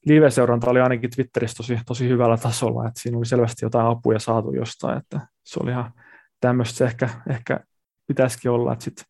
live-seuranta 0.06 0.70
oli 0.70 0.80
ainakin 0.80 1.10
Twitterissä 1.10 1.56
tosi, 1.56 1.78
tosi 1.86 2.08
hyvällä 2.08 2.36
tasolla, 2.36 2.88
että 2.88 3.00
siinä 3.00 3.18
oli 3.18 3.26
selvästi 3.26 3.64
jotain 3.64 3.86
apuja 3.86 4.18
saatu 4.18 4.52
jostain, 4.54 4.98
että 4.98 5.26
se 5.44 5.60
oli 5.62 5.70
ihan 5.70 5.92
tämmöistä 6.40 6.76
se 6.76 6.84
ehkä, 6.84 7.08
ehkä 7.30 7.60
pitäisikin 8.06 8.50
olla, 8.50 8.72
että 8.72 8.84
sit, 8.84 9.04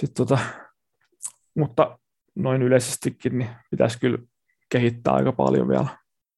sit 0.00 0.14
tota, 0.14 0.38
mutta 1.54 1.98
noin 2.34 2.62
yleisestikin 2.62 3.38
niin 3.38 3.50
pitäisi 3.70 4.00
kyllä 4.00 4.18
kehittää 4.68 5.14
aika 5.14 5.32
paljon 5.32 5.68
vielä, 5.68 5.88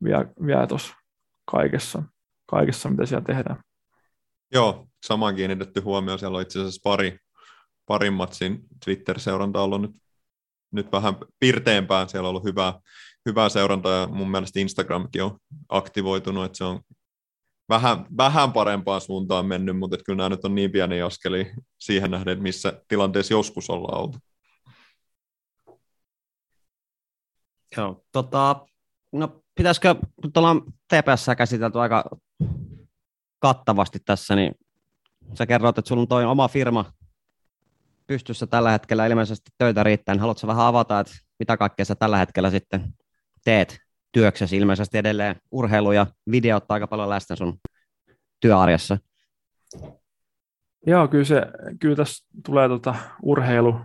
vielä, 0.04 0.26
vielä 0.46 0.66
tuossa 0.66 0.94
kaikessa, 1.50 2.02
kaikessa, 2.46 2.90
mitä 2.90 3.06
siellä 3.06 3.24
tehdään. 3.24 3.62
Joo, 4.52 4.86
samaan 5.06 5.34
kiinnitetty 5.34 5.80
huomioon. 5.80 6.18
Siellä 6.18 6.36
on 6.36 6.42
itse 6.42 6.58
asiassa 6.58 6.80
pari, 6.84 7.18
parin 7.86 8.12
matsin 8.12 8.62
Twitter-seuranta 8.84 9.60
ollut 9.60 9.82
nyt, 9.82 9.90
nyt 10.72 10.92
vähän 10.92 11.16
pirteempään. 11.38 12.08
Siellä 12.08 12.26
on 12.26 12.30
ollut 12.30 12.44
hyvää, 12.44 12.80
hyvää 13.26 13.48
seurantaa 13.48 14.00
ja 14.00 14.06
mun 14.06 14.30
mielestä 14.30 14.60
Instagramkin 14.60 15.22
on 15.22 15.38
aktivoitunut, 15.68 16.44
että 16.44 16.58
se 16.58 16.64
on 16.64 16.80
vähän, 17.68 18.06
vähän 18.16 18.52
parempaan 18.52 19.00
suuntaan 19.00 19.46
mennyt, 19.46 19.78
mutta 19.78 19.96
kyllä 20.04 20.16
nämä 20.16 20.28
nyt 20.28 20.44
on 20.44 20.54
niin 20.54 20.72
pieni 20.72 21.02
askeli 21.02 21.52
siihen 21.78 22.10
nähden, 22.10 22.42
missä 22.42 22.82
tilanteessa 22.88 23.34
joskus 23.34 23.70
ollaan 23.70 24.00
oltu. 24.00 24.18
Joo, 27.76 28.04
tota, 28.12 28.66
no 29.12 29.42
pitäisikö, 29.54 29.94
nyt 30.24 30.36
ollaan 30.36 30.62
TPS 30.62 31.26
käsitelty 31.36 31.78
aika 31.78 32.04
kattavasti 33.38 33.98
tässä, 34.04 34.36
niin 34.36 34.52
sä 35.38 35.46
kerroit, 35.46 35.78
että 35.78 35.88
sulla 35.88 36.02
on 36.02 36.08
toi 36.08 36.24
oma 36.24 36.48
firma 36.48 36.92
pystyssä 38.12 38.46
tällä 38.46 38.70
hetkellä, 38.70 39.06
ilmeisesti 39.06 39.50
töitä 39.58 39.82
riittää, 39.82 40.14
niin 40.14 40.20
haluatko 40.20 40.46
vähän 40.46 40.66
avata, 40.66 41.00
että 41.00 41.12
mitä 41.38 41.56
kaikkea 41.56 41.84
sä 41.84 41.94
tällä 41.94 42.18
hetkellä 42.18 42.50
sitten 42.50 42.84
teet 43.44 43.78
työksesi, 44.12 44.56
ilmeisesti 44.56 44.98
edelleen 44.98 45.36
urheilu 45.50 45.92
ja 45.92 46.06
video 46.30 46.56
ottaa 46.56 46.74
aika 46.74 46.86
paljon 46.86 47.10
läsnä 47.10 47.36
sun 47.36 47.58
työarjessa. 48.40 48.98
Joo, 50.86 51.08
kyllä, 51.08 51.24
se, 51.24 51.42
kyllä 51.80 51.96
tässä 51.96 52.26
tulee 52.46 52.68
tota 52.68 52.94
urheilu, 53.22 53.80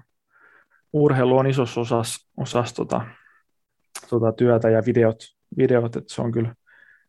urheilu 0.94 1.38
on 1.38 1.48
isossa 1.48 1.82
osassa, 1.82 2.28
osassa 2.38 2.76
tota, 2.76 3.02
tota 4.10 4.32
työtä 4.32 4.70
ja 4.70 4.82
videot, 4.86 5.18
videot 5.58 5.96
että 5.96 6.14
se 6.14 6.22
on 6.22 6.32
kyllä, 6.32 6.56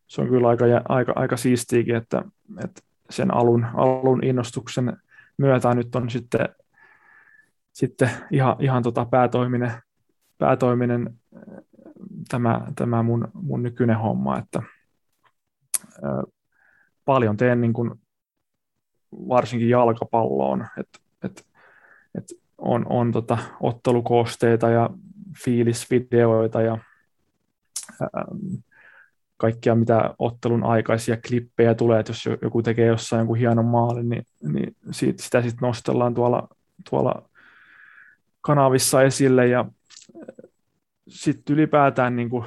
se 0.07 0.21
on 0.21 0.27
kyllä 0.27 0.47
aika, 0.47 0.65
aika, 0.89 1.13
aika 1.15 1.37
siistiäkin, 1.37 1.95
että, 1.95 2.23
että 2.63 2.81
sen 3.09 3.33
alun, 3.33 3.65
alun 3.73 4.23
innostuksen 4.23 4.97
myötä 5.37 5.73
nyt 5.73 5.95
on 5.95 6.09
sitten, 6.09 6.49
sitten 7.79 8.09
ihan, 8.31 8.55
ihan 8.59 8.83
tota 8.83 9.05
päätoiminen, 9.05 9.71
päätoiminen 10.37 11.15
tämä, 12.29 12.67
tämä 12.75 13.03
mun, 13.03 13.27
mun 13.33 13.63
nykyinen 13.63 13.97
homma, 13.97 14.37
että 14.37 14.63
ää, 16.03 16.23
paljon 17.05 17.37
teen 17.37 17.61
niin 17.61 17.73
kuin 17.73 17.91
varsinkin 19.11 19.69
jalkapalloon, 19.69 20.67
että 20.77 20.99
et, 21.23 21.45
et 22.17 22.23
on, 22.57 22.85
on 22.89 23.11
tota 23.11 23.37
ottelukoosteita 23.59 24.69
ja 24.69 24.89
fiilisvideoita 25.43 26.61
ja 26.61 26.77
ää, 28.01 28.25
kaikkia 29.37 29.75
mitä 29.75 30.15
ottelun 30.19 30.63
aikaisia 30.63 31.17
klippejä 31.27 31.75
tulee, 31.75 31.99
että 31.99 32.09
jos 32.09 32.29
joku 32.41 32.61
tekee 32.61 32.85
jossain 32.85 33.19
jonkun 33.19 33.37
hienon 33.37 33.65
maalin, 33.65 34.09
niin, 34.09 34.23
niin 34.41 34.75
siitä, 34.91 35.23
sitä 35.23 35.41
sitten 35.41 35.67
nostellaan 35.67 36.13
tuolla, 36.13 36.47
tuolla 36.89 37.29
kanavissa 38.41 39.03
esille 39.03 39.47
ja 39.47 39.65
sitten 41.07 41.53
ylipäätään 41.53 42.15
niin 42.15 42.29
kuin, 42.29 42.45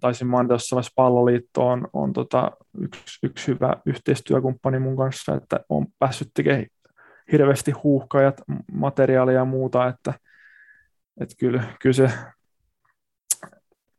taisin 0.00 0.26
mainita 0.26 0.54
jossain 0.54 0.84
palloliitto 0.96 1.68
on, 1.68 1.88
on 1.92 2.12
tota, 2.12 2.50
yksi, 2.80 3.18
yksi 3.22 3.46
hyvä 3.46 3.76
yhteistyökumppani 3.86 4.78
mun 4.78 4.96
kanssa, 4.96 5.34
että 5.34 5.60
on 5.68 5.86
päässyt 5.98 6.30
tekemään 6.34 6.66
hirveästi 7.32 7.70
huuhkajat, 7.70 8.40
materiaalia 8.72 9.34
ja 9.34 9.44
muuta, 9.44 9.88
että, 9.88 10.14
että 11.20 11.34
kyllä, 11.38 11.62
kyllä, 11.80 11.92
se, 11.92 12.10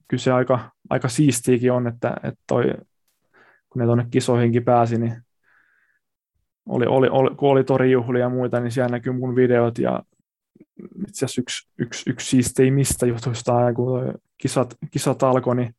kyllä 0.08 0.22
se 0.22 0.32
aika, 0.32 0.72
aika 0.90 1.10
siistiäkin 1.10 1.72
on, 1.72 1.88
että, 1.88 2.14
että 2.24 2.40
toi, 2.48 2.64
kun 3.70 3.80
ne 3.80 3.86
tuonne 3.86 4.08
kisoihinkin 4.12 4.66
pääsi, 4.66 4.98
niin 4.98 5.22
oli, 6.66 6.86
oli, 6.86 7.08
oli, 7.12 7.36
kun 7.36 7.50
oli 7.50 7.64
torijuhlia 7.64 8.22
ja 8.22 8.30
muita, 8.30 8.60
niin 8.60 8.72
siellä 8.72 8.92
näkyy 8.92 9.14
mun 9.14 9.36
videot 9.36 9.78
ja 9.78 10.04
itse 11.08 11.26
asiassa 11.26 11.42
yksi, 11.42 11.70
yksi, 11.78 12.10
yksi 12.10 12.30
siisteimmistä 12.30 13.06
jutuista, 13.06 13.74
kun 13.76 14.14
kisat, 14.38 14.76
kisat 14.92 15.24
alkoi, 15.24 15.56
niin, 15.56 15.76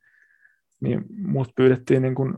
niin 0.81 1.05
mut 1.23 1.49
pyydettiin 1.57 2.03
niin 2.03 2.15
kuin 2.15 2.35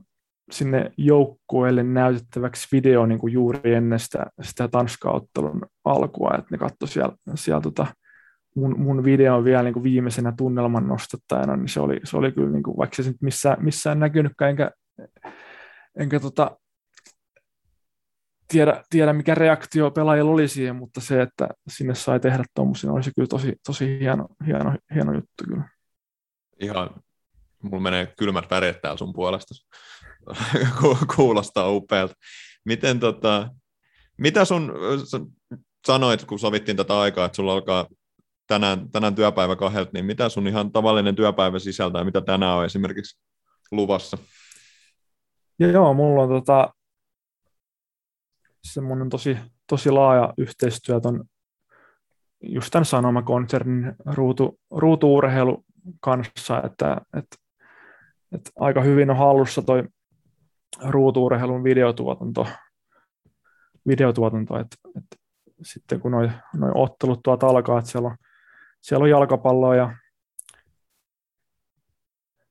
sinne 0.51 0.93
joukkueelle 0.97 1.82
näytettäväksi 1.82 2.69
video 2.73 3.07
niin 3.07 3.19
kuin 3.19 3.32
juuri 3.32 3.74
ennen 3.74 3.99
sitä, 3.99 4.27
sitä 4.43 4.69
Tanska-ottelun 4.69 5.66
alkua, 5.85 6.35
että 6.39 6.49
ne 6.51 6.59
katsoivat 6.59 6.93
siellä, 6.93 7.16
siellä 7.35 7.61
tota, 7.61 7.87
mun, 8.57 8.81
mun 8.81 9.05
video 9.05 9.45
vielä 9.45 9.62
niin 9.62 9.74
kuin 9.74 9.82
viimeisenä 9.82 10.32
tunnelman 10.37 10.89
nostattajana, 10.89 11.57
niin 11.57 11.69
se 11.69 11.81
oli, 11.81 12.01
se 12.05 12.16
oli 12.16 12.32
kyllä, 12.32 12.51
niin 12.51 12.62
kuin, 12.62 12.77
vaikka 12.77 13.03
se 13.03 13.09
nyt 13.11 13.23
missään, 13.23 13.65
missään 13.65 14.01
näkynytkään, 14.01 14.51
enkä, 14.51 14.70
enkä 15.99 16.20
tota, 16.20 16.57
tiedä, 18.51 18.85
tiedä, 18.90 19.12
mikä 19.12 19.35
reaktio 19.35 19.90
pelaajilla 19.90 20.31
oli 20.31 20.48
siihen, 20.48 20.77
mutta 20.77 21.01
se, 21.01 21.22
että 21.22 21.48
sinne 21.68 21.94
sai 21.94 22.20
tehdä 22.20 22.44
tuommoisia, 22.55 22.93
olisi 22.93 23.10
kyllä 23.16 23.28
tosi, 23.28 23.56
tosi 23.66 23.98
hieno, 24.01 24.28
hieno, 24.47 24.77
hieno 24.94 25.12
juttu 25.12 25.44
kyllä. 25.48 25.68
Ihan, 26.60 26.90
mulla 27.62 27.82
menee 27.82 28.12
kylmät 28.18 28.51
väreet 28.51 28.81
täällä 28.81 28.98
sun 28.98 29.12
puolesta. 29.12 29.55
Kuulostaa 31.16 31.70
upealta. 31.70 32.14
Miten 32.64 33.01
tota, 33.01 33.51
mitä 34.18 34.44
sun 34.44 34.72
sanoit, 35.86 36.24
kun 36.24 36.39
sovittiin 36.39 36.77
tätä 36.77 37.01
aikaa, 37.01 37.27
että 37.27 37.36
sulla 37.36 37.52
alkaa 37.52 37.86
tänään, 38.47 38.90
tänään 38.90 39.14
työpäivä 39.14 39.56
kahdelta, 39.56 39.90
niin 39.94 40.05
mitä 40.05 40.28
sun 40.28 40.47
ihan 40.47 40.72
tavallinen 40.72 41.16
työpäivä 41.16 41.59
sisältää, 41.59 42.05
mitä 42.05 42.20
tänään 42.20 42.56
on 42.56 42.64
esimerkiksi 42.64 43.20
luvassa? 43.72 44.18
Joo, 45.59 45.94
mulla 45.94 46.22
on 46.22 46.28
tota, 46.28 46.74
semmoinen 48.65 49.09
tosi, 49.09 49.39
tosi 49.66 49.91
laaja 49.91 50.35
yhteistyö 50.39 51.01
ton 51.01 51.24
just 52.43 52.70
tämän 52.70 52.85
Sanoma-konsernin 52.85 53.95
ruutu, 54.07 54.61
ruutuurheilu 54.70 55.65
kanssa, 56.01 56.62
että, 56.62 56.97
että, 57.16 57.37
että 58.32 58.51
aika 58.59 58.81
hyvin 58.81 59.11
on 59.11 59.16
hallussa 59.16 59.62
toi 59.62 59.89
ruutuurheilun 60.89 61.65
videotuotanto, 61.65 62.47
videotuotanto 63.89 64.59
että, 64.59 64.77
että 64.97 65.16
sitten 65.62 66.01
kun 66.01 66.12
noi, 66.12 66.31
noi 66.55 66.70
ottelut 66.74 67.20
tuolta 67.23 67.47
alkaa, 67.47 67.78
että 67.78 67.91
siellä 67.91 68.09
on, 68.09 68.16
siellä 68.81 69.03
on 69.03 69.11
jalkapalloa 69.11 69.77
ja 69.77 69.97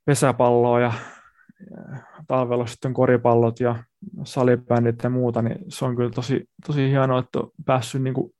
pesäpalloa 0.06 0.80
ja 0.80 0.94
talvella 2.28 2.66
sitten 2.66 2.94
koripallot 2.94 3.60
ja 3.60 3.84
salibändit 4.24 5.04
ja 5.04 5.10
muuta, 5.10 5.42
niin 5.42 5.58
se 5.68 5.86
on 5.86 5.96
kyllä 5.96 6.10
tosi, 6.10 6.46
tosi 6.68 6.90
hienoa, 6.90 7.20
että 7.20 7.40
on 7.40 7.52
päässyt 7.66 8.02
niin 8.02 8.14
kuin 8.14 8.34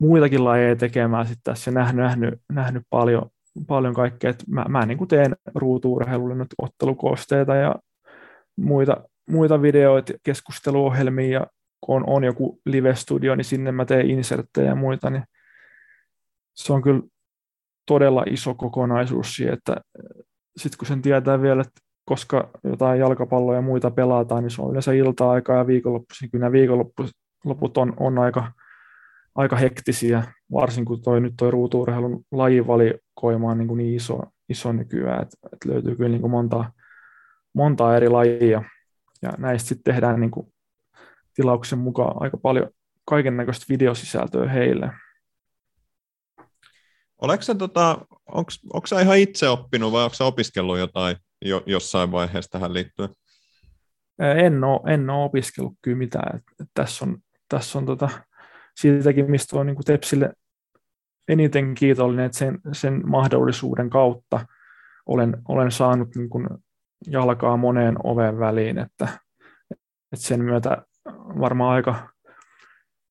muitakin 0.00 0.44
lajeja 0.44 0.76
tekemään 0.76 1.26
sitten 1.26 1.54
tässä 1.54 1.70
ja 1.70 1.74
nähnyt, 1.74 2.04
nähnyt, 2.04 2.40
nähnyt 2.52 2.82
paljon, 2.90 3.30
paljon 3.66 3.94
kaikkea. 3.94 4.30
Että 4.30 4.44
mä, 4.48 4.64
mä 4.68 4.86
niin 4.86 4.98
kuin 4.98 5.08
teen 5.08 5.36
ruutuurheilulle 5.54 6.34
nyt 6.34 6.54
ottelukoosteita 6.58 7.54
ja 7.54 7.74
muita, 8.56 8.96
muita 9.30 9.62
videoita, 9.62 10.12
keskusteluohjelmia 10.22 11.30
ja 11.30 11.46
kun 11.80 11.96
on, 11.96 12.04
on 12.06 12.24
joku 12.24 12.60
live-studio, 12.66 13.34
niin 13.34 13.44
sinne 13.44 13.72
mä 13.72 13.84
teen 13.84 14.10
inserttejä 14.10 14.68
ja 14.68 14.74
muita, 14.74 15.10
niin 15.10 15.24
se 16.54 16.72
on 16.72 16.82
kyllä 16.82 17.02
todella 17.86 18.24
iso 18.30 18.54
kokonaisuus 18.54 19.36
siihen, 19.36 19.54
että 19.54 19.76
sitten 20.56 20.78
kun 20.78 20.88
sen 20.88 21.02
tietää 21.02 21.42
vielä, 21.42 21.60
että 21.60 21.80
koska 22.04 22.50
jotain 22.64 23.00
jalkapalloja 23.00 23.58
ja 23.58 23.62
muita 23.62 23.90
pelataan, 23.90 24.42
niin 24.42 24.50
se 24.50 24.62
on 24.62 24.70
yleensä 24.70 24.92
ilta-aikaa 24.92 25.56
ja 25.56 25.66
viikonloppuisin. 25.66 26.30
Kyllä 26.30 26.42
nämä 26.42 26.52
viikonloput 26.52 27.78
on, 27.78 27.94
on 28.00 28.18
aika, 28.18 28.52
aika 29.34 29.56
hektisiä, 29.56 30.22
varsinkin 30.52 30.84
kun 30.84 31.02
toi, 31.02 31.20
nyt 31.20 31.34
tuo 31.38 31.50
ruutuurheilun 31.50 32.24
lajivalikoima 32.32 33.50
on 33.50 33.58
niin, 33.58 33.68
kuin 33.68 33.78
niin 33.78 33.94
iso, 33.94 34.20
iso 34.48 34.72
nykyään, 34.72 35.22
että, 35.22 35.36
että 35.52 35.68
löytyy 35.68 35.96
kyllä 35.96 36.08
niin 36.08 36.20
kuin 36.20 36.30
monta, 36.30 36.72
monta 37.54 37.96
eri 37.96 38.08
lajia. 38.08 38.62
Ja 39.22 39.32
näistä 39.38 39.68
sitten 39.68 39.94
tehdään 39.94 40.20
niin 40.20 40.30
kuin 40.30 40.52
tilauksen 41.34 41.78
mukaan 41.78 42.16
aika 42.20 42.36
paljon 42.36 42.70
kaiken 43.04 43.36
näköistä 43.36 43.66
videosisältöä 43.68 44.48
heille. 44.48 44.90
Oletko 47.22 47.54
tota, 47.54 47.98
onko 48.72 48.86
sä 48.86 49.00
ihan 49.00 49.18
itse 49.18 49.48
oppinut 49.48 49.92
vai 49.92 50.04
onko 50.04 50.16
opiskellut 50.20 50.78
jotain 50.78 51.16
jo, 51.44 51.62
jossain 51.66 52.12
vaiheessa 52.12 52.50
tähän 52.50 52.74
liittyen? 52.74 53.08
En 54.18 54.64
ole, 54.64 54.94
en 54.94 55.10
ole 55.10 55.24
opiskellut 55.24 55.74
kyllä 55.82 55.98
mitään. 55.98 56.36
Et, 56.36 56.42
et 56.60 56.68
tässä 56.74 57.04
on, 57.04 57.18
tässä 57.48 57.78
on 57.78 57.86
tota, 57.86 58.08
siitäkin, 58.76 59.30
mistä 59.30 59.58
on 59.58 59.66
niin 59.66 59.76
kuin 59.76 59.84
Tepsille, 59.84 60.32
eniten 61.28 61.74
kiitollinen, 61.74 62.26
että 62.26 62.38
sen, 62.38 62.60
sen 62.72 63.02
mahdollisuuden 63.08 63.90
kautta 63.90 64.46
olen, 65.06 65.36
olen 65.48 65.70
saanut 65.70 66.16
niin 66.16 66.28
kuin 66.28 66.48
jalkaa 67.06 67.56
moneen 67.56 67.96
oven 68.04 68.38
väliin, 68.38 68.78
että, 68.78 69.08
että 70.12 70.26
sen 70.26 70.44
myötä 70.44 70.82
varmaan 71.40 71.74
aika, 71.74 72.08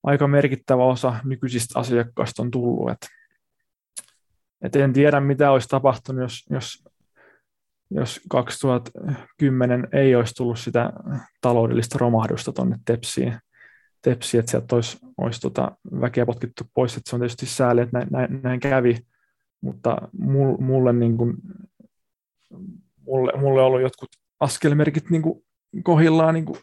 aika 0.04 0.28
merkittävä 0.28 0.84
osa 0.84 1.16
nykyisistä 1.24 1.80
asiakkaista 1.80 2.42
on 2.42 2.52
tullut. 2.52 2.92
Että, 2.92 3.08
että 4.62 4.80
en 4.80 4.94
tiedä, 4.94 5.20
mitä 5.20 5.52
olisi 5.52 5.68
tapahtunut, 5.68 6.22
jos, 6.22 6.46
jos, 6.50 6.84
jos 7.96 8.22
2010 8.30 9.88
ei 9.92 10.16
olisi 10.16 10.34
tullut 10.36 10.60
sitä 10.60 10.94
taloudellista 11.42 11.98
romahdusta 11.98 12.52
tuonne 12.52 12.78
Tepsiin, 12.86 13.34
tepsi, 14.02 14.38
että 14.38 14.52
sieltä 14.52 14.76
olisi, 14.76 14.98
olisi 15.18 15.42
tota 15.42 15.72
väkeä 16.02 16.26
potkittu 16.26 16.64
pois, 16.74 16.98
että 16.98 17.10
se 17.10 17.16
on 17.16 17.20
tietysti 17.20 17.46
sääli, 17.46 17.82
että 17.82 17.98
näin, 17.98 18.08
näin, 18.12 18.42
näin 18.44 18.60
kävi, 18.60 18.98
mutta 19.62 19.98
mulle, 20.60 20.94
niin 20.94 21.18
kuin, 21.18 21.38
mulle, 23.08 23.32
mulle 23.40 23.62
on 23.62 23.68
ollut 23.68 23.82
jotkut 23.82 24.10
askelmerkit 24.40 25.10
niin 25.10 25.22
kuin 25.22 25.44
kohillaan, 25.84 26.34
niin 26.34 26.46
kuin, 26.46 26.60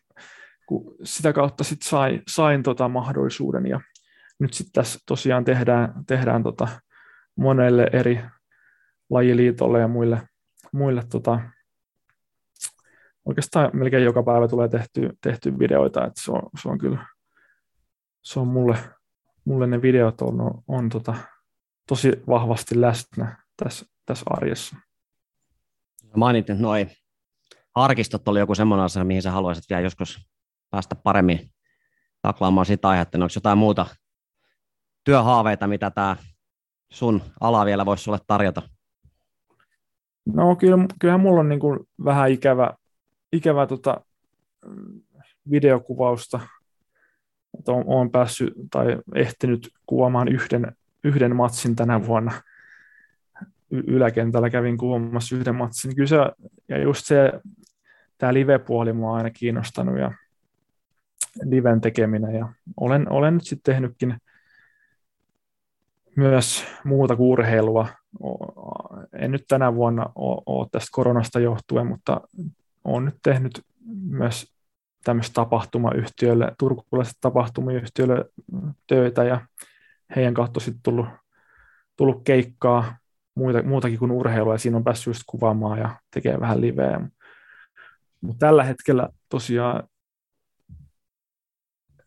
kun 0.67 0.95
sitä 1.05 1.33
kautta 1.33 1.65
sit 1.65 1.83
sai, 1.83 2.23
sain 2.29 2.63
tota 2.63 2.89
mahdollisuuden, 2.89 3.67
ja 3.67 3.81
nyt 4.39 4.55
sitten 4.55 4.73
tässä 4.73 4.99
tosiaan 5.07 5.45
tehdään, 5.45 5.93
tehdään 6.07 6.43
tota 6.43 6.69
monelle 7.37 7.91
eri 7.93 8.21
lajiliitolle 9.11 9.81
ja 9.81 9.89
muille, 9.89 10.23
muille 10.73 11.03
tota, 11.11 11.41
oikeastaan 13.25 13.71
melkein 13.73 14.05
joka 14.05 14.23
päivä 14.23 14.49
tulee 14.49 14.69
tehty, 14.69 15.19
tehty 15.21 15.59
videoita, 15.59 16.07
että 16.07 16.23
se 16.23 16.33
on, 16.33 16.43
se 16.63 16.69
on 16.69 16.79
kyllä 16.79 17.07
se 18.23 18.41
on 18.41 18.49
mulle, 18.49 18.79
mulle 19.45 19.67
ne 19.67 19.83
videot 19.83 20.21
on, 20.21 20.41
on, 20.41 20.63
on 20.69 20.89
tota, 20.89 21.15
tosi 21.89 22.13
vahvasti 22.29 22.81
läsnä 22.81 23.45
tässä, 23.57 23.87
tässä 24.07 24.25
arjessa. 24.31 24.77
Mainitin, 26.17 26.53
että 26.53 26.63
noin 26.63 26.91
arkistot 27.75 28.29
oli 28.29 28.39
joku 28.39 28.55
semmoinen 28.55 28.85
asia, 28.85 29.05
mihin 29.05 29.23
sä 29.23 29.31
haluaisit 29.31 29.65
vielä 29.71 29.83
joskus 29.83 30.29
päästä 30.71 30.95
paremmin 30.95 31.51
taklaamaan 32.23 32.67
sitä 32.67 32.89
aihetta. 32.89 33.19
Onko 33.19 33.29
jotain 33.35 33.59
muuta 33.59 33.87
työhaaveita, 35.05 35.67
mitä 35.67 35.91
tämä 35.91 36.17
sun 36.93 37.23
ala 37.41 37.65
vielä 37.65 37.87
voisi 37.87 38.05
sulle 38.05 38.19
tarjota? 38.27 38.63
No 40.27 40.57
kyllä, 40.57 40.77
kyllähän 40.99 41.21
mulla 41.21 41.41
on 41.41 41.49
niin 41.49 41.61
kuin 41.61 41.79
vähän 42.05 42.31
ikävä, 42.31 42.75
ikävä 43.33 43.67
tota 43.67 44.01
videokuvausta. 45.51 46.41
Että 47.59 47.73
on 47.73 48.11
päässyt 48.11 48.55
tai 48.71 48.99
ehtinyt 49.15 49.71
kuvaamaan 49.87 50.29
yhden, 50.29 50.73
yhden 51.05 51.37
matsin 51.37 51.77
tänä 51.77 52.07
vuonna. 52.07 52.33
Yläkentällä 53.71 54.51
kävin 54.51 54.79
kuvaamassa 54.79 55.37
yhden 55.37 55.55
matsin. 55.55 55.97
Kyllä 55.97 56.09
se, 56.09 56.17
ja 56.69 56.83
just 56.83 57.07
se, 57.07 57.33
tämä 58.19 58.35
live-puoli 58.35 58.93
mua 58.93 59.11
on 59.11 59.17
aina 59.17 59.31
kiinnostanut 59.31 59.99
ja 59.99 60.13
liven 61.45 61.81
tekeminen. 61.81 62.35
Ja 62.35 62.53
olen, 62.77 63.13
olen 63.13 63.35
nyt 63.35 63.45
sitten 63.45 63.75
tehnytkin 63.75 64.19
myös 66.17 66.65
muuta 66.85 67.17
kuin 67.17 67.29
urheilua. 67.29 67.89
En 69.13 69.31
nyt 69.31 69.45
tänä 69.49 69.75
vuonna 69.75 70.07
ole 70.15 70.69
tästä 70.73 70.89
koronasta 70.93 71.41
johtuen, 71.41 71.87
mutta 71.87 72.21
olen 72.85 73.05
nyt 73.05 73.17
tehnyt 73.23 73.65
myös 74.09 74.53
tämmöistä 75.05 75.35
tapahtumayhtiölle, 75.35 76.53
turkulaiset 76.59 77.17
tapahtumayhtiölle 77.21 78.25
töitä 78.87 79.25
ja 79.25 79.41
heidän 80.17 80.35
kautta 80.35 80.61
sitten 80.61 80.83
tullut, 80.83 81.07
tullut 81.97 82.23
keikkaa 82.25 82.97
muuta, 83.35 83.63
muutakin 83.63 83.99
kuin 83.99 84.11
urheilua 84.11 84.55
ja 84.55 84.59
siinä 84.59 84.77
on 84.77 84.85
päässyt 84.85 85.07
just 85.07 85.23
kuvaamaan 85.27 85.79
ja 85.79 86.01
tekee 86.15 86.41
vähän 86.41 86.61
liveä. 86.61 87.01
Mutta 88.21 88.47
tällä 88.47 88.65
hetkellä 88.65 89.09
tosiaan 89.29 89.89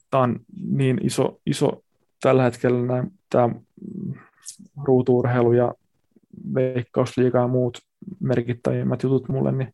tämä 0.10 0.24
on 0.24 0.40
niin 0.68 0.98
iso, 1.06 1.42
iso 1.46 1.84
tällä 2.22 2.44
hetkellä 2.44 3.04
tämä 3.34 3.50
ruutuurheilu 4.84 5.54
ja 5.54 5.74
veikkausliiga 6.54 7.40
ja 7.40 7.48
muut 7.48 7.78
merkittävimmät 8.20 9.04
jutut 9.04 9.30
mulle, 9.30 9.52
niin, 9.52 9.74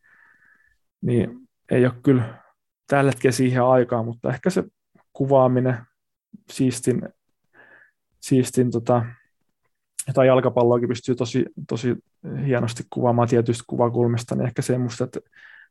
niin 1.01 1.47
ei 1.71 1.85
ole 1.85 1.93
kyllä 2.03 2.43
tällä 2.87 3.11
hetkellä 3.11 3.31
siihen 3.31 3.63
aikaan, 3.63 4.05
mutta 4.05 4.29
ehkä 4.29 4.49
se 4.49 4.63
kuvaaminen 5.13 5.77
siistin, 6.51 7.01
siistin 8.19 8.71
tota, 8.71 9.05
tai 10.13 10.27
jalkapalloakin 10.27 10.89
pystyy 10.89 11.15
tosi, 11.15 11.45
tosi 11.67 11.95
hienosti 12.45 12.83
kuvaamaan 12.89 13.27
tietystä 13.27 13.63
kuvakulmista, 13.67 14.35
niin 14.35 14.45
ehkä 14.45 14.61
semmoista, 14.61 15.03
että 15.03 15.19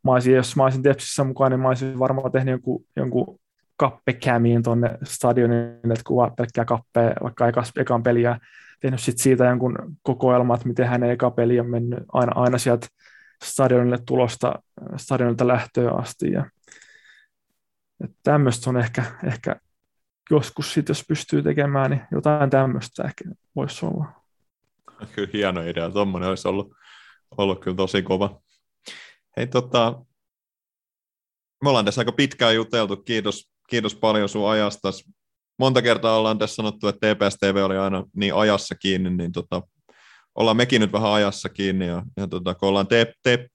mä 0.05 0.13
olisin, 0.13 0.35
jos 0.35 0.57
mä 0.57 0.63
olisin 0.63 0.83
Tepsissä 0.83 1.25
mukaan, 1.25 1.51
niin 1.51 1.61
mä 1.61 1.69
olisin 1.69 1.99
varmaan 1.99 2.33
tehnyt 2.33 2.53
jonkun, 2.53 2.85
jonkun 2.97 3.39
kappekämiin 3.79 4.63
tuonne 4.63 4.99
stadionille, 5.05 5.93
että 5.93 6.05
kuvaa 6.07 6.31
pelkkää 6.31 6.65
kappea, 6.65 7.15
vaikka 7.23 7.49
ekas, 7.49 7.73
ekan 7.77 8.03
peliä, 8.03 8.39
tehnyt 8.81 9.01
sit 9.01 9.19
siitä 9.19 9.45
jonkun 9.45 9.97
kokoelma, 10.03 10.55
että 10.55 10.69
miten 10.69 10.89
hänen 10.89 11.11
eka 11.11 11.31
peli 11.31 11.61
on 11.61 11.71
mennyt 11.71 11.99
aina, 12.13 12.33
aina 12.35 12.59
sieltä 12.59 12.87
stadionille 13.45 13.99
tulosta, 14.07 14.55
stadionilta 14.97 15.47
lähtöä 15.47 15.91
asti, 15.91 16.33
ja 16.33 16.51
tämmöistä 18.23 18.71
on 18.71 18.77
ehkä, 18.77 19.05
ehkä 19.25 19.57
joskus 20.31 20.75
sit, 20.75 20.89
jos 20.89 21.05
pystyy 21.09 21.43
tekemään, 21.43 21.91
niin 21.91 22.03
jotain 22.13 22.51
tämmöistä 22.51 23.03
ehkä 23.05 23.25
voisi 23.57 23.87
olla. 23.87 24.05
Kyllä 25.15 25.29
hieno 25.33 25.63
idea, 25.63 25.91
tuommoinen 25.91 26.29
olisi 26.29 26.49
ollut, 26.49 26.73
ollut 27.39 27.61
kyllä 27.61 27.77
tosi 27.77 28.03
kova. 28.03 28.41
Hei 29.37 29.47
tota, 29.47 30.03
me 31.63 31.69
ollaan 31.69 31.85
tässä 31.85 32.01
aika 32.01 32.13
pitkään 32.13 32.55
juteltu, 32.55 32.97
kiitos, 32.97 33.51
kiitos 33.71 33.95
paljon 33.95 34.29
sun 34.29 34.51
ajasta. 34.51 34.89
Monta 35.59 35.83
kertaa 35.83 36.19
ollaan 36.19 36.39
tässä 36.39 36.55
sanottu, 36.55 36.89
että 36.89 37.15
TPS 37.15 37.37
TV 37.41 37.57
oli 37.65 37.77
aina 37.77 38.05
niin 38.17 38.35
ajassa 38.35 38.75
kiinni, 38.75 39.11
niin 39.11 39.33
tota, 39.33 39.63
ollaan 40.35 40.57
mekin 40.57 40.81
nyt 40.81 40.93
vähän 40.93 41.13
ajassa 41.13 41.49
kiinni, 41.49 41.87
ja, 41.87 42.03
ja 42.17 42.27
tota, 42.27 42.55
kun 42.55 42.69
ollaan 42.69 42.87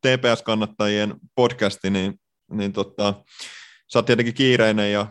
TPS-kannattajien 0.01 1.15
podcasti, 1.35 1.89
niin, 1.89 2.13
niin 2.51 2.73
tota, 2.73 3.13
sä 3.93 3.99
oot 3.99 4.05
tietenkin 4.05 4.33
kiireinen 4.33 4.91
ja 4.91 5.07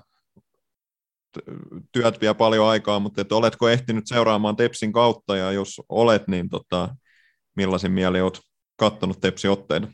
työt 1.92 2.20
vie 2.20 2.34
paljon 2.34 2.68
aikaa, 2.68 3.00
mutta 3.00 3.20
että 3.20 3.36
oletko 3.36 3.68
ehtinyt 3.68 4.06
seuraamaan 4.06 4.56
Tepsin 4.56 4.92
kautta 4.92 5.36
ja 5.36 5.52
jos 5.52 5.80
olet, 5.88 6.28
niin 6.28 6.48
tota, 6.48 6.94
millaisin 7.56 7.92
mieli 7.92 8.20
olet 8.20 8.40
kattonut 8.76 9.20
Tepsin 9.20 9.50
otteita? 9.50 9.88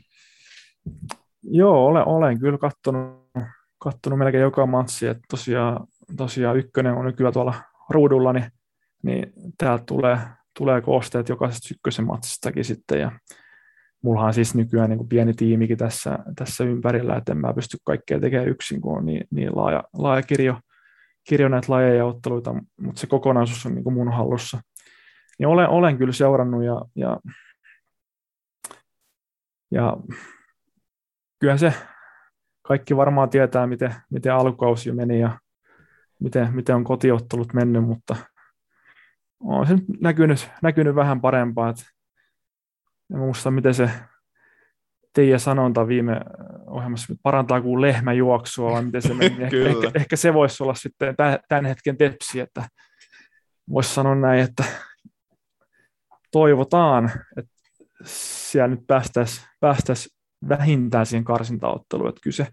Joo, 1.43 1.85
olen, 1.85 2.07
olen 2.07 2.39
kyllä 2.39 2.57
kattonut, 2.57 3.18
kattonut 3.79 4.19
melkein 4.19 4.41
joka 4.41 4.65
matsi, 4.65 5.07
että 5.07 5.23
tosiaan, 5.29 5.87
tosiaan 6.17 6.57
ykkönen 6.57 6.93
on 6.93 7.05
nykyään 7.05 7.33
tuolla 7.33 7.53
ruudulla, 7.89 8.33
niin, 8.33 8.51
niin 9.03 9.33
täältä 9.57 9.83
tulee, 9.87 10.19
tulee 10.57 10.81
koosteet 10.81 11.29
jokaisesta 11.29 11.69
ykkösen 11.71 12.05
matsistakin 12.05 12.65
sitten 12.65 12.99
ja 12.99 13.11
mullahan 14.01 14.33
siis 14.33 14.55
nykyään 14.55 14.89
niin 14.89 14.97
kuin 14.97 15.09
pieni 15.09 15.33
tiimikin 15.33 15.77
tässä, 15.77 16.19
tässä 16.35 16.63
ympärillä, 16.63 17.15
että 17.15 17.31
en 17.31 17.37
mä 17.37 17.53
pysty 17.53 17.77
kaikkea 17.83 18.19
tekemään 18.19 18.49
yksin, 18.49 18.81
kun 18.81 18.97
on 18.97 19.05
niin, 19.05 19.27
niin 19.31 19.55
laaja, 19.55 19.83
laaja 19.93 20.21
kirjo, 20.21 20.59
kirjo 21.29 21.47
näitä 21.47 21.73
lajeja 21.73 21.95
ja 21.95 22.05
otteluita, 22.05 22.55
mutta 22.81 23.01
se 23.01 23.07
kokonaisuus 23.07 23.65
on 23.65 23.75
niin 23.75 23.83
kuin 23.83 23.93
mun 23.93 24.13
hallussa. 24.13 24.61
Niin 25.39 25.47
olen, 25.47 25.69
olen 25.69 25.97
kyllä 25.97 26.13
seurannut 26.13 26.63
ja, 26.63 26.81
ja, 26.95 27.19
ja 29.71 29.97
kyllä 31.39 31.57
se 31.57 31.73
kaikki 32.69 32.95
varmaan 32.95 33.29
tietää, 33.29 33.67
miten, 33.67 33.95
miten 34.09 34.33
alkukausi 34.33 34.91
meni 34.91 35.19
ja 35.19 35.39
miten, 36.19 36.53
miten 36.53 36.75
on 36.75 36.83
kotiottelut 36.83 37.53
mennyt, 37.53 37.83
mutta 37.83 38.15
on 39.39 39.67
se 39.67 39.75
näkynyt, 40.01 40.49
näkynyt 40.61 40.95
vähän 40.95 41.21
parempaa, 41.21 41.69
että 41.69 41.83
en 43.13 43.19
muista, 43.19 43.51
miten 43.51 43.73
se 43.73 43.89
Teija 45.13 45.39
sanonta 45.39 45.87
viime 45.87 46.21
ohjelmassa 46.67 47.15
parantaa 47.23 47.61
kuin 47.61 47.81
lehmäjuoksua, 47.81 48.71
vai 48.71 48.83
miten 48.83 49.01
se 49.01 49.13
meni. 49.13 49.35
ehkä, 49.43 49.57
ehkä, 49.57 49.91
ehkä, 49.95 50.15
se 50.15 50.33
voisi 50.33 50.63
olla 50.63 50.75
sitten 50.75 51.15
tämän 51.49 51.65
hetken 51.65 51.97
tepsi, 51.97 52.39
että 52.39 52.67
voisi 53.69 53.93
sanoa 53.93 54.15
näin, 54.15 54.39
että 54.39 54.63
toivotaan, 56.31 57.11
että 57.37 57.51
siellä 58.05 58.67
nyt 58.67 58.87
päästäisiin 58.87 59.47
päästäisi 59.59 60.18
vähintään 60.49 61.05
siihen 61.05 61.23
karsintaotteluun, 61.23 62.09
että 62.09 62.21
kyse 62.23 62.47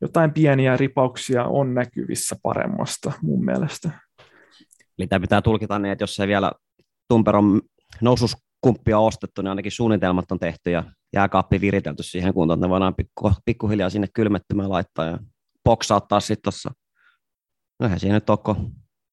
jotain 0.00 0.32
pieniä 0.32 0.76
ripauksia 0.76 1.44
on 1.44 1.74
näkyvissä 1.74 2.36
paremmasta 2.42 3.12
mun 3.22 3.44
mielestä. 3.44 3.90
Eli 4.98 5.06
tämä 5.06 5.20
pitää 5.20 5.42
tulkita 5.42 5.78
niin, 5.78 5.92
että 5.92 6.02
jos 6.02 6.14
se 6.14 6.26
vielä 6.26 6.52
Tumperon 7.08 7.60
nousus 8.00 8.36
kumppia 8.60 8.98
ostettu, 8.98 9.42
niin 9.42 9.48
ainakin 9.48 9.72
suunnitelmat 9.72 10.32
on 10.32 10.38
tehty 10.38 10.70
ja 10.70 10.84
jääkaappi 11.12 11.60
viritelty 11.60 12.02
siihen 12.02 12.34
kuntoon, 12.34 12.58
että 12.58 12.66
ne 12.66 12.70
voidaan 12.70 12.94
pikku, 12.94 13.32
pikkuhiljaa 13.44 13.90
sinne 13.90 14.06
kylmettymään 14.14 14.70
laittaa 14.70 15.04
ja 15.04 15.18
boksauttaa 15.64 16.20
sitten 16.20 16.42
tuossa. 16.42 16.70
No 17.80 17.86
eihän 17.86 18.00
siinä 18.00 18.14
nyt 18.14 18.30
ole 18.30 18.56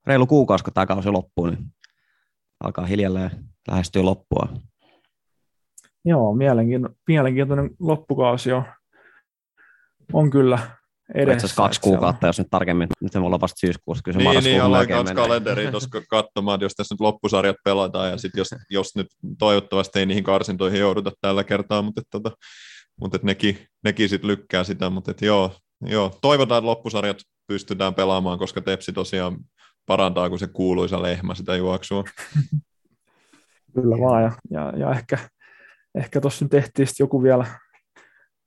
reilu 0.08 0.28
kuukausi, 0.28 0.64
kun 0.64 0.74
tämä 0.74 0.86
kausi 0.86 1.10
loppuu, 1.10 1.46
niin 1.46 1.66
alkaa 2.64 2.86
hiljalleen 2.86 3.32
lähestyä 3.68 4.06
loppua. 4.06 4.48
Joo, 6.06 6.36
mielenkiintoinen, 6.36 7.00
mielenkiintoinen 7.08 7.70
loppukausi 7.80 8.52
on, 8.52 8.64
on 10.14 10.30
kyllä 10.30 10.60
edessä. 11.16 11.34
Itse 11.34 11.46
asiassa 11.46 11.64
kaksi 11.64 11.82
kuukautta, 11.82 12.28
jos 12.28 12.38
nyt 12.38 12.48
tarkemmin, 12.50 12.88
nyt 13.02 13.12
se 13.12 13.20
on 13.20 13.42
vasta 13.42 13.60
syyskuussa, 13.60 14.02
kyllä 14.04 14.20
se 14.20 14.30
niin, 14.30 14.44
niin, 14.44 14.64
ollaan 14.64 14.88
kaksi 14.88 15.04
menee. 15.04 15.24
kalenteria 15.24 15.72
tuossa 15.72 16.02
katsomaan, 16.10 16.56
että 16.56 16.66
jos 16.66 16.74
tässä 16.74 16.94
nyt 16.94 17.00
loppusarjat 17.00 17.56
pelataan, 17.64 18.10
ja 18.10 18.18
sitten 18.18 18.40
jos, 18.40 18.50
jos 18.70 18.96
nyt 18.96 19.08
toivottavasti 19.40 20.00
ei 20.00 20.06
niihin 20.06 20.24
karsintoihin 20.24 20.80
jouduta 20.80 21.12
tällä 21.22 21.44
kertaa, 21.44 21.82
mutta, 21.82 22.02
tota, 22.12 22.32
mutta 23.02 23.16
et 23.16 23.24
nekin, 23.24 23.58
nekin 23.84 24.10
sitten 24.10 24.28
lykkää 24.28 24.64
sitä, 24.64 24.90
mutta 24.90 25.12
et 25.12 25.22
joo, 25.22 25.52
joo, 25.82 26.18
toivotaan, 26.22 26.60
että 26.60 26.68
loppusarjat 26.68 27.18
pystytään 27.48 27.94
pelaamaan, 27.94 28.40
koska 28.40 28.62
Tepsi 28.62 28.94
tosiaan 28.94 29.38
parantaa 29.86 30.30
kuin 30.30 30.40
se 30.40 30.48
kuuluisa 30.48 31.02
lehmä 31.02 31.36
sitä 31.36 31.56
juoksua. 31.56 32.04
Kyllä 33.76 33.96
vaan, 34.00 34.24
ja, 34.24 34.32
ja, 34.52 34.74
ja 34.78 34.92
ehkä, 34.92 35.18
ehkä 35.96 36.22
tuossa 36.22 36.46
nyt 36.46 36.52
tehtiin 36.52 36.88
joku 37.00 37.24
vielä, 37.24 37.46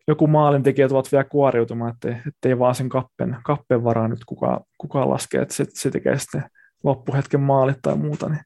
joku 0.08 0.26
maalintekijät 0.26 0.92
ovat 0.92 1.12
vielä 1.12 1.24
kuoriutumaan, 1.24 1.92
ettei, 1.92 2.16
ettei 2.28 2.58
vaan 2.58 2.74
sen 2.74 2.88
kappen, 2.88 3.36
kappen 3.44 3.84
varaa 3.84 4.08
nyt 4.08 4.24
kukaan, 4.26 4.60
kukaan 4.78 5.10
laske, 5.10 5.38
että 5.38 5.54
se, 5.54 5.64
se 5.68 5.90
tekee 5.90 6.18
sitten 6.18 6.44
loppuhetken 6.84 7.40
maalit 7.40 7.78
tai 7.82 7.96
muuta, 7.96 8.28
niin 8.28 8.42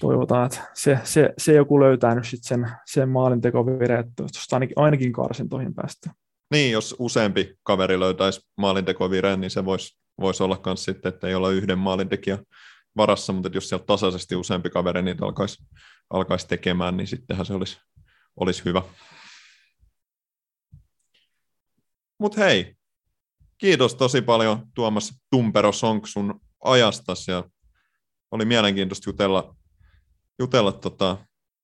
toivotaan, 0.00 0.46
että 0.46 0.70
se, 0.74 0.98
se, 1.04 1.30
se 1.38 1.52
joku 1.52 1.80
löytää 1.80 2.14
nyt 2.14 2.26
sitten 2.26 2.48
sen, 2.48 2.70
sen 2.86 3.08
maalintekovire, 3.08 3.98
että 3.98 4.12
tuosta 4.16 4.56
ainakin, 4.56 4.78
ainakin 4.78 5.12
karsintoihin 5.12 5.74
päästä. 5.74 6.10
Niin, 6.50 6.72
jos 6.72 6.96
useampi 6.98 7.54
kaveri 7.62 8.00
löytäisi 8.00 8.40
maalintekovireen, 8.56 9.40
niin 9.40 9.50
se 9.50 9.64
voisi 9.64 9.96
vois 10.20 10.40
olla 10.40 10.60
myös 10.66 10.84
sitten, 10.84 11.14
että 11.14 11.26
ei 11.26 11.34
olla 11.34 11.50
yhden 11.50 11.78
maalintekijän 11.78 12.38
varassa, 12.96 13.32
mutta 13.32 13.50
jos 13.54 13.68
sieltä 13.68 13.84
tasaisesti 13.84 14.36
useampi 14.36 14.70
kaveri 14.70 15.02
niitä 15.02 15.24
alkaisi, 15.24 15.64
alkaisi 16.12 16.48
tekemään, 16.48 16.96
niin 16.96 17.06
sittenhän 17.06 17.46
se 17.46 17.54
olisi, 17.54 17.80
olisi 18.36 18.64
hyvä. 18.64 18.82
Mutta 22.18 22.40
hei, 22.40 22.76
kiitos 23.58 23.94
tosi 23.94 24.22
paljon 24.22 24.66
Tuomas 24.74 25.14
Tumpero 25.30 25.72
Sonk 25.72 26.06
sun 26.06 26.40
ja 27.28 27.44
oli 28.30 28.44
mielenkiintoista 28.44 29.10
jutella, 29.10 29.56
jutella 30.38 30.72
tota 30.72 31.16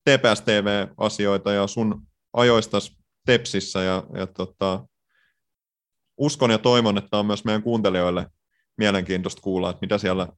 TPS 0.05 0.41
TV-asioita 0.41 1.53
ja 1.53 1.67
sun 1.67 2.07
ajoistas 2.33 2.99
Tepsissä 3.27 3.83
ja, 3.83 4.05
ja 4.15 4.27
tota, 4.27 4.87
uskon 6.17 6.51
ja 6.51 6.59
toivon, 6.59 6.99
että 6.99 7.19
on 7.19 7.27
myös 7.27 7.45
meidän 7.45 7.63
kuuntelijoille 7.63 8.27
mielenkiintoista 8.79 9.43
kuulla, 9.43 9.71
että 9.71 9.81
mitä 9.81 9.99
siellä 9.99 10.29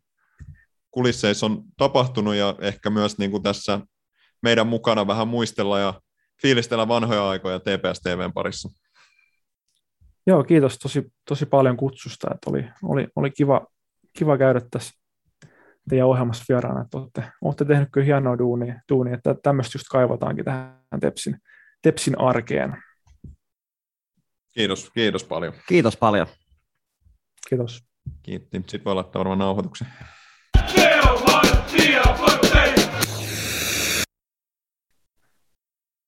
kulisseissa 0.90 1.46
on 1.46 1.62
tapahtunut 1.76 2.34
ja 2.34 2.54
ehkä 2.60 2.90
myös 2.90 3.18
niin 3.18 3.30
kuin 3.30 3.42
tässä 3.42 3.80
meidän 4.42 4.66
mukana 4.66 5.06
vähän 5.06 5.28
muistella 5.28 5.78
ja 5.78 5.94
fiilistellä 6.42 6.88
vanhoja 6.88 7.28
aikoja 7.28 7.60
TPS 7.60 8.00
TVn 8.00 8.32
parissa. 8.32 8.68
Joo, 10.26 10.44
kiitos 10.44 10.78
tosi, 10.78 11.12
tosi 11.28 11.46
paljon 11.46 11.76
kutsusta, 11.76 12.28
että 12.34 12.50
oli, 12.50 12.64
oli, 12.82 13.08
oli 13.16 13.30
kiva, 13.30 13.66
kiva 14.18 14.38
käydä 14.38 14.60
tässä 14.70 15.00
teidän 15.88 16.06
ohjelmassa 16.06 16.44
vieraana, 16.48 16.80
että 16.80 16.98
olette, 16.98 17.24
olette 17.42 17.64
tehnyt 17.64 17.88
kyllä 17.92 18.04
hienoa 18.04 18.38
duunia, 18.38 18.80
duunia, 18.88 19.14
että 19.14 19.34
tämmöistä 19.42 19.76
just 19.76 19.86
kaivotaankin 19.90 20.44
tähän 20.44 21.00
Tepsin, 21.00 21.36
Tepsin 21.82 22.20
arkeen. 22.20 22.82
Kiitos, 24.52 24.90
kiitos 24.90 25.24
paljon. 25.24 25.52
Kiitos 25.68 25.96
paljon. 25.96 26.26
Kiitos. 27.48 27.84
Kiitti. 28.22 28.56
Sitten 28.56 28.84
voi 28.84 28.94
laittaa 28.94 29.20
varmaan 29.20 29.38
nauhoituksen. 29.38 29.88
Kill! 30.74 31.19